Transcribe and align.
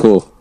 Cool. 0.00 0.34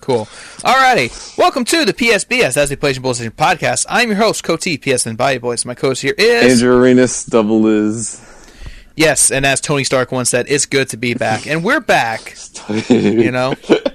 Cool. 0.00 0.26
Alrighty. 0.58 1.36
Welcome 1.36 1.64
to 1.64 1.84
the 1.84 1.92
PSBS 1.92 2.56
as 2.56 2.68
the 2.68 2.76
PlayStation 2.76 3.00
PlayStation 3.00 3.30
podcast. 3.32 3.84
I'm 3.88 4.10
your 4.10 4.18
host, 4.18 4.44
Cody 4.44 4.78
PSN 4.78 5.16
Body 5.16 5.38
Boys. 5.38 5.64
My 5.64 5.74
co-host 5.74 6.02
here 6.02 6.14
is 6.16 6.62
Andrew 6.62 6.78
Arenas, 6.78 7.24
double 7.24 7.62
Liz. 7.62 8.20
Yes, 8.94 9.32
and 9.32 9.44
as 9.44 9.60
Tony 9.60 9.82
Stark 9.82 10.12
once 10.12 10.30
said, 10.30 10.46
it's 10.48 10.66
good 10.66 10.88
to 10.90 10.96
be 10.96 11.14
back. 11.14 11.48
And 11.48 11.64
we're 11.64 11.80
back. 11.80 12.36
you 12.88 13.32
know? 13.32 13.54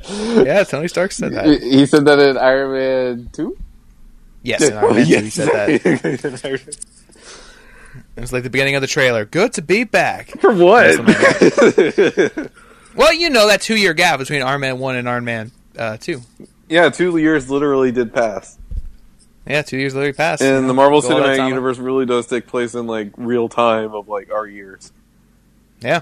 Yeah, 0.09 0.65
Tony 0.65 0.89
Stark 0.89 1.13
said 1.13 1.35
that. 1.35 1.61
He 1.61 1.85
said 1.85 2.03
that 2.03 2.19
in 2.19 2.37
Iron 2.37 2.73
Man 2.73 3.29
2? 3.31 3.57
Yes, 4.43 4.61
in 4.61 4.75
Iron 4.75 4.95
Man 4.95 5.05
2 5.05 5.19
he 5.21 5.29
said 5.29 5.47
that. 5.47 6.89
It 8.17 8.19
was 8.19 8.33
like 8.33 8.43
the 8.43 8.49
beginning 8.49 8.75
of 8.75 8.81
the 8.81 8.87
trailer. 8.87 9.23
Good 9.23 9.53
to 9.53 9.61
be 9.61 9.85
back. 9.85 10.37
For 10.41 10.53
what? 10.53 10.99
Well, 12.95 13.13
you 13.13 13.29
know 13.29 13.47
that 13.47 13.61
two 13.61 13.75
year 13.75 13.93
gap 13.93 14.19
between 14.19 14.41
Iron 14.41 14.61
Man 14.61 14.79
1 14.79 14.95
and 14.95 15.09
Iron 15.09 15.25
Man 15.25 15.51
uh, 15.77 15.97
2. 15.97 16.21
Yeah, 16.69 16.89
two 16.89 17.17
years 17.17 17.49
literally 17.49 17.91
did 17.91 18.13
pass. 18.13 18.57
Yeah, 19.47 19.61
two 19.63 19.77
years 19.77 19.93
literally 19.93 20.13
passed. 20.13 20.41
And 20.41 20.69
the 20.69 20.73
Marvel 20.73 21.01
Cinematic 21.01 21.47
Universe 21.47 21.79
really 21.79 22.05
does 22.05 22.27
take 22.27 22.47
place 22.47 22.75
in 22.75 22.87
like 22.87 23.11
real 23.17 23.49
time 23.49 23.93
of 23.93 24.07
like 24.07 24.31
our 24.31 24.45
years. 24.45 24.91
Yeah. 25.81 26.01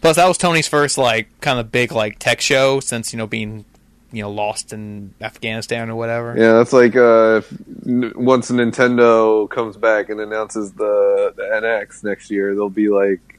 Plus, 0.00 0.16
that 0.16 0.28
was 0.28 0.38
Tony's 0.38 0.68
first 0.68 0.98
like 0.98 1.40
kind 1.40 1.58
of 1.58 1.72
big 1.72 1.92
like 1.92 2.18
tech 2.18 2.40
show 2.40 2.80
since 2.80 3.12
you 3.12 3.16
know 3.16 3.26
being 3.26 3.64
you 4.12 4.22
know 4.22 4.30
lost 4.30 4.72
in 4.72 5.14
Afghanistan 5.20 5.90
or 5.90 5.96
whatever. 5.96 6.34
Yeah, 6.36 6.52
that's 6.52 6.72
like 6.72 6.94
uh, 6.94 7.42
once 7.84 8.50
Nintendo 8.50 9.48
comes 9.50 9.76
back 9.76 10.08
and 10.08 10.20
announces 10.20 10.72
the 10.72 11.32
the 11.36 11.42
NX 11.42 12.04
next 12.04 12.30
year, 12.30 12.54
they'll 12.54 12.70
be 12.70 12.88
like, 12.88 13.37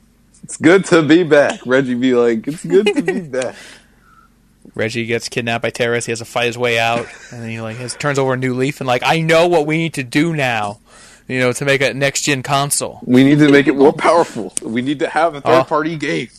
"It's 0.50 0.58
good 0.58 0.84
to 0.86 1.04
be 1.04 1.24
back." 1.24 1.60
Reggie 1.66 1.94
be 1.94 2.16
like, 2.16 2.48
"It's 2.48 2.66
good 2.66 2.88
to 2.88 3.02
be 3.04 3.20
back." 3.38 3.56
Reggie 4.74 5.06
gets 5.06 5.30
kidnapped 5.30 5.62
by 5.62 5.70
terrorists. 5.70 6.08
He 6.08 6.12
has 6.12 6.20
to 6.20 6.26
fight 6.26 6.48
his 6.48 6.58
way 6.58 6.80
out, 6.80 7.06
and 7.32 7.44
then 7.44 7.50
he 7.50 7.62
like 7.62 7.78
has, 7.78 7.96
turns 7.96 8.18
over 8.18 8.34
a 8.34 8.38
new 8.38 8.56
leaf 8.56 8.82
and 8.82 8.88
like, 8.88 9.04
I 9.06 9.22
know 9.22 9.48
what 9.48 9.68
we 9.68 9.78
need 9.78 9.94
to 9.96 10.04
do 10.04 10.34
now. 10.34 10.80
You 11.28 11.40
know, 11.40 11.54
to 11.54 11.66
make 11.66 11.82
a 11.82 11.94
next 11.94 12.24
gen 12.24 12.42
console. 12.42 13.02
We 13.04 13.24
need 13.24 13.38
to 13.38 13.52
make 13.52 13.68
it 13.68 13.76
more 13.76 13.94
powerful. 13.94 14.52
We 14.64 14.82
need 14.82 14.98
to 15.00 15.10
have 15.10 15.36
a 15.36 15.42
third 15.42 15.68
party 15.68 15.96
game. 15.96 16.30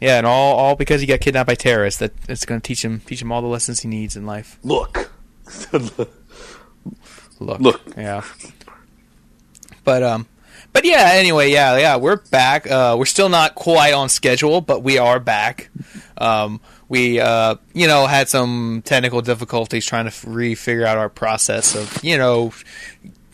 Yeah, 0.00 0.18
and 0.18 0.26
all 0.26 0.56
all 0.56 0.76
because 0.76 1.00
he 1.00 1.08
got 1.08 1.18
kidnapped 1.18 1.48
by 1.48 1.56
terrorists. 1.56 1.98
That 1.98 2.12
it's 2.28 2.46
going 2.46 2.60
to 2.60 2.64
teach 2.64 2.84
him 2.84 3.00
teach 3.00 3.20
him 3.20 3.32
all 3.32 3.42
the 3.42 3.48
lessons 3.48 3.80
he 3.80 3.88
needs 3.88 4.14
in 4.14 4.24
life. 4.24 4.56
Look, 4.62 5.10
look, 5.72 6.10
look. 7.40 7.80
Yeah. 7.96 8.22
But 9.82 10.02
um, 10.04 10.28
but 10.72 10.84
yeah. 10.84 11.10
Anyway, 11.12 11.50
yeah, 11.50 11.76
yeah. 11.76 11.96
We're 11.96 12.16
back. 12.16 12.70
Uh, 12.70 12.96
we're 12.98 13.06
still 13.06 13.28
not 13.28 13.54
quite 13.54 13.94
on 13.94 14.08
schedule, 14.08 14.60
but 14.60 14.82
we 14.82 14.98
are 14.98 15.18
back. 15.20 15.70
Um, 16.16 16.60
we 16.88 17.20
uh, 17.20 17.56
you 17.74 17.86
know 17.86 18.06
had 18.06 18.28
some 18.28 18.82
technical 18.84 19.20
difficulties 19.20 19.86
trying 19.86 20.10
to 20.10 20.30
re-figure 20.30 20.86
out 20.86 20.98
our 20.98 21.08
process 21.08 21.74
of 21.74 22.02
you 22.02 22.16
know 22.16 22.52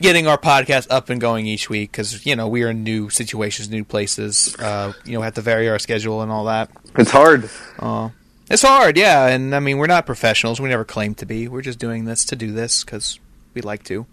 getting 0.01 0.27
our 0.27 0.39
podcast 0.39 0.87
up 0.91 1.09
and 1.09 1.21
going 1.21 1.47
each 1.47 1.71
week 1.71 1.93
because 1.93 2.27
you 2.27 2.37
know 2.37 2.49
we 2.49 2.63
are 2.63 2.71
in 2.71 2.83
new 2.83 3.11
situations, 3.11 3.71
new 3.71 3.85
places. 3.85 4.57
Uh, 4.59 4.93
you 5.05 5.13
know, 5.13 5.23
have 5.23 5.35
to 5.35 5.41
vary 5.41 5.69
our 5.69 5.79
schedule 5.79 6.23
and 6.23 6.31
all 6.31 6.45
that. 6.45 6.71
It's 6.97 7.11
hard. 7.11 7.49
Uh, 7.79 8.11
it's 8.51 8.63
hard, 8.63 8.97
yeah. 8.97 9.27
And 9.29 9.55
I 9.55 9.61
mean, 9.61 9.79
we're 9.79 9.87
not 9.87 10.07
professionals. 10.07 10.61
We 10.61 10.69
never 10.69 10.85
claim 10.85 11.15
to 11.17 11.27
be. 11.27 11.49
We're 11.49 11.63
just 11.63 11.79
doing 11.79 12.05
this 12.05 12.27
to 12.27 12.37
do 12.37 12.53
this 12.53 12.85
because 12.85 13.19
we 13.55 13.63
like 13.63 13.85
to. 13.85 14.07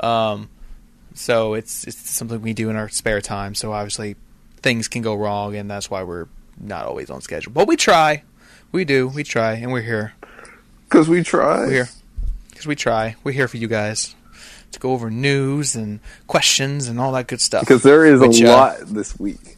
Um, 0.00 0.50
so 1.18 1.54
it's 1.54 1.84
it's 1.84 2.10
something 2.10 2.40
we 2.40 2.52
do 2.52 2.70
in 2.70 2.76
our 2.76 2.88
spare 2.88 3.20
time. 3.20 3.54
So 3.54 3.72
obviously, 3.72 4.16
things 4.58 4.88
can 4.88 5.02
go 5.02 5.14
wrong, 5.14 5.56
and 5.56 5.70
that's 5.70 5.90
why 5.90 6.04
we're 6.04 6.28
not 6.60 6.86
always 6.86 7.10
on 7.10 7.20
schedule. 7.20 7.52
But 7.52 7.66
we 7.66 7.76
try. 7.76 8.22
We 8.70 8.84
do. 8.84 9.08
We 9.08 9.24
try, 9.24 9.54
and 9.54 9.72
we're 9.72 9.82
here. 9.82 10.14
Because 10.84 11.08
we 11.08 11.22
try. 11.22 11.60
We're 11.60 11.70
here. 11.70 11.88
Because 12.50 12.66
we 12.66 12.76
try. 12.76 13.16
We're 13.24 13.32
here 13.32 13.48
for 13.48 13.56
you 13.56 13.66
guys 13.66 14.14
to 14.72 14.78
go 14.78 14.92
over 14.92 15.10
news 15.10 15.74
and 15.74 16.00
questions 16.26 16.88
and 16.88 17.00
all 17.00 17.12
that 17.12 17.26
good 17.26 17.40
stuff. 17.40 17.62
Because 17.62 17.82
there 17.82 18.04
is 18.04 18.20
which, 18.20 18.40
a 18.40 18.52
uh, 18.52 18.56
lot 18.56 18.80
uh, 18.80 18.84
this 18.86 19.18
week. 19.18 19.56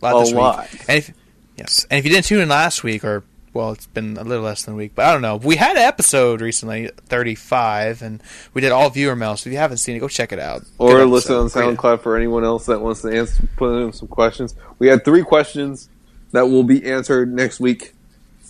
A 0.00 0.04
lot. 0.04 0.20
This 0.20 0.32
lot. 0.32 0.72
Week. 0.72 0.82
And 0.88 0.98
if, 0.98 1.12
yes, 1.56 1.86
and 1.90 1.98
if 1.98 2.04
you 2.04 2.10
didn't 2.10 2.26
tune 2.26 2.40
in 2.40 2.48
last 2.48 2.82
week, 2.82 3.04
or 3.04 3.22
well, 3.52 3.72
it's 3.72 3.86
been 3.86 4.16
a 4.16 4.24
little 4.24 4.44
less 4.44 4.64
than 4.64 4.74
a 4.74 4.76
week, 4.76 4.92
but 4.94 5.06
I 5.06 5.12
don't 5.12 5.22
know. 5.22 5.36
We 5.36 5.56
had 5.56 5.76
an 5.76 5.82
episode 5.82 6.40
recently, 6.40 6.90
thirty-five, 7.06 8.02
and 8.02 8.22
we 8.54 8.60
did 8.60 8.72
all 8.72 8.90
viewer 8.90 9.16
mail. 9.16 9.36
So 9.36 9.48
if 9.48 9.52
you 9.52 9.58
haven't 9.58 9.78
seen 9.78 9.96
it, 9.96 10.00
go 10.00 10.08
check 10.08 10.32
it 10.32 10.38
out. 10.38 10.62
Or 10.78 11.04
listen 11.04 11.34
on 11.34 11.46
SoundCloud 11.46 12.00
for 12.00 12.16
anyone 12.16 12.44
else 12.44 12.66
that 12.66 12.80
wants 12.80 13.02
to 13.02 13.08
answer, 13.08 13.48
put 13.56 13.82
in 13.82 13.92
some 13.92 14.08
questions. 14.08 14.54
We 14.78 14.88
had 14.88 15.04
three 15.04 15.22
questions 15.22 15.88
that 16.32 16.46
will 16.46 16.64
be 16.64 16.84
answered 16.84 17.32
next 17.32 17.58
week 17.58 17.94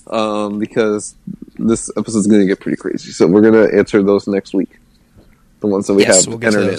um, 0.08 0.58
because 0.58 1.14
this 1.58 1.90
episode 1.96 2.18
is 2.18 2.26
going 2.26 2.40
to 2.40 2.46
get 2.46 2.60
pretty 2.60 2.76
crazy. 2.76 3.12
So 3.12 3.26
we're 3.26 3.42
going 3.42 3.68
to 3.68 3.76
answer 3.76 4.02
those 4.02 4.26
next 4.26 4.52
week. 4.52 4.78
The 5.60 5.66
ones 5.66 5.86
that 5.86 5.94
we 5.94 6.02
yes, 6.02 6.24
have 6.24 6.34
we'll 6.34 6.44
entered 6.44 6.64
in. 6.64 6.78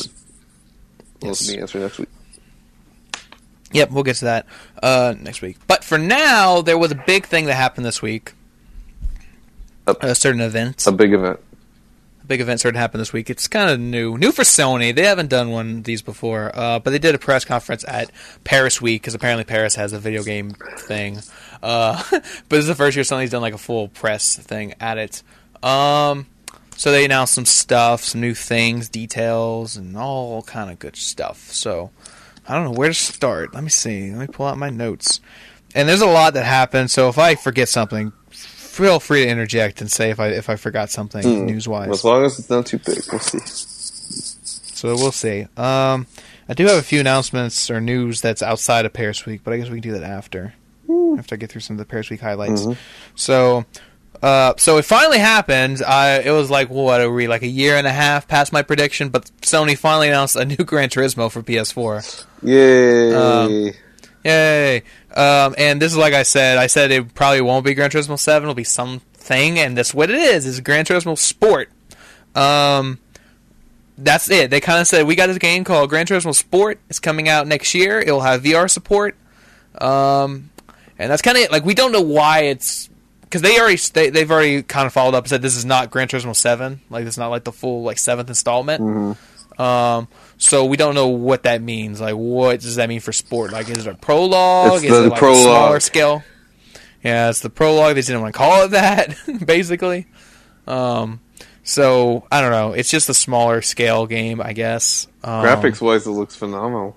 Yes. 1.22 1.47
Will 1.47 1.56
be 1.56 1.62
answered 1.62 1.81
next 1.81 2.00
week. 2.00 2.09
Yep, 3.72 3.91
we'll 3.91 4.03
get 4.03 4.16
to 4.18 4.25
that 4.25 4.46
uh, 4.81 5.13
next 5.19 5.41
week. 5.41 5.57
But 5.68 5.84
for 5.84 5.97
now, 5.97 6.62
there 6.62 6.78
was 6.78 6.91
a 6.91 6.96
big 6.96 7.25
thing 7.25 7.46
that 7.46 7.53
happened 7.53 7.85
this 7.85 8.02
week. 8.02 8.34
A, 9.85 9.96
a 10.02 10.16
certain 10.16 10.41
event. 10.41 10.85
A 10.88 10.91
big 10.91 11.13
event. 11.13 11.40
A 12.24 12.25
big 12.25 12.41
event 12.41 12.59
started 12.59 12.78
to 12.78 12.80
happen 12.80 13.00
this 13.00 13.13
week. 13.13 13.30
It's 13.30 13.47
kind 13.47 13.69
of 13.69 13.80
new. 13.80 14.18
New 14.18 14.31
for 14.31 14.41
Sony. 14.41 14.94
They 14.94 15.06
haven't 15.06 15.30
done 15.30 15.52
one 15.52 15.78
of 15.78 15.84
these 15.84 16.02
before. 16.02 16.52
Uh, 16.53 16.80
but 16.80 16.91
they 16.91 17.00
did 17.00 17.13
a 17.13 17.19
press 17.19 17.46
conference 17.46 17.85
at 17.88 18.12
Paris 18.44 18.81
Week 18.81 19.02
because 19.02 19.13
apparently 19.13 19.44
Paris 19.44 19.75
has 19.75 19.94
a 19.94 20.00
video 20.00 20.24
game 20.24 20.51
thing. 20.80 21.19
Uh, 21.62 22.01
but 22.12 22.24
this 22.50 22.62
is 22.62 22.68
the 22.68 22.75
first 22.75 22.96
year 22.96 23.03
Sony's 23.03 23.30
done 23.30 23.41
like 23.41 23.53
a 23.53 23.59
full 23.59 23.88
press 23.88 24.36
thing 24.36 24.74
at 24.80 24.97
it. 24.97 25.22
Um, 25.62 26.25
so 26.75 26.91
they 26.91 27.06
announced 27.06 27.34
some 27.34 27.46
stuff, 27.46 28.03
some 28.03 28.22
new 28.22 28.34
things, 28.34 28.90
details, 28.90 29.75
and 29.75 29.96
all 29.97 30.41
kind 30.44 30.72
of 30.72 30.80
good 30.80 30.96
stuff. 30.96 31.51
So 31.51 31.91
I 32.49 32.55
don't 32.55 32.65
know 32.65 32.71
where 32.71 32.89
to 32.89 32.93
start. 32.93 33.53
Let 33.53 33.63
me 33.63 33.69
see. 33.69 34.11
Let 34.11 34.19
me 34.19 34.27
pull 34.27 34.47
out 34.47 34.57
my 34.57 34.71
notes. 34.71 35.21
And 35.75 35.87
there's 35.87 36.01
a 36.01 36.07
lot 36.07 36.33
that 36.33 36.45
happened. 36.45 36.89
So 36.89 37.07
if 37.07 37.19
I 37.19 37.35
forget 37.35 37.69
something, 37.69 38.11
feel 38.31 38.99
free 38.99 39.23
to 39.25 39.29
interject 39.29 39.81
and 39.81 39.91
say 39.91 40.09
if 40.09 40.19
I 40.19 40.29
if 40.29 40.49
I 40.49 40.55
forgot 40.55 40.89
something 40.89 41.23
mm. 41.23 41.45
news 41.45 41.67
wise. 41.67 41.89
As 41.89 42.03
long 42.03 42.25
as 42.25 42.39
it's 42.39 42.49
not 42.49 42.65
too 42.65 42.79
big, 42.79 42.99
we'll 43.11 43.19
see. 43.19 43.39
So 44.73 44.95
we'll 44.95 45.11
see. 45.11 45.41
Um, 45.57 46.07
I 46.47 46.53
do 46.55 46.65
have 46.65 46.77
a 46.77 46.81
few 46.81 46.99
announcements 46.99 47.69
or 47.69 47.79
news 47.79 48.21
that's 48.21 48.41
outside 48.41 48.85
of 48.85 48.93
Paris 48.93 49.25
Week, 49.25 49.41
but 49.43 49.53
I 49.53 49.57
guess 49.57 49.69
we 49.69 49.79
can 49.79 49.91
do 49.91 49.99
that 49.99 50.03
after. 50.03 50.55
Mm. 50.88 51.19
After 51.19 51.35
I 51.35 51.38
get 51.38 51.51
through 51.51 51.61
some 51.61 51.75
of 51.75 51.77
the 51.77 51.85
Paris 51.85 52.09
Week 52.09 52.21
highlights. 52.21 52.63
Mm-hmm. 52.63 52.79
So 53.13 53.65
uh, 54.22 54.53
so 54.57 54.78
it 54.78 54.85
finally 54.85 55.19
happened. 55.19 55.81
I, 55.81 56.19
it 56.19 56.31
was 56.31 56.50
like 56.50 56.69
what 56.69 57.00
are 57.00 57.12
we 57.12 57.28
like 57.28 57.41
a 57.41 57.47
year 57.47 57.75
and 57.75 57.88
a 57.88 57.91
half 57.91 58.28
past 58.28 58.52
my 58.52 58.62
prediction, 58.62 59.09
but 59.09 59.31
Sony 59.41 59.78
finally 59.78 60.09
announced 60.09 60.35
a 60.35 60.46
new 60.46 60.56
Gran 60.66 60.90
Turismo 60.90 61.31
for 61.31 61.41
PS4. 61.41 62.25
Yay! 62.44 63.16
Um, 63.16 63.72
yay! 64.24 64.84
Um, 65.16 65.56
and 65.57 65.81
this 65.81 65.91
is 65.91 65.97
like 65.97 66.13
I 66.13 66.24
said. 66.24 66.57
I 66.57 66.68
said 66.68 66.91
it 66.91 67.13
probably 67.13 67.41
won't 67.41 67.66
be 67.66 67.74
Gran 67.74 67.90
Turismo 67.90 68.19
Seven. 68.19 68.44
It'll 68.44 68.56
be 68.56 68.63
something, 68.66 69.57
and 69.57 69.78
that's 69.78 69.94
what 69.94 70.09
it 70.09 70.18
is. 70.18 70.46
Is 70.46 70.59
Gran 70.59 70.86
Turismo 70.86 71.18
Sport. 71.18 71.69
Um, 72.36 73.00
that's 73.97 74.30
it. 74.30 74.50
They 74.50 74.59
kind 74.59 74.80
of 74.80 74.88
said 74.88 75.07
we 75.07 75.16
got 75.16 75.28
this 75.28 75.38
game 75.38 75.63
called 75.63 75.90
Gran 75.90 76.06
Turismo 76.06 76.36
Sport. 76.36 76.80
It's 76.90 77.00
coming 77.00 77.30
out 77.30 77.47
next 77.47 77.74
year. 77.74 78.00
It'll 78.00 78.22
have 78.22 78.44
VR 78.44 78.69
support. 78.69 79.16
Um, 79.80 80.50
and 80.97 81.09
that's 81.09 81.22
kind 81.22 81.38
of 81.38 81.44
it. 81.44 81.51
Like 81.51 81.63
we 81.63 81.74
don't 81.74 81.91
know 81.91 82.01
why 82.01 82.41
it's 82.44 82.90
because 83.29 83.44
they 83.44 83.59
already 83.59 83.78
they, 83.94 84.09
they've 84.09 84.29
already 84.29 84.63
kind 84.63 84.88
of 84.88 84.94
followed 84.94 85.13
up 85.13 85.25
and 85.25 85.29
said 85.29 85.41
this 85.41 85.56
is 85.56 85.66
not 85.66 85.91
Gran 85.91 86.07
Turismo 86.07 86.35
Seven, 86.35 86.81
like 86.90 87.06
it's 87.06 87.17
not 87.17 87.28
like 87.28 87.44
the 87.44 87.51
full 87.51 87.84
like 87.84 88.00
seventh 88.00 88.29
installment. 88.29 88.81
Mm-hmm. 88.81 89.62
Um, 89.62 90.07
so 90.38 90.66
we 90.66 90.78
don't 90.78 90.95
know 90.95 91.09
what 91.09 91.44
that 91.44 91.62
means. 91.62 92.00
Like, 92.00 92.16
what 92.16 92.62
does 92.62 92.78
that 92.78 92.88
mean 92.89 93.01
for 93.01 93.12
sport? 93.12 93.51
Like, 93.51 93.69
is 93.69 93.85
it 93.85 93.91
a 93.91 93.95
prologue? 93.95 94.75
It's 94.75 94.85
is 94.85 94.89
the, 94.89 95.03
it 95.06 95.09
like 95.09 95.19
prologue. 95.19 95.38
a 95.38 95.44
smaller 95.44 95.79
scale? 95.79 96.23
Yeah, 97.03 97.29
it's 97.29 97.41
the 97.41 97.50
prologue. 97.50 97.95
They 97.95 98.01
didn't 98.01 98.22
want 98.22 98.34
to 98.34 98.38
call 98.38 98.63
it 98.66 98.72
that, 98.72 99.16
basically. 99.45 100.07
Um, 100.65 101.19
so 101.63 102.25
I 102.31 102.42
don't 102.42 102.51
know. 102.51 102.74
It's 102.74 102.89
just 102.89 103.09
a 103.09 103.13
smaller 103.13 103.62
scale 103.62 104.07
game, 104.07 104.42
I 104.42 104.53
guess. 104.53 105.07
Um, 105.24 105.45
Graphics 105.45 105.81
wise, 105.81 106.07
it 106.07 106.12
looks 106.12 106.36
phenomenal. 106.36 106.95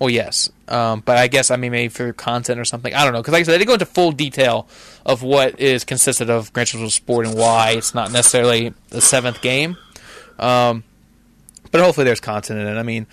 Well, 0.00 0.10
yes, 0.10 0.50
um, 0.68 1.00
but 1.00 1.16
I 1.18 1.28
guess 1.28 1.50
I 1.50 1.56
mean 1.56 1.72
maybe 1.72 1.88
for 1.88 2.12
content 2.12 2.58
or 2.58 2.64
something. 2.64 2.94
I 2.94 3.04
don't 3.04 3.12
know 3.12 3.20
because 3.20 3.32
like 3.32 3.40
I 3.40 3.42
said, 3.44 3.52
they 3.52 3.58
didn't 3.58 3.68
go 3.68 3.74
into 3.74 3.86
full 3.86 4.12
detail 4.12 4.68
of 5.06 5.22
what 5.22 5.60
is 5.60 5.84
consisted 5.84 6.30
of 6.30 6.52
Gran 6.52 6.66
Turismo 6.66 6.90
Sport 6.90 7.26
and 7.26 7.36
why 7.36 7.72
it's 7.72 7.94
not 7.94 8.10
necessarily 8.10 8.74
the 8.88 9.00
seventh 9.00 9.40
game. 9.40 9.76
Um, 10.38 10.84
but 11.70 11.80
hopefully, 11.80 12.04
there's 12.04 12.20
content 12.20 12.60
in 12.60 12.66
it. 12.66 12.78
I 12.78 12.82
mean, 12.82 13.06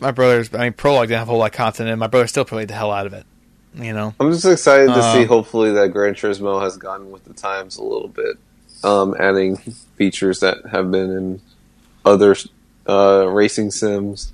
my 0.00 0.10
brother's. 0.10 0.52
I 0.54 0.64
mean, 0.64 0.72
Prologue 0.72 1.08
didn't 1.08 1.18
have 1.18 1.28
a 1.28 1.30
whole 1.30 1.40
lot 1.40 1.50
of 1.50 1.56
content 1.56 1.88
and. 1.88 1.98
My 1.98 2.06
brother 2.06 2.26
still 2.26 2.44
played 2.44 2.68
the 2.68 2.74
hell 2.74 2.92
out 2.92 3.06
of 3.06 3.12
it. 3.12 3.26
You 3.74 3.92
know, 3.92 4.14
I'm 4.18 4.32
just 4.32 4.46
excited 4.46 4.88
to 4.88 5.02
see. 5.12 5.22
Um, 5.22 5.28
hopefully, 5.28 5.72
that 5.72 5.92
Gran 5.92 6.14
Turismo 6.14 6.62
has 6.62 6.78
gone 6.78 7.10
with 7.10 7.24
the 7.24 7.34
times 7.34 7.76
a 7.76 7.82
little 7.82 8.08
bit, 8.08 8.38
um, 8.82 9.14
adding 9.18 9.56
features 9.96 10.40
that 10.40 10.64
have 10.70 10.90
been 10.90 11.10
in 11.10 11.40
other 12.04 12.34
uh, 12.88 13.26
racing 13.28 13.70
sims 13.70 14.32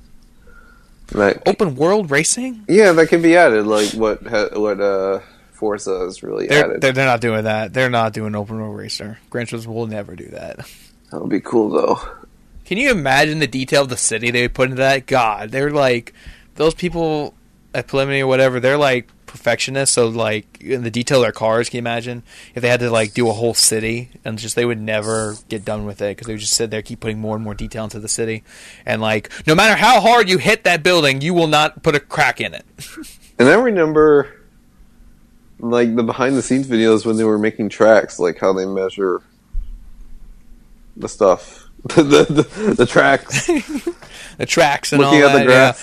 Right. 1.13 1.39
Open 1.47 1.77
world 1.77 2.11
racing? 2.11 2.65
Yeah, 2.69 2.93
that 2.93 3.09
can 3.09 3.23
be 3.23 3.37
added. 3.37 3.67
Like 3.67 3.91
what 3.93 4.23
what 4.59 4.81
uh, 4.81 5.21
Forza 5.53 6.05
is 6.07 6.23
really 6.23 6.47
They're, 6.47 6.65
added. 6.65 6.81
they're 6.81 6.93
they're 6.93 7.07
not 7.07 7.21
doing 7.21 7.45
that. 7.45 7.73
They're 7.73 7.91
not 7.91 8.13
doing 8.13 8.35
open 8.35 8.59
world 8.61 8.77
racer. 8.77 9.19
Gran 9.31 9.47
Turismo 9.47 9.67
will 9.75 9.87
never 9.87 10.17
do 10.17 10.29
that. 10.29 10.59
that 11.11 11.21
would 11.21 11.31
be 11.31 11.41
cool 11.41 11.71
though. 11.71 12.01
Can 12.65 12.79
you 12.79 12.91
imagine 12.91 13.39
the 13.41 13.47
detail 13.47 13.83
of 13.83 13.89
the 13.89 13.97
city 13.97 14.31
they 14.31 14.43
would 14.43 14.55
put 14.55 14.65
into 14.71 14.77
that? 14.77 15.07
God, 15.07 15.51
they're 15.51 15.71
like 15.71 16.15
those 16.55 16.75
people 16.75 17.35
at 17.75 17.87
preliminary 17.87 18.23
or 18.23 18.27
whatever. 18.27 18.61
They're 18.61 18.79
like 18.79 19.09
perfectionists. 19.33 19.95
So 19.95 20.09
like 20.09 20.61
in 20.61 20.83
the 20.85 20.91
detail 20.91 21.19
of 21.19 21.23
their 21.25 21.33
cars, 21.33 21.69
can 21.69 21.79
you 21.79 21.83
imagine 21.83 22.23
if 22.55 22.63
they 22.63 22.69
had 22.69 22.81
to 22.81 22.91
like 22.91 23.15
do 23.15 23.29
a 23.29 23.33
whole 23.33 23.55
city 23.55 24.11
and 24.25 24.39
just 24.39 24.55
they 24.55 24.65
would 24.65 24.81
never 24.81 25.37
get 25.49 25.65
done 25.65 25.85
with 25.87 26.01
it 26.01 26.17
because 26.17 26.27
they 26.27 26.35
would 26.35 26.41
just 26.41 26.55
sit 26.55 26.71
there 26.71 26.83
keep 26.83 27.01
putting 27.01 27.19
more 27.19 27.35
and 27.35 27.45
more 27.45 27.55
detail 27.55 27.85
into 27.85 27.99
the 27.99 28.09
city 28.09 28.45
and 28.87 29.01
like 29.03 29.31
no 29.47 29.55
matter 29.55 29.75
how 29.75 30.01
hard 30.01 30.29
you 30.29 30.39
hit 30.39 30.65
that 30.65 30.83
building, 30.83 31.21
you 31.21 31.35
will 31.35 31.47
not 31.47 31.83
put 31.83 31.95
a 31.95 32.01
crack 32.01 32.41
in 32.41 32.55
it. 32.55 32.65
And 33.39 33.49
I 33.49 33.55
remember, 33.55 34.29
like 35.59 35.97
the 35.97 36.03
behind 36.05 36.37
the 36.37 36.43
scenes 36.43 36.69
videos 36.69 37.05
when 37.05 37.17
they 37.17 37.25
were 37.25 37.39
making 37.39 37.71
tracks, 37.71 38.21
like 38.21 38.39
how 38.39 38.53
they 38.53 38.67
measure 38.67 39.21
the 40.97 41.09
stuff, 41.09 41.69
the 41.97 42.03
the, 42.03 42.25
the, 42.25 42.75
the 42.75 42.87
tracks, 42.87 43.47
the 44.39 44.47
tracks 44.47 44.93
and 44.93 45.03
looking 45.03 45.23
all 45.23 45.31
at 45.31 45.33
that. 45.33 45.47
the. 45.47 45.53
Yeah. 45.53 45.77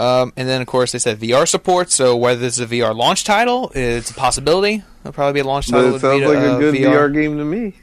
Um, 0.00 0.32
and 0.36 0.48
then 0.48 0.60
of 0.62 0.66
course 0.66 0.92
they 0.92 0.98
said 0.98 1.18
VR 1.18 1.46
support. 1.46 1.90
So 1.90 2.16
whether 2.16 2.40
this 2.40 2.58
is 2.58 2.60
a 2.60 2.66
VR 2.74 2.94
launch 2.96 3.24
title, 3.24 3.70
it's 3.74 4.10
a 4.10 4.14
possibility. 4.14 4.82
It'll 5.00 5.12
probably 5.12 5.34
be 5.34 5.40
a 5.40 5.44
launch 5.44 5.70
But 5.70 5.76
title. 5.78 5.90
it 5.90 5.92
with 5.94 6.02
sounds 6.02 6.22
Vita, 6.22 6.32
like 6.34 6.38
a 6.44 6.52
uh, 6.54 6.58
good 6.58 6.74
VR. 6.74 6.92
VR 7.10 7.12
game 7.14 7.36
to 7.38 7.44
me. 7.44 7.74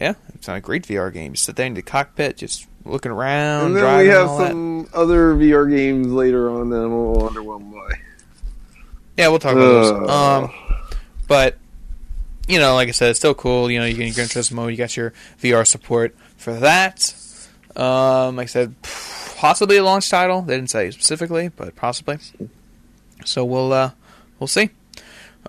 Yeah, 0.00 0.14
it's 0.34 0.46
not 0.46 0.56
a 0.56 0.60
great 0.60 0.86
VR 0.86 1.12
game. 1.12 1.32
You 1.32 1.36
sit 1.36 1.56
there 1.56 1.66
in 1.66 1.74
the 1.74 1.82
cockpit, 1.82 2.36
just 2.36 2.66
looking 2.84 3.10
around, 3.10 3.66
And 3.66 3.76
then 3.76 3.82
driving. 3.82 4.06
we 4.06 4.12
have 4.14 4.28
all 4.28 4.38
that. 4.38 4.50
some 4.50 4.88
other 4.94 5.34
VR 5.34 5.68
games 5.68 6.06
later 6.08 6.50
on 6.50 6.70
that 6.70 6.76
I'm 6.76 6.92
a 6.92 7.10
little 7.12 7.28
underwhelmed 7.28 7.72
by. 7.72 7.98
Yeah, 9.16 9.28
we'll 9.28 9.40
talk 9.40 9.54
about 9.54 9.60
those. 9.64 10.08
Uh. 10.08 10.42
Um, 10.44 10.50
but 11.26 11.58
you 12.46 12.58
know, 12.60 12.74
like 12.74 12.88
I 12.88 12.92
said, 12.92 13.10
it's 13.10 13.18
still 13.18 13.34
cool. 13.34 13.70
You 13.70 13.80
know, 13.80 13.84
you 13.86 13.94
get 13.94 14.06
your 14.06 14.14
Gran 14.14 14.28
Turismo, 14.28 14.70
you 14.70 14.76
got 14.76 14.96
your 14.96 15.12
VR 15.42 15.66
support 15.66 16.14
for 16.36 16.52
that. 16.54 17.14
Um, 17.76 18.36
like 18.36 18.44
I 18.44 18.46
said, 18.46 18.74
possibly 19.38 19.76
a 19.76 19.84
launch 19.84 20.10
title. 20.10 20.42
They 20.42 20.56
didn't 20.56 20.70
say 20.70 20.90
specifically, 20.90 21.48
but 21.48 21.74
possibly. 21.76 22.18
So 23.24 23.44
we'll 23.44 23.72
uh, 23.72 23.92
we'll 24.38 24.48
see. 24.48 24.70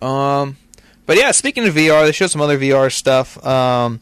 Um, 0.01 0.57
but 1.05 1.17
yeah, 1.17 1.31
speaking 1.31 1.67
of 1.67 1.73
VR, 1.73 2.05
they 2.05 2.11
showed 2.11 2.29
some 2.31 2.41
other 2.41 2.57
VR 2.57 2.91
stuff. 2.91 3.43
Um, 3.45 3.99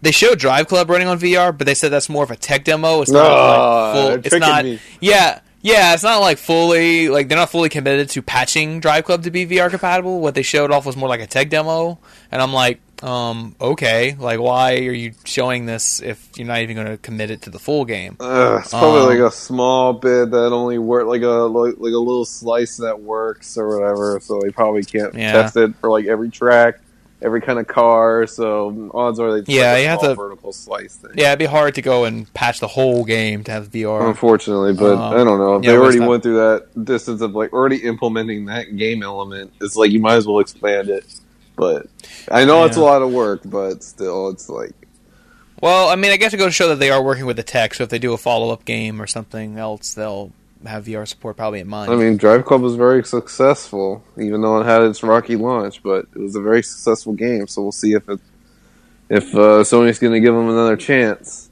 they 0.00 0.12
showed 0.12 0.38
Drive 0.38 0.68
Club 0.68 0.88
running 0.88 1.08
on 1.08 1.18
VR, 1.18 1.56
but 1.56 1.66
they 1.66 1.74
said 1.74 1.90
that's 1.90 2.08
more 2.08 2.22
of 2.22 2.30
a 2.30 2.36
tech 2.36 2.64
demo. 2.64 3.02
It's 3.02 3.10
not 3.10 3.26
Ah, 3.30 3.92
like 3.92 4.22
full. 4.24 4.32
It's 4.32 4.36
not. 4.46 4.64
me. 4.64 4.78
Yeah, 5.00 5.40
yeah. 5.62 5.94
It's 5.94 6.04
not 6.04 6.18
like 6.20 6.38
fully 6.38 7.08
like 7.08 7.28
they're 7.28 7.36
not 7.38 7.50
fully 7.50 7.68
committed 7.68 8.08
to 8.10 8.22
patching 8.22 8.78
Drive 8.80 9.04
Club 9.04 9.24
to 9.24 9.30
be 9.32 9.46
VR 9.46 9.68
compatible. 9.68 10.20
What 10.20 10.34
they 10.36 10.42
showed 10.42 10.70
off 10.70 10.86
was 10.86 10.96
more 10.96 11.08
like 11.08 11.20
a 11.20 11.26
tech 11.26 11.50
demo, 11.50 11.98
and 12.30 12.40
I'm 12.40 12.52
like, 12.52 12.80
um, 13.02 13.54
okay, 13.60 14.16
like 14.18 14.40
why 14.40 14.74
are 14.78 14.92
you 14.92 15.12
showing 15.24 15.66
this 15.66 16.00
if 16.02 16.28
you're 16.36 16.46
not 16.46 16.58
even 16.60 16.74
going 16.76 16.88
to 16.88 16.96
commit 16.96 17.30
it 17.30 17.42
to 17.42 17.50
the 17.50 17.58
full 17.58 17.84
game? 17.84 18.16
Uh, 18.18 18.58
it's 18.60 18.70
probably 18.70 19.00
Um, 19.00 19.06
like 19.22 19.32
a 19.32 19.34
small 19.34 19.92
bit 19.92 20.30
that 20.32 20.52
only 20.52 20.78
work, 20.78 21.06
like 21.06 21.22
a 21.22 21.26
like, 21.28 21.74
like 21.78 21.92
a 21.92 21.98
little 21.98 22.24
slice 22.24 22.76
that 22.78 23.00
works 23.00 23.56
or 23.56 23.78
whatever. 23.78 24.18
So 24.22 24.40
they 24.40 24.50
probably 24.50 24.82
can't 24.84 25.14
Yeah. 25.14 25.32
test 25.32 25.56
it 25.56 25.74
for 25.80 25.90
like 25.90 26.06
every 26.06 26.28
track, 26.30 26.80
every 27.22 27.40
kind 27.40 27.58
of 27.60 27.66
car. 27.68 28.26
So 28.26 28.90
odds 28.92 29.20
are 29.20 29.40
they 29.40 29.52
Yeah, 29.52 29.70
like 29.72 29.78
a 29.78 29.82
you 29.82 29.88
have 29.88 30.00
to- 30.00 30.14
vertical 30.16 30.52
slice 30.52 30.96
thing. 30.96 31.12
Yeah, 31.14 31.28
it'd 31.28 31.38
be 31.38 31.44
hard 31.46 31.74
to 31.76 31.82
go 31.82 32.04
and 32.04 32.32
patch 32.34 32.58
the 32.60 32.66
whole 32.68 33.04
game 33.04 33.44
to 33.44 33.52
have 33.52 33.68
VR. 33.70 34.08
Unfortunately, 34.08 34.72
but 34.72 34.94
Um, 34.96 35.14
I 35.14 35.22
don't 35.24 35.38
know. 35.38 35.56
If 35.56 35.64
yeah, 35.64 35.70
they 35.72 35.78
already 35.78 36.00
went 36.00 36.22
through 36.24 36.36
that 36.36 36.84
distance 36.84 37.20
of 37.20 37.32
like 37.36 37.52
already 37.52 37.76
implementing 37.76 38.46
that 38.46 38.76
game 38.76 39.02
element. 39.04 39.52
It's 39.60 39.76
like 39.76 39.90
you 39.92 40.00
might 40.00 40.16
as 40.16 40.26
well 40.26 40.40
expand 40.40 40.88
it. 40.88 41.04
But 41.58 41.86
I 42.30 42.44
know 42.44 42.64
it's 42.64 42.76
a 42.76 42.80
lot 42.80 43.02
of 43.02 43.10
work, 43.12 43.40
but 43.44 43.82
still, 43.82 44.28
it's 44.30 44.48
like 44.48 44.72
Well, 45.60 45.88
I 45.88 45.96
mean, 45.96 46.12
I 46.12 46.16
guess 46.16 46.32
it 46.32 46.36
goes 46.36 46.46
to 46.46 46.52
show 46.52 46.68
that 46.68 46.76
they 46.78 46.90
are 46.90 47.02
working 47.02 47.26
with 47.26 47.36
the 47.36 47.42
tech. 47.42 47.74
So 47.74 47.82
if 47.84 47.90
they 47.90 47.98
do 47.98 48.12
a 48.12 48.16
follow 48.16 48.50
up 48.50 48.64
game 48.64 49.02
or 49.02 49.06
something 49.08 49.58
else, 49.58 49.92
they'll 49.94 50.30
have 50.64 50.84
VR 50.86 51.06
support 51.06 51.36
probably 51.36 51.60
in 51.60 51.68
mind. 51.68 51.90
I 51.92 51.96
mean, 51.96 52.16
Drive 52.16 52.44
Club 52.44 52.62
was 52.62 52.76
very 52.76 53.02
successful, 53.04 54.04
even 54.16 54.40
though 54.40 54.60
it 54.60 54.64
had 54.64 54.82
its 54.82 55.02
rocky 55.02 55.34
launch. 55.36 55.82
But 55.82 56.06
it 56.14 56.20
was 56.20 56.36
a 56.36 56.40
very 56.40 56.62
successful 56.62 57.12
game, 57.12 57.48
so 57.48 57.62
we'll 57.62 57.72
see 57.72 57.92
if 57.92 58.08
it 58.08 58.20
if 59.08 59.34
uh, 59.34 59.64
Sony's 59.64 59.98
going 59.98 60.12
to 60.12 60.20
give 60.20 60.34
them 60.34 60.48
another 60.48 60.76
chance. 60.76 61.50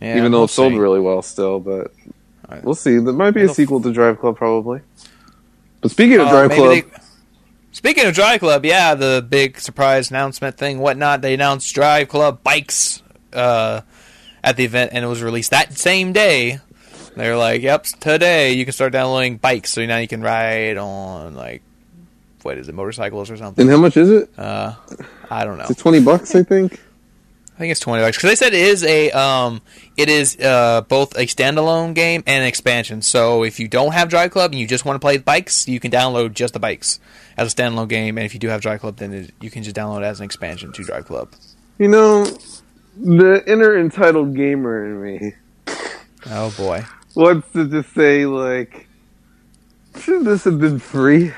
Yeah, 0.00 0.18
even 0.18 0.30
though 0.32 0.38
we'll 0.40 0.44
it 0.44 0.50
sold 0.50 0.72
see. 0.74 0.78
really 0.78 1.00
well, 1.00 1.22
still. 1.22 1.58
But 1.60 1.92
we'll 2.62 2.74
see. 2.74 2.98
There 2.98 3.12
might 3.14 3.30
be 3.32 3.42
a 3.42 3.48
sequel 3.48 3.80
to 3.82 3.92
Drive 3.92 4.18
Club, 4.20 4.36
probably. 4.36 4.80
But 5.80 5.90
speaking 5.90 6.20
of 6.20 6.26
Uh, 6.26 6.30
Drive 6.46 6.50
Club, 6.50 6.84
Speaking 7.78 8.06
of 8.06 8.14
Drive 8.14 8.40
Club, 8.40 8.64
yeah, 8.64 8.96
the 8.96 9.24
big 9.26 9.60
surprise 9.60 10.10
announcement 10.10 10.56
thing, 10.56 10.80
whatnot. 10.80 11.22
They 11.22 11.34
announced 11.34 11.72
Drive 11.72 12.08
Club 12.08 12.42
bikes 12.42 13.04
uh, 13.32 13.82
at 14.42 14.56
the 14.56 14.64
event, 14.64 14.90
and 14.92 15.04
it 15.04 15.06
was 15.06 15.22
released 15.22 15.52
that 15.52 15.74
same 15.74 16.12
day. 16.12 16.58
They're 17.14 17.36
like, 17.36 17.62
"Yep, 17.62 17.84
today 18.00 18.54
you 18.54 18.64
can 18.64 18.72
start 18.72 18.92
downloading 18.92 19.36
bikes, 19.36 19.70
so 19.70 19.86
now 19.86 19.98
you 19.98 20.08
can 20.08 20.22
ride 20.22 20.76
on 20.76 21.36
like 21.36 21.62
what 22.42 22.58
is 22.58 22.68
it, 22.68 22.74
motorcycles 22.74 23.30
or 23.30 23.36
something." 23.36 23.62
and 23.62 23.70
how 23.70 23.76
much 23.76 23.96
is 23.96 24.10
it? 24.10 24.28
Uh, 24.36 24.74
I 25.30 25.44
don't 25.44 25.56
know. 25.56 25.62
Is 25.62 25.70
it 25.70 25.78
twenty 25.78 26.00
bucks? 26.00 26.34
I 26.34 26.42
think. 26.42 26.80
I 27.54 27.58
think 27.60 27.70
it's 27.70 27.80
twenty 27.80 28.02
bucks 28.02 28.16
because 28.16 28.30
they 28.30 28.34
said 28.34 28.54
it 28.54 28.60
is 28.60 28.82
a 28.82 29.12
um, 29.12 29.62
it 29.96 30.08
is 30.08 30.36
uh, 30.40 30.80
both 30.88 31.16
a 31.16 31.26
standalone 31.26 31.94
game 31.94 32.24
and 32.26 32.42
an 32.42 32.48
expansion. 32.48 33.02
So 33.02 33.44
if 33.44 33.60
you 33.60 33.68
don't 33.68 33.92
have 33.92 34.08
Drive 34.08 34.32
Club 34.32 34.50
and 34.50 34.58
you 34.58 34.66
just 34.66 34.84
want 34.84 34.96
to 34.96 35.00
play 35.00 35.18
bikes, 35.18 35.68
you 35.68 35.78
can 35.78 35.92
download 35.92 36.34
just 36.34 36.54
the 36.54 36.60
bikes 36.60 36.98
as 37.38 37.52
a 37.52 37.56
standalone 37.56 37.88
game. 37.88 38.18
And 38.18 38.26
if 38.26 38.34
you 38.34 38.40
do 38.40 38.48
have 38.48 38.60
Drive 38.60 38.80
Club, 38.80 38.98
then 38.98 39.14
it, 39.14 39.30
you 39.40 39.50
can 39.50 39.62
just 39.62 39.74
download 39.74 40.02
it 40.02 40.04
as 40.04 40.20
an 40.20 40.24
expansion 40.24 40.72
to 40.72 40.84
Drive 40.84 41.06
Club. 41.06 41.32
You 41.78 41.88
know, 41.88 42.26
the 42.96 43.42
inner 43.46 43.78
entitled 43.78 44.34
gamer 44.34 44.84
in 44.84 45.02
me 45.02 45.34
Oh 46.26 46.52
boy, 46.56 46.84
wants 47.14 47.50
to 47.52 47.68
just 47.68 47.94
say 47.94 48.26
like, 48.26 48.88
should 49.98 50.24
this 50.24 50.44
have 50.44 50.58
been 50.58 50.78
free? 50.78 51.32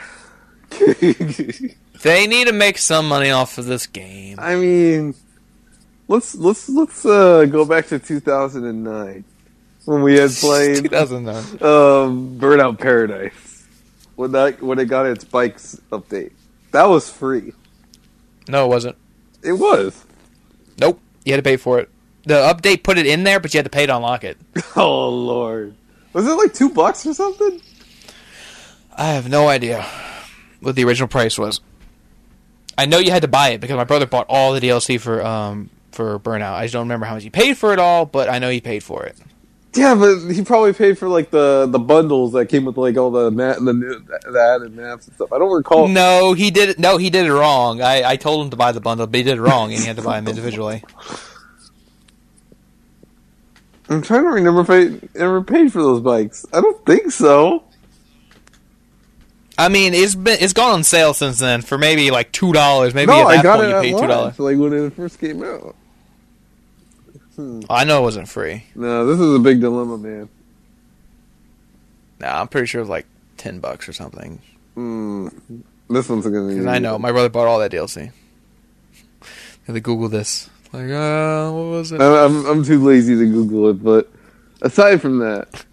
they 0.91 2.27
need 2.27 2.47
to 2.47 2.53
make 2.53 2.79
some 2.79 3.07
money 3.09 3.31
off 3.31 3.59
of 3.59 3.67
this 3.67 3.87
game. 3.87 4.39
I 4.41 4.57
mean, 4.57 5.15
let's 6.09 6.35
let's 6.35 6.69
let's 6.69 7.05
uh, 7.05 7.45
go 7.45 7.65
back 7.65 7.87
to 7.89 7.99
2009 7.99 9.25
when 9.85 10.03
we 10.03 10.19
had 10.19 10.31
played 10.41 10.91
2009. 10.91 11.37
um, 11.63 12.39
Burnout 12.39 12.79
Paradise 12.79 13.50
when 14.21 14.33
that 14.33 14.63
when 14.63 14.79
it 14.79 14.85
got 14.85 15.07
its 15.07 15.25
bikes 15.25 15.81
update. 15.91 16.33
That 16.73 16.85
was 16.85 17.09
free. 17.11 17.55
No, 18.49 18.67
it 18.67 18.69
wasn't. 18.69 18.97
It 19.43 19.55
was. 19.55 20.05
Nope, 20.79 21.01
you 21.25 21.33
had 21.33 21.39
to 21.39 21.43
pay 21.43 21.57
for 21.57 21.81
it. 21.81 21.89
The 22.25 22.35
update 22.35 22.83
put 22.83 22.99
it 22.99 23.07
in 23.07 23.25
there, 23.25 23.41
but 23.41 23.55
you 23.55 23.59
had 23.59 23.65
to 23.65 23.71
pay 23.71 23.87
to 23.87 23.97
unlock 23.97 24.23
it. 24.23 24.37
Oh 24.77 25.09
lord, 25.09 25.75
was 26.13 26.27
it 26.27 26.33
like 26.33 26.53
two 26.53 26.69
bucks 26.69 27.07
or 27.07 27.15
something? 27.15 27.63
I 28.95 29.13
have 29.13 29.29
no 29.29 29.49
idea 29.49 29.87
what 30.61 30.77
the 30.77 30.85
original 30.85 31.09
price 31.09 31.39
was. 31.39 31.63
I 32.77 32.85
know 32.85 32.99
you 32.99 33.11
had 33.11 33.23
to 33.23 33.29
buy 33.29 33.49
it 33.51 33.61
because 33.61 33.77
my 33.77 33.85
brother 33.85 34.07
bought 34.07 34.27
all 34.29 34.53
the 34.53 34.61
DLC 34.61 35.01
for 35.01 35.25
um 35.25 35.71
for 35.93 36.19
Burnout. 36.19 36.53
I 36.53 36.65
just 36.65 36.75
don't 36.75 36.83
remember 36.85 37.07
how 37.07 37.15
much 37.15 37.23
he 37.23 37.31
paid 37.31 37.57
for 37.57 37.73
it 37.73 37.79
all, 37.79 38.05
but 38.05 38.29
I 38.29 38.39
know 38.39 38.51
he 38.51 38.61
paid 38.61 38.85
for 38.85 39.05
it. 39.05 39.17
Yeah, 39.75 39.95
but 39.95 40.33
he 40.33 40.43
probably 40.43 40.73
paid 40.73 40.99
for 40.99 41.09
like 41.09 41.31
the 41.31 41.67
the 41.71 41.79
bundles 41.79 42.33
that 42.33 42.47
came 42.47 42.65
with 42.65 42.77
like 42.77 42.97
all 42.97 43.11
the 43.13 43.31
mat 43.31 43.59
and 43.59 43.69
the 43.69 43.73
new 43.73 44.01
that 44.01 44.63
and 44.63 44.75
maps 44.75 45.07
and 45.07 45.15
stuff. 45.15 45.33
I 45.33 45.39
don't 45.39 45.53
recall. 45.53 45.87
No, 45.87 46.33
he 46.33 46.51
did 46.51 46.71
it. 46.71 46.79
No, 46.81 46.97
he 46.97 47.09
did 47.09 47.27
it 47.27 47.33
wrong. 47.33 47.81
I, 47.81 48.03
I 48.03 48.17
told 48.17 48.45
him 48.45 48.51
to 48.51 48.57
buy 48.57 48.73
the 48.73 48.81
bundle, 48.81 49.07
but 49.07 49.17
he 49.17 49.23
did 49.23 49.39
it 49.39 49.41
wrong, 49.41 49.73
and 49.73 49.81
he 49.81 49.87
had 49.87 49.97
to 49.97 50.03
buy 50.03 50.17
them 50.17 50.27
individually. 50.27 50.83
I'm 53.89 54.03
trying 54.03 54.23
to 54.23 54.29
remember 54.31 54.61
if 54.61 54.71
I 54.71 55.19
ever 55.19 55.43
paid 55.43 55.73
for 55.73 55.83
those 55.83 56.01
bikes. 56.01 56.47
I 56.53 56.61
don't 56.61 56.85
think 56.85 57.13
so. 57.13 57.65
I 59.57 59.69
mean, 59.69 59.95
it's 59.95 60.15
been 60.15 60.39
it's 60.41 60.53
gone 60.53 60.73
on 60.73 60.85
sale 60.85 61.15
since 61.15 61.39
then 61.39 61.63
for 61.63 61.79
maybe 61.79 62.11
like 62.11 62.33
two 62.33 62.53
dollars. 62.53 62.93
Maybe 62.95 63.13
no, 63.13 63.29
at 63.29 63.35
that 63.35 63.39
I 63.39 63.43
got 63.43 63.57
point 63.59 63.71
it 63.71 63.75
you 63.75 63.83
paid 63.83 64.01
two 64.01 64.07
dollars. 64.09 64.39
like 64.39 64.57
when 64.57 64.73
it 64.73 64.93
first 64.95 65.21
came 65.21 65.45
out. 65.45 65.77
I 67.69 67.85
know 67.85 67.99
it 68.01 68.03
wasn't 68.03 68.29
free. 68.29 68.65
No, 68.75 69.07
this 69.07 69.19
is 69.21 69.35
a 69.35 69.39
big 69.39 69.61
dilemma, 69.61 69.99
man. 69.99 70.29
Nah, 72.21 72.41
I'm 72.41 72.49
pretty 72.49 72.67
sure 72.67 72.81
it 72.81 72.83
was 72.83 72.91
like 72.91 73.07
ten 73.37 73.61
bucks 73.61 73.89
or 73.89 73.93
something. 73.93 74.41
Mm, 74.77 75.63
this 75.89 76.09
one's 76.09 76.25
gonna. 76.25 76.49
Because 76.49 76.67
I 76.67 76.79
know 76.79 76.99
my 76.99 77.13
brother 77.13 77.29
bought 77.29 77.47
all 77.47 77.59
that 77.61 77.73
DLC. 77.73 78.13
Had 79.67 79.75
to 79.75 79.81
Google 79.81 80.09
this. 80.09 80.49
Like, 80.73 80.91
uh, 80.91 81.51
what 81.51 81.63
was 81.65 81.93
it? 81.93 82.01
I'm, 82.01 82.47
I'm 82.47 82.63
too 82.65 82.85
lazy 82.85 83.17
to 83.17 83.27
Google 83.27 83.71
it, 83.71 83.83
but 83.83 84.09
aside 84.63 85.01
from 85.03 85.19
that, 85.19 85.65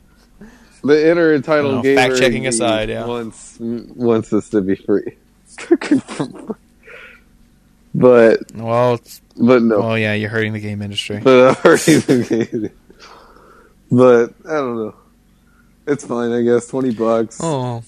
the 0.83 1.11
inner 1.11 1.33
entitled 1.35 1.75
Oh, 1.75 1.81
gamer 1.83 2.01
fact-checking 2.01 2.47
aside, 2.47 2.89
yeah. 2.89 3.05
wants 3.05 3.57
wants 3.59 4.29
this 4.31 4.49
to 4.49 4.61
be 4.61 4.75
free. 4.75 5.15
but 7.97 8.39
Well, 8.53 8.99
but 9.37 9.61
no. 9.63 9.75
Oh 9.81 9.95
yeah, 9.95 10.13
you're 10.13 10.29
hurting 10.29 10.53
the 10.53 10.59
game 10.59 10.81
industry. 10.81 11.19
But 11.23 11.49
I've 11.49 11.65
already 11.65 12.01
been 12.01 12.71
But 13.91 14.33
I 14.47 14.53
don't 14.53 14.77
know. 14.77 14.95
It's 15.87 16.05
fine, 16.05 16.31
I 16.31 16.41
guess. 16.43 16.67
Twenty 16.67 16.93
bucks. 16.93 17.39
Oh. 17.41 17.83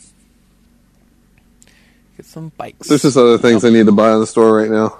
Get 2.17 2.25
some 2.25 2.51
bikes. 2.57 2.87
There's 2.87 3.01
just 3.03 3.17
other 3.17 3.37
things 3.37 3.63
I 3.63 3.69
need 3.69 3.85
to 3.85 3.91
buy 3.91 4.09
on 4.11 4.19
the 4.19 4.27
store 4.27 4.57
right 4.57 4.69
now. 4.69 4.97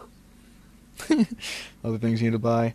other 1.83 1.97
things 1.97 2.21
you 2.21 2.29
need 2.29 2.35
to 2.35 2.39
buy. 2.39 2.73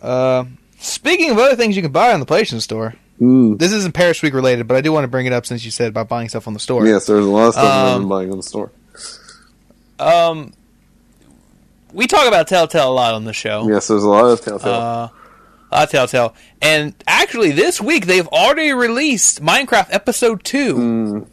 Uh, 0.00 0.44
speaking 0.78 1.30
of 1.30 1.38
other 1.38 1.56
things 1.56 1.76
you 1.76 1.82
can 1.82 1.92
buy 1.92 2.12
on 2.12 2.20
the 2.20 2.26
PlayStation 2.26 2.60
Store, 2.60 2.94
Mm. 3.20 3.58
this 3.58 3.72
isn't 3.72 3.92
Paris 3.94 4.20
Week 4.22 4.34
related, 4.34 4.66
but 4.68 4.76
I 4.76 4.82
do 4.82 4.92
want 4.92 5.04
to 5.04 5.08
bring 5.08 5.24
it 5.24 5.32
up 5.32 5.46
since 5.46 5.64
you 5.64 5.70
said 5.70 5.88
about 5.88 6.06
buying 6.06 6.28
stuff 6.28 6.46
on 6.46 6.52
the 6.52 6.60
store. 6.60 6.86
Yes, 6.86 7.06
there's 7.06 7.24
a 7.24 7.28
lot 7.30 7.46
of 7.48 7.54
stuff 7.54 7.64
I've 7.64 7.94
Um, 7.94 8.02
been 8.02 8.08
buying 8.10 8.30
on 8.30 8.36
the 8.36 8.42
store. 8.42 8.70
Um, 9.98 10.52
we 11.92 12.06
talk 12.06 12.26
about 12.28 12.48
Telltale 12.48 12.90
a 12.90 12.92
lot 12.92 13.14
on 13.14 13.24
the 13.24 13.32
show. 13.32 13.68
Yes, 13.68 13.88
there's 13.88 14.02
a 14.04 14.08
lot 14.08 14.24
of 14.26 14.40
Telltale. 14.40 14.72
Uh, 14.72 15.08
a 15.70 15.74
lot 15.74 15.84
of 15.84 15.90
Telltale, 15.90 16.34
and 16.62 16.94
actually 17.06 17.50
this 17.52 17.80
week 17.80 18.06
they've 18.06 18.28
already 18.28 18.72
released 18.72 19.42
Minecraft 19.42 19.88
Episode 19.90 20.44
Two, 20.44 20.74
Mm. 20.76 21.26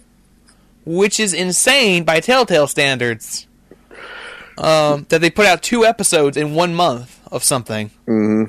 which 0.86 1.20
is 1.20 1.34
insane 1.34 2.04
by 2.04 2.20
Telltale 2.20 2.68
standards. 2.68 3.48
Um, 4.58 5.08
that 5.10 5.20
they 5.22 5.32
put 5.32 5.48
out 5.48 5.64
two 5.64 5.84
episodes 5.84 6.38
in 6.38 6.54
one 6.54 6.76
month 6.76 7.20
of 7.32 7.44
something. 7.44 7.90
hmm 8.06 8.44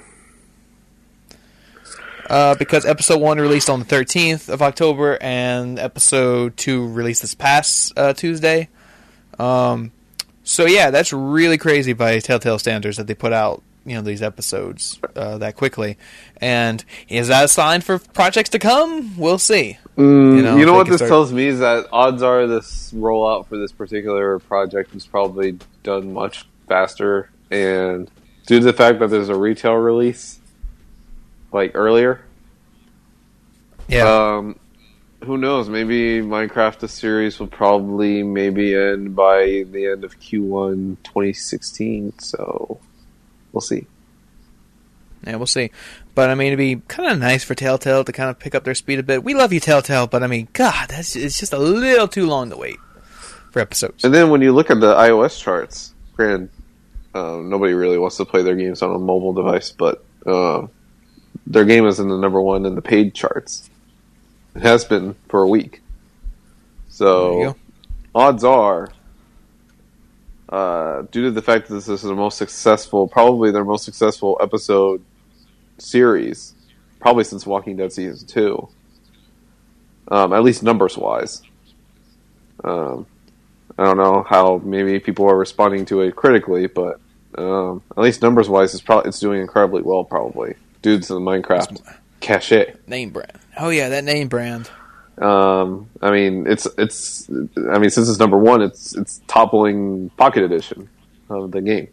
Uh, 2.29 2.55
because 2.57 2.85
episode 2.87 3.21
one 3.21 3.39
released 3.39 3.69
on 3.69 3.79
the 3.81 3.85
13th 3.87 4.49
of 4.49 4.63
October 4.63 5.19
and 5.21 5.79
episode 5.79 6.57
two 6.57 6.89
released 6.89 7.21
this 7.23 7.35
past 7.35 7.93
uh, 7.99 8.13
Tuesday. 8.15 8.69
Um, 9.39 9.93
so 10.45 10.67
yeah, 10.67 10.91
that's 10.91 11.13
really 11.13 11.59
crazy 11.59 11.93
by 11.93 12.21
Telltale 12.21 12.59
standards 12.61 12.97
that 12.99 13.07
they 13.09 13.15
put 13.15 13.33
out 13.33 13.63
you 13.87 13.95
know 13.97 14.01
these 14.03 14.23
episodes 14.23 14.99
uh, 15.17 15.37
that 15.39 15.57
quickly. 15.57 15.99
And 16.39 16.83
is 17.09 17.29
that 17.29 17.45
a 17.45 17.49
sign 17.49 17.81
for 17.83 17.99
projects 17.99 18.51
to 18.51 18.59
come? 18.59 19.17
We'll 19.19 19.39
see. 19.39 19.79
Mm, 19.99 20.37
You 20.37 20.37
you 20.37 20.43
know, 20.43 20.55
know, 20.57 20.61
if 20.61 20.67
they 20.67 20.73
what 20.73 20.87
this 20.89 20.97
start- 20.97 21.09
tells 21.11 21.33
me 21.33 21.47
is 21.49 21.59
that 21.59 21.87
odds 21.93 22.23
are 22.23 22.47
this 22.47 22.93
rollout 22.95 23.47
for 23.47 23.57
this 23.59 23.73
particular 23.73 24.39
project 24.39 24.95
was 24.95 25.07
probably 25.07 25.59
done 25.83 26.13
much 26.13 26.47
faster, 26.69 27.31
and 27.51 28.11
due 28.47 28.59
to 28.61 28.65
the 28.65 28.73
fact 28.73 28.99
that 29.01 29.09
there's 29.11 29.29
a 29.29 29.35
retail 29.37 29.75
release 29.75 30.39
like 31.53 31.73
earlier, 31.75 32.23
Yeah. 33.89 34.09
um, 34.37 34.57
who 35.25 35.39
knows? 35.39 35.69
Maybe 35.69 36.21
Minecraft 36.21 36.79
the 36.79 36.89
series 36.89 37.39
will 37.39 37.47
probably 37.47 38.23
maybe 38.23 38.75
end 38.75 39.17
by 39.17 39.65
the 39.71 39.89
end 39.93 40.05
of 40.05 40.21
Q1 40.21 40.99
2016. 41.03 42.19
So 42.19 42.81
we'll 43.53 43.61
see. 43.61 43.87
Yeah, 45.27 45.37
we'll 45.37 45.47
see. 45.47 45.71
But 46.15 46.31
I 46.31 46.35
mean, 46.35 46.49
it'd 46.49 46.59
be 46.59 46.77
kind 46.87 47.11
of 47.11 47.19
nice 47.19 47.43
for 47.45 47.55
Telltale 47.55 48.05
to 48.05 48.13
kind 48.13 48.31
of 48.31 48.39
pick 48.39 48.55
up 48.55 48.65
their 48.65 48.75
speed 48.75 48.99
a 48.99 49.03
bit. 49.03 49.25
We 49.25 49.35
love 49.35 49.53
you, 49.53 49.61
Telltale, 49.61 50.07
but 50.07 50.23
I 50.23 50.27
mean, 50.27 50.49
God, 50.53 50.91
that's 50.91 51.17
it's 51.17 51.39
just 51.39 51.53
a 51.53 51.59
little 51.59 52.09
too 52.09 52.27
long 52.27 52.51
to 52.51 52.57
wait 52.57 52.77
for 53.51 53.61
episodes. 53.61 54.05
And 54.05 54.13
then 54.13 54.31
when 54.31 54.43
you 54.43 54.53
look 54.53 54.71
at 54.71 54.81
the 54.81 54.95
iOS 54.95 55.41
charts, 55.41 55.95
granted, 56.15 56.51
um, 57.15 57.49
nobody 57.49 57.73
really 57.73 57.99
wants 57.99 58.17
to 58.19 58.25
play 58.25 58.43
their 58.43 58.57
games 58.57 58.83
on 58.83 58.95
a 58.95 58.99
mobile 58.99 59.33
device, 59.33 59.73
but 59.73 60.05
uh, 60.27 60.67
their 61.47 61.65
game 61.65 61.87
is 61.87 62.01
in 62.01 62.09
the 62.09 62.19
number 62.19 62.41
one 62.41 62.67
in 62.67 62.75
the 62.75 62.83
paid 62.83 63.15
charts. 63.15 63.71
It 64.55 64.63
has 64.63 64.85
been 64.85 65.17
for 65.29 65.43
a 65.43 65.49
week. 65.49 65.83
So 66.89 67.57
odds 68.15 68.45
are, 68.45 68.89
uh, 70.49 71.03
due 71.11 71.25
to 71.25 71.31
the 71.33 71.43
fact 71.43 71.69
that 71.69 71.75
this 71.75 71.89
is 71.89 72.03
the 72.03 72.15
most 72.15 72.39
successful, 72.39 73.09
probably 73.09 73.51
their 73.51 73.65
most 73.65 73.85
successful 73.85 74.39
episode 74.41 75.03
series, 75.79 76.55
probably 77.01 77.25
since 77.25 77.47
Walking 77.47 77.77
Dead 77.77 77.93
season 77.93 78.27
two, 78.29 78.69
um, 80.09 80.33
at 80.33 80.45
least 80.45 80.63
numbers 80.63 80.97
wise. 80.97 81.43
Um, 82.63 83.07
I 83.77 83.85
don't 83.85 83.97
know 83.97 84.23
how 84.23 84.61
maybe 84.65 85.01
people 85.01 85.29
are 85.29 85.37
responding 85.37 85.85
to 85.87 86.03
it 86.03 86.15
critically, 86.15 86.69
but 86.69 87.01
um, 87.37 87.83
at 87.97 88.03
least 88.05 88.23
numbers 88.23 88.49
wise, 88.49 88.73
it's 88.73 88.83
probably 88.83 89.09
it's 89.09 89.19
doing 89.19 89.41
incredibly 89.41 89.83
well. 89.83 90.05
Probably 90.05 90.55
due 90.83 91.01
to 91.01 91.15
the 91.15 91.19
Minecraft 91.19 91.83
cachet. 92.25 92.75
Name 92.87 93.11
brand. 93.11 93.39
Oh 93.57 93.69
yeah, 93.69 93.91
that 93.91 94.05
name 94.05 94.29
brand. 94.29 94.71
Um, 95.19 95.89
I 96.03 96.11
mean, 96.11 96.47
it's 96.47 96.67
it's. 96.77 97.29
I 97.31 97.79
mean, 97.79 97.91
since 97.91 98.09
it's 98.09 98.19
number 98.19 98.39
one, 98.39 98.63
it's 98.63 98.97
it's 98.97 99.21
toppling 99.29 100.11
Pocket 100.17 100.43
Edition 100.43 100.89
of 101.29 101.53
the 101.53 101.61
game. 101.61 101.89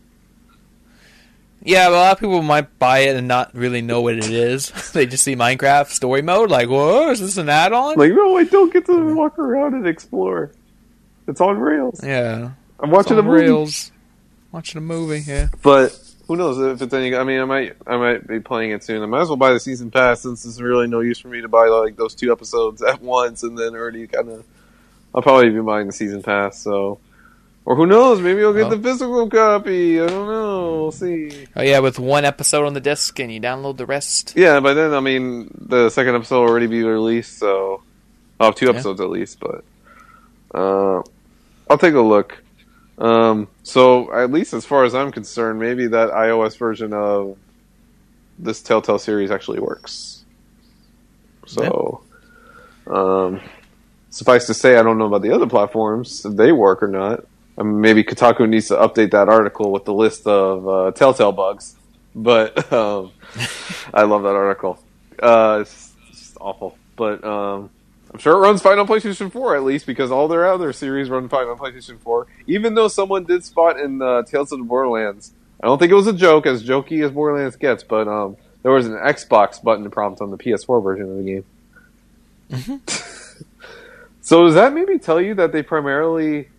Yeah, 1.63 1.89
but 1.89 1.93
a 1.93 1.97
lot 1.97 2.11
of 2.13 2.19
people 2.19 2.41
might 2.41 2.79
buy 2.79 2.99
it 2.99 3.15
and 3.15 3.27
not 3.27 3.53
really 3.53 3.83
know 3.83 4.01
what 4.01 4.15
it 4.15 4.31
is. 4.31 4.71
they 4.93 5.05
just 5.05 5.23
see 5.23 5.35
Minecraft 5.35 5.89
story 5.89 6.23
mode, 6.23 6.49
like, 6.49 6.69
whoa, 6.69 7.11
is 7.11 7.19
this 7.19 7.37
an 7.37 7.49
add-on? 7.49 7.97
Like, 7.97 8.13
no, 8.13 8.35
I 8.35 8.45
don't 8.45 8.73
get 8.73 8.87
to 8.87 9.13
walk 9.13 9.37
around 9.37 9.75
and 9.75 9.85
explore. 9.85 10.51
It's 11.27 11.39
on 11.39 11.59
rails. 11.59 12.03
yeah, 12.03 12.51
I'm 12.79 12.89
watching 12.89 13.17
the 13.17 13.23
a. 13.23 13.29
Rails. 13.29 13.91
Watching 14.51 14.79
a 14.79 14.81
movie. 14.81 15.19
Yeah. 15.19 15.49
But 15.61 15.97
who 16.31 16.37
knows 16.37 16.57
if 16.59 16.81
it's 16.81 16.93
any? 16.93 17.15
I 17.15 17.23
mean, 17.23 17.39
I 17.41 17.45
might 17.45 17.75
I 17.85 17.97
might 17.97 18.27
be 18.27 18.39
playing 18.39 18.71
it 18.71 18.83
soon. 18.83 19.01
I 19.03 19.05
might 19.05 19.21
as 19.21 19.27
well 19.27 19.37
buy 19.37 19.53
the 19.53 19.59
season 19.59 19.91
pass 19.91 20.21
since 20.21 20.43
there's 20.43 20.61
really 20.61 20.87
no 20.87 20.99
use 21.01 21.19
for 21.19 21.27
me 21.27 21.41
to 21.41 21.47
buy 21.47 21.67
like 21.67 21.95
those 21.97 22.15
two 22.15 22.31
episodes 22.31 22.81
at 22.91 23.01
once 23.01 23.43
and 23.43 23.57
then 23.57 23.73
already 23.75 24.07
kind 24.07 24.29
of. 24.29 24.45
I'll 25.13 25.21
probably 25.21 25.49
be 25.49 25.59
buying 25.59 25.87
the 25.87 25.93
season 25.93 26.23
pass. 26.23 26.57
So, 26.59 26.99
or 27.65 27.75
who 27.75 27.85
knows? 27.85 28.21
Maybe 28.21 28.43
I'll 28.43 28.53
get 28.53 28.67
Oh. 28.67 28.75
the 28.75 28.79
physical 28.81 29.29
copy. 29.29 29.99
I 30.01 30.07
don't 30.07 30.27
know. 30.27 30.81
We'll 30.83 30.91
see. 30.93 31.47
Oh 31.55 31.61
yeah, 31.61 31.79
with 31.79 31.99
one 31.99 32.23
episode 32.23 32.65
on 32.65 32.73
the 32.73 32.79
disc 32.79 33.19
and 33.19 33.31
you 33.31 33.41
download 33.41 33.75
the 33.77 33.85
rest. 33.85 34.33
Yeah, 34.37 34.59
by 34.61 34.73
then 34.73 34.93
I 34.93 35.01
mean 35.01 35.51
the 35.59 35.89
second 35.89 36.15
episode 36.15 36.41
will 36.43 36.49
already 36.49 36.67
be 36.67 36.81
released, 36.83 37.37
so 37.39 37.83
I'll 38.39 38.47
have 38.47 38.55
two 38.55 38.65
Yeah. 38.67 38.71
episodes 38.71 39.01
at 39.01 39.09
least. 39.09 39.39
But 39.41 39.63
uh, 40.55 41.01
I'll 41.69 41.77
take 41.77 41.93
a 41.93 41.99
look. 42.01 42.41
Um, 43.01 43.47
so 43.63 44.13
at 44.13 44.31
least 44.31 44.53
as 44.53 44.63
far 44.63 44.85
as 44.85 44.93
I'm 44.93 45.11
concerned, 45.11 45.59
maybe 45.59 45.87
that 45.87 46.11
iOS 46.11 46.55
version 46.55 46.93
of 46.93 47.35
this 48.37 48.61
Telltale 48.61 48.99
series 48.99 49.31
actually 49.31 49.59
works. 49.59 50.23
So, 51.47 52.03
um, 52.85 53.41
suffice 54.11 54.45
to 54.45 54.53
say, 54.53 54.77
I 54.77 54.83
don't 54.83 54.99
know 54.99 55.07
about 55.07 55.23
the 55.23 55.31
other 55.31 55.47
platforms 55.47 56.23
if 56.25 56.35
they 56.35 56.51
work 56.51 56.83
or 56.83 56.87
not. 56.87 57.25
I 57.57 57.63
mean, 57.63 57.81
maybe 57.81 58.03
Kotaku 58.03 58.47
needs 58.47 58.67
to 58.67 58.75
update 58.75 59.11
that 59.11 59.29
article 59.29 59.71
with 59.71 59.85
the 59.85 59.93
list 59.93 60.27
of 60.27 60.67
uh, 60.67 60.91
Telltale 60.91 61.31
bugs. 61.31 61.75
But 62.13 62.71
um, 62.71 63.11
I 63.93 64.03
love 64.03 64.21
that 64.23 64.35
article. 64.35 64.79
Uh, 65.17 65.59
it's, 65.61 65.91
it's 66.09 66.19
just 66.19 66.37
awful, 66.39 66.77
but 66.95 67.23
um, 67.23 67.71
I'm 68.13 68.19
sure 68.19 68.33
it 68.33 68.39
runs 68.39 68.61
fine 68.61 68.77
on 68.77 68.87
PlayStation 68.87 69.31
4 69.31 69.55
at 69.55 69.63
least 69.63 69.85
because 69.85 70.11
all 70.11 70.27
their 70.27 70.45
other 70.45 70.73
series 70.73 71.09
run 71.09 71.29
fine 71.29 71.47
on 71.47 71.57
PlayStation 71.57 71.97
4. 71.99 72.27
Even 72.45 72.75
though 72.75 72.89
someone 72.89 73.23
did 73.23 73.43
spot 73.45 73.79
in 73.79 74.01
uh, 74.01 74.23
Tales 74.23 74.51
of 74.51 74.59
the 74.59 74.65
Borderlands, 74.65 75.33
I 75.61 75.67
don't 75.67 75.79
think 75.79 75.91
it 75.91 75.95
was 75.95 76.07
a 76.07 76.13
joke, 76.13 76.45
as 76.45 76.63
jokey 76.63 77.05
as 77.05 77.11
Borderlands 77.11 77.55
gets, 77.55 77.83
but 77.83 78.07
um, 78.07 78.35
there 78.63 78.71
was 78.71 78.87
an 78.87 78.93
Xbox 78.93 79.63
button 79.63 79.89
prompt 79.89 80.19
on 80.19 80.29
the 80.29 80.37
PS4 80.37 80.83
version 80.83 81.09
of 81.09 81.17
the 81.17 81.23
game. 81.23 82.81
so 84.21 84.43
does 84.43 84.55
that 84.55 84.73
maybe 84.73 84.99
tell 84.99 85.21
you 85.21 85.35
that 85.35 85.53
they 85.53 85.63
primarily 85.63 86.49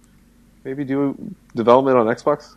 maybe 0.64 0.84
do 0.84 1.34
development 1.54 1.98
on 1.98 2.06
Xbox? 2.06 2.54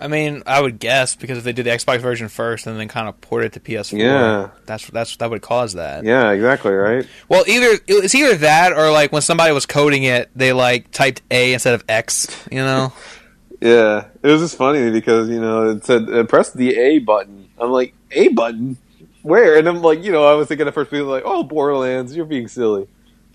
I 0.00 0.06
mean, 0.08 0.42
I 0.46 0.60
would 0.60 0.78
guess 0.78 1.16
because 1.16 1.38
if 1.38 1.44
they 1.44 1.52
did 1.52 1.66
the 1.66 1.70
Xbox 1.70 2.00
version 2.00 2.28
first 2.28 2.66
and 2.66 2.78
then 2.78 2.86
kind 2.88 3.08
of 3.08 3.20
ported 3.20 3.46
it 3.46 3.52
to 3.54 3.60
PS4, 3.60 3.98
Yeah. 3.98 4.48
that's 4.66 4.86
that's 4.88 5.16
that 5.16 5.28
would 5.30 5.42
cause 5.42 5.74
that. 5.74 6.04
Yeah, 6.04 6.30
exactly, 6.30 6.72
right? 6.72 7.06
Well, 7.28 7.44
either 7.48 7.78
it's 7.86 8.14
either 8.14 8.36
that 8.38 8.72
or 8.72 8.90
like 8.92 9.10
when 9.12 9.22
somebody 9.22 9.52
was 9.52 9.66
coding 9.66 10.04
it, 10.04 10.30
they 10.36 10.52
like 10.52 10.90
typed 10.92 11.22
A 11.30 11.52
instead 11.52 11.74
of 11.74 11.84
X. 11.88 12.46
You 12.50 12.58
know? 12.58 12.92
Yeah, 13.60 14.04
it 14.22 14.28
was 14.28 14.40
just 14.40 14.56
funny 14.56 14.88
because 14.92 15.28
you 15.28 15.40
know 15.40 15.70
it 15.70 15.84
said 15.84 16.08
uh, 16.08 16.22
press 16.22 16.52
the 16.52 16.76
A 16.78 17.00
button. 17.00 17.48
I'm 17.58 17.72
like 17.72 17.92
A 18.12 18.28
button, 18.28 18.76
where? 19.22 19.58
And 19.58 19.68
I'm 19.68 19.82
like, 19.82 20.04
you 20.04 20.12
know, 20.12 20.24
I 20.24 20.34
was 20.34 20.46
thinking 20.46 20.68
at 20.68 20.74
first, 20.74 20.92
people 20.92 21.06
like, 21.08 21.24
oh, 21.26 21.42
Borderlands, 21.42 22.14
you're 22.14 22.24
being 22.24 22.46
silly, 22.46 22.86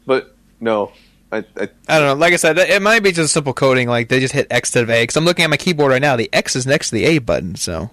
but 0.05 0.34
no, 0.62 0.93
I, 1.34 1.38
I 1.58 1.68
I 1.90 2.00
don't 2.00 2.08
know. 2.08 2.13
Like 2.16 2.34
I 2.34 2.38
said, 2.38 2.58
it 2.58 2.82
might 2.82 3.02
be 3.04 3.12
just 3.12 3.34
simple 3.34 3.54
coding. 3.54 3.88
Like 3.90 4.08
they 4.10 4.20
just 4.20 4.34
hit 4.34 4.48
X 4.52 4.70
instead 4.70 4.84
of 4.84 4.90
A. 4.90 5.04
Because 5.04 5.18
I'm 5.18 5.25
looking 5.25 5.44
at 5.44 5.50
my 5.50 5.58
keyboard 5.58 5.92
right 5.92 6.02
now. 6.02 6.16
The 6.16 6.30
X 6.32 6.56
is 6.56 6.66
next 6.68 6.90
to 6.90 6.96
the 6.96 7.06
A 7.06 7.18
button. 7.18 7.56
So 7.56 7.92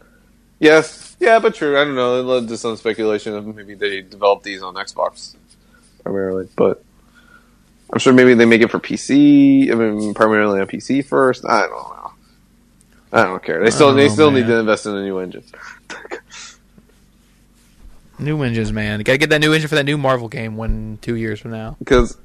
yes, 0.59 1.17
yeah, 1.21 1.39
but 1.39 1.55
true. 1.55 1.81
I 1.81 1.85
don't 1.85 1.95
know. 1.95 2.21
It 2.21 2.23
led 2.25 2.49
to 2.49 2.57
some 2.57 2.77
speculation 2.77 3.35
of 3.35 3.47
maybe 3.57 3.75
they 3.75 4.03
developed 4.03 4.45
these 4.45 4.63
on 4.63 4.75
Xbox 4.75 5.35
primarily, 6.05 6.49
but 6.57 6.85
I'm 7.93 7.99
sure 7.99 8.13
maybe 8.13 8.35
they 8.35 8.45
make 8.47 8.61
it 8.63 8.71
for 8.71 8.79
PC. 8.79 9.71
I 9.71 9.75
mean, 9.75 10.15
primarily 10.15 10.61
on 10.61 10.67
PC 10.67 11.05
first. 11.05 11.45
I 11.45 11.63
don't 11.63 11.71
know. 11.73 12.11
I 13.13 13.25
don't 13.25 13.43
care. 13.43 13.63
They 13.65 13.71
still 13.71 13.89
Oh, 13.89 13.95
they 13.95 14.09
still 14.09 14.31
need 14.31 14.47
to 14.47 14.59
invest 14.61 14.87
in 14.87 14.95
a 14.95 15.03
new 15.03 15.19
engine. 15.19 15.43
new 18.19 18.43
engines, 18.43 18.73
man. 18.73 19.01
Got 19.01 19.13
to 19.13 19.19
get 19.19 19.31
that 19.31 19.41
new 19.41 19.53
engine 19.53 19.69
for 19.69 19.75
that 19.77 19.85
new 19.87 19.99
Marvel 19.99 20.29
game 20.29 20.57
when 20.57 20.99
two 21.03 21.17
years 21.17 21.41
from 21.41 21.51
now. 21.53 21.77
because 21.79 22.17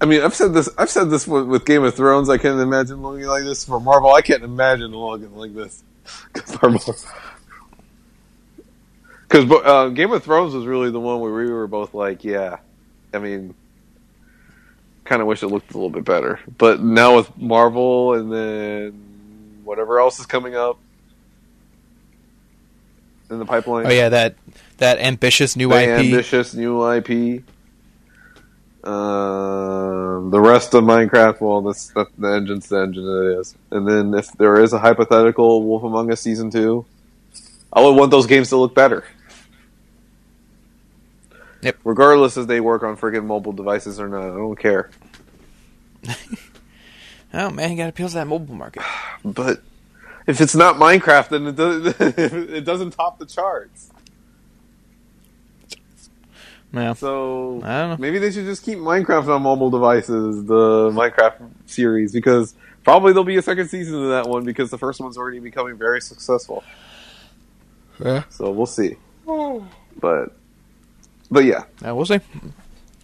I 0.00 0.06
mean 0.06 0.22
I've 0.22 0.34
said 0.34 0.54
this 0.54 0.68
I've 0.78 0.90
said 0.90 1.10
this 1.10 1.26
with, 1.26 1.46
with 1.46 1.64
Game 1.64 1.84
of 1.84 1.94
Thrones. 1.94 2.28
I 2.28 2.38
can't 2.38 2.60
imagine 2.60 3.02
looking 3.02 3.26
like 3.26 3.44
this 3.44 3.64
for 3.64 3.80
Marvel. 3.80 4.12
I 4.12 4.22
can't 4.22 4.42
imagine 4.42 4.92
looking 4.92 5.34
like 5.36 5.54
this 5.54 5.82
because 9.28 9.50
uh, 9.50 9.88
Game 9.88 10.12
of 10.12 10.22
Thrones 10.22 10.54
was 10.54 10.66
really 10.66 10.90
the 10.90 11.00
one 11.00 11.20
where 11.20 11.32
we 11.32 11.50
were 11.50 11.66
both 11.66 11.92
like, 11.94 12.24
yeah, 12.24 12.58
I 13.12 13.18
mean, 13.18 13.54
kind 15.04 15.20
of 15.20 15.28
wish 15.28 15.42
it 15.42 15.48
looked 15.48 15.72
a 15.72 15.74
little 15.74 15.90
bit 15.90 16.04
better. 16.04 16.40
But 16.56 16.80
now 16.80 17.16
with 17.16 17.36
Marvel 17.36 18.14
and 18.14 18.32
then 18.32 19.60
whatever 19.64 20.00
else 20.00 20.18
is 20.18 20.26
coming 20.26 20.54
up 20.54 20.78
in 23.30 23.38
the 23.38 23.44
pipeline. 23.44 23.86
Oh 23.86 23.90
yeah, 23.90 24.08
that 24.08 24.36
that 24.78 24.98
ambitious 24.98 25.56
new 25.56 25.68
the 25.68 25.82
IP. 25.82 25.88
ambitious 26.00 26.54
new 26.54 26.90
IP. 26.90 27.42
Um, 28.84 30.30
the 30.30 30.40
rest 30.40 30.72
of 30.74 30.84
Minecraft, 30.84 31.40
well, 31.40 31.62
this 31.62 31.88
that, 31.88 32.06
the 32.16 32.28
engine's 32.28 32.68
the 32.68 32.78
engine 32.78 33.04
it 33.04 33.40
is. 33.40 33.56
And 33.70 33.88
then 33.88 34.14
if 34.14 34.32
there 34.32 34.60
is 34.60 34.72
a 34.72 34.78
hypothetical 34.78 35.64
Wolf 35.64 35.82
Among 35.82 36.12
Us 36.12 36.20
season 36.20 36.50
two, 36.50 36.86
I 37.72 37.80
would 37.82 37.96
want 37.96 38.10
those 38.10 38.26
games 38.26 38.50
to 38.50 38.56
look 38.56 38.74
better. 38.74 39.04
Yep. 41.62 41.78
Regardless 41.84 42.36
if 42.36 42.46
they 42.46 42.60
work 42.60 42.84
on 42.84 42.96
freaking 42.96 43.24
mobile 43.24 43.52
devices 43.52 43.98
or 43.98 44.08
not, 44.08 44.22
I 44.22 44.36
don't 44.36 44.58
care. 44.58 44.90
oh 47.34 47.50
man, 47.50 47.72
you 47.72 47.76
got 47.76 47.84
to 47.84 47.88
appeal 47.88 48.08
to 48.08 48.14
that 48.14 48.26
mobile 48.26 48.54
market. 48.54 48.82
But 49.24 49.62
if 50.28 50.40
it's 50.40 50.54
not 50.54 50.76
Minecraft, 50.76 51.30
then 51.30 51.46
it, 51.48 51.56
does, 51.56 51.94
it 52.00 52.64
doesn't 52.64 52.92
top 52.92 53.18
the 53.18 53.26
charts. 53.26 53.90
Yeah. 56.72 56.92
So 56.92 57.60
I 57.64 57.78
don't 57.80 57.90
know. 57.90 57.96
maybe 57.98 58.18
they 58.18 58.30
should 58.30 58.44
just 58.44 58.62
keep 58.62 58.78
Minecraft 58.78 59.28
on 59.34 59.42
mobile 59.42 59.70
devices, 59.70 60.44
the 60.44 60.90
Minecraft 60.92 61.50
series, 61.66 62.12
because 62.12 62.54
probably 62.84 63.12
there'll 63.12 63.24
be 63.24 63.36
a 63.36 63.42
second 63.42 63.68
season 63.68 64.02
of 64.02 64.10
that 64.10 64.28
one 64.28 64.44
because 64.44 64.70
the 64.70 64.78
first 64.78 65.00
one's 65.00 65.16
already 65.16 65.38
becoming 65.38 65.76
very 65.78 66.00
successful. 66.00 66.62
Yeah. 68.04 68.24
So 68.30 68.50
we'll 68.50 68.66
see. 68.66 68.96
But 70.00 70.32
but 71.30 71.44
yeah, 71.44 71.64
Uh, 71.86 71.94
we'll 71.94 72.06
see. 72.06 72.20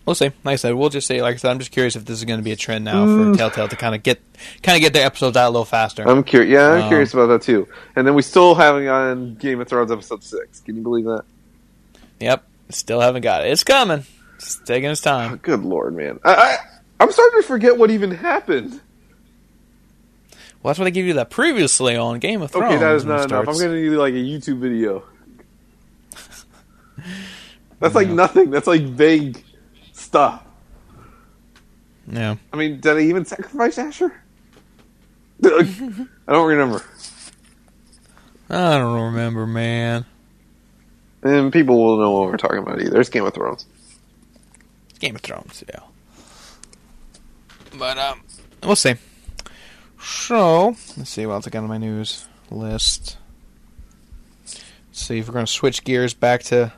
We'll 0.07 0.15
see. 0.15 0.27
Like 0.45 0.53
I 0.53 0.57
said, 0.57 0.75
we'll 0.75 0.91
just 0.91 1.07
say. 1.07 1.23
Like 1.23 1.35
I 1.35 1.37
said, 1.39 1.51
I'm 1.51 1.59
just 1.59 1.71
curious 1.73 1.97
if 1.97 2.05
this 2.05 2.19
is 2.19 2.25
going 2.27 2.39
to 2.39 2.45
be 2.45 2.53
a 2.53 2.57
trend 2.57 2.85
now 2.85 3.07
Mm. 3.07 3.33
for 3.33 3.39
Telltale 3.39 3.69
to 3.69 3.77
kind 3.77 3.95
of 3.95 4.03
get 4.03 4.21
kind 4.63 4.77
of 4.77 4.83
get 4.83 4.93
their 4.93 5.07
episodes 5.07 5.37
out 5.37 5.49
a 5.49 5.51
little 5.51 5.65
faster. 5.65 6.07
I'm 6.07 6.23
curious. 6.23 6.53
Yeah, 6.53 6.73
I'm 6.73 6.83
Um, 6.83 6.89
curious 6.89 7.15
about 7.15 7.27
that 7.29 7.41
too. 7.43 7.67
And 7.97 8.07
then 8.07 8.15
we 8.15 8.21
still 8.23 8.55
haven't 8.55 8.87
on 8.87 9.35
Game 9.37 9.61
of 9.63 9.69
Thrones 9.69 9.91
episode 9.91 10.23
six. 10.23 10.61
Can 10.61 10.77
you 10.77 10.83
believe 10.83 11.07
that? 11.07 11.23
yep. 12.21 12.45
Still 12.71 13.01
haven't 13.01 13.23
got 13.23 13.45
it. 13.45 13.51
It's 13.51 13.65
coming. 13.65 14.05
It's 14.37 14.57
taking 14.65 14.91
its 14.91 15.01
time. 15.01 15.33
Oh, 15.33 15.37
good 15.37 15.65
lord, 15.65 15.95
man! 15.95 16.19
I, 16.25 16.35
I 16.35 16.57
I'm 17.01 17.11
starting 17.11 17.41
to 17.43 17.47
forget 17.47 17.77
what 17.77 17.91
even 17.91 18.11
happened. 18.11 18.81
Well, 20.63 20.71
that's 20.71 20.79
why 20.79 20.87
they 20.87 20.91
give 20.91 21.07
you 21.07 21.15
that 21.15 21.31
previously 21.31 21.97
on 21.97 22.19
Game 22.21 22.41
of 22.41 22.51
Thrones. 22.51 22.73
Okay, 22.73 22.79
that 22.79 22.95
is 22.95 23.05
not 23.05 23.27
enough. 23.27 23.47
I'm 23.49 23.59
gonna 23.59 23.75
need 23.75 23.91
like 23.91 24.15
a 24.15 24.17
YouTube 24.17 24.61
video. 24.61 25.05
That's 27.81 27.95
like 27.95 28.09
nothing. 28.09 28.51
That's 28.51 28.67
like 28.67 28.81
vague 28.83 29.45
stuff. 29.93 30.43
Yeah. 32.11 32.37
I 32.53 32.57
mean, 32.57 32.81
did 32.81 32.97
I 32.97 33.01
even 33.01 33.27
sacrifice 33.27 33.77
Asher? 33.77 34.13
I 35.45 35.69
don't 36.29 36.49
remember. 36.49 36.83
I 38.49 38.79
don't 38.79 39.03
remember, 39.03 39.47
man. 39.47 40.07
And 41.25 41.53
people 41.53 41.83
will 41.83 41.97
know 41.97 42.11
what 42.11 42.31
we're 42.31 42.37
talking 42.37 42.59
about 42.59 42.83
either. 42.83 43.01
It's 43.01 43.09
Game 43.09 43.25
of 43.25 43.33
Thrones. 43.33 43.65
Game 45.01 45.17
of 45.17 45.23
Thrones, 45.23 45.65
yeah. 45.67 45.81
But 47.79 47.99
um, 47.99 48.23
we'll 48.63 48.77
see. 48.77 48.95
So 50.01 50.77
let's 50.97 51.11
see 51.11 51.25
what 51.25 51.35
else 51.35 51.47
I 51.47 51.51
got 51.51 51.63
on 51.63 51.69
my 51.69 51.79
news 51.79 52.27
list. 52.51 53.17
Let's 54.45 54.63
see 54.93 55.19
if 55.19 55.27
we're 55.27 55.33
going 55.35 55.47
to 55.47 55.53
switch 55.53 55.83
gears 55.83 56.13
back 56.13 56.43
to 56.45 56.73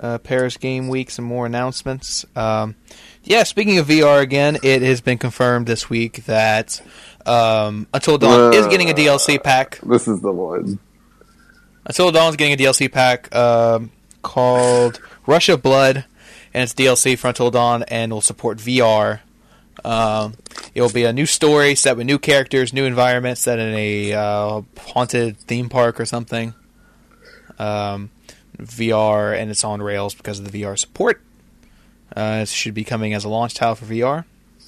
uh, 0.00 0.18
Paris 0.18 0.56
Game 0.56 0.88
Week. 0.88 1.10
Some 1.10 1.24
more 1.24 1.46
announcements. 1.46 2.26
Um, 2.34 2.74
yeah, 3.22 3.44
speaking 3.44 3.78
of 3.78 3.86
VR 3.86 4.20
again, 4.20 4.58
it 4.62 4.82
has 4.82 5.00
been 5.00 5.18
confirmed 5.18 5.66
this 5.66 5.88
week 5.88 6.24
that 6.26 6.82
um, 7.24 7.86
Until 7.94 8.18
Dawn 8.18 8.52
is 8.52 8.66
getting 8.66 8.90
a 8.90 8.94
DLC 8.94 9.42
pack. 9.42 9.78
This 9.82 10.08
is 10.08 10.20
the 10.20 10.32
one. 10.32 10.80
Until 11.86 12.12
Dawn's 12.12 12.36
getting 12.36 12.54
a 12.54 12.56
DLC 12.56 12.90
pack 12.90 13.34
um, 13.34 13.90
called 14.22 15.00
Rush 15.26 15.48
of 15.48 15.62
Blood, 15.62 16.04
and 16.52 16.62
it's 16.62 16.74
DLC 16.74 17.18
for 17.18 17.28
Until 17.28 17.50
Dawn, 17.50 17.82
and 17.84 18.12
will 18.12 18.20
support 18.20 18.58
VR. 18.58 19.20
Um, 19.84 20.34
it 20.74 20.82
will 20.82 20.90
be 20.90 21.04
a 21.04 21.12
new 21.12 21.24
story 21.26 21.74
set 21.74 21.96
with 21.96 22.06
new 22.06 22.18
characters, 22.18 22.72
new 22.72 22.84
environments, 22.84 23.40
set 23.40 23.58
in 23.58 23.74
a 23.74 24.12
uh, 24.12 24.62
haunted 24.78 25.38
theme 25.38 25.68
park 25.70 25.98
or 25.98 26.04
something. 26.04 26.54
Um, 27.58 28.10
VR, 28.58 29.38
and 29.38 29.50
it's 29.50 29.64
on 29.64 29.80
Rails 29.80 30.14
because 30.14 30.38
of 30.38 30.50
the 30.50 30.62
VR 30.62 30.78
support. 30.78 31.22
Uh, 32.14 32.40
it 32.42 32.48
should 32.48 32.74
be 32.74 32.84
coming 32.84 33.14
as 33.14 33.24
a 33.24 33.28
launch 33.28 33.54
title 33.54 33.74
for 33.76 33.86
VR. 33.86 34.24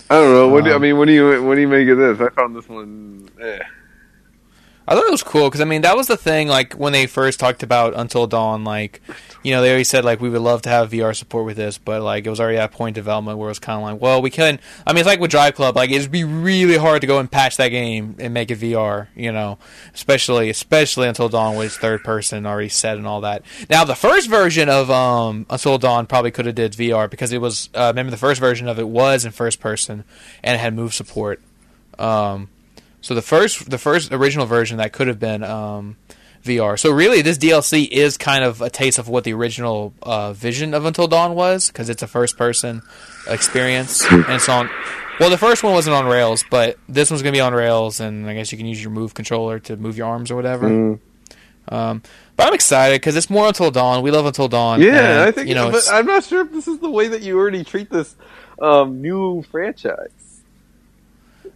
I 0.08 0.14
don't 0.14 0.32
know. 0.32 0.48
What 0.48 0.64
do, 0.64 0.70
I 0.70 0.74
Um, 0.74 0.82
mean, 0.82 0.96
what 0.96 1.06
do 1.06 1.12
you 1.12 1.42
what 1.42 1.54
do 1.56 1.60
you 1.60 1.68
make 1.68 1.88
of 1.88 1.98
this? 1.98 2.20
I 2.20 2.28
found 2.30 2.56
this 2.56 2.68
one. 2.68 3.28
Eh. 3.40 3.58
I 4.92 4.94
thought 4.94 5.06
it 5.06 5.10
was 5.10 5.22
cool 5.22 5.48
because 5.48 5.62
I 5.62 5.64
mean 5.64 5.80
that 5.82 5.96
was 5.96 6.06
the 6.06 6.18
thing. 6.18 6.48
Like 6.48 6.74
when 6.74 6.92
they 6.92 7.06
first 7.06 7.40
talked 7.40 7.62
about 7.62 7.94
Until 7.94 8.26
Dawn, 8.26 8.62
like 8.62 9.00
you 9.42 9.50
know 9.54 9.62
they 9.62 9.70
always 9.70 9.88
said 9.88 10.04
like 10.04 10.20
we 10.20 10.28
would 10.28 10.42
love 10.42 10.60
to 10.62 10.68
have 10.68 10.90
VR 10.90 11.16
support 11.16 11.46
with 11.46 11.56
this, 11.56 11.78
but 11.78 12.02
like 12.02 12.26
it 12.26 12.28
was 12.28 12.38
already 12.38 12.58
at 12.58 12.72
point 12.72 12.94
development 12.94 13.38
where 13.38 13.48
it 13.48 13.52
was 13.52 13.58
kind 13.58 13.78
of 13.78 13.90
like, 13.90 14.02
well, 14.02 14.20
we 14.20 14.28
can. 14.28 14.60
I 14.86 14.92
mean, 14.92 14.98
it's 14.98 15.06
like 15.06 15.18
with 15.18 15.30
Drive 15.30 15.54
Club, 15.54 15.76
like 15.76 15.90
it'd 15.90 16.10
be 16.10 16.24
really 16.24 16.76
hard 16.76 17.00
to 17.00 17.06
go 17.06 17.20
and 17.20 17.30
patch 17.30 17.56
that 17.56 17.70
game 17.70 18.16
and 18.18 18.34
make 18.34 18.50
it 18.50 18.58
VR. 18.58 19.06
You 19.16 19.32
know, 19.32 19.56
especially 19.94 20.50
especially 20.50 21.08
Until 21.08 21.30
Dawn 21.30 21.56
was 21.56 21.74
third 21.74 22.04
person 22.04 22.44
already 22.44 22.68
set 22.68 22.98
and 22.98 23.06
all 23.06 23.22
that. 23.22 23.44
Now 23.70 23.84
the 23.84 23.94
first 23.94 24.28
version 24.28 24.68
of 24.68 24.90
um 24.90 25.46
Until 25.48 25.78
Dawn 25.78 26.04
probably 26.04 26.32
could 26.32 26.44
have 26.44 26.54
did 26.54 26.72
VR 26.72 27.08
because 27.08 27.32
it 27.32 27.40
was 27.40 27.70
uh, 27.74 27.86
remember 27.86 28.10
the 28.10 28.18
first 28.18 28.40
version 28.40 28.68
of 28.68 28.78
it 28.78 28.88
was 28.88 29.24
in 29.24 29.32
first 29.32 29.58
person 29.58 30.04
and 30.42 30.56
it 30.56 30.58
had 30.58 30.74
move 30.74 30.92
support. 30.92 31.40
Um, 31.98 32.50
so 33.02 33.14
the 33.14 33.22
first, 33.22 33.68
the 33.68 33.78
first 33.78 34.12
original 34.12 34.46
version 34.46 34.78
that 34.78 34.92
could 34.92 35.08
have 35.08 35.18
been 35.18 35.42
um, 35.42 35.96
VR. 36.44 36.78
So 36.78 36.90
really, 36.90 37.20
this 37.20 37.36
DLC 37.36 37.88
is 37.88 38.16
kind 38.16 38.44
of 38.44 38.62
a 38.62 38.70
taste 38.70 38.98
of 38.98 39.08
what 39.08 39.24
the 39.24 39.32
original 39.32 39.92
uh, 40.02 40.32
vision 40.32 40.72
of 40.72 40.84
Until 40.84 41.08
Dawn 41.08 41.34
was, 41.34 41.68
because 41.68 41.88
it's 41.88 42.02
a 42.02 42.06
first-person 42.06 42.82
experience, 43.28 44.04
and 44.10 44.24
it's 44.28 44.48
on. 44.48 44.70
Well, 45.20 45.30
the 45.30 45.38
first 45.38 45.62
one 45.62 45.72
wasn't 45.72 45.94
on 45.94 46.06
rails, 46.06 46.44
but 46.50 46.78
this 46.88 47.10
one's 47.10 47.22
going 47.22 47.32
to 47.32 47.36
be 47.36 47.40
on 47.40 47.52
rails, 47.52 48.00
and 48.00 48.28
I 48.28 48.34
guess 48.34 48.50
you 48.50 48.58
can 48.58 48.66
use 48.66 48.82
your 48.82 48.90
move 48.90 49.14
controller 49.14 49.58
to 49.60 49.76
move 49.76 49.96
your 49.96 50.06
arms 50.06 50.30
or 50.30 50.36
whatever. 50.36 50.68
Mm. 50.68 51.00
Um, 51.68 52.02
but 52.36 52.48
I'm 52.48 52.54
excited 52.54 53.00
because 53.00 53.14
it's 53.16 53.30
more 53.30 53.46
Until 53.46 53.70
Dawn. 53.70 54.02
We 54.02 54.10
love 54.10 54.26
Until 54.26 54.48
Dawn. 54.48 54.80
Yeah, 54.80 55.10
and, 55.10 55.20
I 55.20 55.30
think. 55.32 55.48
you 55.48 55.54
know. 55.54 55.70
but 55.70 55.84
I'm 55.92 56.06
not 56.06 56.24
sure 56.24 56.44
if 56.44 56.52
this 56.52 56.66
is 56.66 56.78
the 56.78 56.90
way 56.90 57.08
that 57.08 57.22
you 57.22 57.38
already 57.38 57.62
treat 57.62 57.90
this 57.90 58.16
um, 58.60 59.00
new 59.00 59.42
franchise. 59.50 60.21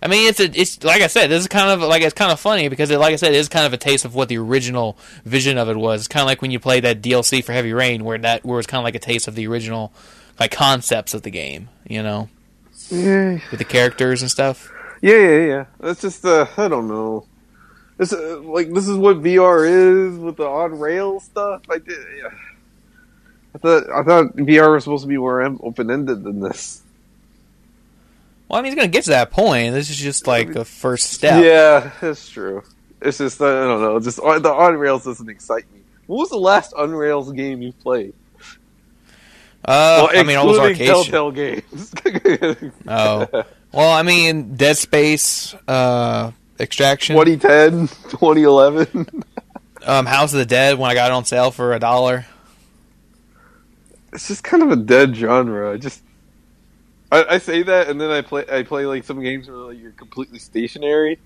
I 0.03 0.09
mean, 0.09 0.29
it's 0.29 0.41
a, 0.41 0.45
it's 0.61 0.85
like 0.85 1.01
I 1.03 1.07
said, 1.07 1.31
this 1.31 1.41
is 1.41 1.49
kind 1.49 1.71
of 1.71 1.81
like 1.89 2.03
it's 2.03 2.15
kind 2.15 2.31
of 2.31 2.39
funny 2.39 2.69
because, 2.69 2.91
it, 2.91 2.99
like 2.99 3.13
I 3.13 3.17
said, 3.17 3.33
it 3.33 3.37
is 3.39 3.49
kind 3.49 3.67
of 3.67 3.73
a 3.73 3.77
taste 3.79 4.05
of 4.05 4.15
what 4.15 4.29
the 4.29 4.39
original 4.39 4.99
vision 5.25 5.59
of 5.59 5.69
it 5.69 5.77
was. 5.77 6.03
It's 6.03 6.09
kind 6.09 6.23
of 6.23 6.27
like 6.27 6.43
when 6.43 6.51
you 6.51 6.61
play 6.61 6.81
that 6.81 7.01
DLC 7.03 7.43
for 7.43 7.53
Heavy 7.53 7.73
Rain, 7.73 8.05
where 8.05 8.19
that 8.19 8.45
where 8.45 8.59
it's 8.59 8.67
kind 8.67 8.81
of 8.81 8.85
like 8.85 8.95
a 8.95 8.99
taste 9.01 9.27
of 9.29 9.35
the 9.35 9.47
original 9.47 9.93
like 10.39 10.51
concepts 10.51 11.15
of 11.15 11.23
the 11.23 11.31
game, 11.31 11.69
you 11.89 12.03
know, 12.03 12.29
Yeah, 12.91 13.39
with 13.51 13.59
the 13.59 13.65
characters 13.65 14.21
and 14.23 14.31
stuff. 14.31 14.71
yeah, 15.03 15.17
yeah, 15.17 15.47
yeah. 15.47 15.65
That's 15.81 16.03
just 16.03 16.25
uh, 16.25 16.47
I 16.57 16.69
don't 16.69 16.89
know. 16.89 17.27
This 17.97 18.13
uh, 18.13 18.41
like 18.43 18.71
this 18.75 18.87
is 18.89 18.97
what 18.99 19.23
VR 19.23 19.67
is 19.67 20.19
with 20.19 20.37
the 20.37 20.47
on 20.47 20.79
rail 20.79 21.21
stuff. 21.21 21.63
I 21.71 21.79
did. 21.79 21.97
Yeah. 22.23 22.31
I 23.55 23.59
thought 23.59 23.83
I 23.91 24.03
thought 24.03 24.37
VR 24.37 24.75
was 24.75 24.85
supposed 24.85 25.05
to 25.05 25.09
be 25.09 25.17
more 25.17 25.43
open 25.43 25.91
ended 25.91 26.23
than 26.23 26.41
this. 26.41 26.83
Well, 28.49 28.59
I 28.59 28.63
mean, 28.63 28.73
he's 28.73 28.77
gonna 28.77 28.89
get 28.89 29.05
to 29.05 29.11
that 29.11 29.31
point. 29.31 29.75
This 29.75 29.91
is 29.91 29.97
just 29.97 30.27
like 30.27 30.55
a 30.55 30.65
first 30.65 31.11
step. 31.13 31.43
Yeah, 31.45 31.91
that's 32.01 32.29
true. 32.29 32.63
It's 33.03 33.19
just 33.19 33.41
I 33.41 33.47
don't 33.65 33.81
know. 33.81 33.99
Just 34.01 34.21
uh, 34.21 34.39
the 34.39 34.53
on 34.53 34.77
rails 34.77 35.05
doesn't 35.05 35.29
excite 35.29 35.71
me. 35.73 35.81
What 36.07 36.19
was 36.19 36.31
the 36.31 36.39
last 36.39 36.73
on 36.75 36.93
rails 36.93 37.33
game 37.33 37.61
you 37.61 37.73
played? 37.73 38.15
Uh, 39.65 40.07
I 40.13 40.23
mean, 40.23 40.37
all 40.37 40.47
those 40.47 40.61
arcade. 40.61 40.87
Telltale 40.87 41.33
games. 41.33 41.93
Oh, 42.89 43.27
well, 43.73 43.93
I 43.93 44.03
mean, 44.03 44.55
Dead 44.55 44.77
Space, 44.77 45.55
uh, 45.67 46.31
Extraction, 46.61 47.17
2010, 47.17 47.89
2011. 48.11 49.25
um, 49.87 50.07
House 50.07 50.33
of 50.33 50.39
the 50.39 50.47
Dead 50.47 50.79
when 50.79 50.89
I 50.89 50.95
got 50.95 51.11
it 51.11 51.15
on 51.15 51.25
sale 51.25 51.51
for 51.51 51.73
a 51.75 51.81
dollar. 51.81 52.27
it's 54.13 54.29
just 54.29 54.45
kind 54.45 54.63
of 54.63 54.71
a 54.71 54.77
dead 54.77 55.17
genre. 55.17 55.73
I 55.73 55.79
just 55.79 56.01
I, 57.11 57.25
I 57.35 57.39
say 57.39 57.63
that, 57.63 57.89
and 57.89 58.01
then 58.01 58.11
I 58.11 58.21
play 58.21 58.45
I 58.51 58.63
play 58.63 58.87
like 58.87 59.05
some 59.05 59.23
games 59.23 59.49
where 59.49 59.57
like 59.57 59.79
you're 59.79 59.93
completely 59.93 60.39
stationary. 60.39 61.19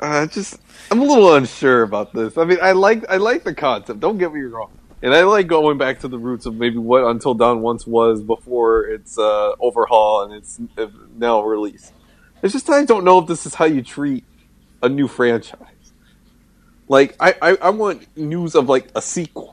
Uh, 0.00 0.26
just 0.26 0.60
I'm 0.90 1.00
a 1.00 1.04
little 1.04 1.34
unsure 1.34 1.82
about 1.82 2.12
this. 2.12 2.36
I 2.36 2.44
mean, 2.44 2.58
I 2.60 2.72
like 2.72 3.08
I 3.08 3.18
like 3.18 3.44
the 3.44 3.54
concept. 3.54 4.00
Don't 4.00 4.18
get 4.18 4.32
me 4.34 4.40
wrong, 4.40 4.72
and 5.00 5.14
I 5.14 5.22
like 5.22 5.46
going 5.46 5.78
back 5.78 6.00
to 6.00 6.08
the 6.08 6.18
roots 6.18 6.46
of 6.46 6.56
maybe 6.56 6.78
what 6.78 7.04
Until 7.04 7.34
Dawn 7.34 7.62
once 7.62 7.86
was 7.86 8.22
before 8.22 8.84
its 8.84 9.16
uh, 9.16 9.52
overhaul 9.60 10.24
and 10.24 10.34
its 10.34 10.60
uh, 10.76 10.88
now 11.16 11.42
release. 11.42 11.92
It's 12.42 12.52
just 12.52 12.68
I 12.68 12.84
don't 12.84 13.04
know 13.04 13.20
if 13.20 13.28
this 13.28 13.46
is 13.46 13.54
how 13.54 13.66
you 13.66 13.82
treat 13.82 14.24
a 14.82 14.88
new 14.88 15.06
franchise. 15.06 15.92
Like 16.88 17.14
I, 17.20 17.34
I, 17.40 17.56
I 17.62 17.70
want 17.70 18.16
news 18.16 18.56
of 18.56 18.68
like 18.68 18.88
a 18.96 19.00
sequel. 19.02 19.51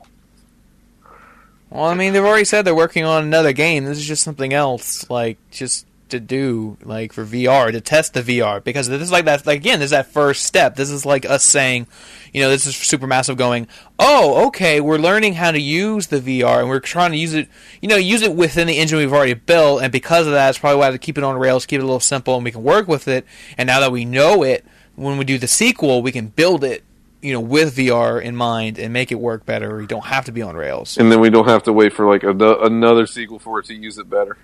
Well, 1.70 1.84
I 1.84 1.94
mean, 1.94 2.12
they've 2.12 2.24
already 2.24 2.44
said 2.44 2.64
they're 2.64 2.74
working 2.74 3.04
on 3.04 3.22
another 3.22 3.52
game. 3.52 3.84
This 3.84 3.98
is 3.98 4.06
just 4.06 4.24
something 4.24 4.52
else, 4.52 5.08
like 5.08 5.38
just 5.50 5.86
to 6.08 6.18
do, 6.18 6.76
like 6.82 7.12
for 7.12 7.24
VR 7.24 7.70
to 7.70 7.80
test 7.80 8.14
the 8.14 8.22
VR 8.22 8.62
because 8.62 8.88
this 8.88 9.00
is 9.00 9.12
like 9.12 9.24
that. 9.24 9.46
Like 9.46 9.60
again, 9.60 9.78
this 9.78 9.86
is 9.86 9.90
that 9.92 10.12
first 10.12 10.44
step. 10.44 10.74
This 10.74 10.90
is 10.90 11.06
like 11.06 11.24
us 11.24 11.44
saying, 11.44 11.86
you 12.32 12.40
know, 12.40 12.50
this 12.50 12.66
is 12.66 12.74
Supermassive 12.74 13.36
going. 13.36 13.68
Oh, 14.00 14.48
okay, 14.48 14.80
we're 14.80 14.98
learning 14.98 15.34
how 15.34 15.52
to 15.52 15.60
use 15.60 16.08
the 16.08 16.18
VR 16.20 16.58
and 16.58 16.68
we're 16.68 16.80
trying 16.80 17.12
to 17.12 17.16
use 17.16 17.34
it. 17.34 17.48
You 17.80 17.88
know, 17.88 17.96
use 17.96 18.22
it 18.22 18.34
within 18.34 18.66
the 18.66 18.78
engine 18.78 18.98
we've 18.98 19.12
already 19.12 19.34
built, 19.34 19.82
and 19.82 19.92
because 19.92 20.26
of 20.26 20.32
that, 20.32 20.50
it's 20.50 20.58
probably 20.58 20.80
why 20.80 20.90
to 20.90 20.98
keep 20.98 21.18
it 21.18 21.24
on 21.24 21.38
rails, 21.38 21.66
keep 21.66 21.78
it 21.78 21.84
a 21.84 21.86
little 21.86 22.00
simple, 22.00 22.34
and 22.34 22.44
we 22.44 22.50
can 22.50 22.64
work 22.64 22.88
with 22.88 23.06
it. 23.08 23.24
And 23.56 23.68
now 23.68 23.80
that 23.80 23.92
we 23.92 24.04
know 24.04 24.42
it, 24.42 24.64
when 24.96 25.18
we 25.18 25.24
do 25.24 25.38
the 25.38 25.48
sequel, 25.48 26.02
we 26.02 26.12
can 26.12 26.26
build 26.26 26.64
it 26.64 26.82
you 27.22 27.32
know, 27.32 27.40
with 27.40 27.76
VR 27.76 28.22
in 28.22 28.34
mind 28.36 28.78
and 28.78 28.92
make 28.92 29.12
it 29.12 29.16
work 29.16 29.44
better. 29.44 29.80
You 29.80 29.86
don't 29.86 30.06
have 30.06 30.24
to 30.26 30.32
be 30.32 30.42
on 30.42 30.56
Rails, 30.56 30.96
and 30.96 31.10
then 31.10 31.20
we 31.20 31.30
don't 31.30 31.48
have 31.48 31.62
to 31.64 31.72
wait 31.72 31.92
for 31.92 32.06
like 32.06 32.22
a, 32.22 32.30
another 32.30 33.06
sequel 33.06 33.38
for 33.38 33.58
it 33.60 33.66
to 33.66 33.74
use 33.74 33.98
it 33.98 34.08
better. 34.08 34.38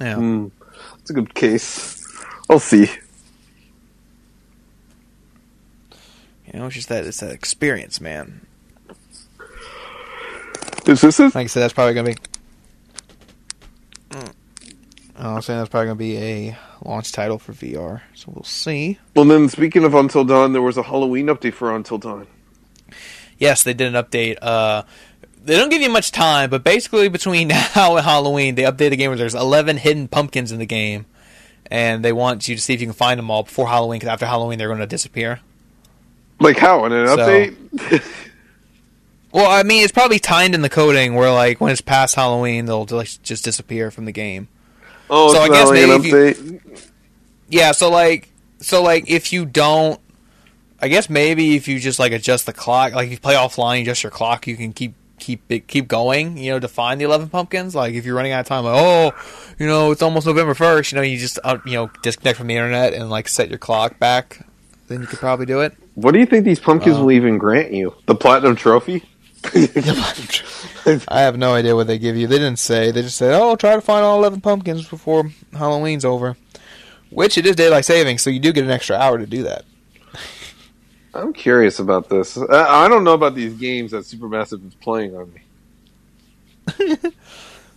Yeah, 0.00 0.16
mm, 0.16 0.50
that's 0.96 1.10
a 1.10 1.12
good 1.12 1.34
case. 1.34 2.06
I'll 2.48 2.58
see. 2.58 2.90
You 6.46 6.58
know, 6.58 6.66
it's 6.66 6.74
just 6.74 6.88
that 6.88 7.06
it's 7.06 7.20
that 7.20 7.32
experience, 7.32 8.00
man. 8.00 8.46
Is 10.86 11.00
this 11.02 11.20
Like 11.20 11.36
I 11.36 11.46
said, 11.46 11.60
that's 11.60 11.74
probably 11.74 11.94
gonna 11.94 12.10
be. 12.10 12.16
Mm. 14.10 14.32
I'm 15.28 15.42
saying 15.42 15.58
that's 15.58 15.68
probably 15.68 15.86
gonna 15.86 15.96
be 15.96 16.16
a 16.16 16.58
launch 16.82 17.12
title 17.12 17.38
for 17.38 17.52
VR. 17.52 18.00
So 18.14 18.32
we'll 18.34 18.44
see. 18.44 18.98
Well, 19.14 19.26
then 19.26 19.48
speaking 19.48 19.84
of 19.84 19.94
Until 19.94 20.24
Dawn, 20.24 20.52
there 20.52 20.62
was 20.62 20.76
a 20.76 20.82
Halloween 20.82 21.26
update 21.26 21.54
for 21.54 21.74
Until 21.74 21.98
Dawn. 21.98 22.26
Yes, 23.38 23.62
they 23.62 23.74
did 23.74 23.94
an 23.94 24.02
update. 24.02 24.38
Uh, 24.40 24.82
they 25.44 25.56
don't 25.56 25.70
give 25.70 25.82
you 25.82 25.90
much 25.90 26.12
time, 26.12 26.50
but 26.50 26.64
basically 26.64 27.08
between 27.08 27.48
now 27.76 27.96
and 27.96 28.04
Halloween, 28.04 28.54
they 28.54 28.62
update 28.62 28.90
the 28.90 28.96
game 28.96 29.10
where 29.10 29.18
there's 29.18 29.34
11 29.34 29.76
hidden 29.78 30.08
pumpkins 30.08 30.52
in 30.52 30.58
the 30.58 30.66
game, 30.66 31.06
and 31.70 32.04
they 32.04 32.12
want 32.12 32.48
you 32.48 32.56
to 32.56 32.60
see 32.60 32.74
if 32.74 32.80
you 32.80 32.86
can 32.86 32.94
find 32.94 33.18
them 33.18 33.30
all 33.30 33.42
before 33.42 33.68
Halloween. 33.68 33.98
Because 33.98 34.12
after 34.12 34.26
Halloween, 34.26 34.58
they're 34.58 34.68
going 34.68 34.80
to 34.80 34.86
disappear. 34.86 35.40
Like 36.38 36.56
how 36.56 36.86
in 36.86 36.92
an 36.92 37.06
so, 37.06 37.16
update? 37.16 38.04
well, 39.32 39.50
I 39.50 39.62
mean, 39.62 39.84
it's 39.84 39.92
probably 39.92 40.18
timed 40.18 40.54
in 40.54 40.62
the 40.62 40.70
coding 40.70 41.14
where 41.14 41.32
like 41.32 41.60
when 41.60 41.70
it's 41.72 41.82
past 41.82 42.14
Halloween, 42.14 42.64
they'll 42.64 42.86
like, 42.90 43.10
just 43.22 43.44
disappear 43.44 43.90
from 43.90 44.06
the 44.06 44.12
game. 44.12 44.48
Oh, 45.10 45.32
so 45.32 45.40
I 45.40 45.48
guess 45.48 45.70
maybe 45.70 46.08
you, 46.08 46.60
yeah. 47.48 47.72
So 47.72 47.90
like, 47.90 48.28
so 48.60 48.82
like, 48.82 49.10
if 49.10 49.32
you 49.32 49.44
don't, 49.44 50.00
I 50.80 50.88
guess 50.88 51.10
maybe 51.10 51.56
if 51.56 51.66
you 51.68 51.80
just 51.80 51.98
like 51.98 52.12
adjust 52.12 52.46
the 52.46 52.52
clock, 52.52 52.92
like 52.94 53.06
if 53.06 53.12
you 53.12 53.18
play 53.18 53.34
offline, 53.34 53.82
adjust 53.82 54.04
your 54.04 54.12
clock, 54.12 54.46
you 54.46 54.56
can 54.56 54.72
keep 54.72 54.94
keep 55.18 55.42
it 55.50 55.66
keep 55.66 55.88
going. 55.88 56.38
You 56.38 56.52
know, 56.52 56.60
to 56.60 56.68
find 56.68 57.00
the 57.00 57.04
eleven 57.04 57.28
pumpkins. 57.28 57.74
Like 57.74 57.94
if 57.94 58.06
you're 58.06 58.14
running 58.14 58.32
out 58.32 58.40
of 58.40 58.46
time, 58.46 58.64
like 58.64 58.76
oh, 58.76 59.12
you 59.58 59.66
know, 59.66 59.90
it's 59.90 60.00
almost 60.00 60.26
November 60.26 60.54
first. 60.54 60.92
You 60.92 60.96
know, 60.96 61.02
you 61.02 61.18
just 61.18 61.38
uh, 61.42 61.58
you 61.66 61.72
know 61.72 61.90
disconnect 62.02 62.38
from 62.38 62.46
the 62.46 62.56
internet 62.56 62.94
and 62.94 63.10
like 63.10 63.28
set 63.28 63.48
your 63.48 63.58
clock 63.58 63.98
back. 63.98 64.46
Then 64.86 65.00
you 65.00 65.06
could 65.06 65.18
probably 65.18 65.46
do 65.46 65.60
it. 65.60 65.74
What 65.94 66.12
do 66.12 66.20
you 66.20 66.26
think 66.26 66.44
these 66.44 66.60
pumpkins 66.60 66.96
uh, 66.96 67.00
will 67.00 67.12
even 67.12 67.36
grant 67.36 67.72
you? 67.72 67.94
The 68.06 68.14
platinum 68.14 68.56
trophy? 68.56 69.04
I 71.08 71.20
have 71.20 71.36
no 71.36 71.54
idea 71.54 71.74
what 71.74 71.86
they 71.86 71.98
give 71.98 72.16
you. 72.16 72.26
They 72.26 72.38
didn't 72.38 72.58
say. 72.58 72.90
They 72.90 73.02
just 73.02 73.16
said, 73.16 73.34
"Oh, 73.34 73.56
try 73.56 73.74
to 73.74 73.80
find 73.80 74.04
all 74.04 74.18
eleven 74.18 74.40
pumpkins 74.40 74.88
before 74.88 75.30
Halloween's 75.52 76.04
over." 76.04 76.36
Which 77.10 77.36
it 77.36 77.46
is 77.46 77.56
daylight 77.56 77.84
saving, 77.84 78.18
so 78.18 78.30
you 78.30 78.38
do 78.38 78.52
get 78.52 78.64
an 78.64 78.70
extra 78.70 78.96
hour 78.96 79.18
to 79.18 79.26
do 79.26 79.42
that. 79.42 79.64
I'm 81.12 81.32
curious 81.32 81.80
about 81.80 82.08
this. 82.08 82.38
I 82.38 82.86
don't 82.86 83.02
know 83.02 83.14
about 83.14 83.34
these 83.34 83.54
games 83.54 83.90
that 83.90 84.04
Supermassive 84.04 84.66
is 84.66 84.74
playing 84.74 85.16
on 85.16 85.32
me. 85.32 85.40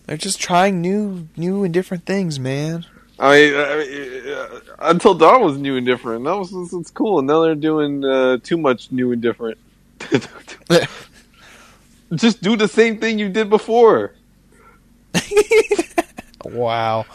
They're 0.06 0.18
just 0.18 0.40
trying 0.40 0.82
new, 0.82 1.28
new 1.36 1.64
and 1.64 1.74
different 1.74 2.06
things, 2.06 2.40
man. 2.40 2.86
I 3.18 3.32
mean, 3.32 3.56
I 3.56 3.78
mean 3.78 4.62
until 4.80 5.14
Dawn 5.16 5.42
was 5.42 5.58
new 5.58 5.78
and 5.78 5.86
different. 5.86 6.26
That 6.26 6.36
was 6.36 6.52
it's 6.74 6.92
cool, 6.92 7.20
and 7.20 7.28
now 7.28 7.42
they're 7.42 7.56
doing 7.56 8.04
uh, 8.04 8.38
too 8.44 8.58
much 8.58 8.92
new 8.92 9.12
and 9.12 9.22
different. 9.22 9.58
Just 12.15 12.41
do 12.41 12.56
the 12.56 12.67
same 12.67 12.99
thing 12.99 13.19
you 13.19 13.30
did 13.30 13.49
before. 13.49 14.13
wow. 16.45 17.06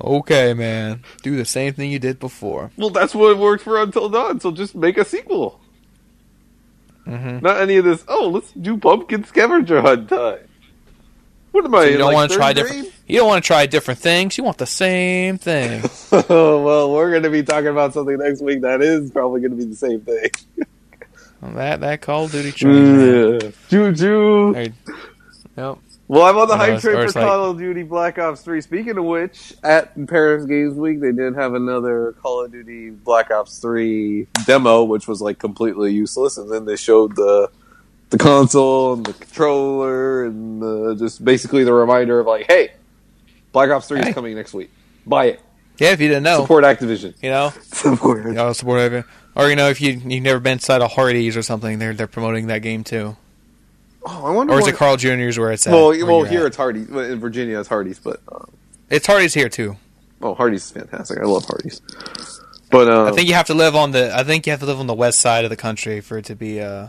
Okay, 0.00 0.54
man. 0.54 1.02
Do 1.22 1.36
the 1.36 1.44
same 1.44 1.74
thing 1.74 1.90
you 1.90 1.98
did 1.98 2.18
before. 2.18 2.70
Well, 2.76 2.90
that's 2.90 3.14
what 3.14 3.36
worked 3.38 3.62
for 3.62 3.80
Until 3.80 4.08
Dawn. 4.08 4.40
So 4.40 4.50
just 4.50 4.74
make 4.74 4.98
a 4.98 5.04
sequel. 5.04 5.60
Mm-hmm. 7.06 7.40
Not 7.40 7.60
any 7.60 7.76
of 7.76 7.84
this. 7.84 8.04
Oh, 8.08 8.28
let's 8.28 8.50
do 8.52 8.78
pumpkin 8.78 9.24
scavenger 9.24 9.80
hunt 9.82 10.08
time. 10.08 10.48
What 11.52 11.64
am 11.64 11.72
so 11.72 11.78
I? 11.78 11.84
You 11.84 11.98
don't 11.98 12.06
like 12.08 12.14
want 12.14 12.32
to 12.32 12.36
try 12.36 12.52
different. 12.52 12.92
You 13.06 13.18
don't 13.18 13.28
want 13.28 13.44
to 13.44 13.46
try 13.46 13.66
different 13.66 14.00
things. 14.00 14.36
You 14.36 14.44
want 14.44 14.58
the 14.58 14.66
same 14.66 15.38
thing. 15.38 15.82
oh 16.12 16.62
well, 16.64 16.92
we're 16.92 17.10
going 17.10 17.22
to 17.22 17.30
be 17.30 17.42
talking 17.42 17.68
about 17.68 17.92
something 17.92 18.18
next 18.18 18.40
week 18.40 18.62
that 18.62 18.82
is 18.82 19.10
probably 19.10 19.40
going 19.40 19.52
to 19.52 19.56
be 19.56 19.64
the 19.64 19.76
same 19.76 20.00
thing. 20.00 20.30
That 21.52 21.80
that 21.80 22.00
Call 22.00 22.24
of 22.24 22.32
Duty 22.32 22.52
mm, 22.52 22.56
train. 22.56 23.40
Yeah. 23.40 23.92
Choo 23.92 24.72
Yep. 25.56 25.78
Well, 26.06 26.22
I'm 26.22 26.36
on 26.36 26.48
the 26.48 26.56
hype 26.56 26.80
train 26.80 26.96
for 26.96 27.06
like, 27.06 27.14
Call 27.14 27.50
of 27.50 27.58
Duty 27.58 27.82
Black 27.82 28.18
Ops 28.18 28.42
3. 28.42 28.60
Speaking 28.60 28.98
of 28.98 29.04
which, 29.04 29.54
at 29.62 29.94
Paris 30.06 30.44
Games 30.44 30.74
Week, 30.74 31.00
they 31.00 31.12
did 31.12 31.34
have 31.34 31.54
another 31.54 32.12
Call 32.20 32.44
of 32.44 32.52
Duty 32.52 32.90
Black 32.90 33.30
Ops 33.30 33.58
3 33.58 34.26
demo, 34.44 34.84
which 34.84 35.08
was 35.08 35.22
like 35.22 35.38
completely 35.38 35.94
useless, 35.94 36.36
and 36.36 36.50
then 36.50 36.66
they 36.66 36.76
showed 36.76 37.16
the 37.16 37.50
the 38.10 38.18
console 38.18 38.92
and 38.92 39.06
the 39.06 39.14
controller 39.14 40.26
and 40.26 40.62
the, 40.62 40.94
just 40.94 41.24
basically 41.24 41.64
the 41.64 41.72
reminder 41.72 42.20
of 42.20 42.26
like, 42.26 42.46
hey, 42.46 42.72
Black 43.52 43.70
Ops 43.70 43.88
3 43.88 44.00
hey. 44.00 44.08
is 44.08 44.14
coming 44.14 44.34
next 44.34 44.52
week. 44.52 44.70
Buy 45.06 45.26
it. 45.26 45.40
Yeah, 45.78 45.92
if 45.92 46.00
you 46.00 46.08
didn't 46.08 46.22
know, 46.22 46.42
support 46.42 46.64
Activision. 46.64 47.14
You 47.22 47.30
know, 47.30 47.52
support. 47.62 48.24
You 48.24 48.32
know, 48.32 48.52
support 48.52 48.80
Activision. 48.80 49.04
Or 49.36 49.48
you 49.48 49.56
know, 49.56 49.68
if 49.68 49.80
you 49.80 49.92
you've 49.92 50.22
never 50.22 50.40
been 50.40 50.54
inside 50.54 50.80
a 50.80 50.88
Hardee's 50.88 51.36
or 51.36 51.42
something, 51.42 51.78
they're 51.78 51.94
they're 51.94 52.06
promoting 52.06 52.46
that 52.46 52.60
game 52.62 52.84
too. 52.84 53.16
Oh, 54.06 54.26
I 54.26 54.30
wonder. 54.30 54.52
Or 54.52 54.60
is 54.60 54.66
it 54.66 54.76
Carl 54.76 54.96
Jr.'s 54.96 55.38
where 55.38 55.52
it's 55.52 55.66
at? 55.66 55.72
Well, 55.72 55.88
well, 56.06 56.24
here 56.24 56.42
at. 56.42 56.48
it's 56.48 56.56
Hardee's. 56.56 56.88
In 56.88 57.18
Virginia, 57.20 57.58
it's 57.58 57.68
Hardee's, 57.68 57.98
but 57.98 58.20
um, 58.30 58.50
it's 58.90 59.06
Hardee's 59.06 59.34
here 59.34 59.48
too. 59.48 59.76
Oh, 60.22 60.34
Hardee's 60.34 60.64
is 60.64 60.70
fantastic. 60.70 61.18
I 61.18 61.24
love 61.24 61.44
Hardee's. 61.46 61.80
But 62.70 62.88
um, 62.88 63.08
I 63.08 63.12
think 63.12 63.28
you 63.28 63.34
have 63.34 63.46
to 63.46 63.54
live 63.54 63.74
on 63.74 63.90
the. 63.90 64.16
I 64.16 64.24
think 64.24 64.46
you 64.46 64.50
have 64.50 64.60
to 64.60 64.66
live 64.66 64.78
on 64.78 64.86
the 64.86 64.94
west 64.94 65.20
side 65.20 65.44
of 65.44 65.50
the 65.50 65.56
country 65.56 66.00
for 66.00 66.18
it 66.18 66.26
to 66.26 66.36
be 66.36 66.60
uh, 66.60 66.88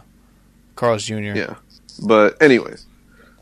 Carl's 0.76 1.04
Jr. 1.04 1.16
Yeah, 1.16 1.56
but 2.06 2.42
anyways, 2.42 2.86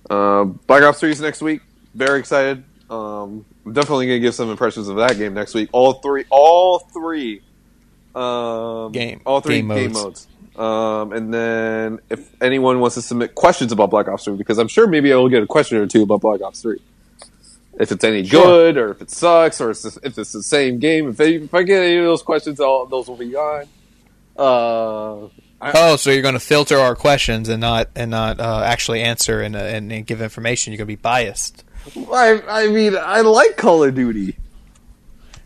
uh, 0.09 0.43
Black 0.43 0.83
Ops 0.83 0.99
Three 0.99 1.11
is 1.11 1.21
next 1.21 1.41
week. 1.41 1.61
Very 1.93 2.19
excited. 2.19 2.63
Um, 2.89 3.45
I'm 3.65 3.73
definitely 3.73 4.07
gonna 4.07 4.19
give 4.19 4.35
some 4.35 4.49
impressions 4.49 4.87
of 4.87 4.97
that 4.97 5.17
game 5.17 5.33
next 5.33 5.53
week. 5.53 5.69
All 5.71 5.93
three, 5.93 6.25
all 6.29 6.79
three 6.79 7.41
um, 8.15 8.91
game. 8.91 9.21
All 9.25 9.41
three 9.41 9.57
game 9.57 9.67
modes. 9.67 9.81
Game 9.81 9.93
modes. 9.93 10.27
Um, 10.55 11.13
and 11.13 11.33
then 11.33 11.99
if 12.09 12.29
anyone 12.41 12.79
wants 12.79 12.95
to 12.95 13.01
submit 13.01 13.33
questions 13.33 13.71
about 13.71 13.89
Black 13.89 14.07
Ops 14.07 14.25
3, 14.25 14.35
because 14.35 14.59
I'm 14.59 14.67
sure 14.67 14.87
maybe 14.87 15.11
I 15.11 15.15
will 15.15 15.29
get 15.29 15.41
a 15.41 15.47
question 15.47 15.77
or 15.77 15.87
two 15.87 16.03
about 16.03 16.21
Black 16.21 16.41
Ops 16.41 16.61
3. 16.61 16.79
If 17.79 17.91
it's 17.91 18.03
any 18.03 18.23
sure. 18.23 18.43
good, 18.43 18.77
or 18.77 18.91
if 18.91 19.01
it 19.01 19.09
sucks, 19.09 19.59
or 19.59 19.71
if 19.71 20.17
it's 20.17 20.31
the 20.31 20.43
same 20.43 20.77
game. 20.77 21.09
If, 21.09 21.19
if 21.19 21.53
I 21.53 21.63
get 21.63 21.81
any 21.81 21.97
of 21.97 22.05
those 22.05 22.21
questions, 22.21 22.59
all 22.59 22.85
those 22.85 23.07
will 23.07 23.17
be 23.17 23.31
gone. 23.31 23.65
Uh, 24.37 25.25
I, 25.59 25.71
oh, 25.73 25.95
so 25.95 26.11
you're 26.11 26.21
going 26.21 26.35
to 26.35 26.39
filter 26.39 26.77
our 26.77 26.95
questions 26.95 27.49
and 27.49 27.61
not 27.61 27.89
and 27.95 28.11
not 28.11 28.39
uh, 28.39 28.61
actually 28.63 29.01
answer 29.01 29.41
and, 29.41 29.55
uh, 29.55 29.59
and, 29.59 29.91
and 29.91 30.05
give 30.05 30.21
information. 30.21 30.71
You're 30.71 30.77
going 30.77 30.87
to 30.87 30.97
be 30.97 31.01
biased. 31.01 31.63
I, 32.11 32.41
I 32.47 32.67
mean, 32.67 32.95
I 32.95 33.21
like 33.21 33.57
Call 33.57 33.83
of 33.83 33.95
Duty. 33.95 34.35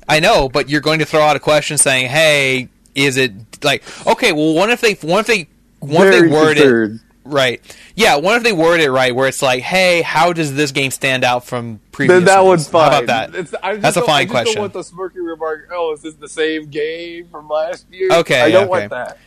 I 0.08 0.20
know, 0.20 0.50
but 0.50 0.70
you're 0.70 0.82
going 0.82 1.00
to 1.00 1.06
throw 1.06 1.22
out 1.22 1.36
a 1.36 1.40
question 1.40 1.78
saying, 1.78 2.10
"Hey, 2.10 2.70
is 2.96 3.18
it 3.18 3.32
like 3.64 3.84
okay? 4.08 4.32
Well, 4.32 4.54
what 4.54 4.70
if 4.70 4.82
they, 4.82 4.94
what 4.94 5.22
if 5.22 5.28
they, 5.28 5.48
what 5.80 6.08
if 6.08 6.22
they 6.22 6.28
word 6.28 6.58
it 6.58 7.02
right? 7.26 7.62
Yeah, 7.96 8.16
what 8.18 8.38
if 8.38 8.44
they 8.44 8.54
word 8.54 8.80
it 8.80 8.90
right, 8.90 9.14
where 9.14 9.28
it's 9.28 9.42
like, 9.42 9.64
"Hey, 9.64 10.02
how 10.02 10.34
does 10.34 10.56
this 10.56 10.72
game 10.72 10.92
stand 10.92 11.24
out 11.24 11.46
from 11.46 11.80
previous?" 11.92 12.18
Then 12.18 12.26
that 12.26 12.46
one's 12.46 12.68
fine. 12.68 12.92
How 12.92 13.04
about 13.04 13.32
that? 13.32 13.82
That's 13.82 13.98
a 13.98 14.02
fine 14.02 14.22
I 14.22 14.24
just 14.24 14.32
question. 14.32 14.56
Don't 14.56 14.62
want 14.62 14.74
the 14.74 14.80
smirky 14.80 15.26
remark. 15.26 15.70
Oh, 15.72 15.94
is 15.94 16.02
this 16.02 16.16
the 16.16 16.30
same 16.30 16.70
game 16.70 17.28
from 17.30 17.50
last 17.50 17.86
year? 17.92 18.10
Okay, 18.12 18.42
I 18.42 18.52
don't 18.52 18.64
okay. 18.64 18.70
want 18.70 18.90
that. 18.92 19.18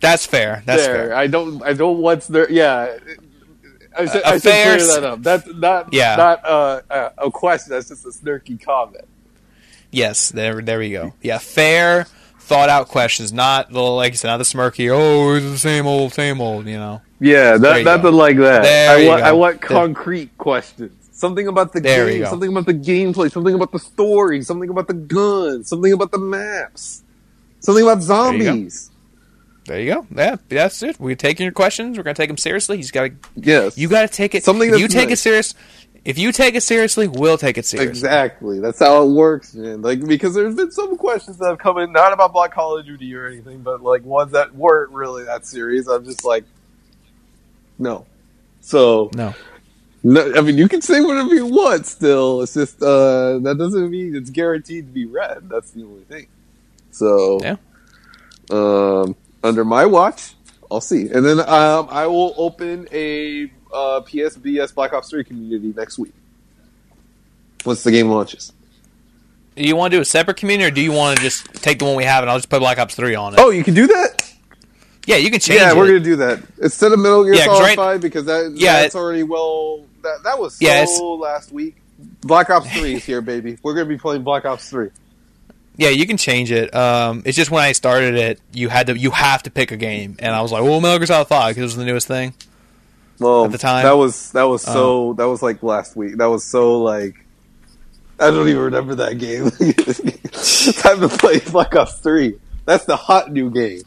That's 0.00 0.26
fair. 0.26 0.62
That's 0.66 0.86
there. 0.86 1.08
fair. 1.08 1.14
I 1.14 1.26
don't. 1.26 1.62
I 1.62 1.72
don't 1.72 1.98
want 1.98 2.22
there. 2.24 2.50
Yeah. 2.50 2.98
I 3.98 4.04
should, 4.04 4.22
I 4.24 4.32
should 4.32 4.42
clear 4.42 4.76
that 4.76 5.04
up. 5.04 5.22
That's 5.22 5.46
not 5.54 5.92
yeah. 5.92 6.16
not 6.16 6.44
uh, 6.44 7.10
a 7.16 7.30
question. 7.30 7.70
That's 7.70 7.88
just 7.88 8.04
a 8.04 8.10
snarky 8.10 8.60
comment. 8.60 9.06
Yes, 9.96 10.28
there, 10.30 10.60
there 10.60 10.78
we 10.78 10.90
go. 10.90 11.14
Yeah, 11.22 11.38
fair, 11.38 12.04
thought 12.38 12.68
out 12.68 12.88
questions, 12.88 13.32
not 13.32 13.72
the 13.72 13.80
like 13.80 14.12
you 14.12 14.18
said, 14.18 14.28
not 14.28 14.36
the 14.36 14.44
smirky. 14.44 14.90
Oh, 14.92 15.34
it's 15.36 15.46
the 15.46 15.56
same 15.56 15.86
old, 15.86 16.12
same 16.12 16.38
old. 16.38 16.66
You 16.66 16.76
know. 16.76 17.00
Yeah, 17.18 17.56
that, 17.56 17.82
nothing 17.82 18.12
like 18.12 18.36
that. 18.36 18.62
There 18.62 18.90
I 18.90 19.08
want, 19.08 19.22
I 19.22 19.32
want 19.32 19.60
concrete 19.62 20.26
there. 20.26 20.36
questions. 20.36 20.92
Something 21.12 21.48
about 21.48 21.72
the 21.72 21.80
there 21.80 22.10
game, 22.10 22.26
something 22.26 22.50
about 22.50 22.66
the 22.66 22.74
gameplay, 22.74 23.32
something 23.32 23.54
about 23.54 23.72
the 23.72 23.78
story, 23.78 24.42
something 24.42 24.68
about 24.68 24.86
the 24.86 24.92
guns, 24.92 25.70
something 25.70 25.94
about 25.94 26.10
the 26.10 26.18
maps, 26.18 27.02
something 27.60 27.82
about 27.82 28.02
zombies. 28.02 28.90
There 29.64 29.80
you 29.80 29.94
go. 29.94 30.06
Yeah, 30.14 30.36
that's 30.50 30.82
it. 30.82 31.00
We're 31.00 31.16
taking 31.16 31.44
your 31.44 31.52
questions. 31.52 31.96
We're 31.96 32.04
gonna 32.04 32.14
take 32.14 32.28
them 32.28 32.36
seriously. 32.36 32.76
He's 32.76 32.90
gotta. 32.90 33.14
Yes. 33.34 33.78
You 33.78 33.88
gotta 33.88 34.08
take 34.08 34.34
it. 34.34 34.44
Something 34.44 34.78
you 34.78 34.88
take 34.88 35.10
it 35.10 35.16
serious. 35.16 35.54
If 36.06 36.18
you 36.18 36.30
take 36.30 36.54
it 36.54 36.62
seriously, 36.62 37.08
we'll 37.08 37.36
take 37.36 37.58
it 37.58 37.66
seriously. 37.66 37.90
Exactly. 37.90 38.60
That's 38.60 38.78
how 38.78 39.02
it 39.02 39.10
works, 39.12 39.54
man. 39.54 39.82
Like 39.82 40.06
because 40.06 40.34
there's 40.34 40.54
been 40.54 40.70
some 40.70 40.96
questions 40.96 41.36
that 41.38 41.48
have 41.48 41.58
come 41.58 41.78
in, 41.78 41.90
not 41.92 42.12
about 42.12 42.32
Black 42.32 42.52
Call 42.54 42.78
of 42.78 42.86
Duty 42.86 43.12
or 43.14 43.26
anything, 43.26 43.62
but 43.62 43.82
like 43.82 44.04
ones 44.04 44.30
that 44.32 44.54
weren't 44.54 44.92
really 44.92 45.24
that 45.24 45.44
serious. 45.44 45.88
I'm 45.88 46.04
just 46.04 46.24
like, 46.24 46.44
no. 47.78 48.06
So 48.60 49.10
No. 49.14 49.34
no, 50.04 50.32
I 50.36 50.42
mean, 50.42 50.56
you 50.58 50.68
can 50.68 50.80
say 50.80 51.00
whatever 51.00 51.34
you 51.34 51.46
want. 51.46 51.86
Still, 51.86 52.42
it's 52.42 52.54
just 52.54 52.80
uh, 52.80 53.38
that 53.40 53.56
doesn't 53.58 53.90
mean 53.90 54.14
it's 54.14 54.30
guaranteed 54.30 54.86
to 54.86 54.92
be 54.92 55.06
read. 55.06 55.48
That's 55.48 55.72
the 55.72 55.82
only 55.82 56.04
thing. 56.04 56.28
So 56.92 57.40
Yeah. 57.42 57.56
um, 58.50 59.16
under 59.42 59.64
my 59.64 59.86
watch, 59.86 60.34
I'll 60.70 60.80
see, 60.80 61.08
and 61.10 61.24
then 61.24 61.40
um, 61.40 61.88
I 61.90 62.06
will 62.06 62.32
open 62.36 62.86
a 62.92 63.50
uh, 63.76 64.00
PSBS 64.00 64.74
Black 64.74 64.92
Ops 64.92 65.10
Three 65.10 65.24
community 65.24 65.72
next 65.76 65.98
week 65.98 66.12
once 67.64 67.82
the 67.82 67.90
game 67.90 68.08
launches. 68.08 68.52
Do 69.56 69.62
you 69.64 69.74
want 69.76 69.90
to 69.92 69.98
do 69.98 70.00
a 70.02 70.04
separate 70.04 70.36
community, 70.36 70.68
or 70.68 70.70
do 70.70 70.80
you 70.82 70.92
want 70.92 71.16
to 71.16 71.22
just 71.22 71.46
take 71.62 71.78
the 71.78 71.84
one 71.86 71.96
we 71.96 72.04
have 72.04 72.22
and 72.22 72.30
I'll 72.30 72.38
just 72.38 72.48
put 72.50 72.60
Black 72.60 72.78
Ops 72.78 72.94
Three 72.94 73.14
on 73.14 73.34
it? 73.34 73.40
Oh, 73.40 73.50
you 73.50 73.64
can 73.64 73.74
do 73.74 73.86
that. 73.86 74.32
yeah, 75.06 75.16
you 75.16 75.30
can 75.30 75.40
change 75.40 75.60
yeah, 75.60 75.70
it. 75.70 75.76
we're 75.76 75.86
gonna 75.86 76.00
do 76.00 76.16
that 76.16 76.42
instead 76.62 76.92
of 76.92 76.98
Metal 76.98 77.24
Gear 77.24 77.34
Yeah, 77.34 77.44
Solid 77.46 77.60
right- 77.62 77.76
Five 77.76 78.00
because 78.00 78.24
that 78.26 78.52
Yeah, 78.54 78.82
that's 78.82 78.94
it- 78.94 78.98
already 78.98 79.22
well 79.22 79.84
that 80.02 80.22
that 80.24 80.38
was 80.38 80.56
so 80.56 80.66
Yeah, 80.66 80.84
last 81.22 81.52
week. 81.52 81.76
Black 82.20 82.50
Ops 82.50 82.70
Three 82.70 82.94
is 82.96 83.04
here, 83.04 83.20
baby. 83.22 83.58
We're 83.62 83.74
gonna 83.74 83.86
be 83.86 83.96
playing 83.98 84.22
Black 84.22 84.44
Ops 84.44 84.68
Three. 84.68 84.90
Yeah, 85.78 85.88
you 85.90 86.06
can 86.06 86.16
change 86.16 86.50
it. 86.52 86.74
Um, 86.74 87.22
it's 87.26 87.36
just 87.36 87.50
when 87.50 87.62
I 87.62 87.72
started 87.72 88.14
it, 88.14 88.40
you 88.52 88.68
had 88.68 88.86
to 88.88 88.98
you 88.98 89.10
have 89.10 89.42
to 89.44 89.50
pick 89.50 89.72
a 89.72 89.76
game, 89.76 90.16
and 90.18 90.34
I 90.34 90.42
was 90.42 90.52
like, 90.52 90.62
well, 90.62 90.80
Metal 90.80 90.98
Gear 90.98 91.06
Solid 91.06 91.28
Five 91.28 91.50
because 91.54 91.60
it 91.62 91.64
was 91.64 91.76
the 91.76 91.84
newest 91.84 92.08
thing. 92.08 92.34
Well, 93.18 93.46
At 93.46 93.52
the 93.52 93.58
time? 93.58 93.84
Oh. 93.84 93.88
that 93.88 93.96
was 93.96 94.32
that 94.32 94.44
was 94.44 94.62
so 94.62 95.14
that 95.14 95.24
was 95.24 95.42
like 95.42 95.62
last 95.62 95.96
week. 95.96 96.18
That 96.18 96.26
was 96.26 96.44
so 96.44 96.82
like 96.82 97.14
I 98.18 98.30
don't 98.30 98.48
even 98.48 98.62
remember 98.62 98.94
that 98.96 99.18
game. 99.18 99.50
Time 100.82 101.00
to 101.00 101.08
play 101.18 101.40
Black 101.40 101.74
Ops 101.76 101.98
Three. 101.98 102.38
That's 102.64 102.84
the 102.84 102.96
hot 102.96 103.30
new 103.32 103.50
game. 103.50 103.82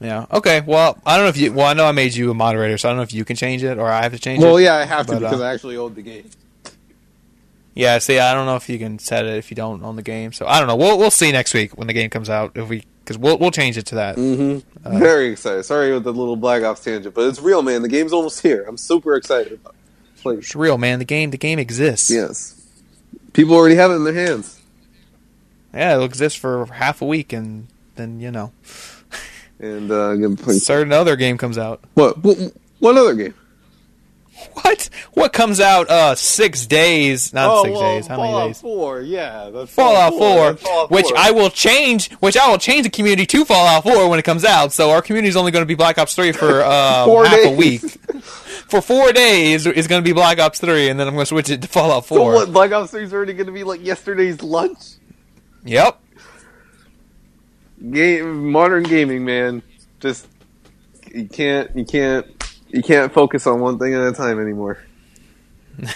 Yeah. 0.00 0.26
Okay. 0.32 0.62
Well, 0.62 0.98
I 1.04 1.16
don't 1.16 1.26
know 1.26 1.28
if 1.30 1.36
you. 1.36 1.52
Well, 1.52 1.66
I 1.66 1.74
know 1.74 1.84
I 1.86 1.92
made 1.92 2.14
you 2.14 2.30
a 2.30 2.34
moderator, 2.34 2.78
so 2.78 2.88
I 2.88 2.92
don't 2.92 2.96
know 2.96 3.02
if 3.02 3.12
you 3.12 3.24
can 3.24 3.36
change 3.36 3.62
it 3.62 3.78
or 3.78 3.88
I 3.90 4.02
have 4.02 4.12
to 4.12 4.18
change 4.18 4.40
Well, 4.40 4.50
it. 4.50 4.52
Well, 4.52 4.60
yeah, 4.62 4.76
I 4.76 4.84
have 4.84 5.06
to 5.06 5.12
But, 5.12 5.22
uh, 5.22 5.26
because 5.28 5.40
I 5.42 5.52
actually 5.52 5.76
own 5.76 5.94
the 5.94 6.02
game. 6.02 6.30
Yeah. 7.74 7.98
See, 7.98 8.18
I 8.18 8.32
don't 8.34 8.46
know 8.46 8.56
if 8.56 8.68
you 8.68 8.78
can 8.78 8.98
set 8.98 9.24
it 9.26 9.36
if 9.36 9.50
you 9.50 9.54
don't 9.54 9.82
own 9.84 9.96
the 9.96 10.02
game. 10.02 10.32
So 10.32 10.46
I 10.46 10.58
don't 10.58 10.68
know. 10.68 10.76
We'll 10.76 10.98
we'll 10.98 11.10
see 11.10 11.30
next 11.32 11.52
week 11.54 11.76
when 11.76 11.86
the 11.86 11.92
game 11.92 12.10
comes 12.10 12.30
out 12.30 12.52
if 12.54 12.68
we 12.68 12.84
because 13.10 13.18
we'll 13.18 13.38
we'll 13.38 13.50
change 13.50 13.76
it 13.76 13.86
to 13.86 13.96
that. 13.96 14.14
Mm-hmm. 14.16 14.86
Uh, 14.86 14.98
Very 15.00 15.32
excited. 15.32 15.64
Sorry 15.64 15.92
with 15.92 16.04
the 16.04 16.12
little 16.12 16.36
Black 16.36 16.62
Ops 16.62 16.84
tangent, 16.84 17.12
but 17.12 17.26
it's 17.26 17.40
real, 17.40 17.60
man. 17.60 17.82
The 17.82 17.88
game's 17.88 18.12
almost 18.12 18.40
here. 18.40 18.64
I'm 18.68 18.76
super 18.76 19.16
excited 19.16 19.54
about 19.54 19.74
it. 19.74 20.22
Please. 20.22 20.38
It's 20.38 20.54
real, 20.54 20.78
man. 20.78 21.00
The 21.00 21.04
game 21.04 21.32
the 21.32 21.36
game 21.36 21.58
exists. 21.58 22.08
Yes. 22.08 22.64
People 23.32 23.56
already 23.56 23.74
have 23.74 23.90
it 23.90 23.94
in 23.94 24.04
their 24.04 24.14
hands. 24.14 24.60
Yeah, 25.74 25.94
it'll 25.94 26.04
exist 26.04 26.38
for 26.38 26.66
half 26.66 27.02
a 27.02 27.04
week, 27.04 27.32
and 27.32 27.66
then 27.96 28.20
you 28.20 28.30
know, 28.30 28.52
And 29.58 29.90
uh, 29.90 30.14
play. 30.40 30.54
certain 30.58 30.92
other 30.92 31.16
game 31.16 31.36
comes 31.36 31.58
out. 31.58 31.82
What? 31.94 32.22
what? 32.22 32.38
What 32.78 32.96
other 32.96 33.14
game? 33.14 33.34
What? 34.52 34.90
What 35.12 35.32
comes 35.32 35.60
out? 35.60 35.88
Uh, 35.88 36.14
six 36.14 36.66
days? 36.66 37.32
Not 37.32 37.50
oh, 37.50 37.64
six 37.64 37.72
well, 37.72 37.82
days. 37.82 38.06
How 38.06 38.20
many 38.20 38.48
days? 38.48 38.60
4, 38.60 39.00
yeah. 39.02 39.50
That's 39.50 39.70
Fallout 39.72 40.12
4, 40.12 40.52
That's 40.52 40.62
Fallout 40.62 40.90
which 40.90 41.06
4. 41.06 41.18
I 41.18 41.30
will 41.30 41.50
change, 41.50 42.10
which 42.14 42.36
I 42.36 42.48
will 42.48 42.58
change 42.58 42.84
the 42.84 42.90
community 42.90 43.26
to 43.26 43.44
Fallout 43.44 43.82
4 43.84 44.08
when 44.08 44.18
it 44.18 44.24
comes 44.24 44.44
out. 44.44 44.72
So 44.72 44.90
our 44.90 45.02
community 45.02 45.28
is 45.28 45.36
only 45.36 45.50
going 45.52 45.62
to 45.62 45.66
be 45.66 45.74
Black 45.74 45.98
Ops 45.98 46.14
3 46.14 46.32
for 46.32 46.62
uh, 46.62 47.04
Four 47.06 47.26
half 47.26 47.46
a 47.46 47.56
week. 47.56 47.82
For 48.70 48.80
four 48.80 49.12
days, 49.12 49.66
it's 49.66 49.88
going 49.88 50.00
to 50.00 50.08
be 50.08 50.12
Black 50.12 50.38
Ops 50.38 50.60
3, 50.60 50.90
and 50.90 51.00
then 51.00 51.08
I'm 51.08 51.14
going 51.14 51.24
to 51.24 51.28
switch 51.28 51.50
it 51.50 51.60
to 51.62 51.66
Fallout 51.66 52.06
4. 52.06 52.16
So 52.16 52.24
what? 52.24 52.52
Black 52.52 52.70
Ops 52.70 52.92
3 52.92 53.02
is 53.02 53.12
already 53.12 53.32
going 53.32 53.46
to 53.46 53.52
be 53.52 53.64
like 53.64 53.84
yesterday's 53.84 54.44
lunch? 54.44 54.78
Yep. 55.64 56.00
Game, 57.90 58.52
modern 58.52 58.84
gaming, 58.84 59.24
man. 59.24 59.62
Just 59.98 60.28
you 61.12 61.26
can't, 61.26 61.74
you 61.76 61.84
can't, 61.84 62.39
you 62.72 62.82
can't 62.82 63.12
focus 63.12 63.46
on 63.46 63.60
one 63.60 63.78
thing 63.78 63.94
at 63.94 64.00
a 64.06 64.12
time 64.12 64.38
anymore. 64.40 64.78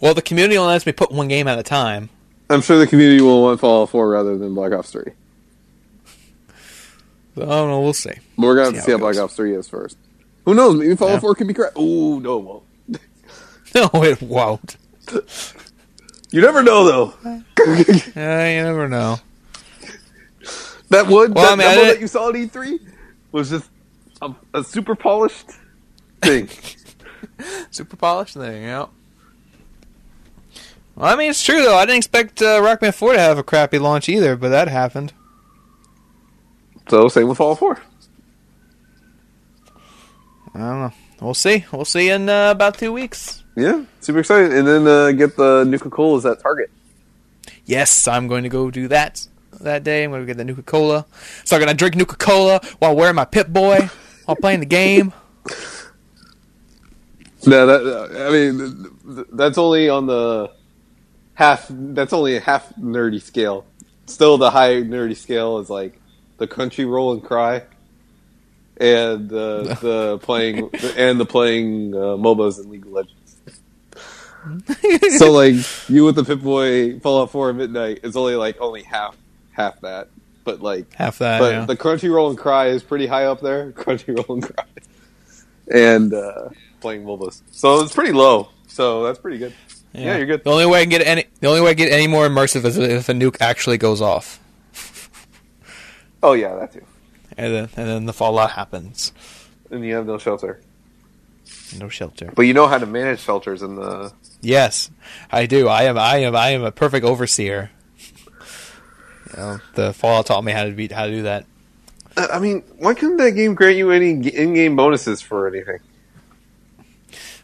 Well, 0.00 0.12
the 0.12 0.20
community 0.22 0.58
only 0.58 0.72
lets 0.72 0.84
me 0.84 0.92
put 0.92 1.10
one 1.10 1.28
game 1.28 1.48
at 1.48 1.58
a 1.58 1.62
time. 1.62 2.10
I'm 2.50 2.60
sure 2.60 2.78
the 2.78 2.86
community 2.86 3.22
will 3.22 3.42
want 3.42 3.60
Fallout 3.60 3.88
4 3.90 4.08
rather 4.10 4.36
than 4.36 4.54
Black 4.54 4.72
Ops 4.72 4.90
3. 4.92 5.04
So, 7.34 7.42
I 7.42 7.46
don't 7.46 7.68
know. 7.70 7.80
We'll 7.80 7.92
see. 7.94 8.10
But 8.36 8.46
we're 8.46 8.54
gonna 8.56 8.66
have 8.66 8.74
See 8.74 8.80
to 8.80 8.84
see 8.84 8.92
how 8.92 8.98
how 8.98 9.04
Black. 9.12 9.16
Ops 9.16 9.34
3 9.36 9.54
is 9.54 9.68
first. 9.68 9.96
Who 10.44 10.54
knows? 10.54 10.76
Maybe 10.76 10.94
Fallout 10.96 11.14
Yeah. 11.14 11.20
4 11.20 11.34
could 11.34 11.46
be 11.48 11.54
crap. 11.54 11.72
Oh 11.76 12.18
no, 12.18 12.38
it 12.38 12.44
won't. 12.44 12.62
No, 13.74 14.02
it 14.04 14.22
won't. 14.22 14.76
You 16.32 16.40
never 16.42 16.62
know, 16.62 16.84
though. 16.84 17.14
Uh, 17.24 17.40
you 17.64 18.62
never 18.62 18.88
know. 18.88 19.18
that 20.90 21.06
one, 21.06 21.32
Well, 21.32 21.56
that 21.56 21.68
I 21.68 21.76
mean, 21.76 21.86
that 21.86 22.00
you 22.00 22.08
saw 22.08 22.28
at 22.28 22.34
E3 22.34 22.80
was 23.32 23.48
just 23.50 23.70
a, 24.20 24.34
a 24.52 24.64
super 24.64 24.94
polished 24.96 25.46
thing. 26.22 26.48
Super 27.70 27.96
polished 27.96 28.34
thing, 28.34 28.62
yeah. 28.62 28.86
Well, 30.94 31.12
I 31.12 31.16
mean, 31.16 31.30
it's 31.30 31.44
true 31.44 31.62
though. 31.62 31.76
I 31.76 31.84
didn't 31.84 31.98
expect 31.98 32.40
uh, 32.40 32.60
Rock 32.62 32.80
Band 32.80 32.94
Four 32.94 33.12
to 33.12 33.18
have 33.18 33.38
a 33.38 33.42
crappy 33.42 33.78
launch 33.78 34.08
either, 34.08 34.36
but 34.36 34.48
that 34.48 34.68
happened. 34.68 35.12
so, 36.88 37.08
same 37.08 37.28
with 37.28 37.38
Fallout 37.38 37.58
4. 37.58 37.82
I 40.54 40.58
don't 40.58 40.80
know. 40.80 40.92
We'll 41.20 41.34
see. 41.34 41.64
We'll 41.70 41.84
see 41.84 42.08
in 42.08 42.28
uh, 42.28 42.50
about 42.50 42.78
two 42.78 42.92
weeks. 42.92 43.44
Yeah, 43.56 43.84
super 44.00 44.20
excited. 44.20 44.52
And 44.52 44.66
then 44.66 44.86
uh, 44.86 45.12
get 45.12 45.36
the 45.36 45.64
Nuka 45.64 45.90
Colas 45.90 46.24
at 46.24 46.40
Target. 46.40 46.70
Yes, 47.66 48.06
I'm 48.06 48.28
going 48.28 48.42
to 48.44 48.48
go 48.48 48.70
do 48.70 48.88
that 48.88 49.26
that 49.60 49.84
day. 49.84 50.04
I'm 50.04 50.10
going 50.10 50.22
to 50.22 50.26
get 50.26 50.36
the 50.36 50.44
Nuka 50.44 50.62
Cola. 50.62 51.06
So 51.44 51.56
I'm 51.56 51.60
going 51.60 51.70
to 51.70 51.76
drink 51.76 51.96
Nuka 51.96 52.16
Cola 52.16 52.60
while 52.78 52.94
wearing 52.94 53.16
my 53.16 53.24
Pip 53.24 53.48
Boy 53.48 53.90
while 54.24 54.36
playing 54.36 54.60
the 54.60 54.66
game. 54.66 55.12
No, 57.46 57.66
that 57.66 58.26
I 58.28 58.30
mean 58.32 58.58
th- 58.58 59.16
th- 59.16 59.26
that's 59.32 59.58
only 59.58 59.88
on 59.88 60.06
the 60.06 60.50
half. 61.34 61.66
That's 61.70 62.12
only 62.12 62.36
a 62.36 62.40
half 62.40 62.74
nerdy 62.76 63.22
scale. 63.22 63.64
Still, 64.06 64.38
the 64.38 64.50
high 64.50 64.74
nerdy 64.82 65.16
scale 65.16 65.58
is 65.58 65.70
like 65.70 66.00
the 66.38 66.46
Crunchyroll 66.48 67.12
and 67.14 67.22
cry, 67.24 67.62
and 68.78 69.32
uh, 69.32 69.62
the 69.80 70.18
playing 70.22 70.70
and 70.96 71.18
the 71.20 71.26
playing 71.26 71.94
uh, 71.94 72.16
MOBAs 72.16 72.58
and 72.58 72.70
League 72.70 72.86
of 72.86 72.92
Legends. 72.92 73.12
so, 75.18 75.32
like 75.32 75.54
you 75.88 76.04
with 76.04 76.14
the 76.14 76.24
Pip 76.24 76.40
Boy 76.40 76.98
Fallout 77.00 77.30
Four 77.30 77.50
at 77.50 77.56
midnight, 77.56 78.00
it's 78.04 78.16
only 78.16 78.36
like 78.36 78.60
only 78.60 78.82
half 78.82 79.16
half 79.52 79.80
that. 79.80 80.08
But 80.44 80.62
like, 80.62 80.94
Half 80.94 81.18
that. 81.18 81.40
but 81.40 81.52
yeah. 81.52 81.64
the 81.64 81.76
Crunchyroll 81.76 82.28
and 82.30 82.38
Cry 82.38 82.68
is 82.68 82.84
pretty 82.84 83.08
high 83.08 83.24
up 83.24 83.40
there. 83.40 83.72
Crunchyroll 83.76 84.28
and 84.34 84.42
Cry, 84.44 84.64
and 85.68 86.14
uh, 86.14 86.50
playing 86.80 87.04
MOBAs, 87.04 87.42
so 87.50 87.80
it's 87.82 87.94
pretty 87.94 88.12
low. 88.12 88.48
So 88.68 89.04
that's 89.04 89.18
pretty 89.18 89.38
good. 89.38 89.54
Yeah, 89.92 90.16
you're 90.18 90.26
good. 90.26 90.44
The 90.44 90.50
only 90.50 90.66
way 90.66 90.80
I 90.80 90.82
can 90.82 90.90
get 90.90 91.06
any 91.06 91.24
the 91.40 91.48
only 91.48 91.60
way 91.62 91.70
I 91.70 91.74
get 91.74 91.90
any 91.90 92.06
more 92.06 92.28
immersive 92.28 92.64
is 92.64 92.76
if 92.76 93.08
a 93.08 93.12
nuke 93.12 93.36
actually 93.40 93.78
goes 93.78 94.02
off, 94.02 94.38
Oh 96.22 96.32
yeah, 96.34 96.54
that 96.56 96.72
too. 96.72 96.84
and 97.36 97.54
then 97.54 97.68
and 97.76 97.88
then 97.88 98.06
the 98.06 98.12
fallout 98.12 98.50
happens. 98.52 99.12
And 99.70 99.84
you 99.84 99.94
have 99.96 100.06
no 100.06 100.18
shelter, 100.18 100.60
No 101.78 101.88
shelter. 101.88 102.30
but 102.34 102.42
you 102.42 102.54
know 102.54 102.66
how 102.66 102.78
to 102.78 102.86
manage 102.86 103.20
shelters 103.20 103.62
in 103.62 103.76
the. 103.76 104.12
Yes, 104.42 104.90
I 105.32 105.46
do. 105.46 105.66
I 105.68 105.84
am. 105.84 105.98
I 105.98 106.18
am. 106.18 106.36
I 106.36 106.50
am 106.50 106.62
a 106.62 106.70
perfect 106.70 107.04
overseer. 107.06 107.70
You 109.32 109.36
know, 109.42 109.60
the 109.74 109.92
Fallout 109.92 110.26
taught 110.26 110.44
me 110.44 110.52
how 110.52 110.64
to 110.64 110.70
be 110.72 110.88
how 110.88 111.06
to 111.06 111.10
do 111.12 111.22
that. 111.22 111.46
Uh, 112.16 112.28
I 112.32 112.38
mean, 112.38 112.62
why 112.78 112.94
couldn't 112.94 113.16
that 113.16 113.32
game 113.32 113.54
grant 113.54 113.76
you 113.76 113.90
any 113.90 114.10
in-game 114.10 114.76
bonuses 114.76 115.20
for 115.20 115.48
anything? 115.48 115.78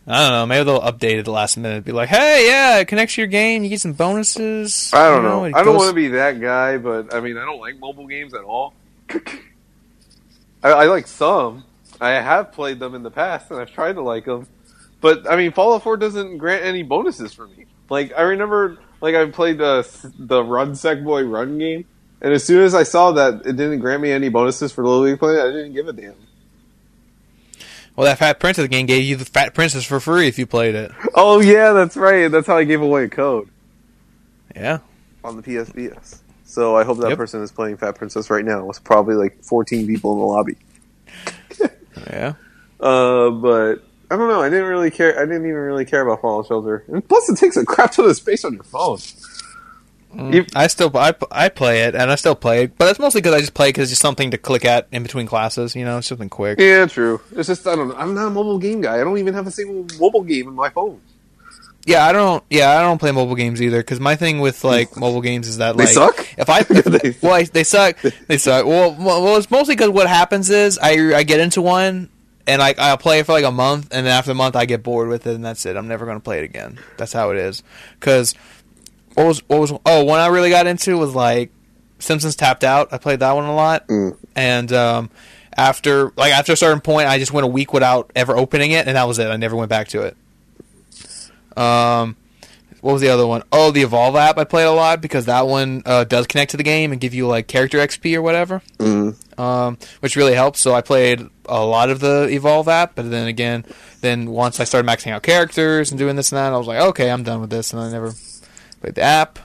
I 0.07 0.21
don't 0.23 0.33
know. 0.33 0.47
Maybe 0.47 0.65
they'll 0.65 0.81
update 0.81 1.15
it 1.15 1.19
at 1.21 1.25
the 1.27 1.31
last 1.31 1.57
minute. 1.57 1.85
Be 1.85 1.93
like, 1.93 2.09
hey, 2.09 2.47
yeah, 2.49 2.79
it 2.79 2.89
connects 2.89 3.15
to 3.15 3.21
your 3.21 3.29
game. 3.29 3.63
You 3.63 3.69
get 3.71 3.81
some 3.81 3.93
bonuses. 3.93 4.91
I 4.93 5.09
don't 5.09 5.23
You 5.23 5.29
know. 5.29 5.45
it 5.45 5.55
I 5.55 5.63
don't 5.63 5.77
want 5.77 5.91
to 5.91 5.95
be 5.95 6.09
that 6.09 6.41
guy, 6.41 6.77
but 6.79 7.15
I 7.15 7.21
mean, 7.21 7.39
I 7.39 7.45
don't 7.45 7.61
like 7.61 7.79
mobile 7.79 8.07
games 8.09 8.35
at 8.35 8.43
all. 8.43 8.75
I, 10.63 10.71
I 10.71 10.85
like 10.87 11.07
some. 11.07 11.65
I 12.01 12.11
have 12.11 12.53
played 12.53 12.81
them 12.81 12.95
in 12.95 13.03
the 13.03 13.11
past, 13.11 13.51
and 13.51 13.61
I've 13.61 13.71
tried 13.71 13.93
to 13.95 14.03
like 14.03 14.25
them. 14.25 14.47
But 15.01 15.31
I 15.31 15.37
mean, 15.37 15.53
Fallout 15.53 15.83
4 15.85 15.97
doesn't 15.97 16.39
grant 16.39 16.65
any 16.65 16.83
bonuses 16.83 17.33
for 17.33 17.47
me. 17.47 17.67
Like 17.89 18.13
I 18.17 18.23
remember, 18.23 18.79
like 19.01 19.15
I 19.15 19.27
played 19.31 19.59
the 19.59 19.87
the 20.19 20.43
Run 20.43 20.73
Sackboy 20.73 21.31
Run 21.31 21.59
game, 21.59 21.85
and 22.21 22.33
as 22.33 22.43
soon 22.45 22.63
as 22.63 22.75
I 22.75 22.83
saw 22.85 23.13
that 23.13 23.47
it 23.47 23.57
didn't 23.57 23.81
grant 23.81 24.03
me 24.03 24.11
any 24.11 24.29
bonuses 24.31 24.73
for 24.73 24.83
the 24.83 24.89
LittleBigPlanet, 24.89 25.49
I 25.49 25.53
didn't 25.53 25.75
give 25.75 25.89
a 25.89 25.93
damn. 25.93 26.15
Well, 27.97 28.07
that 28.07 28.19
Fat 28.19 28.41
Princess 28.41 28.69
game 28.69 28.87
gave 28.87 29.05
you 29.05 29.17
the 29.17 29.25
Fat 29.25 29.55
Princess 29.55 29.85
for 29.85 30.01
free 30.01 30.27
if 30.29 30.39
you 30.39 30.47
played 30.47 30.75
it. 30.75 30.93
Oh 31.15 31.41
yeah, 31.41 31.73
that's 31.73 31.97
right. 31.97 32.29
That's 32.29 32.47
how 32.47 32.57
I 32.57 32.65
gave 32.65 32.81
away 32.81 33.05
a 33.05 33.09
code 33.09 33.49
Yeah. 34.57 34.79
on 35.23 35.37
the 35.37 35.43
PSBS. 35.43 36.21
So 36.45 36.77
I 36.77 36.85
hope 36.85 36.99
that 36.99 37.11
Yep. 37.11 37.19
person 37.19 37.43
is 37.43 37.53
playing 37.53 37.77
Fat 37.79 37.93
Princess 37.97 38.29
right 38.31 38.45
now. 38.45 38.69
It's 38.71 38.79
probably 38.79 39.15
like 39.15 39.43
14 39.45 39.87
people 39.87 40.13
in 40.15 40.19
the 40.21 40.25
lobby. 40.25 40.57
Yeah. 42.11 42.35
Uh, 42.81 43.31
but 43.31 43.77
I 44.11 44.17
don't 44.17 44.29
know. 44.29 44.41
I 44.43 44.49
didn't 44.49 44.67
really 44.69 44.91
care. 44.91 45.17
I 45.19 45.23
didn't 45.27 45.43
even 45.47 45.55
really 45.55 45.85
care 45.85 46.01
about 46.01 46.21
Fallout 46.23 46.47
Shelter. 46.47 46.85
And 46.89 47.07
plus, 47.07 47.29
it 47.29 47.37
takes 47.39 47.57
a 47.57 47.65
crap 47.65 47.93
ton 47.93 48.07
of 48.09 48.17
space 48.17 48.45
on 48.45 48.55
your 48.55 48.63
phone. 48.65 48.99
Mm. 50.15 50.35
You- 50.35 50.47
I 50.55 50.67
still 50.67 50.91
I, 50.97 51.15
I 51.31 51.49
play 51.49 51.83
it 51.85 51.95
and 51.95 52.11
I 52.11 52.17
still 52.17 52.35
play 52.35 52.65
it, 52.65 52.77
but 52.79 52.87
that's 52.87 52.99
mostly 52.99 53.21
because 53.21 53.35
I 53.35 53.41
just 53.41 53.55
play 53.55 53.69
because 53.71 53.83
it's 53.85 53.93
just 53.93 54.03
something 54.03 54.31
to 54.31 54.39
click 54.39 54.65
at 54.65 54.87
in 54.93 55.03
between 55.03 55.27
classes. 55.27 55.75
You 55.75 55.85
know, 55.85 55.99
it's 55.99 56.07
something 56.09 56.29
quick. 56.29 56.59
Yeah, 56.61 56.87
true. 56.87 57.21
It's 57.35 57.49
just 57.49 57.67
I 57.67 57.75
don't 57.77 57.89
know. 57.89 57.95
I'm 57.97 58.15
not 58.15 58.27
a 58.27 58.31
mobile 58.31 58.59
game 58.59 58.81
guy. 58.83 59.01
I 59.01 59.05
don't 59.05 59.19
even 59.19 59.35
have 59.35 59.47
a 59.47 59.51
single 59.51 59.87
mobile 59.99 60.23
game 60.23 60.49
in 60.49 60.55
my 60.55 60.69
phone. 60.71 61.01
Yeah, 61.85 62.07
I 62.07 62.13
don't. 62.13 62.45
Yeah, 62.49 62.79
I 62.79 62.83
don't 62.83 62.99
play 62.99 63.11
mobile 63.11 63.35
games 63.35 63.61
either 63.61 63.79
because 63.79 63.99
my 63.99 64.15
thing 64.15 64.39
with 64.39 64.63
like 64.63 64.97
mobile 64.99 65.21
games 65.21 65.49
is 65.49 65.57
that 65.59 65.77
They 65.77 65.85
like 65.87 65.95
suck? 65.95 66.27
if 66.39 66.49
I 66.49 66.63
They- 66.63 67.17
well 67.21 67.33
I, 67.35 67.43
they 67.45 67.65
suck 67.65 67.97
they 68.29 68.39
suck. 68.39 68.67
Well, 68.67 68.93
well, 68.99 69.23
well, 69.23 69.37
it's 69.37 69.51
mostly 69.51 69.75
because 69.75 69.91
what 69.91 70.07
happens 70.07 70.49
is 70.51 70.79
I 70.79 71.15
I 71.15 71.23
get 71.25 71.41
into 71.41 71.61
one 71.63 72.09
and 72.47 72.63
I 72.63 72.75
I'll 72.79 72.99
play 72.99 73.19
it 73.21 73.27
for 73.27 73.33
like 73.33 73.45
a 73.45 73.51
month 73.51 73.89
and 73.93 74.07
then 74.07 74.13
after 74.13 74.31
the 74.31 74.35
month 74.37 74.55
I 74.57 74.65
get 74.67 74.83
bored 74.85 75.09
with 75.09 75.27
it 75.27 75.35
and 75.35 75.45
that's 75.45 75.67
it. 75.67 75.77
I'm 75.77 75.89
never 75.89 76.05
going 76.05 76.19
to 76.19 76.23
play 76.23 76.39
it 76.39 76.45
again. 76.45 76.79
That's 76.99 77.13
how 77.13 77.31
it 77.31 77.37
is. 77.39 77.65
Because 77.99 78.35
what 79.15 79.27
was 79.27 79.41
what 79.49 79.61
was 79.61 79.73
oh 79.87 80.05
one 80.05 80.21
I 80.21 80.27
really 80.29 80.51
got 80.51 80.67
into 80.67 80.97
was 80.99 81.15
like 81.15 81.51
Simpsons 81.99 82.37
Tapped 82.37 82.65
Out. 82.65 82.93
I 82.93 82.99
played 82.99 83.21
that 83.21 83.33
one 83.33 83.45
a 83.45 83.55
lot 83.55 83.87
Mm. 83.89 84.17
and 84.37 84.73
um. 84.73 85.11
After 85.55 86.13
like 86.17 86.33
after 86.33 86.55
a 86.55 86.57
certain 86.57 86.81
point, 86.81 87.09
I 87.09 87.19
just 87.19 87.31
went 87.31 87.45
a 87.45 87.47
week 87.47 87.75
without 87.75 88.11
ever 88.17 88.35
opening 88.35 88.71
it, 88.71 88.87
and 88.87 88.97
that 88.97 89.07
was 89.07 89.19
it. 89.19 89.27
I 89.27 89.37
never 89.37 89.55
went 89.55 89.69
back 89.69 89.89
to 89.89 90.01
it. 90.01 90.17
Um, 91.57 92.17
what 92.81 92.95
was 92.95 93.03
the 93.03 93.11
other 93.11 93.27
one? 93.27 93.43
Oh, 93.53 93.71
the 93.71 93.83
Evolve 93.83 94.17
app 94.17 94.39
I 94.39 94.45
played 94.45 94.65
a 94.65 94.73
lot 94.73 95.01
because 95.03 95.27
that 95.27 95.47
one 95.47 95.83
uh, 95.85 96.05
does 96.05 96.27
connect 96.27 96.53
to 96.53 96.57
the 96.57 96.63
game 96.63 96.91
and 96.91 97.01
give 97.01 97.13
you 97.13 97.27
like 97.29 97.49
character 97.49 97.77
XP 97.79 98.17
or 98.17 98.23
whatever, 98.23 98.63
Mm. 98.79 99.39
um, 99.39 99.77
which 100.01 100.17
really 100.17 100.33
helps. 100.35 100.59
So 100.61 100.75
I 100.75 100.81
played 100.81 101.21
a 101.47 101.63
lot 101.65 101.91
of 101.91 102.01
the 102.01 102.29
Evolve 102.31 102.69
app, 102.69 102.95
but 102.95 103.11
then 103.11 103.29
again, 103.29 103.65
then 104.01 104.31
once 104.31 104.59
I 104.59 104.65
started 104.65 104.89
maxing 104.89 105.13
out 105.13 105.23
characters 105.23 105.91
and 105.91 105.99
doing 105.99 106.17
this 106.17 106.33
and 106.33 106.39
that, 106.39 106.53
I 106.53 106.57
was 106.57 106.67
like, 106.67 106.81
okay, 106.81 107.11
I'm 107.11 107.23
done 107.25 107.43
with 107.43 107.51
this, 107.51 107.73
and 107.75 107.83
I 107.83 107.91
never 107.91 108.15
played 108.83 108.95
the 108.97 109.03
app. 109.03 109.39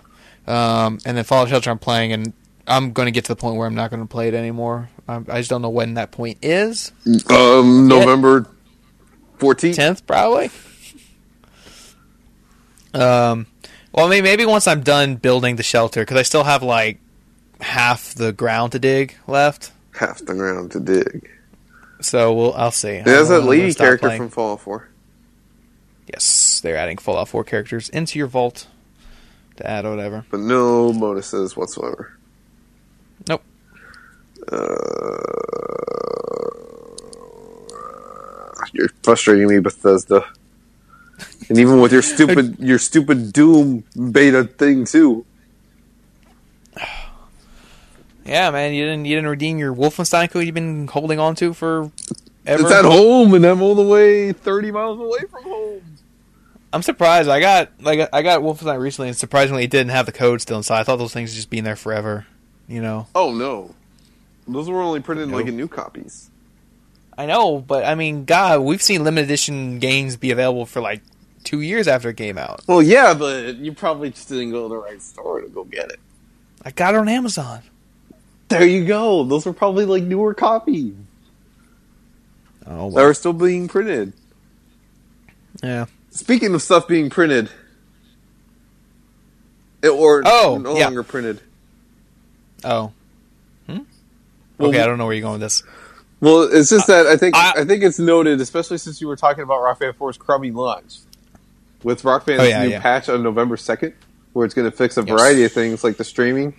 Um, 0.48 1.00
and 1.06 1.16
then 1.18 1.24
Fallout 1.24 1.50
Shelter 1.50 1.70
I'm 1.70 1.80
playing, 1.80 2.12
and 2.14 2.34
I'm 2.68 2.92
going 2.94 3.06
to 3.06 3.12
get 3.12 3.26
to 3.26 3.30
the 3.30 3.36
point 3.36 3.56
where 3.58 3.68
I'm 3.68 3.76
not 3.76 3.90
going 3.90 4.02
to 4.02 4.08
play 4.08 4.28
it 4.28 4.34
anymore. 4.34 4.90
I, 5.08 5.18
I 5.30 5.38
just 5.40 5.50
don't 5.50 5.62
know 5.62 5.70
when 5.70 5.94
that 5.96 6.12
point 6.12 6.38
is. 6.42 6.92
Um, 7.30 7.88
November 7.88 8.48
14th. 9.40 9.76
tenth 9.76 10.08
probably. 10.08 10.50
Um, 12.94 13.48
well, 13.94 14.08
maybe 14.08 14.24
maybe 14.24 14.46
once 14.46 14.68
I'm 14.68 14.82
done 14.82 15.16
building 15.16 15.56
the 15.58 15.64
shelter 15.64 16.02
because 16.02 16.18
I 16.18 16.24
still 16.24 16.44
have 16.44 16.64
like 16.64 17.00
half 17.62 18.14
the 18.16 18.32
ground 18.32 18.72
to 18.72 18.80
dig 18.80 19.16
left. 19.28 19.72
Half 19.94 20.20
the 20.26 20.34
ground 20.34 20.72
to 20.72 20.80
dig. 20.80 21.30
So 22.02 22.34
we'll 22.34 22.54
I'll 22.54 22.72
see. 22.72 23.02
There's 23.02 23.30
I'll- 23.30 23.42
lady 23.42 23.74
character 23.74 24.08
playing. 24.08 24.22
from 24.22 24.30
Fallout 24.30 24.62
4. 24.62 24.90
Yes, 26.14 26.62
they're 26.62 26.78
adding 26.78 26.98
Fallout 26.98 27.28
4 27.28 27.44
characters 27.44 27.90
into 27.90 28.18
your 28.18 28.28
vault 28.28 28.68
to 29.58 29.70
add 29.70 29.86
or 29.86 29.92
whatever. 29.92 30.26
But 30.30 30.40
no 30.40 30.94
bonuses 30.94 31.56
whatsoever. 31.56 32.18
Nope. 33.28 33.44
Uh, 34.52 34.58
you're 38.74 38.90
frustrating 39.04 39.48
me, 39.48 39.60
Bethesda. 39.60 40.26
And 41.50 41.58
even 41.60 41.80
with 41.80 41.94
your 41.94 42.02
stupid, 42.02 42.60
your 42.60 42.78
stupid 42.78 43.32
Doom 43.32 43.86
beta 44.12 44.44
thing 44.44 44.86
too. 44.86 45.26
Yeah, 48.26 48.52
man, 48.52 48.74
you 48.74 48.84
didn't 48.84 49.06
you 49.06 49.16
didn't 49.16 49.30
redeem 49.30 49.58
your 49.58 49.74
Wolfenstein 49.74 50.30
code 50.30 50.46
you've 50.46 50.54
been 50.54 50.88
holding 50.88 51.18
on 51.18 51.34
to 51.36 51.54
for 51.54 51.94
ever. 52.46 52.64
It's 52.64 52.72
at 52.72 52.84
home, 52.84 53.34
and 53.34 53.46
I'm 53.46 53.62
all 53.62 53.74
the 53.74 53.88
way 53.88 54.34
30 54.34 54.72
miles 54.72 55.00
away 55.00 55.20
from 55.32 55.44
home. 55.44 55.98
I'm 56.74 56.82
surprised. 56.82 57.30
I 57.30 57.40
got 57.40 57.70
like 57.82 58.10
I 58.12 58.22
got 58.22 58.42
Wolfenstein 58.42 58.80
recently, 58.80 59.08
and 59.10 59.18
surprisingly, 59.18 59.64
it 59.64 59.70
didn't 59.72 59.92
have 59.92 60.06
the 60.06 60.12
code 60.12 60.42
still 60.42 60.58
inside. 60.58 60.82
I 60.82 60.84
thought 60.84 60.98
those 60.98 61.14
things 61.14 61.32
would 61.32 61.36
just 61.36 61.50
being 61.50 61.64
there 61.64 61.76
forever. 61.76 62.26
You 62.68 62.82
know. 62.82 63.08
Oh 63.16 63.34
no, 63.34 63.74
those 64.48 64.70
were 64.70 64.82
only 64.82 65.00
printed 65.00 65.30
No. 65.30 65.38
like 65.38 65.48
in 65.48 65.56
new 65.56 65.68
copies. 65.68 66.30
I 67.18 67.26
know, 67.26 67.60
but 67.60 67.84
I 67.86 67.96
mean, 67.96 68.26
God, 68.26 68.62
we've 68.62 68.82
seen 68.82 69.04
limited 69.04 69.26
edition 69.26 69.80
games 69.80 70.18
be 70.18 70.32
available 70.32 70.66
for 70.66 70.82
like 70.82 71.02
two 71.44 71.62
years 71.62 71.88
after 71.88 72.10
it 72.10 72.16
came 72.18 72.38
out. 72.38 72.62
Well, 72.68 72.82
yeah, 72.82 73.14
but 73.14 73.56
you 73.56 73.72
probably 73.74 74.10
just 74.12 74.28
didn't 74.30 74.52
go 74.52 74.64
to 74.64 74.70
the 74.70 74.78
right 74.78 75.02
store 75.02 75.42
to 75.42 75.48
go 75.48 75.64
get 75.64 75.90
it. 75.90 76.00
I 76.64 76.72
got 76.72 76.94
it 76.94 76.98
on 76.98 77.08
Amazon. 77.10 77.62
There 78.50 78.66
you 78.66 78.86
go. 78.86 79.24
Those 79.24 79.46
were 79.46 79.54
probably 79.54 79.86
like 79.86 80.04
newer 80.04 80.34
copies 80.34 80.94
Oh, 82.68 82.92
that 82.92 83.04
were 83.04 83.14
still 83.14 83.34
being 83.34 83.68
printed. 83.68 84.12
Yeah. 85.64 85.86
Speaking 86.12 86.54
of 86.56 86.62
stuff 86.62 86.88
being 86.88 87.10
printed, 87.10 87.50
it, 89.82 89.90
or 89.90 90.24
Oh, 90.26 90.58
no 90.62 90.76
yeah. 90.78 90.86
longer 90.86 91.04
printed. 91.04 91.42
Oh. 92.64 92.92
Hmm? 93.68 93.80
Well, 94.58 94.70
Okay, 94.70 94.82
I 94.82 94.86
don't 94.86 94.98
know 94.98 95.06
where 95.06 95.14
you're 95.14 95.22
going 95.22 95.34
with 95.34 95.42
this. 95.42 95.64
Well, 96.20 96.44
it's 96.52 96.70
just 96.70 96.88
that 96.88 97.06
I 97.06 97.16
think 97.18 97.36
I- 97.36 97.62
I, 97.62 97.66
think 97.66 97.84
it's 97.84 98.00
noted, 98.00 98.42
especially 98.42 98.80
since 98.80 99.00
you 99.02 99.08
were 99.08 99.16
talking 99.16 99.44
about 99.44 99.62
Rock 99.62 99.80
Band 99.80 99.98
4's 100.00 100.18
crummy 100.18 100.50
launch 100.50 100.98
with 101.84 102.04
Rock 102.04 102.26
Band's 102.26 102.44
Oh, 102.44 102.48
yeah, 102.48 102.64
new 102.64 102.70
yeah. 102.70 102.82
patch 102.82 103.08
on 103.08 103.22
November 103.22 103.56
second, 103.56 103.94
where 104.34 104.44
it's 104.46 104.56
going 104.56 104.70
to 104.70 104.76
fix 104.76 104.98
a 104.98 105.02
Yes. 105.02 105.10
variety 105.10 105.44
of 105.44 105.52
things 105.52 105.84
like 105.84 105.98
the 105.98 106.04
streaming, 106.04 106.56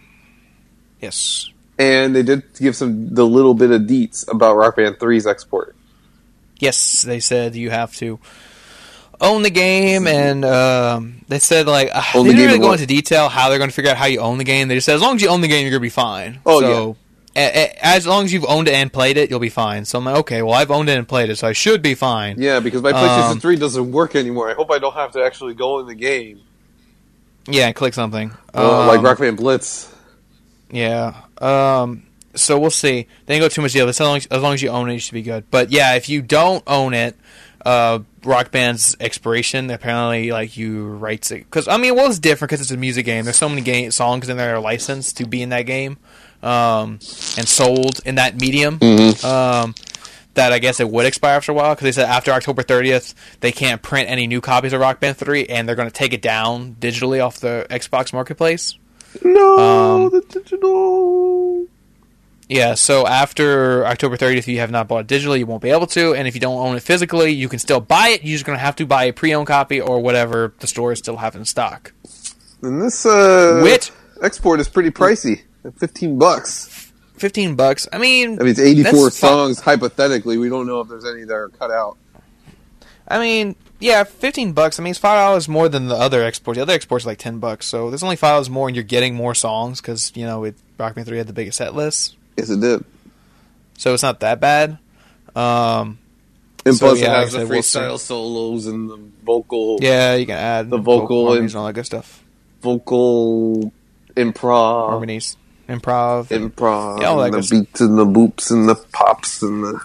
Yes. 1.03 1.49
and 1.77 2.15
they 2.15 2.23
did 2.23 2.45
give 2.61 2.77
some 2.77 3.13
the 3.13 3.27
little 3.27 3.55
bit 3.55 3.73
of 3.73 3.83
deets 3.83 4.31
about 4.31 4.55
Rock 4.55 4.77
Band 4.77 4.97
3's 5.01 5.27
export. 5.27 5.75
Yes, 6.61 7.03
they 7.03 7.19
said 7.19 7.57
you 7.57 7.71
have 7.71 7.95
to 7.97 8.21
own 9.21 9.43
the 9.43 9.51
game, 9.51 10.07
and 10.07 10.45
um, 10.45 11.25
they 11.29 11.39
said 11.39 11.67
like 11.67 11.91
uh, 11.93 12.03
they 12.15 12.23
the 12.23 12.29
didn't 12.31 12.47
really 12.47 12.59
go 12.59 12.73
into 12.73 12.87
detail 12.87 13.29
how 13.29 13.49
they're 13.49 13.59
going 13.59 13.71
to 13.71 13.75
figure 13.75 13.91
out 13.91 13.97
how 13.97 14.07
you 14.07 14.21
own 14.21 14.39
the 14.39 14.45
game. 14.45 14.69
They 14.69 14.75
just 14.77 14.87
said 14.87 14.95
as 14.97 15.03
long 15.03 15.17
as 15.17 15.23
you 15.23 15.29
own 15.29 15.41
the 15.41 15.49
game, 15.49 15.63
you're 15.63 15.71
going 15.73 15.81
to 15.81 15.87
be 15.87 15.89
fine. 15.89 16.41
Oh, 16.47 16.61
so, 16.61 16.97
a- 17.37 17.41
a- 17.41 17.85
as 17.85 18.07
long 18.07 18.25
as 18.25 18.33
you've 18.33 18.45
owned 18.47 18.69
it 18.69 18.75
and 18.75 18.93
played 18.93 19.17
it, 19.17 19.31
you'll 19.31 19.39
be 19.41 19.49
fine. 19.49 19.85
So 19.85 19.99
I'm 19.99 20.05
like, 20.05 20.17
okay, 20.19 20.43
well 20.43 20.55
I've 20.55 20.71
owned 20.71 20.89
it 20.89 20.97
and 20.99 21.07
played 21.09 21.31
it, 21.31 21.37
so 21.37 21.47
I 21.49 21.53
should 21.53 21.83
be 21.83 21.95
fine. 21.95 22.37
Yeah, 22.41 22.61
because 22.61 22.83
my 22.83 22.93
PlayStation 22.93 23.31
Um, 23.33 23.41
3 23.41 23.57
doesn't 23.57 23.93
work 23.93 24.15
anymore. 24.17 24.51
I 24.51 24.55
hope 24.55 24.71
I 24.71 24.79
don't 24.79 24.95
have 24.95 25.13
to 25.13 25.23
actually 25.25 25.55
go 25.55 25.79
in 25.81 25.87
the 25.87 25.95
game 25.95 26.41
Yeah, 27.47 27.67
and 27.67 27.75
click 27.77 27.95
something 27.95 28.31
uh, 28.55 28.87
like 28.87 28.99
Um, 28.99 29.05
Rock 29.05 29.19
Band 29.19 29.37
Blitz. 29.37 29.93
Yeah. 30.71 31.15
Um. 31.41 32.05
So 32.35 32.59
we'll 32.59 32.71
see. 32.71 33.07
They 33.27 33.35
didn't 33.35 33.45
go 33.45 33.49
too 33.49 33.63
much 33.63 33.73
deal. 33.73 33.89
As 33.89 33.99
long 33.99 34.17
as, 34.19 34.27
as 34.27 34.43
long 34.43 34.55
as 34.55 34.63
you 34.63 34.69
own 34.69 34.89
it, 34.91 34.93
you 34.95 34.99
should 35.01 35.15
be 35.15 35.23
good. 35.23 35.45
But 35.51 35.73
yeah, 35.73 35.95
if 35.97 36.09
you 36.09 36.23
don't 36.23 36.63
own 36.69 36.95
it, 36.95 37.17
uh, 37.65 38.01
Rock 38.25 38.51
Band's 38.51 38.97
expiration 39.01 39.71
apparently 39.71 40.31
like 40.31 40.57
you 40.57 40.87
write 40.87 41.31
it 41.31 41.45
because 41.45 41.69
I 41.69 41.77
mean, 41.77 41.95
well, 41.97 42.07
it's 42.07 42.19
different 42.19 42.51
because 42.51 42.61
it's 42.61 42.71
a 42.71 42.77
music 42.77 43.05
game. 43.07 43.25
There's 43.25 43.37
so 43.37 43.49
many 43.49 43.63
game 43.63 43.91
songs 43.91 44.29
in 44.29 44.37
there 44.37 44.49
that 44.49 44.55
are 44.57 44.61
licensed 44.61 45.17
to 45.19 45.27
be 45.27 45.43
in 45.43 45.49
that 45.51 45.63
game, 45.63 45.99
um, 46.43 47.01
and 47.37 47.49
sold 47.49 48.01
in 48.05 48.17
that 48.17 48.41
medium. 48.41 48.79
Um. 49.25 49.75
That 50.35 50.53
I 50.53 50.61
guess 50.61 50.79
it 50.79 50.89
would 50.89 51.05
expire 51.05 51.35
after 51.35 51.51
a 51.51 51.55
while 51.57 51.75
because 51.75 51.83
they 51.83 51.91
said 51.91 52.09
after 52.09 52.31
October 52.31 52.63
30th 52.63 53.15
they 53.41 53.51
can't 53.51 53.83
print 53.83 54.09
any 54.09 54.29
new 54.29 54.41
copies 54.41 54.73
of 54.73 54.81
Rock 54.81 55.01
Band 55.01 55.17
3 55.17 55.47
and 55.47 55.67
they're 55.69 55.75
going 55.75 55.89
to 55.89 55.93
take 55.95 56.13
it 56.13 56.23
down 56.23 56.77
digitally 56.79 57.21
off 57.25 57.41
the 57.41 57.67
Xbox 57.69 58.13
Marketplace. 58.13 58.77
No, 59.25 59.59
um, 59.59 60.11
the 60.11 60.21
digital. 60.21 61.67
Yeah, 62.49 62.75
so 62.75 63.07
after 63.07 63.87
October 63.87 64.17
30th, 64.17 64.39
if 64.39 64.49
you 64.49 64.59
have 64.61 64.71
not 64.71 64.89
bought 64.89 65.01
it 65.01 65.07
digitally, 65.07 65.39
you 65.41 65.47
won't 65.47 65.63
be 65.63 65.69
able 65.71 65.87
to. 65.89 66.15
And 66.15 66.27
if 66.27 66.35
you 66.35 66.41
don't 66.41 66.59
own 66.59 66.77
it 66.77 66.83
physically, 66.83 67.31
you 67.33 67.47
can 67.49 67.59
still 67.59 67.81
buy 67.81 68.09
it. 68.09 68.25
You're 68.25 68.37
just 68.37 68.47
going 68.47 68.57
to 68.57 68.65
have 68.65 68.77
to 68.77 68.87
buy 68.87 69.05
a 69.05 69.13
pre-owned 69.13 69.47
copy 69.47 69.81
or 69.81 70.01
whatever 70.01 70.55
the 70.61 70.67
stores 70.67 70.99
still 70.99 71.19
have 71.19 71.37
in 71.37 71.45
stock. 71.45 71.93
And 72.63 72.81
this 72.81 73.05
uh, 73.05 73.61
Which- 73.63 73.91
export 74.23 74.61
is 74.61 74.69
pretty 74.69 74.91
pricey. 74.91 75.43
15 75.79 76.19
bucks. 76.19 76.91
15 77.19 77.55
bucks. 77.57 77.87
I 77.93 77.99
mean, 77.99 78.39
I 78.41 78.45
mean, 78.45 78.49
it's 78.51 78.61
84 78.61 78.93
That's 78.93 79.21
fine. 79.21 79.31
songs, 79.31 79.61
hypothetically. 79.61 80.39
We 80.39 80.49
don't 80.49 80.67
know 80.67 80.81
if 80.81 80.89
there's 80.89 81.05
any 81.05 81.25
that 81.25 81.35
are 81.35 81.49
cut 81.51 81.71
out. 81.71 81.99
I 83.07 83.19
mean, 83.19 83.57
yeah, 83.81 84.05
15 84.05 84.53
bucks. 84.53 84.79
I 84.79 84.83
mean, 84.83 84.93
it's 84.93 85.01
$5 85.01 85.49
more 85.49 85.69
than 85.69 85.89
the 85.89 85.97
other 85.97 86.23
exports. 86.23 86.57
The 86.57 86.63
other 86.63 86.73
exports 86.75 87.05
are 87.05 87.09
like 87.09 87.19
10 87.19 87.39
bucks. 87.41 87.67
So 87.67 87.91
there's 87.91 88.03
only 88.03 88.17
$5 88.17 88.49
more 88.49 88.69
and 88.69 88.77
you're 88.77 88.85
getting 88.85 89.15
more 89.15 89.35
songs 89.35 89.81
because, 89.81 90.13
you 90.15 90.25
know, 90.25 90.45
it, 90.45 90.55
Rock 90.79 90.95
Band 90.95 91.07
3 91.07 91.19
had 91.19 91.27
the 91.27 91.33
biggest 91.33 91.59
set 91.59 91.75
list. 91.75 92.17
Yes, 92.39 92.49
it 92.51 92.61
did. 92.61 92.85
So 93.77 93.93
it's 93.95 94.03
not 94.03 94.21
that 94.21 94.41
bad. 94.41 94.79
Um, 95.37 95.99
And 96.65 96.77
So, 96.77 96.87
plus, 96.89 97.01
yeah, 97.01 97.13
it 97.13 97.25
has 97.25 97.33
the 97.33 97.39
said, 97.41 97.49
we'll 97.49 97.59
freestyle 97.61 97.99
solos 97.99 98.67
and 98.67 98.89
the 98.91 98.99
vocal, 99.25 99.79
yeah, 99.81 100.15
you 100.15 100.27
can 100.27 100.37
add 100.37 100.71
The 100.71 100.79
vocal 100.79 101.27
harmonies 101.27 101.55
and- 101.55 101.61
all 101.61 101.67
that 101.67 101.73
good 101.75 101.87
stuff. 101.87 102.23
vocal 102.63 103.73
improv, 104.17 104.91
Harmonies, 104.91 105.37
improv. 105.69 106.29
improv, 106.29 107.01
Yeah, 107.01 107.09
all 107.09 107.19
that 107.19 107.27
and 107.27 107.35
the 107.35 107.41
good 107.49 107.51
beats 107.67 107.81
and 107.81 107.99
the 107.99 108.05
boops 108.07 108.51
and 108.51 108.69
the 108.69 108.75
pops 108.93 109.43
and 109.43 109.65
the. 109.65 109.81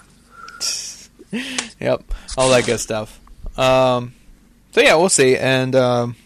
Yep, 1.80 2.02
all 2.36 2.50
that 2.50 2.64
good 2.66 2.78
stuff. 2.80 3.18
Um, 3.58 4.12
so 4.72 4.80
yeah, 4.80 4.94
we'll 4.96 5.08
see. 5.08 5.36
And 5.36 5.74
um, 5.76 6.16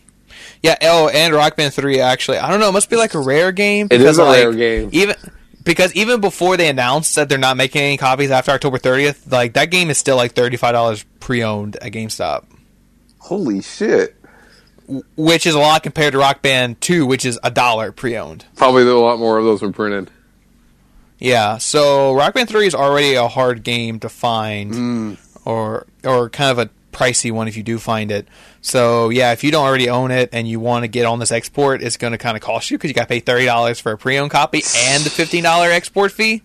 Yeah. 0.62 0.76
Oh, 0.82 1.08
and 1.08 1.32
Rock 1.34 1.56
Band 1.56 1.72
Three. 1.74 2.00
Actually, 2.00 2.38
I 2.38 2.50
don't 2.50 2.60
know. 2.60 2.68
It 2.68 2.72
must 2.72 2.90
be 2.90 2.96
like 2.96 3.14
a 3.14 3.18
rare 3.20 3.52
game. 3.52 3.88
It 3.90 4.00
is 4.02 4.18
a 4.18 4.24
like, 4.24 4.36
rare 4.36 4.52
game. 4.52 4.88
Even 4.92 5.16
because 5.68 5.94
even 5.94 6.20
before 6.20 6.56
they 6.56 6.68
announced 6.68 7.14
that 7.14 7.28
they're 7.28 7.38
not 7.38 7.56
making 7.56 7.82
any 7.82 7.96
copies 7.98 8.30
after 8.32 8.50
October 8.50 8.78
30th, 8.78 9.30
like 9.30 9.52
that 9.52 9.70
game 9.70 9.90
is 9.90 9.98
still 9.98 10.16
like 10.16 10.32
thirty 10.32 10.56
five 10.56 10.72
dollars 10.72 11.04
pre 11.20 11.44
owned 11.44 11.76
at 11.76 11.92
GameStop. 11.92 12.46
Holy 13.18 13.60
shit! 13.62 14.16
Which 15.16 15.46
is 15.46 15.54
a 15.54 15.58
lot 15.58 15.82
compared 15.82 16.12
to 16.12 16.18
Rock 16.18 16.40
Band 16.42 16.80
Two, 16.80 17.04
which 17.06 17.24
is 17.26 17.38
a 17.44 17.50
dollar 17.50 17.92
pre 17.92 18.16
owned. 18.16 18.46
Probably 18.56 18.82
a 18.82 18.94
lot 18.96 19.18
more 19.18 19.38
of 19.38 19.44
those 19.44 19.60
were 19.62 19.70
printed. 19.70 20.10
Yeah, 21.18 21.58
so 21.58 22.14
Rock 22.14 22.34
Band 22.34 22.48
Three 22.48 22.66
is 22.66 22.74
already 22.74 23.14
a 23.14 23.28
hard 23.28 23.62
game 23.64 24.00
to 24.00 24.08
find, 24.08 24.72
Mm. 24.72 25.16
or 25.44 25.86
or 26.04 26.30
kind 26.30 26.50
of 26.50 26.58
a 26.66 26.70
pricey 26.93 27.30
one 27.30 27.49
if 27.49 27.57
you 27.57 27.62
do 27.62 27.78
find 27.78 28.11
it. 28.11 28.26
So 28.61 29.09
yeah, 29.11 29.32
if 29.32 29.45
you 29.45 29.51
don't 29.51 29.64
already 29.64 29.89
own 29.89 30.11
it 30.11 30.30
and 30.32 30.49
you 30.49 30.61
want 30.61 30.84
to 30.84 30.89
get 30.89 31.07
on 31.07 31.18
this 31.18 31.32
export, 31.32 31.82
it's 31.82 31.97
going 31.97 32.12
to 32.12 32.18
kind 32.18 32.36
of 32.36 32.43
cost 32.43 32.70
you 32.70 32.78
because 32.78 32.89
you 32.89 32.95
got 32.95 33.03
to 33.03 33.09
pay 33.09 33.20
thirty 33.20 33.45
dollars 33.45 33.80
for 33.80 33.93
a 33.93 33.99
pre-owned 33.99 34.30
copy 34.30 34.62
and 34.76 35.05
the 35.05 35.11
fifteen 35.11 35.45
dollar 35.45 35.70
export 35.70 36.12
fee. 36.12 36.43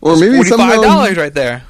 Or 0.00 0.16
maybe 0.16 0.36
forty 0.36 0.50
five 0.50 0.82
dollars 0.82 1.16
right 1.16 1.34
there. 1.34 1.64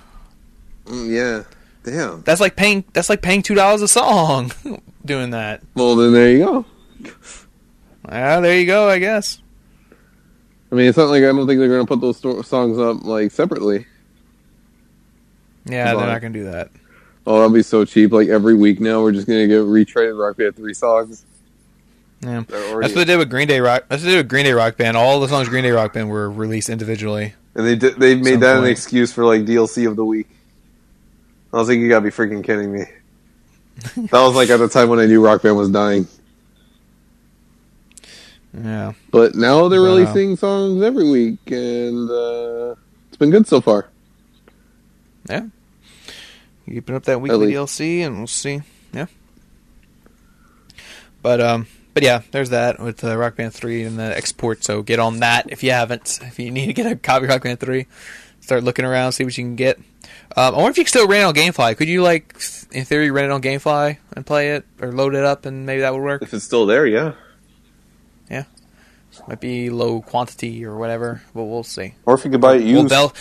Mm, 0.84 1.10
yeah. 1.10 1.42
Damn. 1.82 2.22
That's 2.22 2.40
like 2.40 2.56
paying. 2.56 2.84
That's 2.92 3.08
like 3.08 3.22
paying 3.22 3.42
two 3.42 3.54
dollars 3.54 3.82
a 3.82 3.88
song. 3.88 4.52
doing 5.04 5.30
that. 5.30 5.62
Well, 5.74 5.96
then 5.96 6.12
there 6.12 6.30
you 6.30 6.38
go. 6.38 6.64
Ah, 8.06 8.40
there 8.40 8.58
you 8.58 8.66
go. 8.66 8.88
I 8.88 8.98
guess. 8.98 9.40
I 10.70 10.74
mean, 10.74 10.86
it's 10.86 10.98
not 10.98 11.08
like 11.08 11.22
I 11.22 11.26
don't 11.26 11.46
think 11.46 11.58
they're 11.58 11.68
going 11.68 11.84
to 11.84 11.86
put 11.86 12.00
those 12.00 12.18
sto- 12.18 12.42
songs 12.42 12.78
up 12.78 13.04
like 13.04 13.32
separately. 13.32 13.86
Yeah, 15.64 15.94
they're 15.94 16.06
not 16.06 16.20
going 16.20 16.32
to 16.32 16.38
do 16.38 16.44
that. 16.46 16.70
Oh, 17.26 17.34
that'll 17.34 17.50
be 17.50 17.62
so 17.62 17.84
cheap. 17.84 18.12
Like 18.12 18.28
every 18.28 18.54
week 18.54 18.80
now, 18.80 19.02
we're 19.02 19.12
just 19.12 19.26
going 19.26 19.40
to 19.40 19.46
get 19.48 19.62
retraded 19.64 20.18
Rock 20.20 20.36
Band 20.36 20.56
three 20.56 20.74
songs. 20.74 21.24
Yeah. 22.22 22.42
They're 22.48 22.80
That's 22.80 22.94
what 22.94 23.06
they 23.06 23.12
did 23.12 23.18
with 23.18 23.30
Green 23.30 23.48
Day 23.48 23.60
Rock. 23.60 23.84
That's 23.88 24.02
what 24.02 24.06
they 24.06 24.12
did 24.16 24.18
with 24.24 24.28
Green 24.28 24.44
Day 24.44 24.52
Rock 24.52 24.76
Band. 24.76 24.96
All 24.96 25.20
the 25.20 25.28
songs 25.28 25.48
Green 25.48 25.64
Day 25.64 25.70
Rock 25.70 25.92
Band 25.92 26.08
were 26.10 26.30
released 26.30 26.68
individually. 26.70 27.34
and 27.54 27.66
they 27.66 27.76
did, 27.76 27.96
they 27.96 28.14
made 28.14 28.32
Some 28.32 28.40
that 28.40 28.58
an 28.58 28.64
excuse 28.64 29.12
for 29.12 29.24
like 29.24 29.42
DLC 29.42 29.86
of 29.88 29.96
the 29.96 30.04
week. 30.04 30.28
I 31.52 31.56
was 31.56 31.68
like, 31.68 31.78
you 31.78 31.88
gotta 31.88 32.02
be 32.04 32.10
freaking 32.10 32.44
kidding 32.44 32.72
me. 32.72 32.84
that 33.96 34.12
was 34.12 34.34
like 34.34 34.50
at 34.50 34.58
the 34.58 34.68
time 34.68 34.88
when 34.88 34.98
I 34.98 35.06
knew 35.06 35.24
Rock 35.24 35.42
Band 35.42 35.56
was 35.56 35.70
dying. 35.70 36.06
Yeah. 38.52 38.92
But 39.10 39.34
now 39.34 39.68
they're 39.68 39.80
Wow. 39.80 39.96
releasing 39.96 40.36
songs 40.36 40.82
every 40.82 41.08
week, 41.08 41.38
and 41.50 42.10
uh, 42.10 42.74
it's 43.08 43.16
been 43.18 43.30
good 43.30 43.46
so 43.46 43.60
far. 43.60 43.88
Keeping 46.74 46.94
up 46.94 47.04
that 47.04 47.20
weekly 47.20 47.52
DLC, 47.52 48.00
and 48.00 48.18
we'll 48.18 48.26
see. 48.26 48.62
Yeah, 48.92 49.06
but 51.22 51.40
um, 51.40 51.66
but 51.94 52.02
yeah, 52.02 52.22
there's 52.30 52.50
that 52.50 52.80
with 52.80 53.04
uh, 53.04 53.16
Rock 53.16 53.36
Band 53.36 53.54
Three 53.54 53.82
and 53.82 53.98
the 53.98 54.16
export. 54.16 54.64
So 54.64 54.82
get 54.82 54.98
on 54.98 55.20
that 55.20 55.50
if 55.50 55.62
you 55.62 55.72
haven't. 55.72 56.18
If 56.30 56.38
you 56.38 56.50
need 56.50 56.66
to 56.66 56.72
get 56.72 56.90
a 56.90 56.96
copy 56.96 57.24
of 57.24 57.30
Rock 57.30 57.42
Band 57.42 57.60
Three, 57.60 57.86
start 58.40 58.64
looking 58.64 58.84
around, 58.84 59.12
see 59.12 59.24
what 59.24 59.36
you 59.36 59.44
can 59.44 59.56
get. 59.56 59.78
Um, 60.36 60.54
I 60.54 60.58
wonder 60.58 60.70
if 60.70 60.78
you 60.78 60.84
can 60.84 60.88
still 60.88 61.08
rent 61.08 61.22
it 61.22 61.24
on 61.24 61.34
GameFly. 61.34 61.76
Could 61.76 61.88
you 61.88 62.02
like, 62.02 62.40
in 62.70 62.84
theory, 62.84 63.10
rent 63.10 63.26
it 63.26 63.32
on 63.32 63.42
GameFly 63.42 63.98
and 64.12 64.24
play 64.24 64.52
it, 64.52 64.64
or 64.80 64.92
load 64.92 65.14
it 65.14 65.24
up, 65.24 65.44
and 65.44 65.66
maybe 65.66 65.80
that 65.80 65.92
would 65.92 66.02
work? 66.02 66.22
If 66.22 66.32
it's 66.32 66.44
still 66.44 66.66
there, 66.66 66.86
yeah. 66.86 67.14
Yeah. 68.30 68.44
Might 69.26 69.40
be 69.40 69.70
low 69.70 70.00
quantity 70.00 70.64
or 70.64 70.76
whatever, 70.76 71.22
but 71.34 71.44
we'll 71.44 71.64
see. 71.64 71.94
Or 72.06 72.14
if 72.14 72.24
you 72.24 72.30
could 72.30 72.40
buy 72.40 72.56
it 72.56 72.62
used. 72.62 72.88
they'll, 72.88 73.12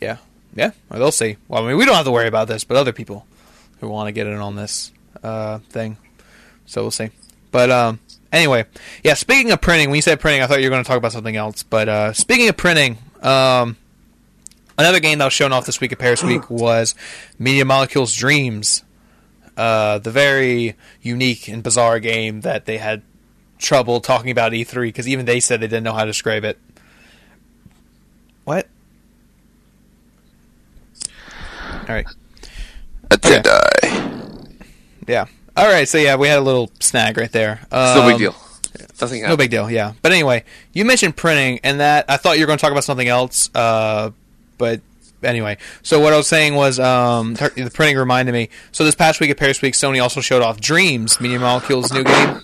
yeah, 0.00 0.16
yeah, 0.54 0.70
or 0.90 0.98
they'll 0.98 1.12
see. 1.12 1.36
Well, 1.48 1.64
I 1.64 1.68
mean, 1.68 1.76
we 1.76 1.84
don't 1.84 1.94
have 1.94 2.04
to 2.04 2.12
worry 2.12 2.28
about 2.28 2.48
this, 2.48 2.64
but 2.64 2.76
other 2.76 2.92
people 2.92 3.26
who 3.80 3.88
want 3.88 4.08
to 4.08 4.12
get 4.12 4.26
in 4.26 4.34
on 4.38 4.56
this 4.56 4.92
uh, 5.22 5.58
thing, 5.58 5.96
so 6.66 6.82
we'll 6.82 6.90
see. 6.90 7.10
But 7.50 7.70
um, 7.70 8.00
anyway, 8.32 8.66
yeah. 9.02 9.14
Speaking 9.14 9.50
of 9.52 9.60
printing, 9.60 9.90
when 9.90 9.96
you 9.96 10.02
said 10.02 10.20
printing, 10.20 10.42
I 10.42 10.46
thought 10.46 10.60
you 10.60 10.66
were 10.66 10.74
going 10.74 10.84
to 10.84 10.88
talk 10.88 10.98
about 10.98 11.12
something 11.12 11.36
else. 11.36 11.62
But 11.62 11.88
uh, 11.88 12.12
speaking 12.12 12.48
of 12.48 12.56
printing, 12.56 12.98
um, 13.22 13.76
another 14.78 15.00
game 15.00 15.18
that 15.18 15.24
was 15.24 15.34
shown 15.34 15.52
off 15.52 15.66
this 15.66 15.80
week 15.80 15.92
at 15.92 15.98
Paris 15.98 16.22
Week 16.22 16.48
was 16.50 16.94
Media 17.38 17.64
Molecules 17.64 18.14
Dreams, 18.14 18.84
uh, 19.56 19.98
the 19.98 20.10
very 20.10 20.76
unique 21.02 21.48
and 21.48 21.62
bizarre 21.62 22.00
game 22.00 22.42
that 22.42 22.66
they 22.66 22.78
had 22.78 23.02
trouble 23.58 24.00
talking 24.00 24.30
about 24.30 24.52
E3 24.52 24.82
because 24.82 25.08
even 25.08 25.26
they 25.26 25.40
said 25.40 25.60
they 25.60 25.66
didn't 25.66 25.84
know 25.84 25.92
how 25.92 26.04
to 26.04 26.10
describe 26.10 26.44
it. 26.44 26.58
What? 28.44 28.68
All 31.88 31.94
right. 31.94 32.06
A 33.10 33.14
Okay. 33.14 33.40
Jedi. 33.42 34.56
Yeah. 35.06 35.26
All 35.56 35.66
right. 35.66 35.88
So 35.88 35.98
yeah, 35.98 36.16
we 36.16 36.28
had 36.28 36.38
a 36.38 36.42
little 36.42 36.70
snag 36.80 37.16
right 37.18 37.30
there. 37.30 37.60
It's 37.62 37.72
no 37.72 38.02
Um, 38.02 38.08
big 38.10 38.18
deal. 38.18 38.34
Nothing 39.00 39.22
No 39.22 39.36
big 39.36 39.50
deal. 39.50 39.70
Yeah. 39.70 39.92
But 40.02 40.12
anyway, 40.12 40.44
you 40.72 40.84
mentioned 40.84 41.16
printing, 41.16 41.60
and 41.62 41.80
that 41.80 42.06
I 42.08 42.16
thought 42.16 42.38
you 42.38 42.42
were 42.42 42.46
going 42.46 42.58
to 42.58 42.60
talk 42.62 42.72
about 42.72 42.84
something 42.84 43.06
else. 43.06 43.50
Uh, 43.54 44.10
but 44.58 44.80
anyway, 45.22 45.58
so 45.82 46.00
what 46.00 46.12
I 46.12 46.16
was 46.16 46.26
saying 46.26 46.54
was 46.54 46.80
um, 46.80 47.34
the 47.34 47.70
printing 47.72 47.96
reminded 47.98 48.32
me. 48.32 48.48
So 48.72 48.84
this 48.84 48.94
past 48.94 49.20
week 49.20 49.30
at 49.30 49.36
Paris 49.36 49.60
Week, 49.62 49.74
Sony 49.74 50.02
also 50.02 50.20
showed 50.20 50.42
off 50.42 50.60
Dreams, 50.60 51.20
Media 51.20 51.38
Molecules' 51.38 51.92
new 51.92 52.02
game. 52.04 52.40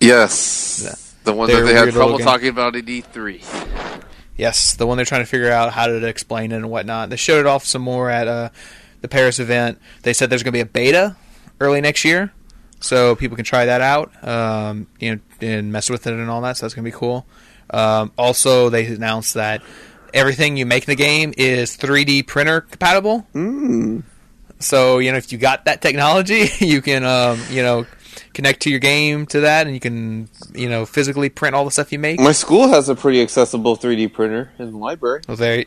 Yes. 0.00 1.14
The 1.24 1.32
one 1.32 1.48
They're 1.48 1.60
that 1.60 1.66
they 1.66 1.74
had 1.74 1.90
trouble 1.92 2.18
talking 2.18 2.48
about 2.48 2.76
at 2.76 2.88
E 2.88 3.02
E3. 3.02 4.04
Yes, 4.38 4.76
the 4.76 4.86
one 4.86 4.96
they're 4.96 5.04
trying 5.04 5.22
to 5.22 5.26
figure 5.26 5.50
out 5.50 5.72
how 5.72 5.88
to 5.88 6.06
explain 6.06 6.52
it 6.52 6.56
and 6.56 6.70
whatnot. 6.70 7.10
They 7.10 7.16
showed 7.16 7.40
it 7.40 7.46
off 7.46 7.64
some 7.64 7.82
more 7.82 8.08
at 8.08 8.28
uh, 8.28 8.50
the 9.00 9.08
Paris 9.08 9.40
event. 9.40 9.78
They 10.02 10.12
said 10.12 10.30
there's 10.30 10.44
going 10.44 10.52
to 10.52 10.56
be 10.56 10.60
a 10.60 10.66
beta 10.66 11.16
early 11.60 11.80
next 11.80 12.04
year, 12.04 12.32
so 12.80 13.16
people 13.16 13.36
can 13.36 13.44
try 13.44 13.66
that 13.66 13.80
out, 13.80 14.12
um, 14.26 14.86
you 15.00 15.16
know, 15.16 15.20
and 15.40 15.72
mess 15.72 15.90
with 15.90 16.06
it 16.06 16.12
and 16.14 16.30
all 16.30 16.40
that. 16.42 16.56
So 16.56 16.66
that's 16.66 16.74
going 16.74 16.84
to 16.84 16.90
be 16.90 16.96
cool. 16.96 17.26
Um, 17.70 18.12
also, 18.16 18.70
they 18.70 18.86
announced 18.86 19.34
that 19.34 19.60
everything 20.14 20.56
you 20.56 20.66
make 20.66 20.84
in 20.84 20.92
the 20.92 20.96
game 20.96 21.34
is 21.36 21.76
3D 21.76 22.26
printer 22.26 22.60
compatible. 22.62 23.26
Mm. 23.34 24.04
So 24.60 24.98
you 24.98 25.12
know, 25.12 25.18
if 25.18 25.32
you 25.32 25.38
got 25.38 25.64
that 25.66 25.82
technology, 25.82 26.48
you 26.64 26.82
can 26.82 27.04
um, 27.04 27.40
you 27.50 27.62
know 27.62 27.86
connect 28.38 28.60
to 28.60 28.70
your 28.70 28.78
game 28.78 29.26
to 29.26 29.40
that, 29.40 29.66
and 29.66 29.74
you 29.74 29.80
can 29.80 30.28
you 30.54 30.68
know 30.68 30.86
physically 30.86 31.28
print 31.28 31.56
all 31.56 31.64
the 31.64 31.72
stuff 31.72 31.90
you 31.90 31.98
make. 31.98 32.20
My 32.20 32.30
school 32.30 32.68
has 32.68 32.88
a 32.88 32.94
pretty 32.94 33.20
accessible 33.20 33.76
3D 33.76 34.12
printer 34.12 34.52
in 34.60 34.70
the 34.70 34.78
library. 34.78 35.22
Well, 35.26 35.36
there, 35.36 35.64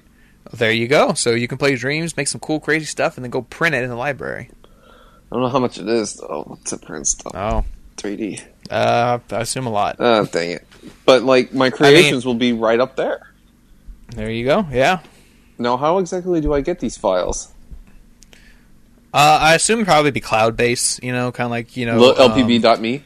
there 0.53 0.71
you 0.71 0.87
go. 0.87 1.13
So 1.13 1.31
you 1.31 1.49
can 1.49 1.57
play 1.57 1.71
your 1.71 1.77
dreams, 1.77 2.15
make 2.15 2.29
some 2.29 2.39
cool, 2.39 2.61
crazy 2.61 2.85
stuff, 2.85 3.17
and 3.17 3.25
then 3.25 3.29
go 3.29 3.41
print 3.41 3.75
it 3.75 3.83
in 3.83 3.89
the 3.89 3.97
library. 3.97 4.49
I 4.87 5.35
don't 5.35 5.41
know 5.41 5.49
how 5.49 5.59
much 5.59 5.79
it 5.79 5.89
is 5.89 6.13
though 6.13 6.57
to 6.63 6.77
print 6.77 7.07
stuff. 7.07 7.33
Oh, 7.35 7.65
3D. 7.97 8.41
uh, 8.69 9.19
I 9.29 9.39
assume 9.41 9.67
a 9.67 9.69
lot. 9.69 9.97
Ah, 9.99 10.23
dang 10.23 10.51
it. 10.51 10.65
But 11.05 11.23
like 11.23 11.53
my 11.53 11.71
creations 11.71 12.25
will 12.25 12.35
be 12.35 12.53
right 12.53 12.79
up 12.79 12.95
there. 12.95 13.33
There 14.15 14.31
you 14.31 14.45
go. 14.45 14.65
Yeah. 14.71 15.01
Now, 15.57 15.75
how 15.75 15.97
exactly 15.97 16.39
do 16.39 16.53
I 16.53 16.61
get 16.61 16.79
these 16.79 16.95
files? 16.95 17.51
Uh, 19.13 19.39
I 19.41 19.55
assume 19.55 19.83
probably 19.85 20.11
be 20.11 20.19
cloud 20.21 20.55
based. 20.55 21.03
You 21.03 21.11
know, 21.11 21.31
kind 21.31 21.45
of 21.45 21.51
like 21.51 21.75
you 21.75 21.85
know 21.85 21.97
Lo- 21.99 22.15
um, 22.25 22.31
LBP.me. 22.31 23.03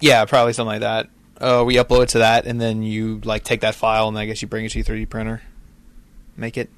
yeah, 0.00 0.24
probably 0.26 0.52
something 0.52 0.68
like 0.68 0.80
that. 0.80 1.08
Uh, 1.40 1.64
we 1.66 1.76
upload 1.76 2.04
it 2.04 2.08
to 2.10 2.18
that, 2.18 2.46
and 2.46 2.60
then 2.60 2.82
you 2.82 3.20
like 3.24 3.44
take 3.44 3.60
that 3.62 3.74
file, 3.74 4.08
and 4.08 4.18
I 4.18 4.26
guess 4.26 4.40
you 4.42 4.48
bring 4.48 4.64
it 4.64 4.70
to 4.72 4.78
your 4.78 4.84
3D 4.84 5.08
printer, 5.08 5.42
make 6.36 6.56
it. 6.56 6.70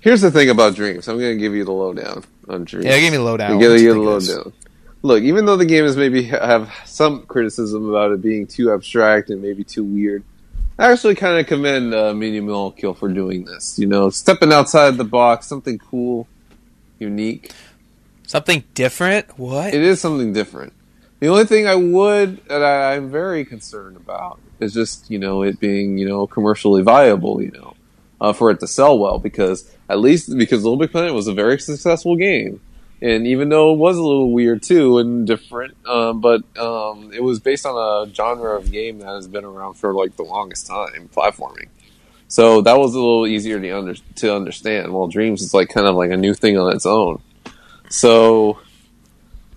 Here's 0.00 0.20
the 0.20 0.30
thing 0.30 0.48
about 0.48 0.74
Dreams. 0.76 1.08
I'm 1.08 1.18
going 1.18 1.36
to 1.36 1.40
give 1.40 1.54
you 1.54 1.64
the 1.64 1.72
lowdown 1.72 2.24
on 2.48 2.64
Dreams. 2.64 2.86
Yeah, 2.86 2.98
give 3.00 3.10
me 3.12 3.16
the 3.18 3.22
lowdown. 3.24 3.52
I'm 3.52 3.58
going 3.58 3.72
What 3.72 3.78
to 3.78 3.82
you 3.82 3.88
the 3.94 4.00
think 4.00 4.12
it 4.12 4.16
is? 4.16 4.28
lowdown. 4.36 4.52
Look, 5.02 5.22
even 5.22 5.44
though 5.44 5.56
the 5.56 5.64
game 5.66 5.84
is 5.84 5.96
maybe 5.96 6.22
have 6.24 6.72
some 6.84 7.22
criticism 7.26 7.88
about 7.88 8.12
it 8.12 8.20
being 8.22 8.46
too 8.46 8.72
abstract 8.72 9.30
and 9.30 9.40
maybe 9.42 9.62
too 9.64 9.84
weird, 9.84 10.22
I 10.78 10.90
actually 10.92 11.14
kind 11.16 11.38
of 11.38 11.46
commend 11.46 11.94
uh, 11.94 12.14
Media 12.14 12.42
Molecule 12.42 12.94
for 12.94 13.08
doing 13.08 13.44
this. 13.44 13.78
You 13.78 13.86
know, 13.86 14.10
stepping 14.10 14.52
outside 14.52 14.96
the 14.96 15.04
box, 15.04 15.46
something 15.46 15.78
cool, 15.78 16.26
unique. 16.98 17.52
Something 18.26 18.64
different. 18.74 19.38
What? 19.38 19.72
It 19.72 19.82
is 19.82 20.00
something 20.00 20.32
different. 20.32 20.72
The 21.20 21.28
only 21.28 21.46
thing 21.46 21.66
I 21.66 21.74
would 21.74 22.44
that 22.46 22.62
I, 22.62 22.94
I'm 22.94 23.10
very 23.10 23.44
concerned 23.44 23.96
about 23.96 24.38
is 24.60 24.72
just 24.72 25.10
you 25.10 25.18
know 25.18 25.42
it 25.42 25.58
being 25.58 25.98
you 25.98 26.06
know 26.06 26.26
commercially 26.26 26.82
viable. 26.82 27.42
You 27.42 27.50
know, 27.50 27.74
uh, 28.20 28.32
for 28.32 28.50
it 28.50 28.60
to 28.60 28.66
sell 28.66 28.98
well 28.98 29.18
because 29.18 29.70
at 29.88 29.98
least 29.98 30.36
because 30.36 30.62
LittleBigPlanet 30.62 31.14
was 31.14 31.26
a 31.26 31.34
very 31.34 31.58
successful 31.58 32.16
game, 32.16 32.60
and 33.00 33.26
even 33.26 33.48
though 33.48 33.72
it 33.72 33.78
was 33.78 33.96
a 33.96 34.02
little 34.02 34.30
weird 34.30 34.62
too 34.62 34.98
and 34.98 35.26
different, 35.26 35.76
um, 35.88 36.20
but 36.20 36.42
um, 36.58 37.10
it 37.12 37.22
was 37.22 37.40
based 37.40 37.66
on 37.66 37.74
a 37.74 38.12
genre 38.14 38.56
of 38.56 38.70
game 38.70 38.98
that 38.98 39.08
has 39.08 39.26
been 39.26 39.44
around 39.44 39.74
for 39.74 39.94
like 39.94 40.16
the 40.16 40.22
longest 40.22 40.66
time, 40.66 41.08
platforming. 41.12 41.68
So 42.28 42.60
that 42.60 42.78
was 42.78 42.94
a 42.94 42.98
little 42.98 43.26
easier 43.26 43.58
to 43.58 43.70
under, 43.70 43.94
to 43.94 44.34
understand. 44.34 44.92
While 44.92 45.08
Dreams 45.08 45.42
is 45.42 45.54
like 45.54 45.70
kind 45.70 45.86
of 45.86 45.96
like 45.96 46.10
a 46.10 46.16
new 46.16 46.34
thing 46.34 46.58
on 46.58 46.74
its 46.74 46.86
own. 46.86 47.22
So 47.88 48.58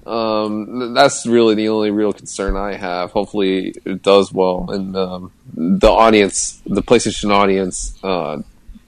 um, 0.05 0.93
that's 0.93 1.27
really 1.27 1.55
the 1.55 1.69
only 1.69 1.91
real 1.91 2.13
concern 2.13 2.55
I 2.55 2.75
have. 2.75 3.11
Hopefully, 3.11 3.73
it 3.85 4.01
does 4.01 4.33
well, 4.33 4.67
and 4.69 4.95
um, 4.95 5.31
the 5.53 5.89
audience, 5.89 6.61
the 6.65 6.81
PlayStation 6.81 7.31
audience, 7.31 7.97
uh, 8.03 8.41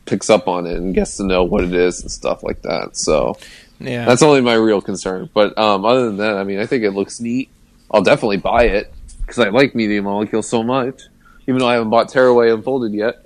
picks 0.06 0.30
up 0.30 0.48
on 0.48 0.66
it 0.66 0.78
and 0.78 0.94
gets 0.94 1.18
to 1.18 1.24
know 1.24 1.44
what 1.44 1.64
it 1.64 1.74
is 1.74 2.02
and 2.02 2.12
stuff 2.12 2.44
like 2.44 2.62
that. 2.64 2.98
So 2.98 3.38
yeah. 3.80 4.06
that's 4.06 4.22
only 4.22 4.42
my 4.42 4.56
real 4.56 4.82
concern. 4.82 5.30
But 5.34 5.58
um, 5.58 5.86
other 5.86 6.08
than 6.08 6.18
that, 6.18 6.38
I 6.38 6.44
mean, 6.44 6.60
I 6.60 6.66
think 6.66 6.84
it 6.84 6.92
looks 6.92 7.20
neat. 7.20 7.50
I'll 7.92 8.02
definitely 8.02 8.38
buy 8.38 8.64
it 8.64 8.94
because 9.22 9.40
I 9.40 9.50
like 9.50 9.76
Media 9.76 10.02
Molecule 10.02 10.42
so 10.42 10.64
much, 10.64 11.04
even 11.48 11.60
though 11.60 11.68
I 11.68 11.74
haven't 11.74 11.90
bought 11.90 12.10
Tearaway 12.10 12.50
Unfolded 12.52 12.94
yet. 12.94 13.23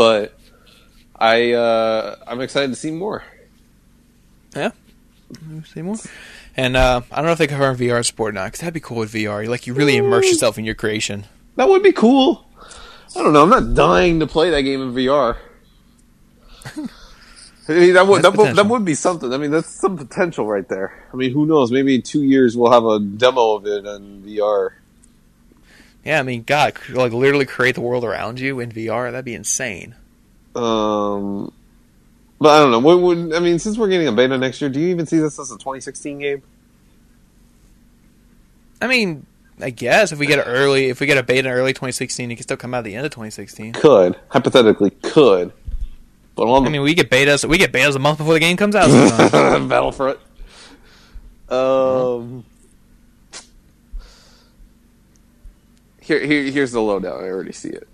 But 0.00 0.32
I 1.14 1.52
uh, 1.52 2.16
I'm 2.26 2.40
excited 2.40 2.68
to 2.68 2.74
see 2.74 2.90
more. 2.90 3.22
Yeah. 4.56 4.70
See 5.66 5.82
more. 5.82 5.96
And 6.56 6.74
uh, 6.74 7.02
I 7.12 7.16
don't 7.16 7.26
know 7.26 7.32
if 7.32 7.38
they 7.38 7.46
confirm 7.46 7.76
VR 7.76 8.02
support 8.02 8.30
or 8.30 8.32
not, 8.32 8.46
because 8.46 8.60
that'd 8.60 8.72
be 8.72 8.80
cool 8.80 8.96
with 8.96 9.12
VR. 9.12 9.46
Like 9.46 9.66
you 9.66 9.74
really 9.74 9.98
immerse 9.98 10.24
yourself 10.24 10.56
in 10.56 10.64
your 10.64 10.74
creation. 10.74 11.26
That 11.56 11.68
would 11.68 11.82
be 11.82 11.92
cool. 11.92 12.48
I 13.14 13.22
don't 13.22 13.34
know. 13.34 13.42
I'm 13.42 13.50
not 13.50 13.74
dying 13.74 14.20
to 14.20 14.26
play 14.26 14.48
that 14.48 14.62
game 14.62 14.80
in 14.80 14.94
VR. 14.94 15.36
I 16.64 16.80
mean, 17.68 17.92
that 17.92 18.06
would 18.06 18.22
that 18.22 18.34
would, 18.34 18.56
that 18.56 18.66
would 18.66 18.86
be 18.86 18.94
something. 18.94 19.34
I 19.34 19.36
mean, 19.36 19.50
that's 19.50 19.68
some 19.68 19.98
potential 19.98 20.46
right 20.46 20.66
there. 20.66 21.06
I 21.12 21.16
mean, 21.16 21.30
who 21.30 21.44
knows? 21.44 21.70
Maybe 21.70 21.94
in 21.94 22.00
two 22.00 22.22
years 22.22 22.56
we'll 22.56 22.72
have 22.72 22.86
a 22.86 23.00
demo 23.00 23.52
of 23.52 23.66
it 23.66 23.84
in 23.84 24.22
VR. 24.22 24.70
Yeah, 26.04 26.18
I 26.18 26.22
mean, 26.22 26.44
God, 26.44 26.74
like 26.90 27.12
literally 27.12 27.46
create 27.46 27.74
the 27.74 27.82
world 27.82 28.04
around 28.04 28.40
you 28.40 28.60
in 28.60 28.72
VR. 28.72 29.10
That'd 29.10 29.24
be 29.24 29.34
insane. 29.34 29.94
Um, 30.54 31.52
but 32.40 32.48
I 32.48 32.58
don't 32.60 32.70
know. 32.70 32.78
What 32.78 33.00
would 33.00 33.34
I 33.34 33.40
mean? 33.40 33.58
Since 33.58 33.76
we're 33.76 33.88
getting 33.88 34.08
a 34.08 34.12
beta 34.12 34.38
next 34.38 34.60
year, 34.60 34.70
do 34.70 34.80
you 34.80 34.88
even 34.88 35.06
see 35.06 35.18
this 35.18 35.38
as 35.38 35.50
a 35.50 35.54
2016 35.54 36.18
game? 36.18 36.42
I 38.80 38.86
mean, 38.86 39.26
I 39.60 39.70
guess 39.70 40.10
if 40.12 40.18
we 40.18 40.26
get 40.26 40.38
it 40.38 40.46
early, 40.46 40.86
if 40.86 41.00
we 41.00 41.06
get 41.06 41.18
a 41.18 41.22
beta 41.22 41.48
in 41.48 41.54
early 41.54 41.72
2016, 41.72 42.30
it 42.30 42.36
can 42.36 42.42
still 42.42 42.56
come 42.56 42.72
out 42.72 42.78
at 42.78 42.84
the 42.84 42.94
end 42.94 43.04
of 43.04 43.12
2016. 43.12 43.74
Could 43.74 44.18
hypothetically 44.28 44.90
could, 44.90 45.52
but 46.34 46.50
I 46.50 46.68
mean, 46.70 46.80
we 46.80 46.94
get 46.94 47.10
betas. 47.10 47.46
We 47.46 47.58
get 47.58 47.72
betas 47.72 47.94
a 47.94 47.98
month 47.98 48.18
before 48.18 48.32
the 48.32 48.40
game 48.40 48.56
comes 48.56 48.74
out. 48.74 48.88
Battlefront. 49.68 50.18
Um, 51.50 52.44
here, 56.18 56.26
here, 56.26 56.50
here's 56.50 56.72
the 56.72 56.80
lowdown. 56.80 57.22
I 57.24 57.28
already 57.28 57.52
see 57.52 57.68
it. 57.70 57.86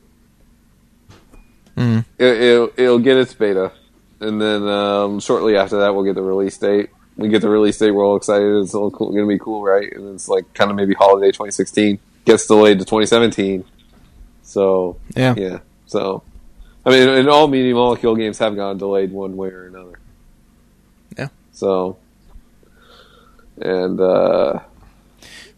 Mhm. 1.76 2.04
It, 2.18 2.24
it'll, 2.42 2.70
it'll 2.76 2.98
get 2.98 3.18
its 3.18 3.34
beta, 3.34 3.72
and 4.20 4.40
then 4.40 4.66
um, 4.66 5.20
shortly 5.20 5.56
after 5.56 5.78
that, 5.80 5.94
we'll 5.94 6.04
get 6.04 6.14
the 6.14 6.22
release 6.22 6.56
date. 6.56 6.88
We 7.16 7.28
get 7.28 7.42
the 7.42 7.48
release 7.50 7.76
date. 7.78 7.90
We're 7.90 8.04
all 8.04 8.16
excited. 8.16 8.62
It's 8.62 8.74
all 8.74 8.90
cool, 8.90 9.10
going 9.10 9.24
to 9.24 9.28
be 9.28 9.38
cool, 9.38 9.62
right? 9.62 9.90
And 9.92 10.14
it's 10.14 10.28
like 10.28 10.52
kind 10.54 10.70
of 10.70 10.76
maybe 10.76 10.94
holiday 10.94 11.28
2016 11.28 11.98
gets 12.24 12.46
delayed 12.46 12.78
to 12.78 12.84
2017. 12.84 13.64
So 14.42 14.96
Yeah. 15.14 15.34
yeah. 15.36 15.58
So 15.86 16.22
I 16.84 16.90
mean, 16.90 17.08
and 17.08 17.28
all 17.28 17.48
media 17.48 17.74
molecule 17.74 18.16
games 18.16 18.38
have 18.38 18.54
gone 18.56 18.78
delayed 18.78 19.12
one 19.12 19.36
way 19.36 19.48
or 19.48 19.66
another. 19.66 19.98
Yeah. 21.18 21.28
So 21.52 21.96
and 23.60 23.98
uh 24.00 24.60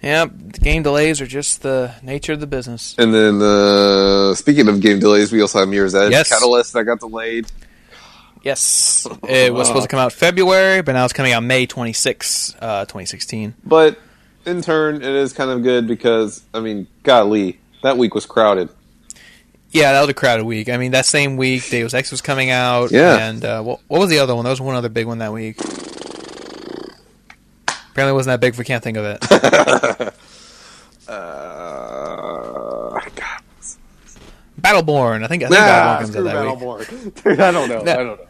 Yeah, 0.02 0.26
the 0.26 0.60
game 0.60 0.82
delays 0.84 1.20
are 1.20 1.26
just 1.26 1.62
the 1.62 1.92
nature 2.02 2.32
of 2.32 2.40
the 2.40 2.46
business. 2.46 2.94
and 2.98 3.12
then 3.12 3.42
uh 3.42 4.34
speaking 4.34 4.68
of 4.68 4.80
game 4.80 5.00
delays, 5.00 5.32
we 5.32 5.40
also 5.40 5.58
have 5.60 5.68
Mirror's 5.68 5.94
Edge 5.94 6.12
Yes. 6.12 6.28
Catalyst 6.28 6.72
that 6.74 6.84
got 6.84 7.00
delayed. 7.00 7.46
Yes, 8.42 9.06
it 9.28 9.52
was 9.52 9.66
supposed 9.66 9.82
to 9.84 9.88
come 9.88 9.98
out 9.98 10.12
February, 10.12 10.82
but 10.82 10.92
now 10.92 11.04
it's 11.04 11.12
coming 11.12 11.32
out 11.32 11.42
May 11.42 11.66
26, 11.66 12.54
uh, 12.60 12.84
2016. 12.84 13.54
But 13.64 13.98
in 14.46 14.62
turn, 14.62 14.96
it 14.96 15.02
is 15.02 15.32
kind 15.32 15.50
of 15.50 15.62
good 15.64 15.88
because 15.88 16.42
I 16.54 16.60
mean, 16.60 16.86
golly, 17.02 17.58
that 17.82 17.98
week 17.98 18.14
was 18.14 18.24
crowded. 18.26 18.68
Yeah, 19.70 19.92
that 19.92 20.00
was 20.00 20.08
a 20.08 20.14
crowded 20.14 20.46
week. 20.46 20.70
I 20.70 20.76
mean, 20.78 20.92
that 20.92 21.04
same 21.04 21.36
week, 21.36 21.68
Deus 21.68 21.92
Ex 21.92 22.10
was 22.10 22.22
coming 22.22 22.48
out. 22.50 22.90
Yeah. 22.90 23.18
And 23.28 23.44
uh, 23.44 23.62
what, 23.62 23.80
what 23.88 23.98
was 23.98 24.08
the 24.08 24.20
other 24.20 24.34
one? 24.34 24.44
There 24.44 24.50
was 24.52 24.60
one 24.62 24.76
other 24.76 24.88
big 24.88 25.06
one 25.06 25.18
that 25.18 25.32
week. 25.32 25.58
Apparently, 27.98 28.12
it 28.12 28.14
wasn't 28.14 28.34
that 28.34 28.40
big 28.40 28.52
if 28.52 28.58
we 28.60 28.64
can't 28.64 28.84
think 28.84 28.96
of 28.96 29.04
it. 29.04 30.14
Uh, 31.08 33.00
God. 33.16 33.40
Battleborn. 34.60 35.24
I 35.24 35.26
think, 35.28 35.42
I 35.42 35.48
think 35.48 35.50
Nah, 35.52 35.56
Battleborn 35.56 36.00
comes 36.00 36.16
out 36.16 36.24
that 36.24 36.44
week. 36.44 36.58
Battleborn. 36.58 37.24
Dude, 37.24 37.40
I 37.40 37.50
don't 37.50 37.68
know. 37.70 37.82
Yeah. 37.86 37.92
I 37.92 37.96
don't 37.96 38.06
know. 38.20 38.26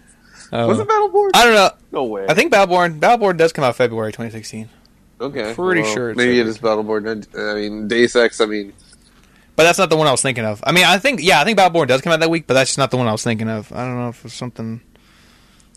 Oh. 0.52 0.68
Was 0.68 0.78
it 0.78 0.86
Battleborn? 0.86 1.30
I 1.34 1.44
don't 1.44 1.54
know. 1.54 1.70
No 1.90 2.04
way. 2.04 2.26
I 2.28 2.34
think 2.34 2.52
Battleborn 2.52 3.00
Battleborn 3.00 3.36
does 3.36 3.52
come 3.52 3.64
out 3.64 3.74
February 3.74 4.12
2016. 4.12 4.68
okay. 5.20 5.54
pretty 5.54 5.82
well, 5.82 5.92
sure 5.92 6.10
it's 6.10 6.16
maybe 6.16 6.38
it 6.38 6.46
is 6.46 6.58
Battleborn. 6.58 7.26
I 7.36 7.54
mean, 7.54 7.88
Deus 7.88 8.14
Ex. 8.14 8.40
I 8.40 8.46
mean, 8.46 8.72
But 9.56 9.64
that's 9.64 9.78
not 9.78 9.90
the 9.90 9.96
one 9.96 10.06
I 10.06 10.12
was 10.12 10.22
thinking 10.22 10.44
of. 10.44 10.62
I 10.64 10.70
mean, 10.70 10.84
I 10.84 10.98
think 10.98 11.20
yeah, 11.20 11.40
I 11.40 11.44
think 11.44 11.58
Battleborn 11.58 11.88
does 11.88 12.00
come 12.00 12.12
out 12.12 12.20
that 12.20 12.30
week, 12.30 12.46
but 12.46 12.54
that's 12.54 12.70
just 12.70 12.78
not 12.78 12.92
the 12.92 12.96
one 12.96 13.08
I 13.08 13.12
was 13.12 13.24
thinking 13.24 13.48
of. 13.48 13.72
I 13.72 13.84
don't 13.84 13.96
know 13.96 14.10
if 14.10 14.24
it's 14.24 14.34
something 14.34 14.82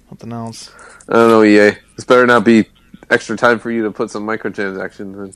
something 0.08 0.32
else. 0.32 0.70
I 1.10 1.14
don't 1.14 1.30
know, 1.30 1.44
EA. 1.44 1.78
This 1.96 2.06
better 2.06 2.28
not 2.28 2.46
be 2.46 2.70
extra 3.12 3.38
time 3.38 3.60
for 3.60 3.70
you 3.70 3.84
to 3.84 3.92
put 3.92 4.10
some 4.10 4.26
microtransactions 4.26 5.36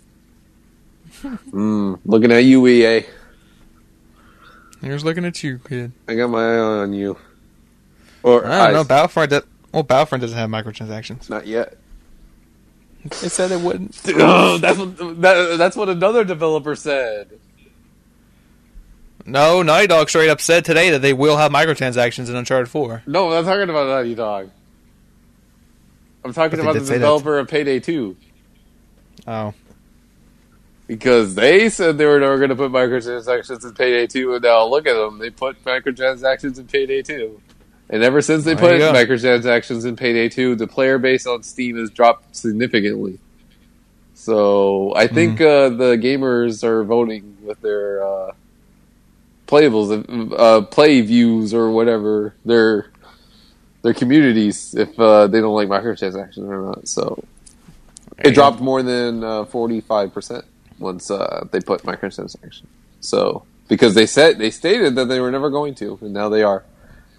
in. 1.21 1.38
mm, 1.51 1.99
looking 2.05 2.32
at 2.32 2.43
you, 2.43 2.65
EA. 2.65 3.05
Here's 4.82 5.03
looking 5.05 5.26
at 5.26 5.43
you, 5.43 5.59
kid. 5.59 5.91
I 6.07 6.15
got 6.15 6.30
my 6.30 6.43
eye 6.43 6.57
on 6.59 6.93
you. 6.93 7.17
Or 8.23 8.45
I 8.45 8.65
don't 8.65 8.73
know. 8.73 8.80
eyes. 8.82 8.88
Battlefront. 8.88 9.30
Does, 9.30 9.43
well, 9.71 9.84
Battlefront 9.84 10.21
doesn't 10.21 10.38
have 10.38 10.49
microtransactions. 10.49 11.30
Not 11.30 11.45
yet. 11.47 11.78
They 13.03 13.30
said 13.30 13.51
it 13.51 13.61
wouldn't. 13.61 13.99
oh, 14.07 14.57
that's 14.57 14.80
what 14.80 14.97
that, 15.21 15.57
that's 15.57 15.76
what 15.76 15.89
another 15.89 16.23
developer 16.23 16.76
said. 16.76 17.39
No, 19.28 19.63
Naughty 19.63 19.88
Dog 19.88 20.09
straight 20.09 20.30
up 20.30 20.39
said 20.39 20.65
today 20.65 20.91
that 20.91 21.01
they 21.01 21.13
will 21.13 21.38
have 21.38 21.51
microtransactions 21.51 22.30
in 22.30 22.36
Uncharted 22.36 22.69
4. 22.69 23.03
No, 23.07 23.32
I'm 23.32 23.43
not 23.43 23.51
talking 23.51 23.69
about 23.69 23.88
Naughty 23.88 24.13
Dog. 24.13 24.51
I'm 26.26 26.34
talking 26.34 26.59
about 26.59 26.73
the 26.73 26.80
developer 26.80 27.38
of 27.38 27.47
Payday 27.47 27.80
2. 27.80 28.17
Oh, 29.28 29.53
Because 30.88 31.36
they 31.36 31.69
said 31.69 31.99
they 31.99 32.05
were 32.07 32.19
never 32.19 32.38
going 32.38 32.49
to 32.49 32.55
put 32.55 32.71
microtransactions 32.71 33.63
in 33.63 33.73
Payday 33.76 34.07
2, 34.07 34.34
and 34.34 34.43
now 34.43 34.65
look 34.65 34.88
at 34.88 34.95
them. 34.95 35.19
They 35.19 35.30
put 35.30 35.63
microtransactions 35.63 36.57
in 36.57 36.65
Payday 36.65 37.03
2. 37.03 37.41
And 37.91 38.03
ever 38.03 38.21
since 38.21 38.43
they 38.43 38.55
put 38.55 38.71
microtransactions 38.82 39.86
in 39.86 39.95
Payday 39.95 40.30
2, 40.30 40.55
the 40.55 40.65
player 40.65 40.97
base 40.97 41.28
on 41.28 41.43
Steam 41.43 41.78
has 41.78 41.91
dropped 41.91 42.36
significantly. 42.36 43.19
So 44.15 44.95
I 44.95 45.05
think 45.05 45.39
uh, 45.39 45.69
the 45.69 45.95
gamers 45.97 46.63
are 46.63 46.84
voting 46.84 47.38
with 47.43 47.61
their 47.61 48.03
uh, 48.03 48.32
playables, 49.45 50.34
uh, 50.36 50.61
play 50.63 51.01
views 51.01 51.53
or 51.53 51.69
whatever 51.69 52.34
their 52.43 52.89
their 53.86 53.94
communities 53.94 54.74
if 54.74 55.00
uh, 55.00 55.28
they 55.28 55.40
don't 55.40 55.54
like 55.54 55.68
microtransactions 55.68 56.50
or 56.50 56.60
not. 56.70 56.88
So 56.88 57.24
it 58.18 58.32
dropped 58.32 58.60
more 58.60 58.82
than 58.82 59.46
forty 59.46 59.80
five 59.80 60.12
percent 60.12 60.44
once 60.80 61.12
uh, 61.12 61.46
they 61.52 61.62
put 61.62 61.84
microtransactions. 61.84 62.66
So 63.00 63.46
because 63.68 63.94
they 63.94 64.08
said 64.08 64.40
they 64.40 64.50
stated 64.50 64.96
that 64.96 65.08
they 65.08 65.20
were 65.20 65.30
never 65.30 65.52
going 65.52 65.76
to, 65.76 66.00
and 66.02 66.14
now 66.14 66.30
they 66.30 66.42
are. 66.42 66.64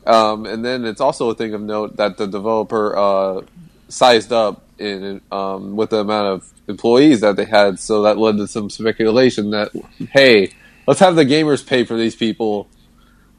Um, 0.07 0.45
and 0.45 0.65
then 0.65 0.85
it's 0.85 1.01
also 1.01 1.31
a 1.31 1.37
thing 1.37 1.55
of 1.55 1.61
note 1.61 1.97
that 1.99 2.17
the 2.17 2.27
developer 2.27 2.97
uh, 2.97 3.43
sized 3.89 4.33
up 4.33 4.65
in 4.79 5.21
um, 5.31 5.77
with 5.77 5.91
the 5.91 5.99
amount 5.99 6.27
of 6.35 6.53
employees 6.67 7.21
that 7.21 7.37
they 7.37 7.45
had, 7.45 7.79
so 7.79 8.03
that 8.03 8.19
led 8.19 8.39
to 8.39 8.49
some 8.49 8.71
speculation 8.71 9.51
that 9.51 9.71
hey, 10.11 10.51
let's 10.89 10.99
have 10.99 11.15
the 11.15 11.25
gamers 11.25 11.65
pay 11.65 11.85
for 11.85 11.97
these 11.97 12.17
people, 12.17 12.69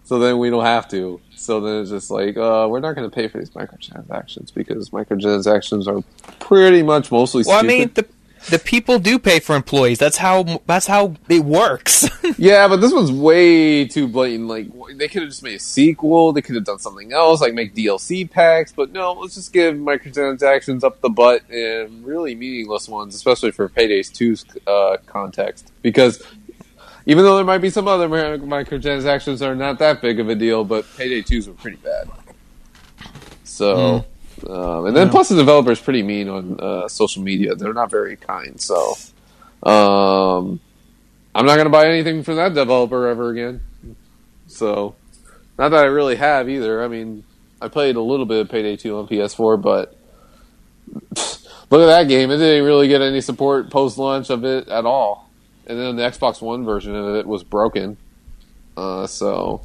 so 0.05 0.17
then 0.17 0.39
we 0.39 0.49
don't 0.49 0.63
have 0.63 0.87
to. 0.95 1.19
So 1.37 1.59
then 1.61 1.81
it's 1.81 1.89
just 1.89 2.11
like 2.11 2.37
uh, 2.37 2.67
we're 2.69 2.79
not 2.79 2.95
going 2.95 3.09
to 3.09 3.13
pay 3.13 3.27
for 3.27 3.37
these 3.37 3.51
microtransactions 3.51 4.53
because 4.53 4.89
microtransactions 4.89 5.87
are 5.87 6.03
pretty 6.39 6.83
much 6.83 7.11
mostly. 7.11 7.43
Well, 7.45 7.59
I 7.59 7.61
mean, 7.61 7.91
the 7.93 8.05
the 8.49 8.59
people 8.59 8.99
do 8.99 9.19
pay 9.19 9.39
for 9.39 9.55
employees. 9.55 9.99
That's 9.99 10.17
how 10.17 10.61
that's 10.65 10.87
how 10.87 11.15
it 11.29 11.43
works. 11.43 12.09
Yeah, 12.37 12.67
but 12.67 12.81
this 12.81 12.93
one's 12.93 13.11
way 13.11 13.85
too 13.87 14.07
blatant. 14.07 14.47
Like 14.47 14.67
they 14.95 15.07
could 15.07 15.21
have 15.23 15.31
just 15.31 15.41
made 15.41 15.55
a 15.55 15.59
sequel. 15.59 16.33
They 16.33 16.41
could 16.41 16.55
have 16.55 16.65
done 16.65 16.77
something 16.77 17.13
else, 17.13 17.39
like 17.41 17.53
make 17.53 17.73
DLC 17.73 18.29
packs. 18.29 18.73
But 18.73 18.91
no, 18.91 19.13
let's 19.13 19.35
just 19.35 19.53
give 19.53 19.75
microtransactions 19.75 20.83
up 20.83 20.99
the 21.01 21.09
butt 21.09 21.49
and 21.49 22.05
really 22.05 22.35
meaningless 22.35 22.89
ones, 22.89 23.15
especially 23.15 23.51
for 23.51 23.69
Payday's 23.69 24.11
2's 24.11 24.45
uh, 24.67 24.97
context. 25.07 25.71
Because 25.81 26.21
even 27.07 27.23
though 27.23 27.37
there 27.37 27.45
might 27.45 27.59
be 27.59 27.69
some 27.69 27.87
other 27.87 28.07
mi- 28.09 28.45
microtransactions 28.45 29.39
that 29.39 29.47
are 29.49 29.55
not 29.55 29.79
that 29.79 30.01
big 30.01 30.19
of 30.19 30.27
a 30.29 30.35
deal, 30.35 30.63
but 30.63 30.85
Payday 30.97 31.21
2's 31.23 31.47
were 31.47 31.53
pretty 31.53 31.77
bad. 31.77 32.09
So, 33.45 34.05
um, 34.47 34.85
and 34.87 34.95
then 34.95 35.07
Yeah. 35.07 35.11
plus 35.11 35.29
the 35.29 35.35
developer 35.35 35.71
is 35.71 35.79
pretty 35.79 36.03
mean 36.03 36.27
on 36.29 36.59
uh, 36.59 36.87
social 36.89 37.23
media. 37.23 37.55
They're 37.55 37.73
not 37.73 37.89
very 37.89 38.17
kind. 38.17 38.59
So, 38.61 38.95
um, 39.63 40.59
I'm 41.33 41.45
not 41.45 41.55
going 41.55 41.65
to 41.65 41.71
buy 41.71 41.87
anything 41.87 42.23
from 42.23 42.35
that 42.35 42.53
developer 42.53 43.07
ever 43.07 43.29
again. 43.29 43.61
So, 44.47 44.95
not 45.57 45.69
that 45.69 45.83
I 45.85 45.87
really 45.87 46.17
have 46.17 46.49
either. 46.49 46.83
I 46.83 46.87
mean, 46.89 47.23
I 47.61 47.69
played 47.69 47.95
a 47.95 48.01
little 48.01 48.25
bit 48.25 48.41
of 48.41 48.49
Payday 48.49 48.75
2 48.75 48.97
on 48.97 49.07
PS4, 49.07 49.61
but 49.61 49.95
look 51.71 51.81
at 51.81 51.87
that 51.87 52.07
game. 52.07 52.31
It 52.31 52.37
didn't 52.37 52.65
really 52.65 52.87
get 52.89 53.01
any 53.01 53.21
support 53.21 53.69
post 53.69 53.97
launch 53.97 54.29
of 54.29 54.43
it 54.45 54.67
at 54.67 54.85
all. 54.85 55.26
And 55.67 55.77
then 55.77 55.97
the 55.97 56.03
Xbox 56.03 56.41
One 56.41 56.63
version 56.63 56.95
of 56.95 57.15
it 57.15 57.27
was 57.27 57.43
broken. 57.43 57.97
Uh, 58.77 59.05
so, 59.05 59.61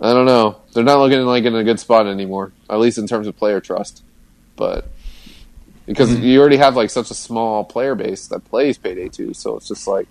I 0.00 0.12
don't 0.12 0.26
know. 0.26 0.60
They're 0.72 0.84
not 0.84 1.00
looking 1.00 1.20
like 1.22 1.44
in 1.44 1.54
a 1.56 1.64
good 1.64 1.80
spot 1.80 2.06
anymore, 2.06 2.52
at 2.70 2.78
least 2.78 2.96
in 2.96 3.08
terms 3.08 3.26
of 3.26 3.36
player 3.36 3.60
trust. 3.60 4.04
But 4.54 4.86
because 5.86 6.18
you 6.20 6.40
already 6.40 6.56
have 6.56 6.76
like 6.76 6.90
such 6.90 7.10
a 7.10 7.14
small 7.14 7.64
player 7.64 7.94
base 7.94 8.28
that 8.28 8.44
plays 8.44 8.78
Payday 8.78 9.08
Two. 9.08 9.34
So 9.34 9.56
it's 9.56 9.68
just 9.68 9.86
like, 9.88 10.06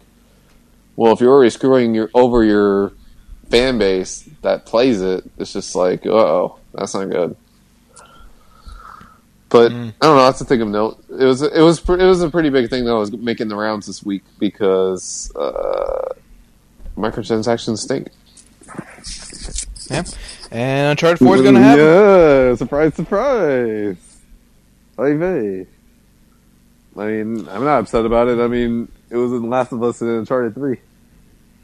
well, 0.96 1.14
if 1.14 1.22
you're 1.22 1.32
already 1.32 1.50
screwing 1.50 1.96
your 1.96 2.10
over 2.14 2.44
your 2.44 2.92
fan 3.50 3.78
base 3.78 4.28
that 4.42 4.66
plays 4.66 5.02
it, 5.02 5.24
it's 5.38 5.54
just 5.54 5.76
like, 5.76 6.06
oh, 6.06 6.60
that's 6.74 6.94
not 6.94 7.10
good. 7.10 7.36
But 9.56 9.72
I 9.72 9.76
don't 10.08 10.18
know. 10.18 10.26
That's 10.26 10.42
a 10.42 10.46
thing 10.46 10.62
of 10.62 10.68
note. 10.68 11.04
It 11.10 11.24
was 11.26 11.42
it 11.42 11.62
was 11.62 11.80
it 11.80 12.04
was 12.04 12.22
a 12.22 12.30
pretty 12.30 12.50
big 12.50 12.70
thing 12.70 12.86
that 12.86 12.96
was 12.96 13.12
making 13.12 13.48
the 13.48 13.56
rounds 13.56 13.88
this 13.88 14.04
week 14.04 14.24
because 14.40 15.32
uh, 15.36 16.14
microtransactions 16.98 17.80
stink. 17.80 18.10
Yeah. 19.90 20.04
And 20.52 20.92
Uncharted 20.92 21.20
4 21.20 21.36
is 21.36 21.42
going 21.42 21.56
to 21.56 21.62
happen. 21.62 21.84
Yeah, 21.84 22.56
surprise, 22.56 22.96
surprise. 22.96 23.98
Oy 24.98 25.18
vey. 25.18 25.68
I 26.98 27.06
mean, 27.06 27.48
I'm 27.50 27.64
not 27.64 27.80
upset 27.82 28.06
about 28.06 28.28
it. 28.30 28.40
I 28.40 28.48
mean, 28.48 28.88
it 29.10 29.18
was 29.18 29.32
in 29.34 29.42
the 29.42 29.48
Last 29.48 29.72
of 29.72 29.84
Us 29.84 30.02
and 30.02 30.10
Uncharted 30.10 30.56
3. 30.56 30.80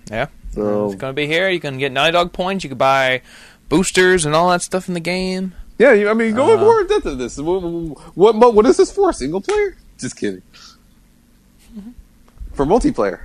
Yeah. 0.09 0.27
So, 0.53 0.87
It's 0.87 0.95
going 0.95 1.11
to 1.11 1.15
be 1.15 1.27
here. 1.27 1.49
You 1.49 1.59
can 1.61 1.77
get 1.77 1.91
Naughty 1.91 2.11
Dog 2.11 2.33
points. 2.33 2.63
You 2.63 2.69
can 2.69 2.77
buy 2.77 3.21
boosters 3.69 4.25
and 4.25 4.35
all 4.35 4.49
that 4.49 4.61
stuff 4.61 4.87
in 4.89 4.93
the 4.93 4.99
game. 4.99 5.53
Yeah, 5.81 6.11
I 6.11 6.13
mean, 6.13 6.35
go 6.35 6.53
Uh, 6.53 6.59
more 6.59 6.81
in 6.81 6.87
depth 6.87 7.05
of 7.07 7.17
this. 7.17 7.37
What, 7.37 7.61
what, 8.15 8.53
what, 8.53 8.65
is 8.67 8.77
this 8.77 8.91
for? 8.91 9.11
Single 9.11 9.41
player? 9.41 9.75
Just 9.97 10.15
kidding. 10.15 10.43
For 12.53 12.65
multiplayer. 12.65 13.21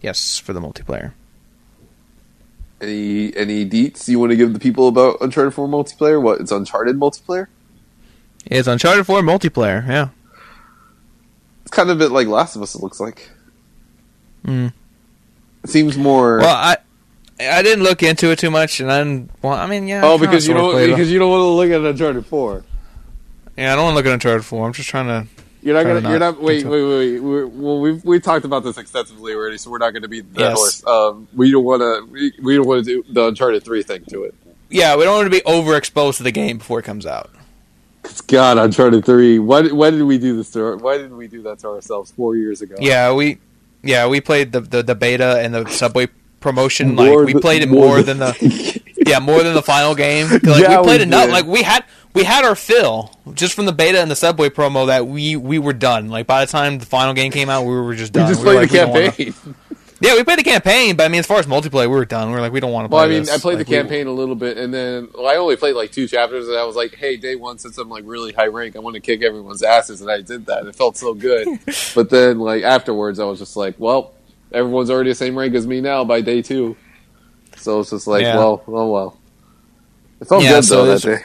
Yes, 0.00 0.38
for 0.38 0.52
the 0.52 0.60
multiplayer. 0.60 1.12
Any 2.80 3.34
any 3.36 3.68
deets 3.68 4.06
you 4.08 4.20
want 4.20 4.30
to 4.30 4.36
give 4.36 4.52
the 4.52 4.60
people 4.60 4.88
about 4.88 5.16
Uncharted 5.20 5.54
4 5.54 5.66
multiplayer? 5.66 6.20
What, 6.20 6.40
it's 6.40 6.52
Uncharted 6.52 6.96
multiplayer? 6.96 7.48
It's 8.46 8.68
Uncharted 8.68 9.06
4 9.06 9.22
multiplayer. 9.22 9.86
Yeah. 9.88 10.08
It's 11.62 11.70
kind 11.70 11.90
of 11.90 11.96
a 11.96 11.98
bit 11.98 12.12
like 12.12 12.28
Last 12.28 12.54
of 12.56 12.62
Us, 12.62 12.74
it 12.74 12.82
looks 12.82 13.00
like. 13.00 13.30
Mm. 14.44 14.72
It 15.64 15.70
seems 15.70 15.96
more... 15.96 16.38
Well, 16.38 16.54
I 16.54 16.76
I 17.40 17.62
didn't 17.62 17.82
look 17.82 18.02
into 18.02 18.30
it 18.30 18.38
too 18.38 18.50
much, 18.50 18.80
and 18.80 18.88
then 18.88 19.30
well, 19.42 19.54
I 19.54 19.66
mean, 19.66 19.88
yeah. 19.88 20.02
Oh, 20.04 20.18
because 20.18 20.46
you 20.46 20.54
don't 20.54 20.88
because 20.88 21.10
you 21.10 21.18
don't 21.18 21.30
want 21.30 21.40
to 21.40 21.46
look 21.48 21.70
at 21.70 21.80
Uncharted 21.80 22.26
4. 22.26 22.64
yeah, 23.56 23.72
I 23.72 23.76
don't 23.76 23.84
want 23.84 23.94
to 23.94 23.96
look 23.96 24.06
at 24.06 24.12
Uncharted 24.12 24.44
4. 24.44 24.66
I'm 24.66 24.72
just 24.72 24.88
trying 24.88 25.06
to. 25.06 25.28
You're 25.62 25.74
not 25.74 25.82
gonna. 25.84 26.10
You're 26.10 26.18
not 26.18 26.34
not. 26.34 26.42
Wait, 26.42 26.64
wait, 26.64 26.84
wait. 26.84 27.20
We're, 27.20 27.46
well, 27.46 27.80
we've 27.80 28.04
we 28.04 28.20
talked 28.20 28.44
about 28.44 28.64
this 28.64 28.76
extensively 28.78 29.32
already, 29.34 29.56
so 29.58 29.70
we're 29.70 29.78
not 29.78 29.90
going 29.90 30.02
to 30.02 30.08
be 30.08 30.20
that 30.20 30.38
Yes. 30.40 30.56
horse. 30.56 30.86
Um, 30.86 31.26
we 31.34 31.50
don't 31.50 31.64
want 31.64 31.80
to. 31.80 32.06
We, 32.12 32.32
we 32.42 32.56
don't 32.56 32.66
want 32.66 32.84
to 32.84 33.02
do 33.02 33.12
the 33.12 33.26
Uncharted 33.26 33.64
three 33.64 33.82
thing 33.82 34.04
to 34.10 34.24
it. 34.24 34.34
Yeah, 34.68 34.94
we 34.96 35.04
don't 35.04 35.16
want 35.16 35.26
to 35.26 35.30
be 35.30 35.40
overexposed 35.44 36.18
to 36.18 36.22
the 36.22 36.32
game 36.32 36.58
before 36.58 36.78
it 36.80 36.84
comes 36.84 37.06
out. 37.06 37.30
God, 38.26 38.58
Uncharted 38.58 39.04
three. 39.06 39.38
Why? 39.38 39.62
Why 39.68 39.90
did 39.90 40.02
we 40.02 40.18
do 40.18 40.36
this 40.36 40.50
to? 40.52 40.62
Our, 40.64 40.76
why 40.76 40.98
did 40.98 41.12
we 41.12 41.26
do 41.26 41.42
that 41.42 41.58
to 41.60 41.68
ourselves 41.68 42.10
four 42.12 42.36
years 42.36 42.60
ago? 42.60 42.76
Yeah, 42.78 43.12
we 43.14 43.38
yeah 43.82 44.06
we 44.06 44.20
played 44.20 44.52
the 44.52 44.60
the, 44.60 44.82
the 44.82 44.94
beta 44.94 45.38
and 45.40 45.54
the 45.54 45.66
Subway 45.68 46.08
promotion. 46.44 46.94
More 46.94 47.24
like 47.24 47.34
we 47.34 47.40
played 47.40 47.62
it 47.62 47.68
more 47.68 47.86
more, 47.88 48.02
than- 48.02 48.18
than 48.20 48.34
the 48.34 48.80
yeah 49.06 49.18
more 49.18 49.42
than 49.42 49.54
the 49.54 49.62
final 49.62 49.94
game. 49.96 50.28
Like 50.28 50.44
Yeah, 50.44 50.78
we 50.78 50.84
played 50.84 50.98
we 51.00 51.02
enough. 51.04 51.24
did. 51.26 51.32
Like 51.32 51.46
we 51.46 51.62
had 51.62 51.84
we 52.14 52.22
had 52.22 52.44
our 52.44 52.54
fill 52.54 53.10
just 53.34 53.54
from 53.54 53.66
the 53.66 53.72
beta 53.72 54.00
and 54.00 54.08
the 54.10 54.14
Subway 54.16 54.50
promo 54.50 54.86
that 54.86 55.08
we 55.08 55.34
we 55.36 55.58
were 55.58 55.72
done. 55.72 56.08
Like 56.08 56.26
by 56.28 56.44
the 56.44 56.50
time 56.52 56.78
the 56.78 56.86
final 56.86 57.14
game 57.14 57.32
came 57.32 57.48
out, 57.50 57.62
we 57.64 57.74
were 57.74 57.94
just 57.96 58.14
we 58.14 58.20
done. 58.20 58.28
just 58.28 58.40
We 58.40 58.44
played 58.52 58.56
like, 58.56 58.70
the 58.70 58.86
we 58.86 59.32
campaign. 59.32 59.54
Yeah, 60.00 60.16
we 60.16 60.24
played 60.24 60.38
the 60.40 60.42
campaign, 60.44 60.96
but 60.96 61.04
I 61.04 61.08
mean, 61.08 61.20
as 61.20 61.26
far 61.26 61.38
as 61.38 61.46
multiplayer, 61.46 61.82
we 61.88 61.96
were 61.96 62.04
done. 62.04 62.28
We 62.28 62.34
were 62.34 62.40
like, 62.40 62.52
we 62.52 62.60
don't 62.60 62.72
want 62.72 62.84
to 62.84 62.88
play. 62.90 62.96
Well, 62.98 63.04
I 63.06 63.08
mean, 63.08 63.20
this. 63.20 63.30
I 63.30 63.38
played 63.38 63.58
Like, 63.58 63.66
the 63.66 63.70
we- 63.70 63.76
campaign 63.78 64.06
a 64.06 64.12
little 64.12 64.34
bit, 64.34 64.58
and 64.58 64.74
then 64.74 65.08
well, 65.14 65.26
I 65.28 65.36
only 65.36 65.56
played 65.56 65.76
like 65.76 65.92
two 65.92 66.06
chapters, 66.06 66.46
and 66.46 66.58
I 66.58 66.64
was 66.64 66.76
like, 66.76 66.94
"Hey, 66.96 67.16
day 67.16 67.36
one, 67.36 67.56
since 67.58 67.78
I'm 67.78 67.88
like 67.88 68.02
really 68.04 68.32
high 68.32 68.48
rank, 68.48 68.76
I 68.76 68.80
want 68.80 68.94
to 68.94 69.00
kick 69.00 69.22
everyone's 69.22 69.62
asses," 69.62 70.02
and 70.02 70.10
I 70.10 70.20
did 70.20 70.46
that. 70.46 70.66
It 70.66 70.74
felt 70.76 70.98
so 70.98 71.14
good, 71.14 71.46
but 71.94 72.10
then 72.10 72.38
like 72.40 72.64
afterwards, 72.64 73.18
I 73.18 73.24
was 73.24 73.38
just 73.38 73.56
like, 73.56 73.76
"Well, 73.78 74.12
everyone's 74.54 74.90
already 74.90 75.10
the 75.10 75.14
same 75.14 75.36
rank 75.36 75.54
as 75.54 75.66
me 75.66 75.80
now 75.80 76.04
by 76.04 76.20
day 76.20 76.42
two. 76.42 76.76
so 77.56 77.80
it's 77.80 77.90
just 77.90 78.06
like, 78.06 78.22
Yeah. 78.22 78.36
"Well, 78.36 78.62
oh 78.66 78.90
well." 78.90 79.18
It 80.20 80.28
felt 80.28 80.42
Yeah, 80.42 80.52
good 80.54 80.64
so 80.64 80.84
though 80.86 80.96
that 80.96 81.02
day. 81.02 81.18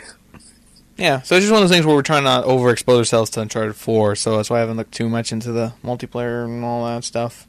Yeah, 0.97 1.21
so 1.21 1.35
it's 1.35 1.43
just 1.45 1.51
one 1.53 1.63
of 1.63 1.69
those 1.69 1.73
things 1.75 1.85
where 1.85 1.95
we're 1.95 2.01
trying 2.01 2.25
not 2.25 2.41
to 2.41 2.47
overexpose 2.47 2.97
ourselves 2.97 3.29
to 3.31 3.41
Uncharted 3.41 3.75
4, 3.77 4.15
so 4.17 4.35
that's 4.35 4.49
why 4.49 4.57
I 4.57 4.59
haven't 4.59 4.75
looked 4.75 4.91
too 4.93 5.07
much 5.07 5.31
into 5.31 5.51
the 5.53 5.71
multiplayer 5.83 6.43
and 6.43 6.63
all 6.65 6.85
that 6.85 7.05
stuff. 7.05 7.47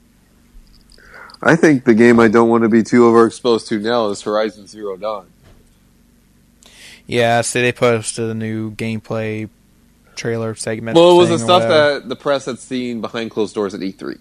I 1.42 1.56
think 1.56 1.84
the 1.84 1.94
game 1.94 2.20
I 2.20 2.28
don't 2.28 2.48
want 2.48 2.62
to 2.62 2.68
be 2.68 2.82
too 2.84 3.00
overexposed 3.02 3.66
to 3.68 3.80
now 3.80 4.08
is 4.10 4.22
Horizon 4.22 4.66
Zero 4.68 4.96
Dawn. 4.96 5.26
Yeah, 7.06 7.40
see, 7.40 7.60
they 7.62 7.72
posted 7.72 8.30
a 8.30 8.34
new 8.34 8.70
gameplay 8.72 9.48
trailer 10.14 10.54
segment. 10.54 10.96
Well, 10.96 11.12
it 11.12 11.16
was 11.18 11.28
the 11.30 11.38
stuff 11.38 11.62
whatever. 11.64 12.00
that 12.00 12.08
the 12.08 12.16
press 12.16 12.44
had 12.44 12.58
seen 12.60 13.00
behind 13.00 13.30
closed 13.32 13.54
doors 13.54 13.74
at 13.74 13.80
E3. 13.80 14.18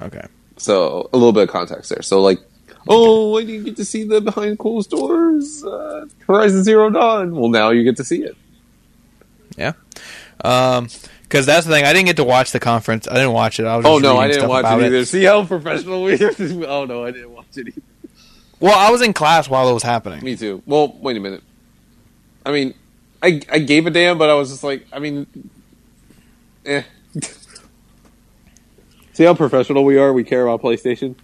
Okay. 0.00 0.26
So 0.58 1.08
a 1.12 1.16
little 1.16 1.32
bit 1.32 1.44
of 1.44 1.48
context 1.48 1.90
there. 1.90 2.02
So 2.02 2.20
like, 2.20 2.40
oh, 2.88 3.38
I 3.38 3.44
didn't 3.44 3.64
get 3.64 3.76
to 3.76 3.84
see 3.84 4.04
the 4.04 4.20
behind 4.20 4.58
closed 4.58 4.90
doors 4.90 5.64
uh, 5.64 6.06
Horizon 6.26 6.64
Zero 6.64 6.90
Dawn. 6.90 7.34
Well, 7.34 7.50
now 7.50 7.70
you 7.70 7.84
get 7.84 7.96
to 7.96 8.04
see 8.04 8.22
it. 8.22 8.36
Yeah. 9.56 9.72
Um, 10.44 10.88
because 11.22 11.44
that's 11.44 11.66
the 11.66 11.72
thing. 11.72 11.84
I 11.84 11.92
didn't 11.92 12.06
get 12.06 12.16
to 12.16 12.24
watch 12.24 12.52
the 12.52 12.60
conference. 12.60 13.06
I 13.06 13.14
didn't 13.14 13.32
watch 13.32 13.60
it. 13.60 13.66
I 13.66 13.76
was. 13.76 13.84
Oh 13.84 13.98
no, 13.98 14.16
I 14.16 14.28
didn't 14.28 14.48
watch 14.48 14.64
it 14.64 14.84
either. 14.84 15.04
See 15.04 15.24
how 15.24 15.44
professional 15.44 16.02
we 16.02 16.14
are. 16.14 16.32
oh 16.66 16.86
no, 16.86 17.04
I 17.04 17.10
didn't 17.10 17.32
watch 17.32 17.56
it 17.56 17.68
either. 17.68 17.82
Well, 18.60 18.76
I 18.76 18.90
was 18.90 19.02
in 19.02 19.12
class 19.12 19.48
while 19.48 19.68
it 19.68 19.74
was 19.74 19.82
happening. 19.82 20.24
Me 20.24 20.36
too. 20.36 20.62
Well, 20.66 20.96
wait 21.00 21.16
a 21.16 21.20
minute. 21.20 21.42
I 22.46 22.52
mean, 22.52 22.74
I 23.22 23.42
I 23.50 23.58
gave 23.58 23.86
a 23.86 23.90
damn, 23.90 24.16
but 24.16 24.30
I 24.30 24.34
was 24.34 24.50
just 24.50 24.64
like, 24.64 24.86
I 24.92 24.98
mean, 25.00 25.26
eh. 26.64 26.82
See 29.18 29.24
how 29.24 29.34
professional 29.34 29.84
we 29.84 29.98
are. 29.98 30.12
We 30.12 30.22
care 30.22 30.46
about 30.46 30.62
PlayStation. 30.62 31.16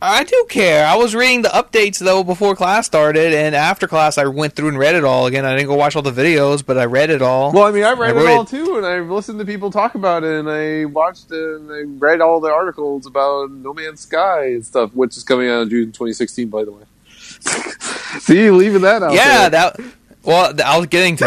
I 0.00 0.24
do 0.24 0.46
care. 0.48 0.86
I 0.86 0.94
was 0.94 1.14
reading 1.14 1.42
the 1.42 1.50
updates 1.50 1.98
though 1.98 2.24
before 2.24 2.56
class 2.56 2.86
started, 2.86 3.34
and 3.34 3.54
after 3.54 3.86
class, 3.86 4.16
I 4.16 4.24
went 4.24 4.56
through 4.56 4.68
and 4.68 4.78
read 4.78 4.94
it 4.94 5.04
all 5.04 5.26
again. 5.26 5.44
I 5.44 5.54
didn't 5.54 5.68
go 5.68 5.74
watch 5.74 5.94
all 5.94 6.00
the 6.00 6.10
videos, 6.10 6.64
but 6.64 6.78
I 6.78 6.86
read 6.86 7.10
it 7.10 7.20
all. 7.20 7.52
Well, 7.52 7.64
I 7.64 7.70
mean, 7.70 7.84
I 7.84 7.92
read 7.92 8.16
I 8.16 8.20
it 8.22 8.26
all 8.34 8.42
it- 8.44 8.48
too, 8.48 8.78
and 8.78 8.86
I 8.86 9.00
listened 9.00 9.38
to 9.40 9.44
people 9.44 9.70
talk 9.70 9.94
about 9.94 10.24
it, 10.24 10.40
and 10.40 10.48
I 10.48 10.86
watched 10.86 11.30
it, 11.30 11.56
and 11.60 11.70
I 11.70 11.82
read 12.02 12.22
all 12.22 12.40
the 12.40 12.48
articles 12.50 13.04
about 13.04 13.50
No 13.50 13.74
Man's 13.74 14.00
Sky 14.00 14.46
and 14.52 14.64
stuff, 14.64 14.90
which 14.94 15.18
is 15.18 15.22
coming 15.22 15.50
out 15.50 15.60
in 15.64 15.68
June 15.68 15.92
2016, 15.92 16.48
by 16.48 16.64
the 16.64 16.72
way. 16.72 16.84
See, 18.20 18.50
leaving 18.50 18.80
that 18.80 19.02
out. 19.02 19.12
yeah, 19.12 19.50
there. 19.50 19.70
that. 19.76 19.80
Well, 20.22 20.54
I 20.64 20.78
was 20.78 20.86
getting 20.86 21.16
to 21.16 21.24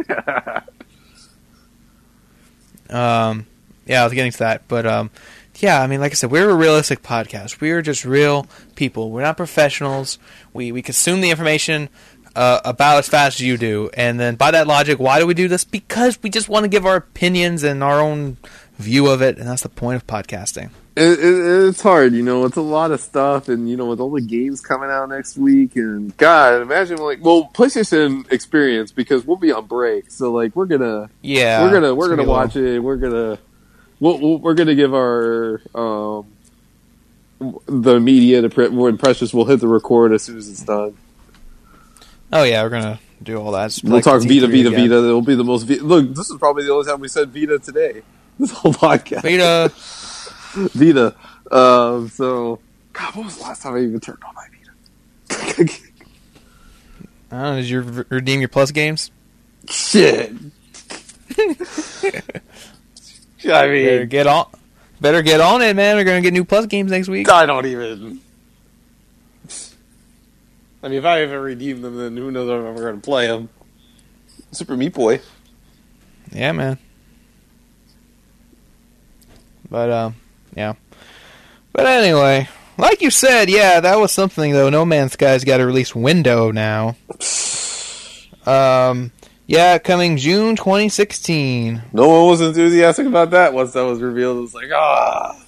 that. 0.00 0.64
Um, 2.88 3.46
yeah, 3.86 4.02
I 4.02 4.04
was 4.04 4.12
getting 4.12 4.32
to 4.32 4.38
that, 4.38 4.68
but 4.68 4.86
um, 4.86 5.10
yeah, 5.60 5.80
I 5.80 5.86
mean, 5.86 6.00
like 6.00 6.12
I 6.12 6.14
said, 6.14 6.30
we're 6.30 6.50
a 6.50 6.54
realistic 6.54 7.02
podcast. 7.02 7.60
We're 7.60 7.82
just 7.82 8.04
real 8.04 8.46
people. 8.74 9.10
We're 9.10 9.22
not 9.22 9.36
professionals. 9.36 10.18
We 10.52 10.72
we 10.72 10.82
consume 10.82 11.20
the 11.20 11.30
information 11.30 11.88
uh, 12.34 12.60
about 12.64 12.98
as 12.98 13.08
fast 13.08 13.40
as 13.40 13.46
you 13.46 13.56
do, 13.56 13.90
and 13.94 14.20
then 14.20 14.34
by 14.36 14.50
that 14.50 14.66
logic, 14.66 14.98
why 14.98 15.18
do 15.18 15.26
we 15.26 15.34
do 15.34 15.48
this? 15.48 15.64
Because 15.64 16.22
we 16.22 16.30
just 16.30 16.48
want 16.48 16.64
to 16.64 16.68
give 16.68 16.84
our 16.84 16.96
opinions 16.96 17.62
and 17.62 17.82
our 17.82 18.00
own 18.00 18.36
view 18.78 19.06
of 19.08 19.22
it, 19.22 19.38
and 19.38 19.48
that's 19.48 19.62
the 19.62 19.68
point 19.68 19.96
of 19.96 20.06
podcasting. 20.06 20.70
It, 20.96 21.18
it, 21.18 21.68
it's 21.68 21.82
hard, 21.82 22.14
you 22.14 22.22
know. 22.22 22.44
It's 22.46 22.56
a 22.56 22.62
lot 22.62 22.90
of 22.90 23.00
stuff, 23.00 23.48
and 23.48 23.68
you 23.68 23.76
know, 23.76 23.86
with 23.86 24.00
all 24.00 24.10
the 24.10 24.20
games 24.20 24.60
coming 24.60 24.90
out 24.90 25.08
next 25.08 25.36
week, 25.36 25.76
and 25.76 26.14
God, 26.16 26.60
imagine 26.62 26.98
like, 26.98 27.22
well, 27.22 27.50
PlayStation 27.54 28.30
Experience 28.30 28.92
because 28.92 29.24
we'll 29.24 29.36
be 29.36 29.52
on 29.52 29.66
break, 29.66 30.10
so 30.10 30.32
like, 30.32 30.56
we're 30.56 30.66
gonna 30.66 31.08
Yeah, 31.22 31.62
we're 31.62 31.72
gonna 31.72 31.94
we're 31.94 32.08
gonna 32.08 32.28
watch 32.28 32.56
it. 32.56 32.80
We're 32.80 32.96
gonna 32.96 33.38
we'll, 34.00 34.18
we'll, 34.18 34.38
we're 34.38 34.54
gonna 34.54 34.74
give 34.74 34.94
our 34.94 35.60
um 35.74 36.26
the 37.66 38.00
media 38.00 38.42
to 38.42 38.48
pre- 38.48 38.68
when 38.68 38.96
Precious 38.98 39.34
will 39.34 39.44
hit 39.44 39.60
the 39.60 39.68
record 39.68 40.12
as 40.12 40.22
soon 40.22 40.38
as 40.38 40.48
it's 40.48 40.62
done. 40.62 40.96
Oh 42.32 42.42
yeah, 42.44 42.62
we're 42.62 42.70
gonna 42.70 42.98
do 43.22 43.36
all 43.36 43.52
that. 43.52 43.78
We'll 43.82 43.94
like 43.94 44.04
talk 44.04 44.22
Vita, 44.22 44.46
Vita, 44.46 44.68
again. 44.68 44.88
Vita. 44.88 44.96
It'll 44.96 45.22
be 45.22 45.34
the 45.34 45.44
most. 45.44 45.64
Vi- 45.64 45.80
Look, 45.80 46.14
this 46.14 46.30
is 46.30 46.38
probably 46.38 46.64
the 46.64 46.72
only 46.72 46.86
time 46.86 47.00
we 47.00 47.08
said 47.08 47.30
Vita 47.30 47.58
today. 47.58 48.02
This 48.38 48.50
whole 48.50 48.74
podcast, 48.74 49.22
Vita. 49.22 49.72
Vita. 50.76 51.14
Um, 51.50 52.10
so, 52.10 52.58
God, 52.92 53.14
what 53.16 53.24
was 53.24 53.38
the 53.38 53.44
last 53.44 53.62
time 53.62 53.76
I 53.76 53.78
even 53.78 53.98
turned 53.98 54.22
on 54.22 54.34
my 54.34 54.46
Vita? 54.50 55.72
I 57.30 57.34
don't 57.34 57.40
know, 57.42 57.56
did 57.56 57.70
you 57.70 58.04
redeem 58.10 58.40
your 58.40 58.50
plus 58.50 58.72
games? 58.72 59.10
Shit. 59.70 60.34
I 63.54 63.66
Better 63.66 63.98
mean, 64.00 64.08
get 64.08 64.26
on. 64.26 64.46
Better 65.00 65.22
get 65.22 65.40
on 65.40 65.62
it, 65.62 65.76
man. 65.76 65.96
We're 65.96 66.04
gonna 66.04 66.20
get 66.20 66.32
new 66.32 66.44
plus 66.44 66.66
games 66.66 66.90
next 66.90 67.08
week. 67.08 67.28
I 67.30 67.46
don't 67.46 67.66
even. 67.66 68.20
I 70.82 70.88
mean, 70.88 70.98
if 70.98 71.04
I 71.04 71.18
haven't 71.18 71.40
redeemed 71.40 71.82
them, 71.82 71.96
then 71.96 72.16
who 72.16 72.30
knows 72.30 72.48
if 72.48 72.54
I'm 72.54 72.66
ever 72.66 72.80
going 72.80 73.00
to 73.00 73.04
play 73.04 73.26
them. 73.26 73.48
Super 74.52 74.76
Meat 74.76 74.94
Boy. 74.94 75.20
Yeah, 76.30 76.52
man. 76.52 76.78
But 79.68 79.90
um, 79.90 80.14
yeah. 80.54 80.74
But 81.72 81.86
anyway, 81.86 82.48
like 82.78 83.02
you 83.02 83.10
said, 83.10 83.50
yeah, 83.50 83.80
that 83.80 83.96
was 83.98 84.12
something 84.12 84.52
though. 84.52 84.70
No 84.70 84.84
Man's 84.84 85.14
Sky's 85.14 85.42
got 85.42 85.60
a 85.60 85.66
release 85.66 85.94
window 85.94 86.50
now. 86.50 86.96
Um, 88.46 89.10
Yeah, 89.46 89.78
coming 89.78 90.16
June 90.16 90.56
2016. 90.56 91.82
No 91.92 92.08
one 92.08 92.26
was 92.30 92.40
enthusiastic 92.40 93.06
about 93.06 93.30
that 93.30 93.52
once 93.54 93.72
that 93.74 93.82
was 93.82 94.00
revealed. 94.00 94.38
It 94.38 94.40
was 94.40 94.54
like, 94.54 94.70
ah. 94.74 95.40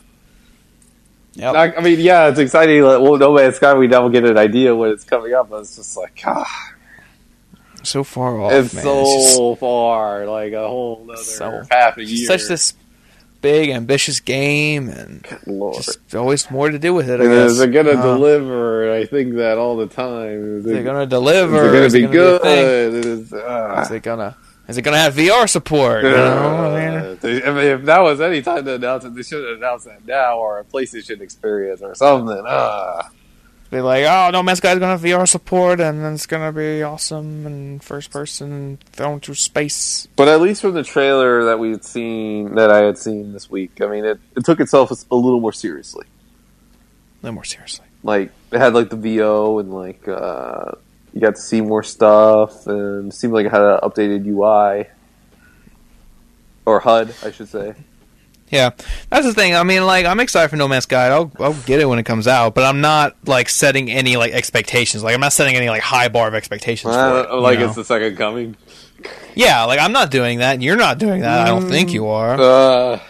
Yep. 1.35 1.55
I, 1.55 1.75
I 1.77 1.81
mean, 1.83 2.01
yeah, 2.01 2.29
it's 2.29 2.39
exciting. 2.39 2.83
Like, 2.83 3.01
well, 3.01 3.17
No 3.17 3.35
Man's 3.35 3.57
Sky, 3.57 3.75
we 3.75 3.87
now 3.89 4.09
get 4.09 4.25
an 4.25 4.39
idea 4.39 4.75
when 4.75 4.91
it's 4.91 5.05
coming 5.05 5.35
up, 5.35 5.51
but 5.51 5.61
it's 5.61 5.77
just 5.77 5.97
like, 5.97 6.21
ah, 6.27 6.73
so 7.83 8.03
far 8.05 8.41
off, 8.41 8.53
it's 8.53 8.75
man. 8.75 8.83
so 8.85 9.01
It's 9.03 9.37
just 9.37 9.61
far, 9.61 10.27
like 10.27 10.53
a 10.53 10.67
whole 10.67 11.05
other 11.11 11.17
So- 11.23 11.63
half 11.71 11.97
a 11.99 12.05
year. 12.05 12.27
such 12.27 12.47
this 12.49 12.75
big, 13.41 13.71
ambitious 13.71 14.21
game, 14.21 14.89
and 14.89 15.25
just 15.75 16.15
always 16.15 16.51
more 16.51 16.71
to 16.71 16.79
do 16.79 16.93
with 16.95 17.09
it. 17.09 17.21
I 17.21 17.25
And 17.25 17.33
guess 17.33 17.51
is 17.53 17.61
it 17.61 17.73
gonna 17.73 17.91
Uh, 17.93 18.03
deliver? 18.03 18.93
I 18.93 19.05
think 19.07 19.35
that 19.37 19.59
all 19.59 19.77
the 19.77 19.87
time. 19.87 20.61
It, 20.67 20.67
it 20.77 20.85
gonna 20.85 21.03
is 21.03 21.09
deliver? 21.09 21.65
it 21.69 21.73
gonna 21.73 21.81
Is 21.87 21.93
be 21.93 22.01
gonna 22.03 22.13
good? 22.13 22.41
It 22.95 23.07
is, 23.07 23.33
ah. 23.35 23.83
Is 23.83 23.91
it 23.91 24.03
gonna? 24.03 24.37
Is 24.69 24.77
it 24.77 24.83
gonna 24.83 24.99
have 24.99 25.15
VR 25.15 25.47
support? 25.49 26.05
You 26.05 26.11
know? 26.11 26.17
Uh, 26.17 27.15
they- 27.21 27.43
I 27.43 27.51
mean, 27.53 27.65
if 27.65 27.85
that 27.85 28.01
was 28.01 28.21
any 28.21 28.43
time 28.43 28.65
to 28.67 28.75
announce 28.75 29.05
it, 29.05 29.15
they 29.15 29.23
should 29.23 29.43
have 29.49 29.57
announced 29.57 29.87
that 29.87 30.07
now, 30.07 30.37
or 30.39 30.59
a 30.59 30.65
PlayStation 30.65 31.21
experience, 31.23 31.81
or 31.81 31.95
something. 31.95 32.43
Ah, 32.47 33.09
be 33.71 33.81
like, 33.81 34.05
oh, 34.05 34.31
No 34.33 34.43
Man's 34.43 34.59
Sky's 34.59 34.79
gonna 34.79 34.93
have 34.93 35.03
VR 35.03 35.29
support, 35.29 35.81
and 35.81 36.05
then 36.05 36.15
it's 36.15 36.27
gonna 36.27 36.53
be 36.53 36.83
awesome 36.83 37.47
and 37.47 37.83
first 37.83 38.11
person 38.11 38.79
thrown 38.93 39.21
through 39.21 39.35
space. 39.35 40.09
but 40.17 40.29
at 40.29 40.41
least 40.41 40.63
from 40.63 40.75
the 40.75 40.83
trailer 40.83 41.45
that 41.45 41.59
we 41.59 41.71
had 41.71 41.85
seen, 41.85 42.55
that 42.55 42.71
I 42.71 42.83
had 42.83 42.99
seen 42.99 43.33
this 43.33 43.51
week, 43.51 43.81
I 43.81 43.87
mean, 43.87 44.05
it, 44.05 44.19
it 44.37 44.45
took 44.45 44.61
itself 44.61 44.91
a 45.11 45.15
little 45.15 45.41
more 45.41 45.53
seriously. 45.53 46.07
A 46.07 47.27
little 47.27 47.35
more 47.35 47.45
seriously. 47.45 47.87
Like 48.03 48.31
it 48.53 48.59
had 48.59 48.75
like 48.75 48.91
the 48.91 48.97
VO 48.97 49.59
and 49.59 49.73
like 49.73 50.07
uh, 50.07 50.73
you 51.13 51.21
got 51.21 51.35
to 51.35 51.41
see 51.41 51.61
more 51.61 51.83
stuff, 51.83 52.67
and 52.67 53.13
seemed 53.13 53.33
like 53.33 53.47
it 53.47 53.51
had 53.51 53.63
an 53.63 53.81
updated 53.83 54.25
UI 54.27 54.87
or 56.65 56.81
HUD, 56.81 57.15
I 57.25 57.31
should 57.33 57.49
say. 57.49 57.75
Yeah, 58.51 58.71
that's 59.11 59.27
the 59.27 59.35
thing. 59.35 59.55
I 59.55 59.63
mean, 59.63 59.85
like, 59.85 60.07
I'm 60.07 60.21
excited 60.21 60.49
for 60.49 60.57
No 60.57 60.69
Man's 60.69 60.85
Sky. 60.85 61.09
I'll 61.09 61.31
I'll 61.39 61.55
get 61.55 61.81
it 61.81 61.87
when 61.87 61.99
it 61.99 62.05
comes 62.05 62.27
out, 62.27 62.55
but 62.55 62.65
I'm 62.65 62.81
not 62.81 63.17
like 63.27 63.49
setting 63.49 63.91
any 63.91 64.17
like 64.17 64.33
expectations. 64.33 65.03
Like, 65.03 65.15
I'm 65.15 65.21
not 65.21 65.33
setting 65.33 65.55
any 65.57 65.69
like 65.69 65.83
high 65.83 66.09
bar 66.09 66.29
of 66.29 66.35
expectations 66.35 66.95
for 66.95 67.21
it. 67.21 67.31
you 67.31 67.41
like 67.41 67.59
know? 67.59 67.67
it's 67.67 67.75
the 67.77 67.85
second 67.85 68.17
coming. 68.17 68.57
yeah, 69.35 69.65
like 69.65 69.81
I'm 69.81 69.93
not 69.93 70.11
doing 70.11 70.39
that. 70.39 70.55
and 70.55 70.63
You're 70.63 70.77
not 70.77 70.99
doing 70.99 71.21
that. 71.21 71.41
I 71.41 71.51
don't 71.51 71.69
think 71.69 71.93
you 71.93 72.07
are. 72.09 72.41
Uh, 72.41 73.01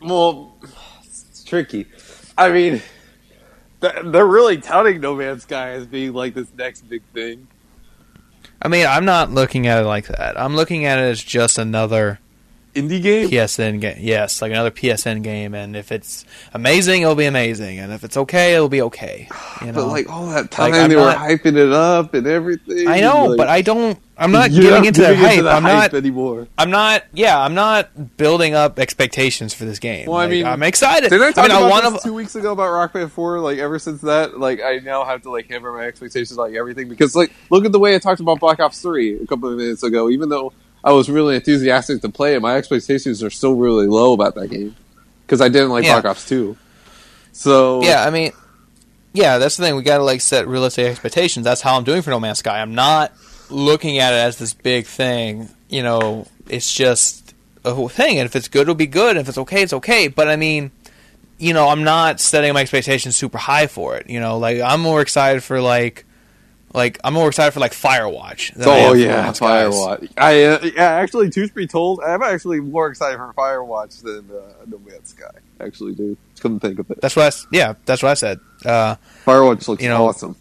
well, 0.00 0.56
it's 1.04 1.42
tricky. 1.44 1.86
I 2.36 2.50
mean, 2.50 2.82
th- 3.80 3.94
they're 4.04 4.26
really 4.26 4.58
touting 4.58 5.00
No 5.00 5.16
Man's 5.16 5.42
Sky 5.42 5.70
as 5.70 5.86
being 5.86 6.12
like 6.12 6.34
this 6.34 6.46
next 6.56 6.82
big 6.88 7.02
thing. 7.12 7.48
I 8.60 8.68
mean, 8.68 8.86
I'm 8.86 9.04
not 9.04 9.30
looking 9.30 9.66
at 9.66 9.82
it 9.82 9.86
like 9.86 10.06
that. 10.08 10.40
I'm 10.40 10.56
looking 10.56 10.84
at 10.84 10.98
it 10.98 11.02
as 11.02 11.22
just 11.22 11.58
another 11.58 12.18
Indie 12.74 13.02
game. 13.02 13.28
PSN 13.28 13.80
game. 13.80 13.96
Yes, 13.98 14.40
like 14.42 14.52
another 14.52 14.70
PSN 14.70 15.22
game. 15.22 15.54
And 15.54 15.74
if 15.76 15.90
it's 15.90 16.24
amazing, 16.54 17.02
it'll 17.02 17.14
be 17.14 17.24
amazing. 17.24 17.78
And 17.78 17.92
if 17.92 18.04
it's 18.04 18.16
okay, 18.16 18.54
it'll 18.54 18.68
be 18.68 18.82
okay. 18.82 19.28
You 19.60 19.66
know? 19.68 19.72
But 19.72 19.86
like 19.88 20.08
all 20.08 20.26
that 20.28 20.52
time, 20.52 20.70
Like, 20.70 20.88
they 20.88 20.94
not- 20.94 21.18
were 21.18 21.24
hyping 21.36 21.56
it 21.56 21.72
up 21.72 22.14
and 22.14 22.28
everything. 22.28 22.86
I 22.86 23.00
know, 23.00 23.26
like, 23.26 23.36
but 23.38 23.48
I 23.48 23.60
don't. 23.62 23.98
I'm 24.16 24.30
not 24.30 24.50
you're 24.52 24.62
giving 24.70 24.84
into 24.84 25.00
that 25.00 25.10
giving 25.16 25.24
hype. 25.26 25.42
the 25.42 25.50
I'm 25.50 25.62
hype 25.62 25.92
not. 25.92 25.98
anymore. 25.98 26.46
I'm 26.56 26.70
not. 26.70 27.04
Yeah, 27.12 27.40
I'm 27.40 27.54
not 27.54 28.16
building 28.16 28.54
up 28.54 28.78
expectations 28.78 29.54
for 29.54 29.64
this 29.64 29.78
game. 29.80 30.06
Well, 30.06 30.16
I 30.18 30.28
mean, 30.28 30.44
I'm 30.46 30.62
excited. 30.62 31.10
Didn't 31.10 31.26
I 31.26 31.32
talk 31.32 31.42
mean, 31.48 31.50
I 31.52 31.58
about 31.58 31.70
want 31.70 31.94
this 31.94 32.02
two 32.04 32.14
weeks 32.14 32.36
ago 32.36 32.52
about 32.52 32.70
Rock 32.72 32.92
Band 32.92 33.10
Four? 33.12 33.40
Like 33.40 33.58
ever 33.58 33.78
since 33.80 34.00
that, 34.02 34.38
like 34.38 34.60
I 34.60 34.76
now 34.78 35.04
have 35.04 35.22
to 35.22 35.30
like 35.30 35.48
hammer 35.50 35.72
my 35.72 35.86
expectations 35.86 36.36
like 36.36 36.54
everything 36.54 36.88
because 36.88 37.16
like 37.16 37.32
look 37.50 37.64
at 37.64 37.72
the 37.72 37.78
way 37.80 37.96
I 37.96 37.98
talked 37.98 38.20
about 38.20 38.38
Black 38.38 38.60
Ops 38.60 38.80
Three 38.80 39.20
a 39.20 39.26
couple 39.26 39.50
of 39.50 39.56
minutes 39.58 39.82
ago. 39.82 40.08
Even 40.08 40.28
though 40.28 40.52
I 40.84 40.92
was 40.92 41.10
really 41.10 41.34
enthusiastic 41.36 42.00
to 42.02 42.08
play 42.08 42.34
it, 42.34 42.40
my 42.40 42.56
expectations 42.56 43.22
are 43.22 43.30
still 43.30 43.54
really 43.54 43.86
low 43.86 44.12
about 44.12 44.34
that 44.36 44.48
game 44.48 44.76
because 45.26 45.40
I 45.40 45.48
didn't 45.48 45.70
like 45.70 45.84
Yeah. 45.84 46.00
Black 46.00 46.12
Ops 46.12 46.28
Two. 46.28 46.56
So 47.32 47.82
Yeah, 47.82 48.04
I 48.04 48.10
mean, 48.10 48.32
yeah, 49.12 49.38
that's 49.38 49.56
the 49.56 49.64
thing. 49.64 49.76
We 49.76 49.82
got 49.82 49.98
to 49.98 50.04
like 50.04 50.20
set 50.20 50.46
realistic 50.46 50.86
expectations. 50.86 51.44
That's 51.44 51.60
how 51.60 51.76
I'm 51.76 51.84
doing 51.84 52.02
for 52.02 52.10
No 52.10 52.20
Man's 52.20 52.38
Sky. 52.38 52.60
I'm 52.60 52.74
not 52.74 53.12
looking 53.50 53.98
at 53.98 54.12
it 54.12 54.18
as 54.18 54.38
this 54.38 54.54
big 54.54 54.86
thing. 54.86 55.48
You 55.68 55.82
know, 55.82 56.26
it's 56.48 56.72
just 56.72 57.34
a 57.64 57.74
whole 57.74 57.88
thing. 57.88 58.18
And 58.18 58.26
if 58.26 58.36
it's 58.36 58.48
good, 58.48 58.62
it'll 58.62 58.74
be 58.74 58.86
good. 58.86 59.16
And 59.16 59.20
if 59.20 59.28
it's 59.28 59.38
okay, 59.38 59.62
it's 59.62 59.72
okay. 59.72 60.08
But 60.08 60.28
I 60.28 60.36
mean, 60.36 60.70
you 61.38 61.52
know, 61.52 61.68
I'm 61.68 61.84
not 61.84 62.20
setting 62.20 62.52
my 62.54 62.60
expectations 62.60 63.16
super 63.16 63.38
high 63.38 63.66
for 63.66 63.96
it. 63.96 64.08
You 64.08 64.20
know, 64.20 64.38
like 64.38 64.60
I'm 64.60 64.80
more 64.80 65.00
excited 65.00 65.42
for 65.42 65.60
like. 65.60 66.04
Like 66.74 66.98
I'm 67.02 67.14
more 67.14 67.28
excited 67.28 67.52
for 67.52 67.60
like 67.60 67.72
Firewatch. 67.72 68.52
than 68.54 68.68
I 68.68 68.76
am 68.76 68.90
Oh 68.90 68.92
yeah. 68.92 69.32
Firewatch. 69.32 70.10
I 70.18 70.44
uh, 70.44 70.58
yeah, 70.74 70.90
actually, 70.90 71.30
truth 71.30 71.54
be 71.54 71.66
told, 71.66 72.00
I'm 72.00 72.22
actually 72.22 72.60
more 72.60 72.88
excited 72.88 73.16
for 73.16 73.32
Firewatch 73.32 74.02
than 74.02 74.28
uh, 74.36 74.42
No 74.66 74.78
Man's 74.78 75.08
Sky. 75.10 75.30
Actually, 75.60 75.94
dude, 75.94 76.16
couldn't 76.40 76.60
think 76.60 76.78
of 76.78 76.90
it. 76.90 77.00
That's 77.00 77.16
what 77.16 77.34
I 77.34 77.46
yeah, 77.52 77.74
that's 77.86 78.02
what 78.02 78.10
I 78.10 78.14
said. 78.14 78.38
Uh, 78.64 78.96
Firewatch 79.24 79.66
looks 79.66 79.82
You 79.82 79.88
know, 79.88 80.06
awesome. 80.08 80.36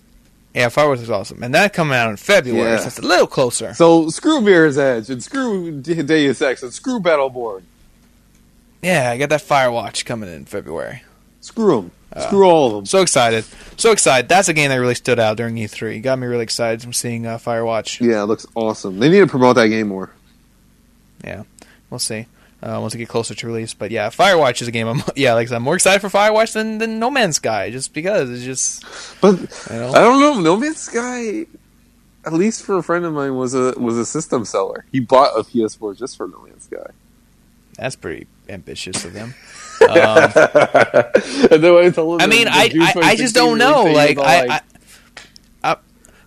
yeah, 0.54 0.68
Firewatch 0.68 1.02
is 1.02 1.10
awesome, 1.10 1.42
and 1.44 1.56
that 1.56 1.74
coming 1.74 1.96
out 1.96 2.10
in 2.10 2.18
February, 2.18 2.72
Yeah. 2.72 2.78
so 2.80 2.88
it's 2.88 3.00
a 3.00 3.04
little 3.04 3.26
closer. 3.28 3.74
So 3.74 4.10
screw 4.10 4.42
Mirror's 4.42 4.78
Edge 4.78 5.10
and 5.10 5.24
screw 5.24 5.80
De- 5.82 6.04
Deus 6.04 6.42
Ex 6.42 6.62
and 6.62 6.74
screw 6.74 7.00
Battleborn. 7.00 7.64
Yeah, 8.84 9.10
I 9.12 9.18
got 9.18 9.30
that 9.30 9.42
Firewatch 9.42 10.06
coming 10.06 10.30
in 10.32 10.46
February. 10.46 11.04
Screw 11.48 11.78
them. 11.78 11.92
Uh, 12.12 12.28
screw 12.28 12.44
all 12.44 12.68
of 12.68 12.74
them. 12.74 12.86
So 12.86 13.02
excited, 13.02 13.46
so 13.78 13.92
excited. 13.94 14.28
That's 14.28 14.50
a 14.50 14.54
game 14.54 14.70
that 14.70 14.76
really 14.76 14.96
stood 14.96 15.18
out 15.18 15.38
during 15.38 15.56
E3. 15.56 16.02
Got 16.04 16.20
me 16.20 16.28
really 16.28 16.44
excited 16.44 16.82
from 16.82 16.92
seeing 16.92 17.26
uh, 17.26 17.38
Firewatch. 17.38 18.06
Yeah, 18.06 18.24
it 18.24 18.26
looks 18.26 18.46
awesome. 18.54 19.00
They 19.00 19.10
need 19.10 19.20
to 19.20 19.28
promote 19.28 19.56
that 19.56 19.70
game 19.70 19.88
more. 19.88 20.12
Yeah, 21.24 21.44
we'll 21.90 22.00
see 22.00 22.26
uh, 22.62 22.80
once 22.82 22.94
we 22.94 23.00
get 23.00 23.08
closer 23.08 23.34
to 23.34 23.48
release. 23.48 23.74
But 23.74 23.92
yeah, 23.92 24.10
Firewatch 24.10 24.62
is 24.62 24.68
a 24.68 24.72
game. 24.72 24.88
I'm 24.88 25.02
yeah, 25.16 25.36
like 25.36 25.50
I'm 25.50 25.64
more 25.64 25.76
excited 25.76 26.02
for 26.02 26.10
Firewatch 26.10 26.52
than, 26.52 26.80
than 26.80 27.00
No 27.00 27.10
Man's 27.10 27.38
Sky, 27.38 27.70
just 27.72 27.94
because 27.94 28.30
it's 28.30 28.44
just 28.44 28.84
But 29.22 29.40
you 29.40 29.78
know. 29.78 29.92
I 29.92 30.00
don't 30.00 30.20
know. 30.20 30.42
No 30.42 30.58
Man's 30.58 30.80
Sky, 30.80 31.46
at 32.26 32.34
least 32.34 32.64
for 32.64 32.78
a 32.78 32.84
friend 32.84 33.06
of 33.06 33.14
mine, 33.14 33.38
was 33.38 33.54
a 33.54 33.74
was 33.78 33.98
a 33.98 34.06
system 34.06 34.44
seller. 34.44 34.86
He 34.92 35.00
bought 35.00 35.32
a 35.40 35.44
PS4 35.44 35.98
just 35.98 36.18
for 36.18 36.28
No 36.28 36.42
Man's 36.42 36.66
Sky. 36.66 36.92
That's 37.78 37.96
pretty 37.96 38.28
ambitious 38.50 39.06
of 39.06 39.14
them. 39.14 39.34
and 41.52 41.64
then 41.64 41.76
I 41.76 41.90
told 41.90 42.22
him 42.22 42.26
I 42.26 42.28
mean, 42.28 42.48
I, 42.48 42.72
I, 42.80 42.94
I 43.10 43.16
just 43.16 43.36
don't 43.36 43.58
know. 43.58 43.84
Like, 43.84 44.10
date, 44.10 44.10
he 44.10 44.16
was 44.18 44.28
I, 44.28 44.62
I, 45.64 45.72
I, 45.72 45.78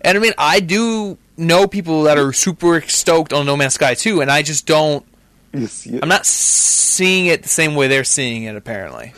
and 0.02 0.18
I 0.18 0.20
mean, 0.20 0.32
I 0.38 0.60
do 0.60 1.18
know 1.36 1.66
people 1.66 2.04
that 2.04 2.18
are 2.18 2.32
super 2.32 2.80
stoked 2.82 3.32
on 3.32 3.46
No 3.46 3.56
Man's 3.56 3.74
Sky 3.74 3.94
too, 3.94 4.20
and 4.20 4.30
I 4.30 4.42
just 4.42 4.66
don't. 4.66 5.04
You 5.52 5.66
see 5.66 5.96
it? 5.96 6.02
I'm 6.02 6.08
not 6.08 6.26
seeing 6.26 7.26
it 7.26 7.42
the 7.42 7.48
same 7.48 7.74
way 7.74 7.88
they're 7.88 8.04
seeing 8.04 8.44
it. 8.44 8.56
Apparently, 8.56 9.12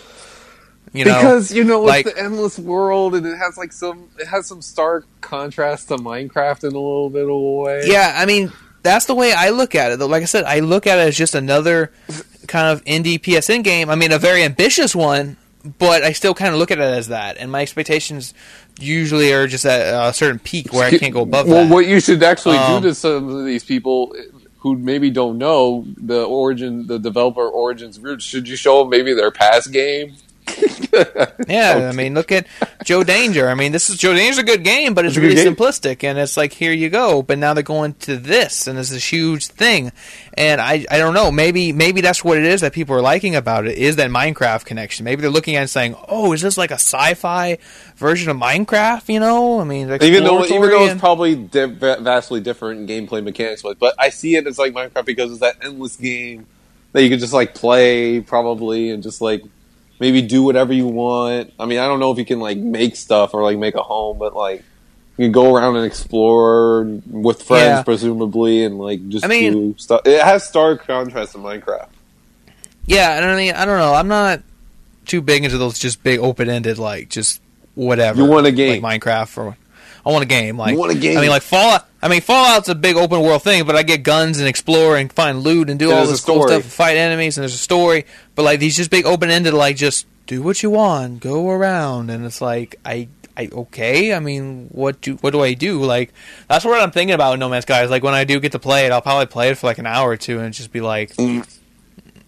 you 0.93 1.05
know, 1.05 1.15
because 1.15 1.53
you 1.53 1.65
know 1.65 1.83
like- 1.83 2.07
it's 2.07 2.15
the 2.15 2.23
endless 2.23 2.59
world, 2.59 3.15
and 3.15 3.27
it 3.27 3.37
has 3.37 3.57
like 3.57 3.73
some 3.73 4.09
it 4.19 4.27
has 4.27 4.47
some 4.47 4.63
stark 4.63 5.07
contrast 5.21 5.89
to 5.89 5.97
Minecraft 5.97 6.65
in 6.65 6.71
a 6.71 6.79
little 6.79 7.11
bit 7.11 7.25
of 7.25 7.31
a 7.31 7.37
way. 7.37 7.83
yeah. 7.87 8.15
I 8.17 8.27
mean, 8.27 8.53
that's 8.83 9.07
the 9.07 9.15
way 9.15 9.33
I 9.33 9.51
look 9.51 9.75
at 9.75 9.93
it. 9.93 9.99
Though, 9.99 10.07
like 10.07 10.23
I 10.23 10.27
said, 10.27 10.45
I 10.45 10.61
look 10.61 10.87
at 10.87 10.99
it 10.99 11.09
as 11.09 11.17
just 11.17 11.35
another 11.35 11.93
kind 12.53 12.69
of 12.69 12.85
indie 12.85 13.19
PSN 13.19 13.65
game. 13.65 13.89
I 13.91 13.95
mean, 13.97 14.13
a 14.13 14.19
very 14.19 14.43
ambitious 14.45 14.95
one, 14.95 15.39
but 15.79 16.03
I 16.03 16.13
still 16.13 16.35
kind 16.35 16.53
of 16.53 16.59
look 16.61 16.71
at 16.71 16.79
it 16.79 16.83
as 16.83 17.09
that. 17.09 17.39
And 17.39 17.51
my 17.51 17.63
expectations 17.63 18.35
usually 18.79 19.33
are 19.33 19.47
just 19.47 19.65
at 19.65 19.81
a 20.11 20.13
certain 20.13 20.39
peak 20.39 20.73
where 20.73 20.85
I 20.85 20.97
can't 20.99 21.13
go 21.15 21.23
above 21.23 21.49
Well, 21.49 21.65
that. 21.65 21.73
what 21.73 21.87
you 21.87 21.99
should 21.99 22.23
actually 22.23 22.59
Um, 22.59 22.83
do 22.83 22.89
to 22.91 22.95
some 22.95 23.29
of 23.35 23.47
these 23.47 23.65
people 23.65 24.15
who 24.59 24.77
maybe 24.77 25.11
don't 25.11 25.39
know 25.39 25.85
the 25.97 26.23
origin, 26.25 26.87
the 26.87 26.99
developer 26.99 27.49
origins 27.49 27.99
roots, 27.99 28.25
should 28.25 28.47
you 28.49 28.55
show 28.57 28.81
them 28.81 28.91
maybe 28.91 29.13
their 29.15 29.31
past 29.31 29.73
game? 29.73 30.15
Yeah, 31.49 31.89
I 31.91 31.93
mean, 31.93 32.15
look 32.15 32.31
at 32.33 32.47
Joe 32.85 33.03
Danger. 33.03 33.49
I 33.49 33.55
mean, 33.55 33.73
this 33.73 33.91
is 33.91 33.97
Joe 33.97 34.15
Danger's 34.15 34.39
a 34.39 34.43
good 34.43 34.63
game, 34.63 34.95
but 34.95 35.05
it's 35.05 35.17
It's 35.17 35.23
really 35.23 35.37
simplistic, 35.37 36.05
and 36.05 36.19
it's 36.19 36.37
like 36.37 36.53
here 36.53 36.73
you 36.73 36.91
go. 36.91 37.23
But 37.23 37.39
now 37.39 37.55
they're 37.55 37.63
going 37.63 37.95
to 37.95 38.17
this, 38.17 38.67
and 38.67 38.79
this 38.79 38.91
is 38.91 38.97
a 38.97 39.01
huge 39.01 39.47
thing. 39.47 39.93
And 40.35 40.61
I, 40.61 40.85
I 40.91 40.99
don't 40.99 41.15
know. 41.15 41.31
Maybe, 41.31 41.73
maybe 41.73 42.01
that's 42.01 42.25
what 42.25 42.39
it 42.39 42.45
is 42.45 42.61
that 42.61 42.73
people 42.73 42.95
are 42.95 43.01
liking 43.03 43.35
about 43.37 43.67
it 43.67 43.77
is 43.79 43.97
that 43.97 44.11
Minecraft 44.11 44.65
connection. 44.65 45.05
Maybe 45.05 45.23
they're 45.23 45.31
looking 45.31 45.57
at 45.57 45.61
it 45.61 45.63
and 45.63 45.71
saying, 45.71 45.97
"Oh, 46.09 46.33
is 46.33 46.43
this 46.43 46.57
like 46.57 46.71
a 46.71 46.75
sci-fi 46.75 47.59
version 47.97 48.31
of 48.31 48.37
Minecraft?" 48.37 49.09
You 49.09 49.21
know, 49.21 49.61
I 49.61 49.65
mean, 49.65 49.91
even 50.03 50.25
though 50.25 50.45
even 50.45 50.71
though 50.71 50.85
it's 50.87 51.01
probably 51.01 51.35
di- 51.35 51.67
vastly 51.67 52.41
different 52.41 52.91
in 52.91 53.07
gameplay 53.07 53.23
mechanics, 53.23 53.63
but 53.63 53.79
but 53.79 53.95
I 53.99 54.11
see 54.11 54.37
it 54.37 54.47
as 54.47 54.59
like 54.59 54.73
Minecraft 54.73 55.07
because 55.07 55.31
it's 55.31 55.41
that 55.41 55.57
endless 55.63 55.97
game 55.97 56.47
that 56.93 57.03
you 57.03 57.09
could 57.09 57.21
just 57.21 57.33
like 57.33 57.55
play 57.55 58.21
probably 58.21 58.91
and 58.91 59.03
just 59.03 59.21
like 59.21 59.43
maybe 60.03 60.21
do 60.21 60.43
whatever 60.43 60.73
you 60.73 60.87
want. 60.89 61.53
I 61.61 61.65
mean, 61.65 61.79
I 61.79 61.87
don't 61.87 62.01
know 62.01 62.11
if 62.11 62.19
you 62.19 62.25
can 62.25 62.41
like 62.41 62.59
make 62.59 62.97
stuff 62.97 63.35
or 63.35 63.43
like 63.45 63.57
make 63.57 63.77
a 63.77 63.83
home, 63.83 64.19
but 64.19 64.35
like 64.35 64.65
you 65.17 65.27
can 65.27 65.31
go 65.33 65.55
around 65.55 65.77
and 65.77 65.87
explore 65.87 66.83
with 67.07 67.41
friends 67.43 67.79
Yeah. 67.79 67.83
presumably 67.85 68.65
and 68.65 68.79
like 68.79 69.09
just 69.09 69.25
I 69.25 69.29
mean- 69.29 69.53
do 69.53 69.75
stuff. 69.79 70.01
It 70.05 70.21
has 70.21 70.43
stark 70.47 70.85
contrast 70.85 71.33
to 71.33 71.39
Minecraft. 71.39 71.87
Yeah, 72.85 73.17
and 73.17 73.25
I 73.25 73.37
mean, 73.37 73.55
I 73.55 73.65
don't 73.65 73.79
know. 73.79 73.95
I'm 73.95 74.09
not 74.09 74.43
too 75.07 75.21
big 75.21 75.45
into 75.45 75.57
those 75.57 75.79
just 75.79 76.03
big 76.03 76.19
open-ended 76.19 76.79
like 76.79 77.09
just 77.09 77.41
whatever. 77.77 78.21
You 78.21 78.27
want 78.29 78.47
a 78.49 78.53
game. 78.53 78.83
like 78.83 79.01
Minecraft 79.01 79.39
or 79.39 79.57
I 80.05 80.11
want 80.11 80.25
a 80.25 80.27
game. 80.27 80.59
Like 80.59 80.77
want 80.77 80.91
a 80.91 80.99
game. 80.99 81.17
I 81.17 81.21
mean, 81.21 81.31
like 81.31 81.43
Fallout. 81.43 81.87
I 82.03 82.09
mean, 82.09 82.21
Fallout's 82.21 82.69
a 82.69 82.75
big 82.75 82.97
open 82.97 83.21
world 83.21 83.43
thing, 83.45 83.65
but 83.65 83.77
I 83.77 83.83
get 83.85 84.03
guns 84.03 84.39
and 84.41 84.49
explore 84.49 84.97
and 84.97 85.13
find 85.13 85.43
loot 85.43 85.71
and 85.71 85.79
do 85.79 85.93
all 85.93 86.05
this 86.07 86.21
cool 86.25 86.43
stuff, 86.49 86.65
and 86.65 86.73
fight 86.73 86.97
enemies, 86.97 87.39
and 87.39 87.43
there's 87.43 87.55
a 87.55 87.59
story. 87.59 88.07
But 88.35 88.43
like 88.43 88.59
these 88.61 88.77
just 88.77 88.91
big 88.91 89.07
open 89.07 89.31
ended, 89.31 89.55
like 89.55 89.77
just 89.77 90.07
do 90.27 90.43
what 90.43 90.63
you 90.63 90.71
want, 90.71 91.21
go 91.21 91.49
around, 91.51 92.11
and 92.11 92.25
it's 92.25 92.41
like 92.41 92.77
I. 92.85 93.09
I, 93.35 93.49
okay, 93.51 94.13
I 94.13 94.21
mean, 94.21 94.67
what 94.73 95.01
do 95.01 95.15
what 95.23 95.31
do 95.31 95.41
I 95.41 95.55
do? 95.55 95.83
Like, 95.83 96.13
that's 96.49 96.67
what 96.67 96.79
I'm 96.83 96.91
thinking 96.91 97.15
about 97.15 97.31
with 97.31 97.41
No 97.41 97.49
Man's 97.49 97.65
Sky. 97.65 97.83
Is 97.83 97.91
like 97.91 98.03
when 98.03 98.13
I 98.13 98.25
do 98.25 98.39
get 98.41 98.53
to 98.53 98.59
play 98.59 98.85
it, 98.85 98.93
I'll 98.93 99.01
probably 99.01 99.25
play 99.25 99.49
it 99.49 99.57
for 99.57 99.67
like 99.69 99.79
an 99.79 99.87
hour 99.87 100.11
or 100.11 100.19
two, 100.19 100.39
and 100.41 100.53
just 100.53 100.71
be 100.71 100.83
like, 100.83 101.15
Mm. 101.15 101.47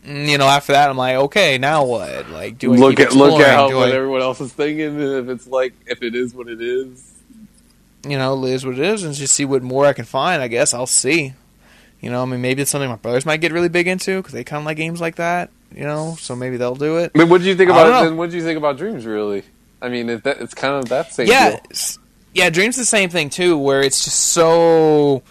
mm, 0.07 0.31
you 0.31 0.39
know, 0.39 0.47
after 0.47 0.73
that, 0.73 0.89
I'm 0.89 0.97
like, 0.97 1.17
okay, 1.17 1.59
now 1.59 1.85
what? 1.85 2.31
Like, 2.31 2.57
do 2.59 2.73
I 2.73 2.77
look 2.79 3.01
at 3.01 3.13
look 3.15 3.39
at 3.39 3.55
how 3.55 3.77
what 3.77 3.91
I- 3.91 3.93
everyone 3.93 4.23
else 4.23 4.41
is 4.41 4.51
thinking. 4.55 4.99
and 4.99 5.29
If 5.29 5.29
it's 5.29 5.47
like 5.47 5.75
if 5.87 6.03
it 6.03 6.15
is 6.15 6.33
what 6.35 6.49
it 6.49 6.63
is, 6.63 7.05
you 8.05 8.19
know, 8.19 8.45
it 8.45 8.51
is 8.53 8.65
what 8.65 8.79
it 8.79 8.85
is, 8.85 9.03
and 9.03 9.15
just 9.15 9.35
see 9.35 9.45
what 9.45 9.63
more 9.63 9.87
I 9.87 9.93
can 9.93 10.05
find. 10.05 10.43
I 10.43 10.49
guess 10.49 10.75
I'll 10.75 10.87
see. 10.87 11.35
You 12.01 12.11
know, 12.11 12.23
I 12.23 12.27
mean, 12.27 12.43
maybe 12.43 12.63
it's 12.63 12.71
something 12.71 12.91
my 12.91 12.97
brothers 12.97 13.25
might 13.25 13.41
get 13.41 13.53
really 13.53 13.71
big 13.71 13.89
into 13.89 14.19
because 14.19 14.33
they 14.33 14.45
kind 14.45 14.61
of 14.61 14.67
like 14.67 14.77
games 14.77 15.01
like 15.01 15.17
that. 15.17 15.51
You 15.75 15.85
know, 15.85 16.17
so 16.19 16.37
maybe 16.37 16.57
they'll 16.57 16.77
do 16.77 16.99
it. 16.99 17.13
I 17.15 17.19
mean, 17.19 17.29
what 17.29 17.41
do 17.41 17.49
you 17.49 17.57
think 17.57 17.71
about 17.71 18.03
then? 18.05 18.17
What 18.17 18.31
do 18.31 18.37
you 18.37 18.43
think 18.43 18.59
about 18.59 18.77
Dreams? 18.77 19.07
Really? 19.07 19.43
I 19.83 19.89
mean, 19.89 20.09
it, 20.09 20.23
that, 20.25 20.41
it's 20.41 20.55
kind 20.55 20.75
of 20.75 20.89
that 20.91 21.13
same 21.13 21.27
Yeah, 21.27 21.59
yeah. 22.33 22.51
Dreams 22.51 22.77
the 22.77 22.85
same 22.85 23.11
thing 23.11 23.31
too, 23.31 23.59
where 23.59 23.81
it's 23.81 24.05
just 24.05 24.19
so 24.19 25.23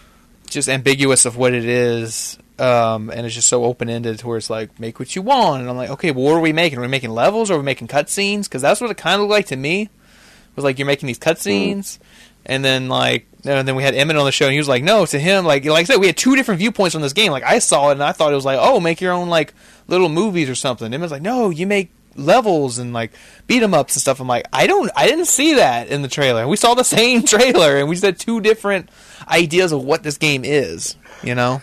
just 0.46 0.68
ambiguous 0.68 1.24
of 1.26 1.36
what 1.36 1.54
it 1.54 1.64
is, 1.64 2.38
um, 2.58 3.10
and 3.10 3.26
it's 3.26 3.34
just 3.34 3.48
so 3.48 3.64
open 3.64 3.88
ended 3.88 4.18
to 4.20 4.28
where 4.28 4.36
it's 4.36 4.50
like 4.50 4.78
make 4.78 4.98
what 4.98 5.16
you 5.16 5.22
want, 5.22 5.62
and 5.62 5.70
I'm 5.70 5.76
like, 5.76 5.90
okay, 5.90 6.10
well, 6.10 6.24
what 6.24 6.34
are 6.34 6.40
we 6.40 6.52
making? 6.52 6.78
Are 6.78 6.82
we 6.82 6.88
making 6.88 7.10
levels? 7.10 7.50
or 7.50 7.54
Are 7.54 7.58
we 7.58 7.64
making 7.64 7.88
cutscenes? 7.88 8.44
Because 8.44 8.62
that's 8.62 8.80
what 8.80 8.90
it 8.90 8.96
kind 8.96 9.14
of 9.14 9.22
looked 9.22 9.30
like 9.30 9.46
to 9.46 9.56
me. 9.56 9.82
It 9.82 10.56
was 10.56 10.64
like 10.64 10.78
you're 10.78 10.86
making 10.86 11.06
these 11.06 11.18
cutscenes, 11.18 11.98
and 12.46 12.64
then 12.64 12.88
like 12.88 13.26
and 13.44 13.68
then 13.68 13.74
we 13.76 13.82
had 13.82 13.94
Emmett 13.94 14.16
on 14.16 14.24
the 14.24 14.32
show, 14.32 14.46
and 14.46 14.52
he 14.52 14.58
was 14.58 14.68
like, 14.68 14.82
no, 14.82 15.04
to 15.06 15.18
him, 15.18 15.44
like 15.44 15.64
like 15.64 15.82
I 15.82 15.84
said, 15.84 16.00
we 16.00 16.06
had 16.06 16.16
two 16.16 16.34
different 16.36 16.58
viewpoints 16.60 16.94
on 16.94 17.02
this 17.02 17.12
game. 17.12 17.30
Like 17.32 17.42
I 17.44 17.58
saw 17.58 17.90
it, 17.90 17.92
and 17.92 18.02
I 18.02 18.12
thought 18.12 18.32
it 18.32 18.36
was 18.36 18.44
like, 18.44 18.58
oh, 18.60 18.80
make 18.80 19.00
your 19.00 19.12
own 19.12 19.28
like 19.28 19.54
little 19.86 20.08
movies 20.08 20.48
or 20.48 20.54
something. 20.54 20.92
Emmett's 20.92 21.12
like, 21.12 21.22
no, 21.22 21.50
you 21.50 21.66
make 21.66 21.90
levels 22.16 22.78
and 22.78 22.92
like 22.92 23.12
beat 23.46 23.62
'em 23.62 23.74
ups 23.74 23.96
and 23.96 24.00
stuff. 24.00 24.20
I'm 24.20 24.28
like, 24.28 24.46
I 24.52 24.66
don't, 24.66 24.90
I 24.96 25.06
didn't 25.06 25.26
see 25.26 25.54
that 25.54 25.88
in 25.88 26.02
the 26.02 26.08
trailer. 26.08 26.46
We 26.46 26.56
saw 26.56 26.74
the 26.74 26.84
same 26.98 27.22
trailer, 27.24 27.76
and 27.78 27.88
we 27.88 27.96
just 27.96 28.04
had 28.04 28.18
two 28.18 28.40
different 28.40 28.88
ideas 29.28 29.72
of 29.72 29.84
what 29.84 30.02
this 30.02 30.16
game 30.16 30.44
is. 30.44 30.96
You 31.22 31.34
know? 31.34 31.62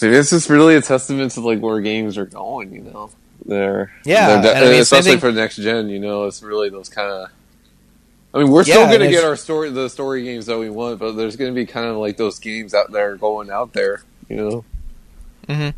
Maybe 0.00 0.14
it's 0.16 0.30
just 0.30 0.48
really 0.48 0.76
a 0.76 0.80
testament 0.80 1.32
to 1.32 1.40
like 1.40 1.60
where 1.60 1.80
games 1.80 2.16
are 2.16 2.26
going. 2.26 2.72
You 2.72 2.82
know, 2.82 3.10
they're 3.44 3.92
Yeah, 4.04 4.28
they're 4.40 4.42
de- 4.42 4.56
and 4.56 4.64
I 4.66 4.70
mean, 4.70 4.80
especially 4.80 5.18
for 5.18 5.32
next 5.32 5.56
gen. 5.56 5.88
You 5.88 5.98
know, 5.98 6.24
it's 6.26 6.42
really 6.42 6.70
those 6.70 6.88
kind 6.88 7.10
of. 7.10 7.30
I 8.34 8.38
mean, 8.38 8.50
we're 8.50 8.64
Yeah, 8.64 8.74
still 8.74 8.86
going 8.86 9.00
to 9.00 9.08
get 9.08 9.24
our 9.24 9.36
story, 9.36 9.70
the 9.70 9.88
story 9.88 10.22
games 10.22 10.46
that 10.46 10.58
we 10.58 10.68
want, 10.70 10.98
but 10.98 11.12
there's 11.12 11.36
going 11.36 11.52
to 11.52 11.54
be 11.54 11.66
kind 11.66 11.86
of 11.86 11.96
like 11.96 12.16
those 12.16 12.38
games 12.38 12.74
out 12.74 12.92
there 12.92 13.16
going 13.16 13.50
out 13.50 13.72
there. 13.72 14.02
You 14.28 14.36
know, 14.36 14.64
mm-hmm. 15.46 15.70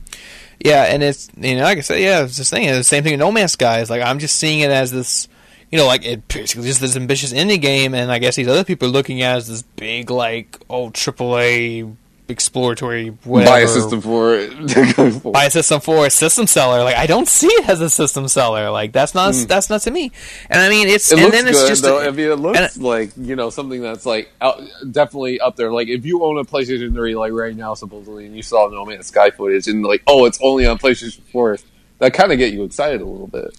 Yeah, 0.59 0.85
and 0.85 1.03
it's 1.03 1.31
you 1.37 1.57
know, 1.57 1.63
like 1.63 1.79
I 1.79 1.81
said, 1.83 2.01
yeah, 2.01 2.25
it's 2.25 2.37
this 2.37 2.51
thing. 2.51 2.65
It's 2.65 2.77
the 2.77 2.85
same 2.85 3.03
thing 3.03 3.13
with 3.13 3.21
No 3.21 3.33
Man's 3.33 3.53
Sky. 3.53 3.83
Like 3.85 4.03
I'm 4.03 4.19
just 4.19 4.37
seeing 4.37 4.61
it 4.61 4.71
as 4.71 4.91
this, 4.91 5.29
you 5.71 5.79
know, 5.79 5.87
like 5.87 6.05
it 6.05 6.27
basically 6.29 6.67
just 6.67 6.81
this 6.81 6.97
ambitious 6.97 7.33
indie 7.33 7.61
game, 7.61 7.95
and 7.95 8.11
I 8.13 8.19
guess 8.19 8.37
these 8.37 8.49
other 8.49 8.65
people 8.65 8.89
are 8.89 8.93
looking 8.93 9.23
at 9.23 9.35
it 9.35 9.39
as 9.39 9.49
this 9.49 9.63
big, 9.63 10.11
like, 10.11 10.59
oh, 10.69 10.91
AAA 10.91 11.95
exploratory 12.31 13.09
whatever. 13.25 13.51
buy 13.51 13.61
a 13.61 13.69
system 13.69 14.01
for 14.01 14.35
it. 14.35 15.23
buy 15.33 15.45
a 15.45 15.51
system 15.51 15.81
for 15.81 16.07
a 16.07 16.11
system 16.11 16.47
seller. 16.47 16.83
Like 16.83 16.97
I 16.97 17.07
don't 17.07 17.29
see 17.29 17.49
it 17.49 17.69
as 17.69 17.81
a 17.81 17.91
system 17.91 18.29
seller. 18.29 18.71
Like 18.71 18.93
that's 18.93 19.15
not 19.15 19.35
hmm. 19.35 19.45
that's 19.45 19.69
not 19.69 19.83
to 19.83 19.91
me. 19.91 20.13
And 20.49 20.61
I 20.61 20.69
mean 20.69 20.89
it's. 20.89 21.11
It 21.11 21.17
and 21.19 21.25
looks 21.25 21.37
then 21.37 21.49
it's 21.49 21.61
good 21.61 21.69
just 21.69 21.83
though. 21.83 21.99
a- 22.01 22.09
I 22.09 22.11
mean, 22.11 22.31
it 22.31 22.37
looks 22.37 22.77
and- 22.77 22.85
like 22.85 23.11
you 23.17 23.37
know 23.37 23.51
something 23.51 23.83
that's 23.83 24.07
like 24.07 24.31
out, 24.41 24.63
definitely 24.91 25.41
up 25.41 25.57
there. 25.57 25.73
Like 25.73 25.89
if 25.89 26.07
you 26.07 26.25
own 26.25 26.39
a 26.39 26.45
PlayStation 26.45 26.95
Three, 26.95 27.15
like 27.15 27.33
right 27.33 27.55
now, 27.55 27.75
supposedly, 27.75 28.27
and 28.27 28.37
you 28.37 28.43
saw 28.43 28.69
No 28.69 28.85
Man's 28.85 29.07
Sky 29.07 29.31
footage, 29.31 29.69
and 29.69 29.85
like, 29.85 30.03
oh, 30.07 30.25
it's 30.25 30.39
only 30.43 30.67
on 30.67 30.79
PlayStation 30.79 31.21
Four, 31.33 31.59
that 31.99 32.15
kind 32.15 32.33
of 32.33 32.39
get 32.39 32.53
you 32.53 32.65
excited 32.65 33.01
a 33.01 33.07
little 33.07 33.27
bit. 33.27 33.57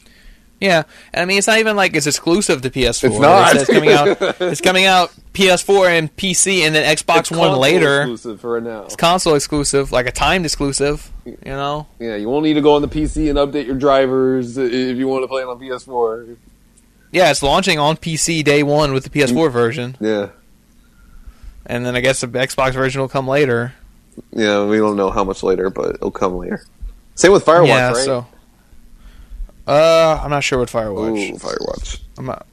Yeah. 0.62 0.84
And 1.12 1.22
I 1.22 1.26
mean 1.26 1.40
it's 1.40 1.48
not 1.48 1.60
even 1.60 1.76
like 1.76 1.96
it's 1.96 2.08
exclusive 2.08 2.62
to 2.62 2.70
PS4. 2.70 3.10
It's 3.10 3.20
not. 3.20 3.56
It 3.56 3.60
says 3.60 3.68
coming 3.68 3.92
out. 3.92 4.18
it's 4.40 4.62
coming 4.62 4.86
out 4.86 5.12
PS4 5.34 5.98
and 5.98 6.16
PC, 6.16 6.62
and 6.62 6.76
then 6.76 6.96
Xbox 6.96 7.20
It's 7.20 7.32
One 7.32 7.58
later. 7.58 8.02
exclusive 8.02 8.40
for 8.40 8.62
now. 8.62 8.84
It's 8.84 8.96
console 8.96 9.36
exclusive, 9.36 9.92
like 9.92 10.06
a 10.06 10.12
timed 10.12 10.46
exclusive. 10.46 11.12
You 11.26 11.38
know. 11.46 11.88
Yeah, 12.00 12.16
you 12.16 12.30
won't 12.30 12.44
need 12.44 12.54
to 12.54 12.62
go 12.62 12.76
on 12.76 12.82
the 12.82 12.88
PC 12.88 13.30
and 13.30 13.40
update 13.40 13.66
your 13.66 13.76
drivers 13.76 14.58
if 14.58 14.98
you 14.98 15.08
want 15.08 15.24
to 15.24 15.28
play 15.28 15.42
it 15.42 15.48
on 15.48 15.60
PS4. 15.60 16.38
Yeah, 17.12 17.32
it's 17.32 17.44
launching 17.44 17.78
on 17.80 17.98
PC 17.98 18.44
day 18.44 18.64
one 18.64 18.94
with 18.94 19.04
the 19.04 19.10
PS4 19.10 19.50
mm. 19.50 19.52
version, 19.52 19.98
Yeah, 20.00 20.30
and 21.66 21.86
then 21.86 21.96
I 21.96 22.02
guess 22.02 22.22
the 22.22 22.28
Xbox 22.28 22.74
version 22.74 23.02
will 23.02 23.10
come 23.10 23.28
later. 23.28 23.74
yeah, 24.32 24.66
we 24.66 24.78
don't 24.78 24.96
know 24.96 25.10
how 25.10 25.24
much 25.24 25.44
later, 25.44 25.70
but 25.70 25.96
it'll 25.96 26.12
come 26.12 26.38
later. 26.38 26.64
Same 27.16 27.32
with 27.32 27.46
Firewatch, 27.46 27.68
yeah, 27.68 27.92
right? 27.92 28.06
so. 28.06 28.28
Uh, 29.68 30.20
I'm 30.24 30.30
not 30.30 30.44
sure 30.44 30.60
what 30.60 30.70
Firewatch. 30.70 31.34
Ooh, 31.34 31.36
Firewatch. 31.38 32.00
I'm 32.18 32.26
not. 32.26 32.46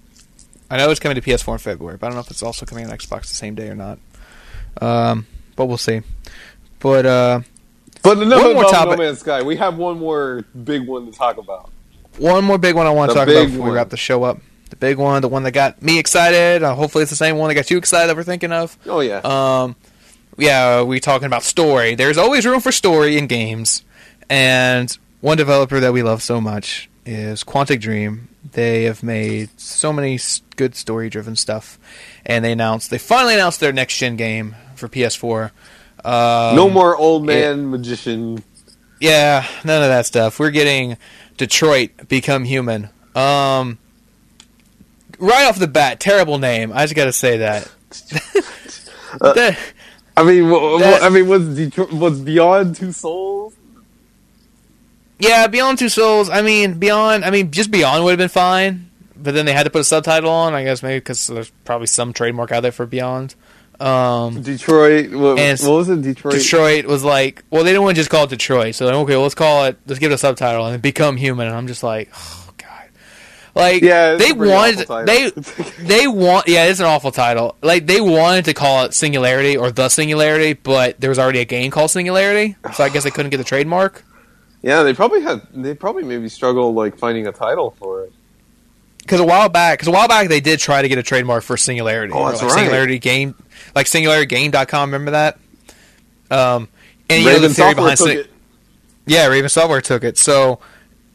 I 0.70 0.76
know 0.76 0.90
it's 0.90 1.00
coming 1.00 1.14
to 1.14 1.22
PS4 1.22 1.52
in 1.54 1.58
February, 1.58 1.96
but 1.96 2.06
I 2.06 2.10
don't 2.10 2.16
know 2.16 2.20
if 2.20 2.30
it's 2.30 2.42
also 2.42 2.66
coming 2.66 2.84
on 2.84 2.96
Xbox 2.96 3.28
the 3.28 3.34
same 3.34 3.54
day 3.54 3.68
or 3.68 3.74
not. 3.74 3.98
Um, 4.80 5.26
but 5.56 5.66
we'll 5.66 5.78
see. 5.78 6.02
But 6.78 7.06
uh, 7.06 7.40
But 8.02 8.18
enough 8.18 8.42
One 8.42 8.52
more 8.52 8.62
about 8.62 8.70
topic. 8.72 8.98
No 8.98 9.04
Man's 9.04 9.20
Sky. 9.20 9.42
We 9.42 9.56
have 9.56 9.76
one 9.78 9.98
more 9.98 10.44
big 10.64 10.86
one 10.86 11.06
to 11.10 11.12
talk 11.16 11.38
about. 11.38 11.70
one 12.18 12.44
more 12.44 12.58
big 12.58 12.74
one 12.74 12.86
I 12.86 12.90
want 12.90 13.10
to 13.10 13.14
The 13.14 13.20
talk 13.20 13.28
about 13.28 13.44
before 13.46 13.58
we 13.60 13.68
one. 13.68 13.72
wrap 13.72 13.88
the 13.88 13.96
show 13.96 14.22
up. 14.24 14.38
The 14.70 14.76
big 14.76 14.98
one, 14.98 15.22
the 15.22 15.28
one 15.28 15.44
that 15.44 15.52
got 15.52 15.80
me 15.82 15.98
excited. 15.98 16.62
Uh, 16.62 16.74
hopefully, 16.74 17.00
it's 17.02 17.10
the 17.10 17.16
same 17.16 17.38
one 17.38 17.48
that 17.48 17.54
got 17.54 17.70
you 17.70 17.78
excited 17.78 18.08
that 18.10 18.16
we're 18.16 18.22
thinking 18.22 18.52
of. 18.52 18.76
Oh 18.84 19.00
yeah, 19.00 19.20
Um, 19.24 19.74
yeah, 20.36 20.82
we 20.82 21.00
talking 21.00 21.24
about 21.24 21.42
story. 21.42 21.94
There's 21.94 22.18
always 22.18 22.44
room 22.44 22.60
for 22.60 22.70
story 22.70 23.16
in 23.16 23.26
games, 23.28 23.82
and 24.28 24.94
one 25.22 25.38
developer 25.38 25.80
that 25.80 25.94
we 25.94 26.02
love 26.02 26.22
so 26.22 26.38
much 26.38 26.87
is 27.08 27.42
Quantic 27.42 27.80
Dream. 27.80 28.28
They 28.52 28.84
have 28.84 29.02
made 29.02 29.48
so 29.58 29.92
many 29.92 30.18
good 30.56 30.74
story-driven 30.74 31.36
stuff, 31.36 31.78
and 32.26 32.44
they 32.44 32.52
announced 32.52 32.90
they 32.90 32.98
finally 32.98 33.34
announced 33.34 33.60
their 33.60 33.72
next 33.72 33.96
gen 33.98 34.16
game 34.16 34.54
for 34.76 34.88
PS4. 34.88 35.50
Um, 36.04 36.54
no 36.56 36.68
more 36.70 36.96
old 36.96 37.24
man 37.26 37.70
magician. 37.70 38.42
yeah, 39.00 39.46
none 39.64 39.82
of 39.82 39.88
that 39.88 40.06
stuff. 40.06 40.38
We're 40.38 40.50
getting 40.50 40.96
Detroit 41.36 42.08
Become 42.08 42.44
Human. 42.44 42.88
Um, 43.14 43.78
right 45.18 45.46
off 45.46 45.58
the 45.58 45.66
bat, 45.66 45.98
terrible 46.00 46.38
name. 46.38 46.72
I 46.72 46.84
just 46.84 46.94
got 46.94 47.06
to 47.06 47.12
say 47.12 47.38
that. 47.38 47.70
That- 49.20 49.58
I 50.16 50.22
mean, 50.24 50.48
That- 50.50 51.02
I 51.02 51.08
mean, 51.08 51.28
was 51.28 51.56
Detroit, 51.56 51.92
was 51.92 52.20
Beyond 52.20 52.76
Two 52.76 52.92
Souls? 52.92 53.54
Yeah, 55.18 55.46
Beyond 55.48 55.78
Two 55.78 55.88
Souls. 55.88 56.30
I 56.30 56.42
mean, 56.42 56.78
Beyond. 56.78 57.24
I 57.24 57.30
mean, 57.30 57.50
just 57.50 57.70
Beyond 57.70 58.04
would 58.04 58.10
have 58.10 58.18
been 58.18 58.28
fine, 58.28 58.90
but 59.16 59.34
then 59.34 59.46
they 59.46 59.52
had 59.52 59.64
to 59.64 59.70
put 59.70 59.80
a 59.80 59.84
subtitle 59.84 60.30
on. 60.30 60.54
I 60.54 60.64
guess 60.64 60.82
maybe 60.82 61.00
because 61.00 61.26
there's 61.26 61.50
probably 61.64 61.86
some 61.86 62.12
trademark 62.12 62.52
out 62.52 62.60
there 62.60 62.72
for 62.72 62.86
Beyond. 62.86 63.34
Um, 63.80 64.42
Detroit. 64.42 65.10
What, 65.12 65.36
what 65.36 65.62
was 65.62 65.88
it? 65.88 66.02
Detroit. 66.02 66.34
Detroit 66.34 66.86
was 66.86 67.04
like, 67.04 67.44
well, 67.50 67.62
they 67.62 67.70
didn't 67.70 67.82
want 67.84 67.94
to 67.96 68.00
just 68.00 68.10
call 68.10 68.24
it 68.24 68.30
Detroit, 68.30 68.74
so 68.74 68.86
like, 68.86 68.94
okay, 68.94 69.12
well, 69.14 69.22
let's 69.22 69.34
call 69.34 69.66
it. 69.66 69.78
Let's 69.86 70.00
give 70.00 70.10
it 70.10 70.14
a 70.14 70.18
subtitle 70.18 70.66
and 70.66 70.82
become 70.82 71.16
human. 71.16 71.46
And 71.46 71.56
I'm 71.56 71.68
just 71.68 71.82
like, 71.84 72.10
oh 72.14 72.50
god, 72.56 72.88
like 73.54 73.82
Yeah, 73.82 74.16
they 74.16 74.32
wanted 74.32 74.88
they 75.06 75.30
they 75.78 76.08
want 76.08 76.48
yeah, 76.48 76.64
it's 76.64 76.80
an 76.80 76.86
awful 76.86 77.12
title. 77.12 77.56
Like 77.62 77.86
they 77.86 78.00
wanted 78.00 78.46
to 78.46 78.54
call 78.54 78.84
it 78.84 78.94
Singularity 78.94 79.56
or 79.56 79.70
the 79.70 79.88
Singularity, 79.88 80.54
but 80.54 81.00
there 81.00 81.10
was 81.10 81.20
already 81.20 81.40
a 81.40 81.44
game 81.44 81.70
called 81.70 81.92
Singularity, 81.92 82.56
so 82.74 82.82
I 82.82 82.88
guess 82.88 83.04
they 83.04 83.10
couldn't 83.10 83.30
get 83.30 83.38
the 83.38 83.44
trademark. 83.44 84.04
Yeah, 84.68 84.82
they 84.82 84.92
probably 84.92 85.22
had. 85.22 85.40
They 85.54 85.74
probably 85.74 86.04
maybe 86.04 86.28
struggled 86.28 86.74
like 86.74 86.98
finding 86.98 87.26
a 87.26 87.32
title 87.32 87.70
for 87.70 88.02
it. 88.04 88.12
Because 88.98 89.18
a 89.18 89.24
while 89.24 89.48
back, 89.48 89.78
because 89.78 89.88
a 89.88 89.92
while 89.92 90.08
back 90.08 90.28
they 90.28 90.40
did 90.40 90.58
try 90.58 90.82
to 90.82 90.88
get 90.90 90.98
a 90.98 91.02
trademark 91.02 91.42
for 91.42 91.56
Singularity. 91.56 92.12
Oh, 92.14 92.28
that's 92.28 92.42
like 92.42 92.50
right. 92.50 92.58
Singularity 92.58 92.98
Game, 92.98 93.34
like 93.74 93.86
SingularityGame.com. 93.86 94.90
Remember 94.90 95.12
that? 95.12 95.38
Um, 96.30 96.68
and 97.08 97.24
you 97.24 97.30
know 97.30 97.38
the 97.38 97.48
theory 97.48 97.54
Software 97.54 97.74
behind 97.76 97.96
took 97.96 98.08
Sing- 98.08 98.18
it. 98.18 98.30
yeah, 99.06 99.26
Raven 99.28 99.48
Software 99.48 99.80
took 99.80 100.04
it. 100.04 100.18
So, 100.18 100.58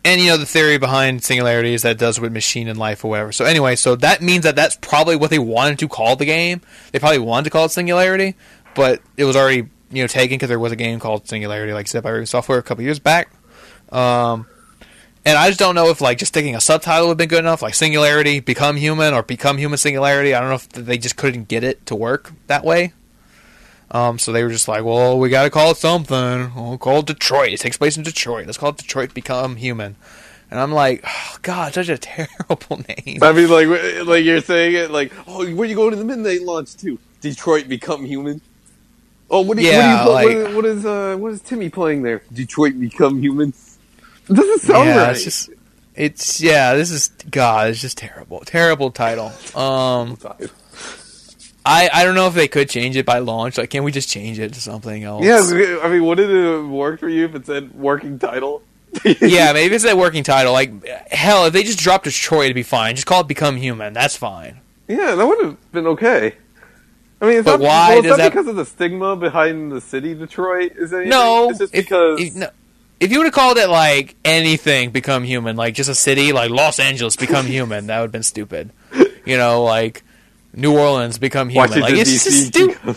and 0.04 0.20
you 0.20 0.30
know 0.30 0.38
the 0.38 0.48
theory 0.48 0.80
behind 0.80 1.24
Singularity 1.24 1.76
is 1.76 1.84
that 1.84 1.92
it 1.92 1.98
does 2.00 2.20
with 2.20 2.34
machine 2.34 2.68
and 2.68 2.80
life 2.80 3.06
or 3.06 3.10
whatever. 3.10 3.32
So 3.32 3.46
anyway, 3.46 3.76
so 3.76 3.96
that 3.98 4.24
means 4.24 4.46
that 4.46 4.56
that's 4.56 4.76
probably 4.78 5.16
what 5.16 5.30
they 5.30 5.38
wanted 5.38 5.78
to 5.78 5.88
call 5.88 6.16
the 6.16 6.26
game. 6.26 6.62
They 6.92 6.98
probably 6.98 7.20
wanted 7.20 7.44
to 7.44 7.50
call 7.52 7.66
it 7.66 7.70
Singularity, 7.70 8.34
but 8.74 9.00
it 9.16 9.26
was 9.26 9.36
already 9.36 9.68
you 9.92 10.02
know 10.02 10.08
taken 10.08 10.38
because 10.38 10.50
there 10.50 10.58
was 10.58 10.72
a 10.72 10.76
game 10.76 11.00
called 11.00 11.28
Singularity, 11.28 11.74
like 11.74 11.88
said 11.88 12.02
by 12.02 12.10
Raven 12.10 12.26
Software 12.26 12.58
a 12.58 12.64
couple 12.64 12.84
years 12.84 12.98
back. 12.98 13.30
Um, 13.94 14.48
and 15.26 15.38
I 15.38 15.48
just 15.48 15.60
don't 15.60 15.76
know 15.76 15.90
if 15.90 16.02
like 16.02 16.18
just 16.18 16.34
sticking 16.34 16.56
a 16.56 16.60
subtitle 16.62 17.08
would 17.08 17.12
have 17.12 17.18
been 17.18 17.30
good 17.30 17.40
enough, 17.40 17.62
like 17.62 17.76
Singularity, 17.76 18.40
Become 18.42 18.76
Human, 18.78 19.14
or 19.14 19.24
Become 19.24 19.58
Human 19.58 19.78
Singularity. 19.78 20.34
I 20.34 20.40
don't 20.40 20.50
know 20.50 20.56
if 20.56 20.70
they 20.70 20.98
just 20.98 21.16
couldn't 21.16 21.48
get 21.48 21.64
it 21.64 21.86
to 21.86 21.96
work 21.96 22.32
that 22.48 22.66
way. 22.66 22.94
Um, 23.92 24.18
so 24.18 24.32
they 24.32 24.44
were 24.44 24.50
just 24.50 24.68
like, 24.68 24.84
well, 24.84 25.20
we 25.20 25.30
got 25.30 25.44
to 25.44 25.50
call 25.52 25.72
it 25.72 25.78
something. 25.78 26.52
We'll 26.56 26.80
call 26.80 27.00
it 27.00 27.06
Detroit. 27.06 27.54
It 27.54 27.60
takes 27.60 27.78
place 27.78 27.96
in 27.96 28.04
Detroit. 28.04 28.48
Let's 28.48 28.58
call 28.58 28.70
it 28.70 28.78
Detroit 28.78 29.14
Become 29.14 29.58
Human. 29.58 29.96
And 30.50 30.60
I'm 30.60 30.72
like, 30.72 31.04
oh, 31.08 31.38
God, 31.44 31.74
such 31.74 31.90
a 31.90 31.98
terrible 32.00 32.84
name. 32.90 33.20
I 33.22 33.32
mean, 33.32 33.50
like, 33.50 33.68
like 34.06 34.24
you're 34.26 34.42
saying 34.42 34.76
it, 34.76 34.92
like, 34.92 35.14
oh, 35.28 35.48
where 35.54 35.68
you 35.68 35.76
going 35.76 35.92
to 35.92 35.96
the 35.96 36.06
midnight 36.06 36.42
launch 36.42 36.76
to? 36.78 36.98
Detroit 37.22 37.68
become 37.70 38.04
human. 38.04 38.42
Oh, 39.32 39.42
what, 39.42 39.58
do 39.58 39.64
you, 39.64 39.70
Yeah, 39.70 40.06
what, 40.06 40.22
do 40.24 40.30
you, 40.30 40.36
like- 40.38 40.48
what, 40.48 40.56
what 40.56 40.66
is 40.66 40.86
uh, 40.86 41.16
what 41.18 41.32
is 41.32 41.42
Timmy 41.42 41.70
playing 41.70 42.02
there? 42.04 42.22
Detroit 42.34 42.80
Become 42.80 43.22
Human. 43.22 43.54
It 44.30 44.34
doesn't 44.34 44.62
sound 44.62 44.88
yeah, 44.90 44.98
right. 44.98 45.12
it's 45.12 45.24
just 45.24 45.50
it's 45.96 46.42
yeah. 46.42 46.76
This 46.76 46.92
is 46.92 47.10
God. 47.30 47.70
It's 47.70 47.82
just 47.82 47.98
terrible. 47.98 48.40
Terrible 48.42 48.92
title. 48.92 49.28
Um, 49.56 50.18
I 51.66 51.90
I 51.94 52.04
don't 52.04 52.16
know 52.16 52.28
if 52.28 52.34
they 52.34 52.48
could 52.48 52.70
change 52.70 52.96
it 52.98 53.06
by 53.06 53.20
launch. 53.20 53.58
Like, 53.58 53.70
can 53.70 53.84
we 53.84 53.92
just 53.92 54.10
change 54.10 54.40
it 54.40 54.54
to 54.54 54.62
something 54.62 55.04
else? 55.04 55.24
yeah, 55.24 55.80
I 55.84 55.90
mean, 55.90 56.06
wouldn't 56.06 56.30
it 56.32 56.52
have 56.52 56.68
worked 56.68 57.00
for 57.00 57.10
you 57.10 57.26
if 57.26 57.36
it 57.36 57.46
said 57.46 57.74
working 57.76 58.20
title? 58.20 58.64
yeah, 59.22 59.54
maybe 59.54 59.74
it's 59.76 59.84
that 59.86 59.98
working 59.98 60.24
title. 60.24 60.54
Like, 60.54 60.86
hell, 61.10 61.46
if 61.46 61.54
they 61.54 61.64
just 61.64 61.80
dropped 61.80 62.04
Detroit, 62.04 62.46
it'd 62.46 62.56
be 62.56 62.64
fine. 62.64 62.96
Just 62.96 63.08
call 63.08 63.22
it 63.22 63.28
Become 63.28 63.58
Human. 63.58 63.94
That's 63.94 64.16
fine. 64.16 64.60
Yeah, 64.88 65.16
that 65.16 65.26
would 65.26 65.44
have 65.44 65.72
been 65.72 65.88
okay. 65.88 66.36
I 67.22 67.26
mean, 67.26 67.38
it's 67.38 67.46
But 67.46 67.60
not, 67.60 67.62
why 67.62 67.90
well, 67.90 67.98
it's 68.00 68.08
does 68.08 68.10
not 68.12 68.18
that- 68.18 68.30
because 68.32 68.48
of 68.48 68.56
the 68.56 68.66
stigma 68.66 69.16
behind 69.16 69.72
the 69.72 69.80
city 69.82 70.14
Detroit. 70.14 70.74
Is 70.76 70.94
anything? 70.94 71.10
No, 71.10 71.50
it's 71.50 71.60
just 71.60 71.74
if, 71.74 71.86
because 71.86 72.22
if, 72.22 72.36
no, 72.36 72.50
if 73.04 73.12
you 73.12 73.20
would 73.20 73.26
have 73.26 73.34
called 73.34 73.58
it 73.58 73.68
like 73.68 74.16
anything 74.24 74.92
Become 74.92 75.24
Human, 75.24 75.56
like 75.56 75.76
just 75.76 75.90
a 75.90 75.96
city, 75.96 76.32
like 76.32 76.50
Los 76.50 76.80
Angeles 76.80 77.16
Become 77.16 77.46
Human, 77.58 77.88
that 77.88 78.00
would 78.00 78.06
have 78.06 78.12
been 78.12 78.24
stupid. 78.24 78.72
You 79.26 79.38
know, 79.38 79.64
like 79.64 80.04
New 80.54 80.78
Orleans 80.78 81.18
Become 81.18 81.50
Human. 81.50 81.70
Washington 81.70 81.94
like 81.94 82.02
it's 82.02 82.24
just 82.24 82.48
stupid. 82.48 82.96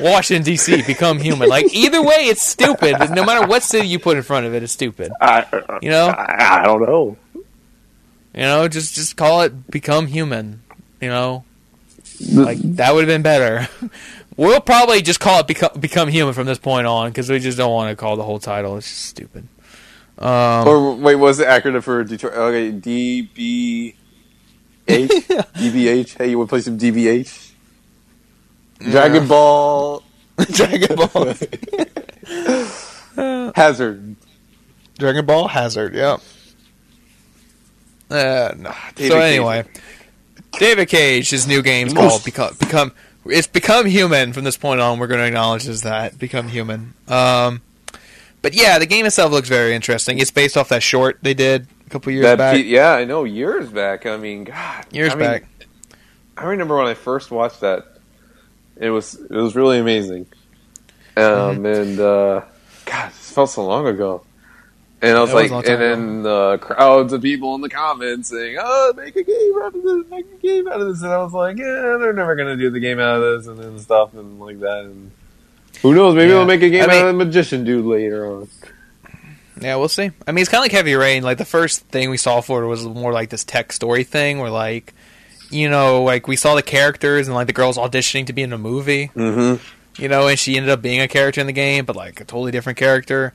Washington 0.00 0.44
D.C. 0.44 0.82
become 0.82 1.18
human. 1.18 1.48
Like 1.48 1.74
either 1.74 2.00
way, 2.00 2.26
it's 2.26 2.46
stupid. 2.46 2.96
No 3.10 3.24
matter 3.24 3.46
what 3.46 3.64
city 3.64 3.88
you 3.88 3.98
put 3.98 4.16
in 4.16 4.22
front 4.22 4.46
of 4.46 4.54
it, 4.54 4.62
it's 4.62 4.72
stupid. 4.72 5.10
I, 5.20 5.44
You 5.82 5.90
know? 5.90 6.06
I, 6.06 6.60
I 6.60 6.64
don't 6.64 6.82
know. 6.82 7.16
You 7.34 8.42
know, 8.42 8.68
just 8.68 8.94
just 8.94 9.16
call 9.16 9.42
it 9.42 9.68
become 9.70 10.06
human. 10.06 10.62
You 11.00 11.08
know, 11.08 11.44
like 12.32 12.58
that 12.58 12.94
would 12.94 13.00
have 13.00 13.08
been 13.08 13.22
better. 13.22 13.68
We'll 14.38 14.60
probably 14.60 15.02
just 15.02 15.18
call 15.20 15.40
it 15.40 15.46
become 15.48 15.70
become 15.80 16.08
human 16.08 16.32
from 16.32 16.46
this 16.46 16.58
point 16.58 16.86
on 16.86 17.10
because 17.10 17.28
we 17.28 17.38
just 17.40 17.58
don't 17.58 17.72
want 17.72 17.90
to 17.90 17.96
call 17.96 18.16
the 18.16 18.22
whole 18.22 18.38
title. 18.38 18.76
It's 18.78 18.88
just 18.88 19.04
stupid. 19.04 19.48
Um, 20.16 20.66
Or 20.66 20.94
wait, 20.94 21.16
what's 21.16 21.38
the 21.38 21.44
acronym 21.44 21.82
for 21.82 22.02
Detroit? 22.04 22.34
Okay, 22.34 22.72
DBH. 22.72 23.94
DBH. 24.86 26.16
Hey, 26.16 26.30
you 26.30 26.38
want 26.38 26.48
to 26.48 26.52
play 26.52 26.60
some 26.60 26.78
DBH? 26.78 27.50
Dragon 28.80 29.26
Ball 29.26 30.02
Dragon 30.52 30.96
Ball, 30.96 31.34
Hazard. 33.56 34.14
Dragon 34.98 35.26
Ball 35.26 35.48
Hazard. 35.48 35.94
Yeah. 35.94 36.18
Uh, 38.10 38.54
no. 38.56 38.72
David 38.94 39.12
so 39.12 39.18
Cage. 39.18 39.32
anyway, 39.34 39.64
David 40.52 40.88
Cage, 40.88 41.28
his 41.30 41.46
new 41.48 41.60
game's 41.62 41.92
Most- 41.92 42.08
called 42.08 42.24
become 42.24 42.54
become. 42.60 42.92
It's 43.28 43.46
become 43.46 43.86
human 43.86 44.32
from 44.32 44.44
this 44.44 44.56
point 44.56 44.80
on. 44.80 44.98
We're 44.98 45.06
going 45.06 45.20
to 45.20 45.26
acknowledge 45.26 45.66
as 45.68 45.82
that 45.82 46.18
become 46.18 46.48
human. 46.48 46.94
Um, 47.06 47.60
but 48.42 48.54
yeah, 48.54 48.78
the 48.78 48.86
game 48.86 49.04
itself 49.06 49.32
looks 49.32 49.48
very 49.48 49.74
interesting. 49.74 50.18
It's 50.18 50.30
based 50.30 50.56
off 50.56 50.68
that 50.70 50.82
short 50.82 51.18
they 51.22 51.34
did 51.34 51.66
a 51.86 51.90
couple 51.90 52.12
years 52.12 52.22
That 52.24 52.38
back. 52.38 52.54
pe- 52.54 52.62
yeah, 52.62 52.92
I 52.92 53.04
know. 53.04 53.24
Years 53.24 53.68
back. 53.70 54.06
I 54.06 54.16
mean, 54.16 54.44
God. 54.44 54.86
years 54.92 55.12
I 55.12 55.16
mean, 55.16 55.28
back. 55.28 55.44
I 56.36 56.44
remember 56.44 56.76
when 56.76 56.86
I 56.86 56.94
first 56.94 57.30
watched 57.30 57.60
that. 57.62 57.86
It 58.76 58.90
was 58.90 59.14
it 59.14 59.30
was 59.30 59.56
really 59.56 59.78
amazing. 59.78 60.26
Um, 61.16 61.24
Mm-hmm. 61.24 61.66
and 61.66 62.00
uh, 62.00 62.40
God, 62.86 63.08
it 63.08 63.12
felt 63.12 63.50
so 63.50 63.66
long 63.66 63.88
ago. 63.88 64.22
And 65.00 65.16
I 65.16 65.20
was 65.20 65.32
was 65.32 65.50
like, 65.52 65.64
time 65.64 65.80
and 65.80 65.82
then 65.82 66.22
the 66.24 66.58
crowds 66.60 67.12
of 67.12 67.22
people 67.22 67.54
in 67.54 67.60
the 67.60 67.68
comments 67.68 68.28
saying, 68.30 68.56
"Oh, 68.60 68.92
make 68.96 69.14
a 69.14 69.22
game 69.22 69.52
out 69.62 69.74
of 69.74 69.82
this, 69.82 70.04
make 70.10 70.26
a 70.26 70.36
game 70.44 70.66
out 70.66 70.80
of 70.80 70.88
this," 70.88 71.02
and 71.02 71.12
I 71.12 71.18
was 71.22 71.32
like, 71.32 71.56
"Yeah, 71.56 71.96
they're 72.00 72.12
never 72.12 72.34
gonna 72.34 72.56
do 72.56 72.68
the 72.70 72.80
game 72.80 72.98
out 72.98 73.22
of 73.22 73.22
this," 73.22 73.46
and 73.46 73.58
then 73.58 73.78
stuff 73.78 74.12
and 74.14 74.40
like 74.40 74.58
that. 74.60 74.80
And 74.86 75.12
who 75.82 75.94
knows? 75.94 76.16
Maybe 76.16 76.30
Yeah. 76.30 76.36
they'll 76.38 76.44
make 76.46 76.62
a 76.62 76.68
game 76.68 76.82
I 76.82 76.86
mean- 76.88 76.96
out 77.02 77.08
of 77.08 77.18
the 77.18 77.24
magician 77.24 77.62
dude 77.64 77.84
later 77.84 78.26
on. 78.26 78.48
Yeah, 79.60 79.76
we'll 79.76 79.88
see. 79.88 80.10
I 80.26 80.32
mean, 80.32 80.42
it's 80.42 80.48
kind 80.50 80.60
of 80.60 80.64
like 80.64 80.72
Heavy 80.72 80.94
Rain. 80.94 81.22
Like 81.22 81.38
the 81.38 81.44
first 81.44 81.80
thing 81.88 82.10
we 82.10 82.16
saw 82.16 82.40
for 82.40 82.62
it 82.62 82.66
was 82.68 82.84
more 82.84 83.12
like 83.12 83.30
this 83.30 83.44
tech 83.44 83.72
story 83.72 84.04
thing, 84.04 84.38
where 84.40 84.50
like, 84.50 84.94
you 85.50 85.68
know, 85.70 86.02
like 86.02 86.26
we 86.28 86.36
saw 86.36 86.54
the 86.54 86.62
characters 86.62 87.26
and 87.28 87.34
like 87.34 87.46
the 87.48 87.52
girls 87.52 87.76
auditioning 87.76 88.26
to 88.26 88.32
be 88.32 88.42
in 88.42 88.52
a 88.52 88.58
movie. 88.58 89.10
Mm-hmm. 89.16 89.62
you 90.02 90.08
know, 90.08 90.28
and 90.28 90.38
she 90.38 90.56
ended 90.56 90.70
up 90.70 90.80
being 90.80 91.00
a 91.00 91.08
character 91.08 91.40
in 91.40 91.46
the 91.48 91.52
game, 91.52 91.84
but 91.84 91.96
like 91.96 92.20
a 92.20 92.24
totally 92.24 92.52
different 92.52 92.78
character. 92.78 93.32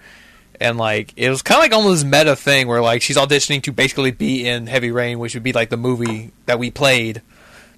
And 0.63 0.77
like 0.77 1.13
it 1.17 1.29
was 1.29 1.41
kind 1.41 1.57
of 1.57 1.63
like 1.63 1.73
almost 1.73 2.03
this 2.03 2.09
meta 2.09 2.37
thing 2.37 2.69
where 2.69 2.81
like 2.81 3.01
she's 3.01 3.17
auditioning 3.17 3.61
to 3.63 3.73
basically 3.73 4.11
be 4.11 4.47
in 4.47 4.65
Heavy 4.65 4.91
Rain, 4.91 5.19
which 5.19 5.33
would 5.33 5.43
be 5.43 5.51
like 5.51 5.69
the 5.69 5.75
movie 5.75 6.31
that 6.45 6.57
we 6.57 6.71
played. 6.71 7.21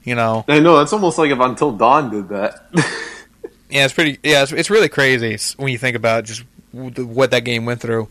You 0.04 0.14
know, 0.14 0.46
I 0.48 0.60
know 0.60 0.78
that's 0.78 0.94
almost 0.94 1.18
like 1.18 1.32
if 1.32 1.40
Until 1.40 1.72
Dawn 1.72 2.12
did 2.12 2.30
that. 2.30 2.64
yeah, 3.72 3.86
it's 3.86 3.94
pretty. 3.96 4.20
Yeah, 4.22 4.44
it's, 4.44 4.52
it's 4.52 4.70
really 4.70 4.88
crazy 4.88 5.36
when 5.58 5.72
you 5.72 5.80
think 5.80 5.98
about 5.98 6.26
just 6.26 6.44
what 6.72 7.32
that 7.32 7.44
game 7.44 7.66
went 7.66 7.82
through. 7.82 8.08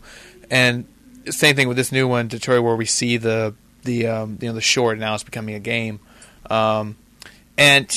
And 0.51 0.85
same 1.29 1.55
thing 1.55 1.69
with 1.69 1.77
this 1.77 1.93
new 1.93 2.09
one, 2.09 2.27
Detroit, 2.27 2.61
where 2.61 2.75
we 2.75 2.85
see 2.85 3.15
the 3.15 3.55
the 3.83 4.07
um, 4.07 4.37
you 4.41 4.49
know 4.49 4.55
the 4.55 4.61
short 4.61 4.99
now 4.99 5.13
it's 5.13 5.23
becoming 5.23 5.55
a 5.55 5.59
game, 5.59 6.01
um, 6.49 6.97
and 7.57 7.89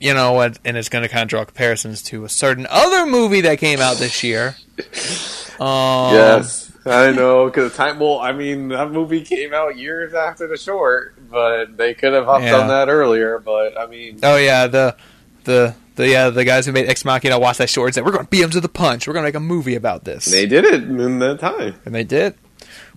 you 0.00 0.12
know, 0.12 0.38
and, 0.40 0.58
and 0.66 0.76
it's 0.76 0.90
going 0.90 1.02
to 1.02 1.08
kind 1.08 1.22
of 1.22 1.28
draw 1.28 1.46
comparisons 1.46 2.02
to 2.02 2.26
a 2.26 2.28
certain 2.28 2.66
other 2.68 3.06
movie 3.06 3.40
that 3.40 3.58
came 3.58 3.80
out 3.80 3.96
this 3.96 4.22
year. 4.22 4.56
Um, 5.62 6.14
Yes, 6.14 6.72
I 6.84 7.10
know. 7.12 7.46
Because 7.46 7.74
time, 7.74 7.98
well, 7.98 8.18
I 8.18 8.32
mean, 8.32 8.68
that 8.68 8.90
movie 8.90 9.20
came 9.22 9.54
out 9.54 9.76
years 9.76 10.12
after 10.14 10.46
the 10.48 10.56
short, 10.56 11.14
but 11.30 11.76
they 11.76 11.94
could 11.94 12.12
have 12.12 12.24
hopped 12.24 12.44
Yeah. 12.44 12.58
on 12.60 12.68
that 12.68 12.88
earlier. 12.88 13.38
But 13.38 13.78
I 13.78 13.86
mean, 13.86 14.18
Oh 14.22 14.36
yeah, 14.36 14.66
the 14.66 14.96
the 15.44 15.74
the 15.96 16.08
yeah 16.08 16.30
the 16.30 16.44
guys 16.44 16.66
who 16.66 16.72
made 16.72 16.88
Ex 16.88 17.04
Machina 17.04 17.38
watched 17.38 17.58
that 17.58 17.70
short 17.70 17.88
and 17.88 17.94
said 17.94 18.04
we're 18.04 18.12
going 18.12 18.24
to 18.24 18.30
beat 18.30 18.40
them 18.42 18.50
to 18.50 18.60
the 18.60 18.68
punch. 18.68 19.06
We're 19.06 19.12
going 19.14 19.24
to 19.24 19.28
make 19.28 19.34
a 19.34 19.40
movie 19.40 19.74
about 19.74 20.04
this. 20.04 20.24
they 20.26 20.46
did 20.46 20.64
it 20.64 20.82
in 20.84 21.18
that 21.20 21.38
time. 21.40 21.74
And 21.84 21.94
they 21.94 22.04
did. 22.04 22.34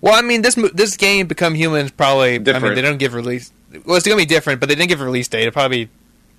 Well, 0.01 0.13
I 0.15 0.21
mean, 0.21 0.41
this 0.41 0.55
this 0.73 0.97
game, 0.97 1.27
Become 1.27 1.55
Human, 1.55 1.85
is 1.85 1.91
probably. 1.91 2.29
I 2.29 2.31
mean, 2.33 2.43
Different. 2.43 2.75
they 2.75 2.81
don't 2.81 2.97
give 2.97 3.13
release. 3.13 3.51
Well, 3.85 3.97
it's 3.97 4.05
going 4.05 4.17
to 4.17 4.21
be 4.21 4.25
different, 4.27 4.59
but 4.59 4.69
they 4.69 4.75
didn't 4.75 4.89
give 4.89 5.01
a 5.01 5.05
release 5.05 5.27
date. 5.27 5.41
It'll 5.41 5.51
probably 5.51 5.85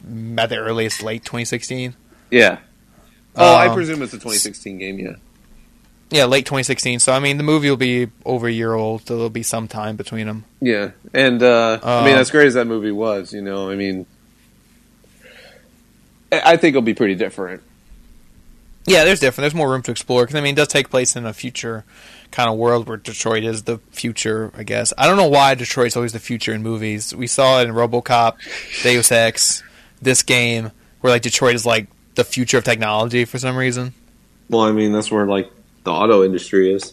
be 0.09 0.41
at 0.41 0.49
the 0.49 0.57
earliest 0.57 1.03
late 1.03 1.23
2016. 1.25 1.95
Yeah. 2.31 2.59
Oh, 3.35 3.55
I 3.55 3.69
Um, 3.69 3.75
presume 3.75 4.03
it's 4.03 4.13
a 4.15 4.17
2016 4.17 4.79
game. 4.79 4.99
Yeah. 4.99 5.17
Yeah, 6.11 6.27
late 6.27 6.47
2016. 6.47 7.01
So 7.01 7.13
I 7.13 7.19
mean, 7.19 7.37
the 7.37 7.43
movie 7.43 7.69
will 7.69 7.77
be 7.77 8.09
over 8.25 8.47
a 8.47 8.53
year 8.53 8.75
old, 8.75 9.07
so 9.07 9.17
there'll 9.17 9.31
be 9.31 9.43
some 9.43 9.67
time 9.67 9.97
between 9.97 10.27
them. 10.27 10.45
Yeah, 10.61 10.91
and 11.13 11.43
uh, 11.43 11.81
I 11.83 12.05
mean, 12.05 12.15
Um, 12.15 12.21
as 12.21 12.31
great 12.31 12.47
as 12.47 12.55
that 12.55 12.67
movie 12.67 12.93
was, 12.93 13.33
you 13.33 13.43
know, 13.43 13.69
I 13.71 13.75
mean, 13.75 14.07
I 16.31 16.53
I 16.53 16.57
think 16.57 16.73
it'll 16.73 16.83
be 16.83 16.95
pretty 16.95 17.15
different. 17.15 17.63
Yeah, 18.89 19.05
there's 19.05 19.19
different. 19.19 19.43
There's 19.43 19.55
more 19.55 19.69
room 19.69 19.83
to 19.83 19.91
explore 19.91 20.23
because 20.23 20.37
I 20.37 20.41
mean, 20.41 20.55
it 20.55 20.59
does 20.59 20.69
take 20.69 20.91
place 20.91 21.17
in 21.17 21.27
a 21.27 21.33
future 21.33 21.85
kind 22.31 22.49
of 22.49 22.57
world 22.57 22.87
where 22.89 22.97
Detroit 22.97 23.43
is 23.43 23.65
the 23.65 23.79
future. 23.91 24.53
I 24.57 24.63
guess 24.63 24.93
I 24.97 25.09
don't 25.09 25.17
know 25.17 25.29
why 25.29 25.55
Detroit's 25.57 25.97
always 25.97 26.13
the 26.13 26.21
future 26.21 26.53
in 26.53 26.63
movies. 26.63 27.13
We 27.15 27.27
saw 27.27 27.61
it 27.61 27.69
in 27.69 27.75
RoboCop, 27.75 28.37
Deus 28.85 29.11
Ex, 29.11 29.65
this 30.01 30.23
game 30.23 30.71
where 31.01 31.13
like 31.13 31.23
Detroit 31.23 31.57
is 31.57 31.67
like 31.67 31.89
the 32.15 32.23
future 32.23 32.59
of 32.59 32.65
technology 32.65 33.25
for 33.25 33.39
some 33.39 33.57
reason. 33.57 33.93
Well, 34.49 34.63
I 34.63 34.71
mean, 34.71 34.93
that's 34.93 35.11
where 35.11 35.27
like 35.27 35.51
the 35.87 35.93
auto 35.93 36.23
industry 36.23 36.71
is. 36.73 36.93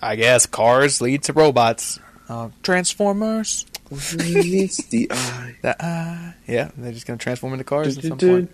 I 0.00 0.14
guess 0.14 0.46
cars 0.46 1.00
lead 1.00 1.24
to 1.24 1.32
robots. 1.32 1.98
Uh, 2.28 2.50
Transformers. 2.62 3.66
It's 3.90 4.84
the 4.86 5.10
eye. 5.10 5.56
That 5.62 5.76
uh, 5.80 6.32
yeah, 6.46 6.70
they're 6.76 6.92
just 6.92 7.06
gonna 7.06 7.18
transform 7.18 7.54
into 7.54 7.64
cars 7.64 7.98
at 7.98 8.04
some 8.04 8.18
point. 8.18 8.52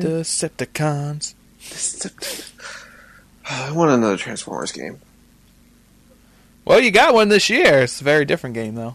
Decepticons. 0.00 1.34
I 3.50 3.72
want 3.72 3.90
another 3.90 4.16
Transformers 4.16 4.70
game. 4.70 5.00
Well, 6.64 6.78
you 6.80 6.92
got 6.92 7.14
one 7.14 7.28
this 7.28 7.50
year. 7.50 7.80
It's 7.80 8.00
a 8.00 8.04
very 8.04 8.24
different 8.24 8.54
game 8.54 8.76
though. 8.76 8.94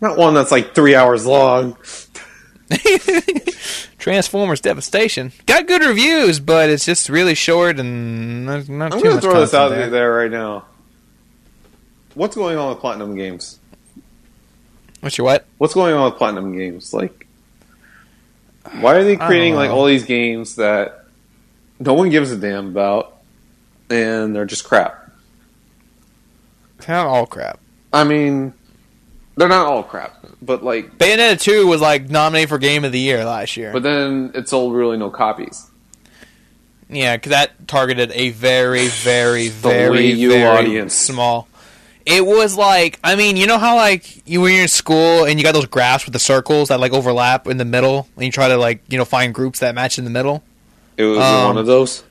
Not 0.00 0.16
one 0.16 0.34
that's 0.34 0.52
like 0.52 0.74
three 0.74 0.94
hours 0.94 1.26
long. 1.26 1.76
Transformers 3.98 4.60
Devastation 4.60 5.32
got 5.46 5.66
good 5.66 5.82
reviews, 5.82 6.40
but 6.40 6.70
it's 6.70 6.84
just 6.84 7.08
really 7.08 7.34
short 7.34 7.78
and 7.78 8.46
not, 8.46 8.68
not 8.68 8.92
I'm 8.92 8.98
too 8.98 9.04
going 9.04 9.10
to 9.10 9.14
much 9.16 9.24
throw 9.24 9.40
this 9.40 9.54
out 9.54 9.70
content 9.70 9.92
there. 9.92 10.12
right 10.12 10.30
now. 10.30 10.64
What's 12.14 12.36
going 12.36 12.56
on 12.56 12.70
with 12.70 12.78
Platinum 12.78 13.16
Games? 13.16 13.58
What's 15.00 15.16
your 15.18 15.24
what? 15.24 15.46
What's 15.58 15.74
going 15.74 15.94
on 15.94 16.04
with 16.10 16.18
Platinum 16.18 16.56
Games? 16.56 16.92
Like, 16.92 17.26
why 18.80 18.96
are 18.96 19.04
they 19.04 19.16
creating 19.16 19.54
like 19.54 19.70
all 19.70 19.86
these 19.86 20.04
games 20.04 20.56
that 20.56 21.06
no 21.78 21.94
one 21.94 22.10
gives 22.10 22.30
a 22.30 22.36
damn 22.36 22.68
about, 22.68 23.16
and 23.88 24.34
they're 24.34 24.44
just 24.44 24.64
crap? 24.64 25.10
It's 26.78 26.88
not 26.88 27.06
all 27.06 27.26
crap. 27.26 27.58
I 27.92 28.04
mean, 28.04 28.52
they're 29.40 29.48
not 29.48 29.66
all 29.66 29.82
crap, 29.82 30.14
but 30.42 30.62
like, 30.62 30.98
Bayonetta 30.98 31.40
2 31.40 31.66
was 31.66 31.80
like 31.80 32.10
nominated 32.10 32.50
for 32.50 32.58
Game 32.58 32.84
of 32.84 32.92
the 32.92 33.00
Year 33.00 33.24
last 33.24 33.56
year. 33.56 33.72
but 33.72 33.82
then 33.82 34.30
it 34.34 34.48
sold 34.48 34.74
really 34.74 34.98
no 34.98 35.08
copies. 35.10 35.66
Yeah, 36.90 37.16
because 37.16 37.30
that 37.30 37.66
targeted 37.68 38.10
a 38.12 38.30
very, 38.30 38.88
very, 38.88 39.48
very, 39.48 40.08
very 40.08 40.44
audience. 40.44 40.92
small. 40.94 41.48
It 42.04 42.26
was 42.26 42.56
like, 42.56 42.98
I 43.04 43.14
mean, 43.14 43.36
you 43.36 43.46
know 43.46 43.58
how 43.58 43.76
like 43.76 44.26
you 44.28 44.40
when 44.40 44.52
you're 44.52 44.62
in 44.62 44.68
school 44.68 45.24
and 45.24 45.38
you 45.38 45.44
got 45.44 45.52
those 45.52 45.66
graphs 45.66 46.04
with 46.04 46.12
the 46.12 46.18
circles 46.18 46.68
that 46.68 46.80
like 46.80 46.92
overlap 46.92 47.46
in 47.46 47.56
the 47.58 47.64
middle, 47.64 48.08
and 48.16 48.24
you 48.24 48.32
try 48.32 48.48
to 48.48 48.56
like 48.56 48.82
you 48.88 48.98
know 48.98 49.04
find 49.04 49.32
groups 49.32 49.60
that 49.60 49.74
match 49.74 49.98
in 49.98 50.04
the 50.04 50.10
middle. 50.10 50.42
It 50.96 51.04
was 51.04 51.18
Um, 51.18 51.44
one 51.46 51.58
of 51.58 51.66
those. 51.66 52.02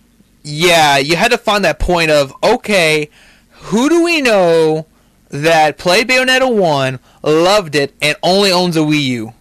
Yeah, 0.44 0.98
you 0.98 1.16
had 1.18 1.32
to 1.32 1.38
find 1.38 1.66
that 1.66 1.80
point 1.80 2.10
of 2.12 2.34
okay, 2.42 3.10
who 3.52 3.90
do 3.90 4.04
we 4.04 4.22
know 4.22 4.86
that 5.30 5.78
played 5.78 6.08
Bayonetta 6.08 6.56
one, 6.56 7.00
loved 7.24 7.76
it, 7.76 7.94
and 8.02 8.16
only 8.24 8.52
owns 8.52 8.78
a 8.78 8.82
Wii 8.82 9.04
U? 9.04 9.34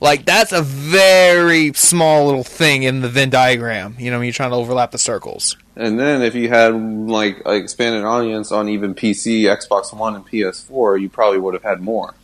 Like 0.00 0.24
that's 0.24 0.52
a 0.52 0.62
very 0.62 1.72
small 1.74 2.24
little 2.24 2.44
thing 2.44 2.84
in 2.84 3.00
the 3.02 3.08
Venn 3.08 3.28
diagram. 3.28 3.96
You 3.98 4.10
know, 4.10 4.18
when 4.18 4.26
you're 4.26 4.32
trying 4.32 4.50
to 4.50 4.56
overlap 4.56 4.92
the 4.92 4.98
circles. 4.98 5.56
And 5.76 5.98
then 5.98 6.22
if 6.22 6.34
you 6.34 6.48
had 6.48 6.74
like 6.74 7.42
an 7.44 7.54
expanded 7.54 8.04
audience 8.04 8.50
on 8.50 8.68
even 8.68 8.94
PC, 8.94 9.42
Xbox 9.42 9.94
One, 9.94 10.14
and 10.14 10.26
PS4, 10.26 11.00
you 11.00 11.08
probably 11.08 11.38
would 11.38 11.54
have 11.54 11.62
had 11.62 11.80
more. 11.80 12.14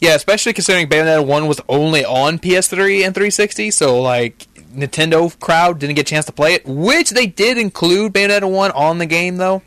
Yeah, 0.00 0.14
especially 0.14 0.52
considering 0.52 0.88
Bayonetta 0.88 1.24
1 1.24 1.46
was 1.46 1.60
only 1.68 2.04
on 2.04 2.40
PS3 2.40 3.04
and 3.04 3.14
360, 3.14 3.70
so 3.70 4.00
like 4.00 4.48
Nintendo 4.74 5.38
crowd 5.38 5.78
didn't 5.78 5.94
get 5.94 6.08
a 6.08 6.10
chance 6.10 6.26
to 6.26 6.32
play 6.32 6.54
it, 6.54 6.66
which 6.66 7.10
they 7.10 7.26
did 7.26 7.56
include 7.56 8.12
Bayonetta 8.12 8.50
1 8.50 8.72
on 8.72 8.98
the 8.98 9.06
game 9.06 9.36
though, 9.36 9.62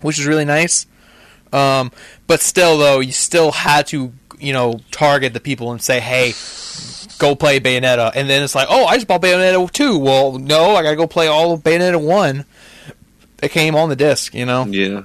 which 0.00 0.18
is 0.18 0.26
really 0.26 0.46
nice. 0.46 0.86
Um, 1.52 1.92
but 2.26 2.40
still 2.40 2.78
though, 2.78 3.00
you 3.00 3.12
still 3.12 3.52
had 3.52 3.86
to, 3.88 4.12
you 4.38 4.52
know, 4.52 4.80
target 4.90 5.32
the 5.34 5.40
people 5.40 5.70
and 5.72 5.82
say, 5.82 6.00
"Hey, 6.00 6.32
go 7.18 7.34
play 7.34 7.60
Bayonetta." 7.60 8.12
And 8.14 8.28
then 8.30 8.42
it's 8.42 8.54
like, 8.54 8.68
"Oh, 8.70 8.86
I 8.86 8.94
just 8.96 9.06
bought 9.08 9.22
Bayonetta 9.22 9.70
2." 9.70 9.98
Well, 9.98 10.38
no, 10.38 10.74
I 10.76 10.82
got 10.82 10.90
to 10.90 10.96
go 10.96 11.06
play 11.06 11.26
all 11.28 11.52
of 11.52 11.62
Bayonetta 11.62 12.00
1. 12.02 12.44
It 13.42 13.50
came 13.50 13.74
on 13.74 13.88
the 13.88 13.96
disc, 13.96 14.34
you 14.34 14.46
know. 14.46 14.64
Yeah. 14.66 15.02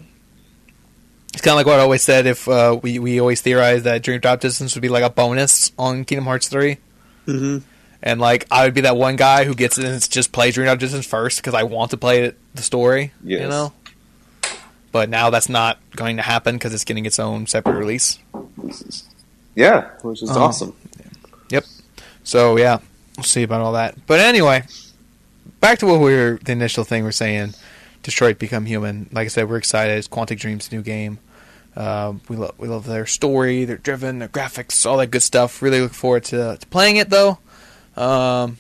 It's 1.34 1.42
kind 1.42 1.52
of 1.54 1.58
like 1.58 1.66
what 1.68 1.80
I 1.80 1.84
always 1.84 2.02
said. 2.02 2.26
If 2.26 2.48
uh, 2.48 2.80
we 2.82 2.98
we 3.00 3.20
always 3.20 3.42
theorized 3.42 3.84
that 3.84 4.02
Dream 4.04 4.20
Drop 4.20 4.40
Distance 4.40 4.74
would 4.76 4.82
be 4.82 4.90
like 4.90 5.04
a 5.04 5.10
bonus 5.10 5.72
on 5.78 6.04
Kingdom 6.06 6.26
Hearts 6.26 6.48
3 6.48 6.78
Mm-hmm. 7.28 7.58
and 8.02 8.22
like 8.22 8.48
I 8.50 8.64
would 8.64 8.74
be 8.74 8.82
that 8.82 8.96
one 8.96 9.18
guy 9.18 9.44
who 9.44 9.54
gets 9.54 9.78
it 9.78 9.84
and 9.84 10.10
just 10.10 10.32
plays 10.32 10.54
Dream 10.56 10.66
Drop 10.66 10.80
Distance 10.80 11.06
first 11.06 11.38
because 11.40 11.54
I 11.54 11.64
want 11.64 11.92
to 11.92 11.98
play 11.98 12.24
it, 12.24 12.38
the 12.56 12.62
story. 12.62 13.12
You 13.24 13.40
Yes. 13.40 13.50
know. 13.50 13.74
But 14.98 15.10
now 15.10 15.30
that's 15.30 15.48
not 15.48 15.78
going 15.96 16.18
to 16.18 16.24
happen 16.24 16.56
because 16.56 16.74
it's 16.74 16.84
getting 16.84 17.06
its 17.06 17.20
own 17.20 17.46
separate 17.46 17.76
release. 17.76 18.18
Yeah, 19.54 19.90
which 20.02 20.24
is 20.24 20.32
Um, 20.32 20.38
awesome. 20.38 20.76
Yep. 21.52 21.66
So 22.24 22.58
yeah, 22.58 22.80
we'll 23.16 23.24
see 23.24 23.44
about 23.44 23.62
all 23.62 23.74
that. 23.74 24.08
But 24.08 24.22
anyway, 24.22 24.64
back 25.60 25.78
to 25.80 25.86
what 25.86 26.00
we 26.00 26.16
were 26.16 26.40
the 26.44 26.52
initial 26.54 26.84
thing 26.84 27.04
we're 27.04 27.12
saying. 27.12 27.54
Detroit 28.02 28.40
Become 28.40 28.66
Human. 28.66 29.08
Like 29.12 29.26
I 29.26 29.28
said, 29.28 29.48
we're 29.48 29.58
excited. 29.58 30.00
It's 30.00 30.08
Quantic 30.08 30.40
Dream's 30.40 30.72
new 30.72 30.82
game. 30.82 31.20
Um, 31.76 32.22
we 32.28 32.36
love 32.36 32.56
we 32.58 32.68
love 32.68 32.88
their 32.88 33.06
story, 33.06 33.66
their 33.66 33.78
driven, 33.78 34.18
their 34.18 34.30
graphics, 34.30 34.84
all 34.84 34.98
that 34.98 35.12
good 35.12 35.22
stuff. 35.22 35.62
Really 35.62 35.80
look 35.80 35.94
forward 35.94 36.24
to, 36.26 36.58
to 36.60 36.68
playing 36.72 36.96
it 36.96 37.12
though. 37.12 37.38
Um, 37.96 38.58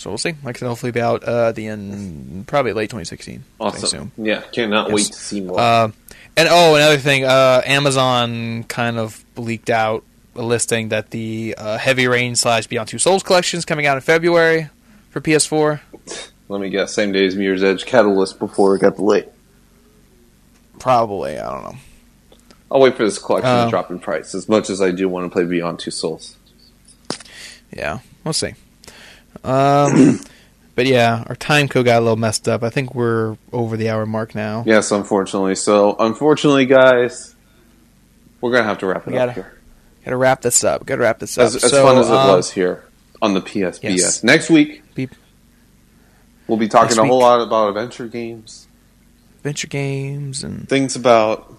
so 0.00 0.10
we'll 0.10 0.18
see. 0.18 0.34
Like 0.42 0.56
I 0.56 0.60
said, 0.60 0.66
hopefully 0.68 0.92
be 0.92 1.00
out 1.00 1.22
uh, 1.24 1.52
the 1.52 1.66
end, 1.66 2.46
probably 2.46 2.72
late 2.72 2.90
2016. 2.90 3.44
I 3.60 3.64
Awesome. 3.64 4.12
Yeah, 4.16 4.40
cannot 4.40 4.88
Yes. 4.88 4.94
wait 4.94 5.06
to 5.08 5.12
see 5.12 5.40
more. 5.42 5.60
Uh, 5.60 5.90
and 6.36 6.48
oh, 6.50 6.74
another 6.76 6.96
thing, 6.96 7.24
uh, 7.24 7.60
Amazon 7.66 8.64
kind 8.64 8.98
of 8.98 9.22
leaked 9.36 9.68
out 9.68 10.02
a 10.36 10.42
listing 10.42 10.88
that 10.88 11.10
the 11.10 11.54
uh, 11.58 11.76
Heavy 11.76 12.06
Rain 12.08 12.34
slash 12.36 12.66
Beyond 12.66 12.88
Two 12.88 12.98
Souls 12.98 13.22
collection 13.22 13.58
is 13.58 13.64
coming 13.64 13.84
out 13.86 13.96
in 13.96 14.00
February 14.00 14.70
for 15.10 15.20
PS4. 15.20 15.80
Let 16.48 16.60
me 16.60 16.70
guess. 16.70 16.94
Same 16.94 17.12
day 17.12 17.26
as 17.26 17.36
Mirror's 17.36 17.62
Edge 17.62 17.84
Catalyst 17.84 18.38
before 18.38 18.74
it 18.76 18.80
got 18.80 18.96
delayed. 18.96 19.28
Probably, 20.78 21.38
I 21.38 21.52
don't 21.52 21.62
know. 21.64 21.78
I'll 22.72 22.80
wait 22.80 22.96
for 22.96 23.04
this 23.04 23.18
collection 23.18 23.50
Uh, 23.50 23.64
to 23.64 23.70
drop 23.70 23.90
in 23.90 23.98
price. 23.98 24.34
As 24.34 24.48
much 24.48 24.70
as 24.70 24.80
I 24.80 24.92
do 24.92 25.08
want 25.08 25.26
to 25.26 25.30
play 25.30 25.44
Beyond 25.44 25.78
Two 25.80 25.90
Souls. 25.90 26.36
Yeah, 27.72 27.98
we'll 28.24 28.32
see. 28.32 28.54
Um, 29.44 30.20
but 30.74 30.86
yeah, 30.86 31.24
our 31.26 31.36
time 31.36 31.68
code 31.68 31.84
got 31.86 31.98
a 31.98 32.00
little 32.00 32.16
messed 32.16 32.48
up. 32.48 32.62
I 32.62 32.70
think 32.70 32.94
we're 32.94 33.36
over 33.52 33.76
the 33.76 33.88
hour 33.90 34.06
mark 34.06 34.34
now. 34.34 34.64
Yes, 34.66 34.90
unfortunately. 34.90 35.54
So, 35.54 35.96
unfortunately, 35.98 36.66
guys, 36.66 37.34
we're 38.40 38.52
gonna 38.52 38.64
have 38.64 38.78
to 38.78 38.86
wrap 38.86 39.06
it 39.06 39.14
up 39.14 39.14
gotta 39.14 39.32
here. 39.32 39.58
Gotta 40.04 40.16
wrap 40.16 40.40
this 40.42 40.64
up. 40.64 40.86
Gotta 40.86 41.02
wrap 41.02 41.18
this 41.18 41.36
up. 41.38 41.46
As, 41.46 41.56
as 41.56 41.70
So, 41.70 41.82
fun 41.84 41.98
as 41.98 42.08
it 42.08 42.12
um, 42.14 42.28
was 42.36 42.50
here 42.52 42.84
on 43.22 43.34
the 43.34 43.40
PSBS. 43.40 43.96
yes. 43.96 44.24
Next 44.24 44.48
week, 44.50 44.82
Beep. 44.94 45.14
we'll 46.46 46.56
be 46.58 46.68
talking 46.68 46.96
Next 46.96 46.98
a 46.98 47.04
whole 47.06 47.18
week. 47.18 47.22
lot 47.24 47.40
about 47.42 47.68
adventure 47.68 48.06
games, 48.08 48.66
adventure 49.38 49.68
games 49.68 50.42
and 50.42 50.68
things 50.68 50.96
about 50.96 51.54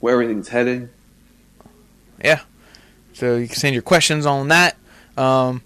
where 0.00 0.14
everything's 0.14 0.48
headed. 0.48 0.88
Yeah. 2.22 2.40
So 3.14 3.36
you 3.36 3.46
can 3.48 3.56
send 3.56 3.74
your 3.74 3.82
questions 3.82 4.26
on 4.26 4.48
that. 4.48 4.76
Um, 5.16 5.62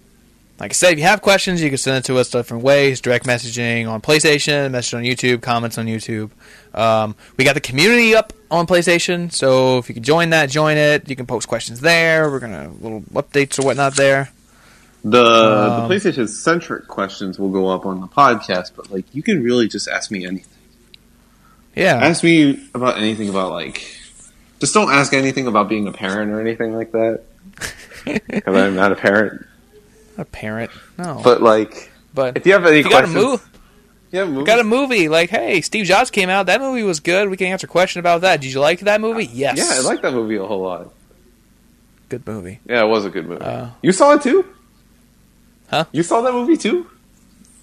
like 0.60 0.72
I 0.72 0.74
said, 0.74 0.92
if 0.92 0.98
you 0.98 1.04
have 1.04 1.22
questions, 1.22 1.62
you 1.62 1.70
can 1.70 1.78
send 1.78 1.96
it 1.96 2.04
to 2.04 2.18
us 2.18 2.28
different 2.28 2.62
ways: 2.62 3.00
direct 3.00 3.24
messaging 3.24 3.88
on 3.88 4.02
PlayStation, 4.02 4.70
message 4.70 4.94
on 4.94 5.02
YouTube, 5.02 5.40
comments 5.40 5.78
on 5.78 5.86
YouTube. 5.86 6.30
Um, 6.74 7.16
we 7.38 7.44
got 7.44 7.54
the 7.54 7.62
community 7.62 8.14
up 8.14 8.34
on 8.50 8.66
PlayStation, 8.66 9.32
so 9.32 9.78
if 9.78 9.88
you 9.88 9.94
can 9.94 10.02
join 10.02 10.30
that, 10.30 10.50
join 10.50 10.76
it. 10.76 11.08
You 11.08 11.16
can 11.16 11.24
post 11.24 11.48
questions 11.48 11.80
there. 11.80 12.30
We're 12.30 12.40
gonna 12.40 12.70
little 12.80 13.00
updates 13.14 13.58
or 13.58 13.64
whatnot 13.64 13.96
there. 13.96 14.30
The 15.02 15.24
Um, 15.24 15.88
the 15.88 15.94
PlayStation 15.94 16.28
centric 16.28 16.86
questions 16.86 17.38
will 17.38 17.48
go 17.48 17.68
up 17.68 17.86
on 17.86 18.02
the 18.02 18.06
podcast, 18.06 18.72
but 18.76 18.90
like 18.90 19.06
you 19.14 19.22
can 19.22 19.42
really 19.42 19.66
just 19.66 19.88
ask 19.88 20.10
me 20.10 20.26
anything. 20.26 20.52
Yeah, 21.74 21.94
Ask 21.94 22.22
me 22.22 22.68
about 22.74 22.98
anything 22.98 23.30
about 23.30 23.52
like. 23.52 23.96
Just 24.58 24.74
don't 24.74 24.92
ask 24.92 25.14
anything 25.14 25.46
about 25.46 25.70
being 25.70 25.86
a 25.88 25.92
parent 25.92 26.30
or 26.32 26.40
anything 26.40 26.76
like 26.76 26.92
that. 26.92 27.22
Because 28.04 28.56
I'm 28.56 28.76
not 28.76 28.92
a 28.92 28.96
parent. 28.96 29.46
A 30.20 30.24
parent. 30.24 30.70
No, 30.98 31.20
But 31.24 31.42
like, 31.42 31.90
but 32.14 32.36
if 32.36 32.46
you 32.46 32.52
have 32.52 32.66
any 32.66 32.78
you 32.78 32.82
got 32.84 33.04
a 33.04 33.06
questions, 33.08 33.40
yeah, 34.12 34.24
move. 34.24 34.46
got 34.46 34.58
a 34.58 34.64
movie 34.64 35.08
like, 35.08 35.30
hey, 35.30 35.60
Steve 35.60 35.86
Jobs 35.86 36.10
came 36.10 36.28
out. 36.28 36.46
That 36.46 36.60
movie 36.60 36.82
was 36.82 37.00
good. 37.00 37.28
We 37.30 37.36
can 37.36 37.46
answer 37.48 37.66
a 37.66 37.70
question 37.70 38.00
about 38.00 38.20
that. 38.22 38.40
Did 38.40 38.52
you 38.52 38.60
like 38.60 38.80
that 38.80 39.00
movie? 39.00 39.26
Yes. 39.26 39.58
Yeah, 39.58 39.78
I 39.78 39.80
like 39.82 40.02
that 40.02 40.12
movie 40.12 40.36
a 40.36 40.44
whole 40.44 40.62
lot. 40.62 40.92
good 42.08 42.26
movie. 42.26 42.60
Yeah, 42.66 42.82
it 42.84 42.88
was 42.88 43.04
a 43.04 43.10
good 43.10 43.26
movie. 43.28 43.42
Uh, 43.42 43.70
you 43.82 43.92
saw 43.92 44.14
it 44.14 44.22
too? 44.22 44.44
Huh? 45.68 45.84
You 45.92 46.02
saw 46.02 46.20
that 46.22 46.32
movie 46.32 46.56
too? 46.56 46.90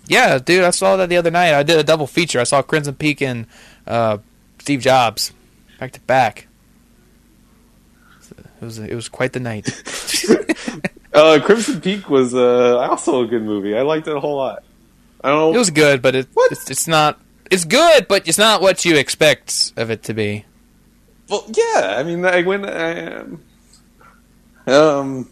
Yeah, 0.08 0.38
dude, 0.39 0.64
I 0.64 0.70
saw 0.70 0.95
that 0.95 1.10
the 1.10 1.18
other 1.18 1.32
night. 1.32 1.53
I 1.53 1.64
did 1.64 1.78
a 1.78 1.84
double 1.84 2.08
feature. 2.08 2.39
I 2.39 2.45
saw 2.45 2.62
Crimson 2.62 2.95
Peak 2.95 3.22
and 3.22 3.45
uh, 3.86 4.20
Steve 4.60 4.80
Jobs 4.80 5.34
back 5.80 5.91
to 5.91 5.99
back. 6.01 6.47
It 8.62 8.64
was 8.66 8.80
it 8.80 8.95
was 8.95 9.10
quite 9.10 9.34
the 9.34 9.39
night. 9.41 9.66
Uh, 11.18 11.39
Crimson 11.43 11.82
Peak 11.82 12.09
was 12.09 12.34
uh, 12.36 12.78
also 12.78 13.24
a 13.24 13.28
good 13.28 13.43
movie. 13.43 13.76
I 13.76 13.82
liked 13.82 14.07
it 14.07 14.15
a 14.15 14.20
whole 14.20 14.36
lot. 14.38 14.63
I 15.24 15.30
don't 15.30 15.39
know. 15.39 15.55
It 15.55 15.57
was 15.57 15.72
good, 15.72 16.01
but 16.01 16.15
it, 16.15 16.28
What? 16.34 16.51
it's 16.51 16.70
it's 16.70 16.88
not 16.88 17.20
it's 17.49 17.65
good, 17.65 18.07
but 18.07 18.28
it's 18.28 18.38
not 18.38 18.61
what 18.61 18.86
you 18.86 18.95
expect 18.97 19.73
of 19.77 19.89
it 19.89 20.03
to 20.03 20.14
be. 20.14 20.45
well, 21.30 21.44
yeah. 21.56 21.95
I 21.98 22.03
mean, 22.03 22.23
I 22.26 22.44
went. 22.44 22.65
I, 22.65 23.15
um, 23.15 23.44
um, 24.68 25.30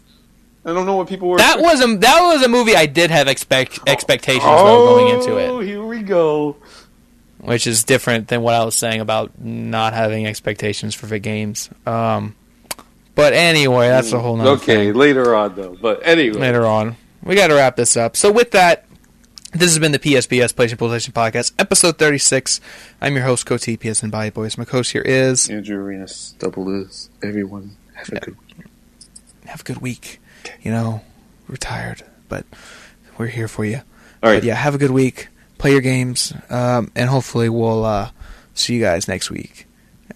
I 0.64 0.72
don't 0.72 0.86
know 0.86 0.96
what 0.96 1.08
people 1.08 1.28
were. 1.28 1.38
That 1.38 1.60
was 1.60 1.80
a 1.82 1.96
that 1.98 2.20
was 2.22 2.42
a 2.42 2.48
movie 2.48 2.74
I 2.74 2.86
did 2.86 3.10
have 3.10 3.28
expect 3.28 3.78
expectations 3.86 4.44
though 4.44 4.86
going 4.96 5.14
into 5.14 5.38
Oh, 5.38 5.60
it, 5.60 5.66
here 5.66 5.84
we 5.84 6.02
go. 6.02 6.56
which 7.38 7.66
is 7.66 7.84
different 7.84 8.28
than 8.28 8.42
what 8.42 8.54
I 8.54 8.64
was 8.64 8.74
saying 8.74 9.00
about 9.00 9.38
not 9.40 9.92
having 9.92 10.26
expectations 10.26 10.94
for 10.94 11.06
big 11.06 11.22
games. 11.22 11.70
Um, 11.86 12.34
but 13.16 13.32
anyway, 13.32 13.88
that's 13.88 14.12
a 14.12 14.20
whole 14.20 14.36
nother 14.36 14.50
Okay, 14.50 14.86
thing. 14.86 14.94
later 14.94 15.34
on 15.34 15.56
though. 15.56 15.76
But 15.80 16.00
anyway, 16.06 16.38
later 16.38 16.64
on. 16.64 16.94
We 17.24 17.34
got 17.34 17.48
to 17.48 17.54
wrap 17.54 17.74
this 17.74 17.96
up. 17.96 18.16
So 18.16 18.30
with 18.30 18.52
that, 18.52 18.84
this 19.52 19.70
has 19.70 19.80
been 19.80 19.90
the 19.90 19.98
PSBS 19.98 20.54
PlayStation 20.54 20.76
PlayStation 20.76 21.12
Podcast, 21.12 21.52
episode 21.58 21.98
36. 21.98 22.60
I'm 23.00 23.14
your 23.16 23.24
host, 23.24 23.46
Coach 23.46 23.62
TPS 23.62 24.04
and 24.04 24.12
Body 24.12 24.30
Boys. 24.30 24.56
My 24.56 24.62
host 24.64 24.92
here 24.92 25.02
is 25.02 25.50
Andrew 25.50 25.78
Arenas, 25.78 26.36
double 26.38 26.68
is 26.82 27.10
everyone. 27.24 27.76
Have 27.94 28.08
a 28.10 28.20
good. 28.20 28.36
have 29.46 29.62
a 29.62 29.64
good 29.64 29.78
week. 29.78 30.20
You 30.62 30.70
know, 30.70 31.00
we're 31.48 31.56
tired, 31.56 32.02
but 32.28 32.44
we're 33.18 33.26
here 33.26 33.48
for 33.48 33.64
you. 33.64 33.78
All 34.22 34.30
right. 34.30 34.36
But 34.36 34.44
yeah, 34.44 34.54
have 34.54 34.74
a 34.76 34.78
good 34.78 34.90
week. 34.92 35.28
Play 35.58 35.72
your 35.72 35.80
games, 35.80 36.32
um, 36.50 36.92
and 36.94 37.08
hopefully 37.08 37.48
we'll 37.48 37.84
uh, 37.84 38.10
see 38.54 38.74
you 38.74 38.82
guys 38.82 39.08
next 39.08 39.30
week. 39.30 39.66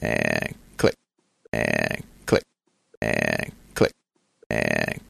And 0.03 0.55
click. 0.77 0.95
And 1.53 2.05
and 3.03 3.53
click 3.75 3.93
and 4.51 5.01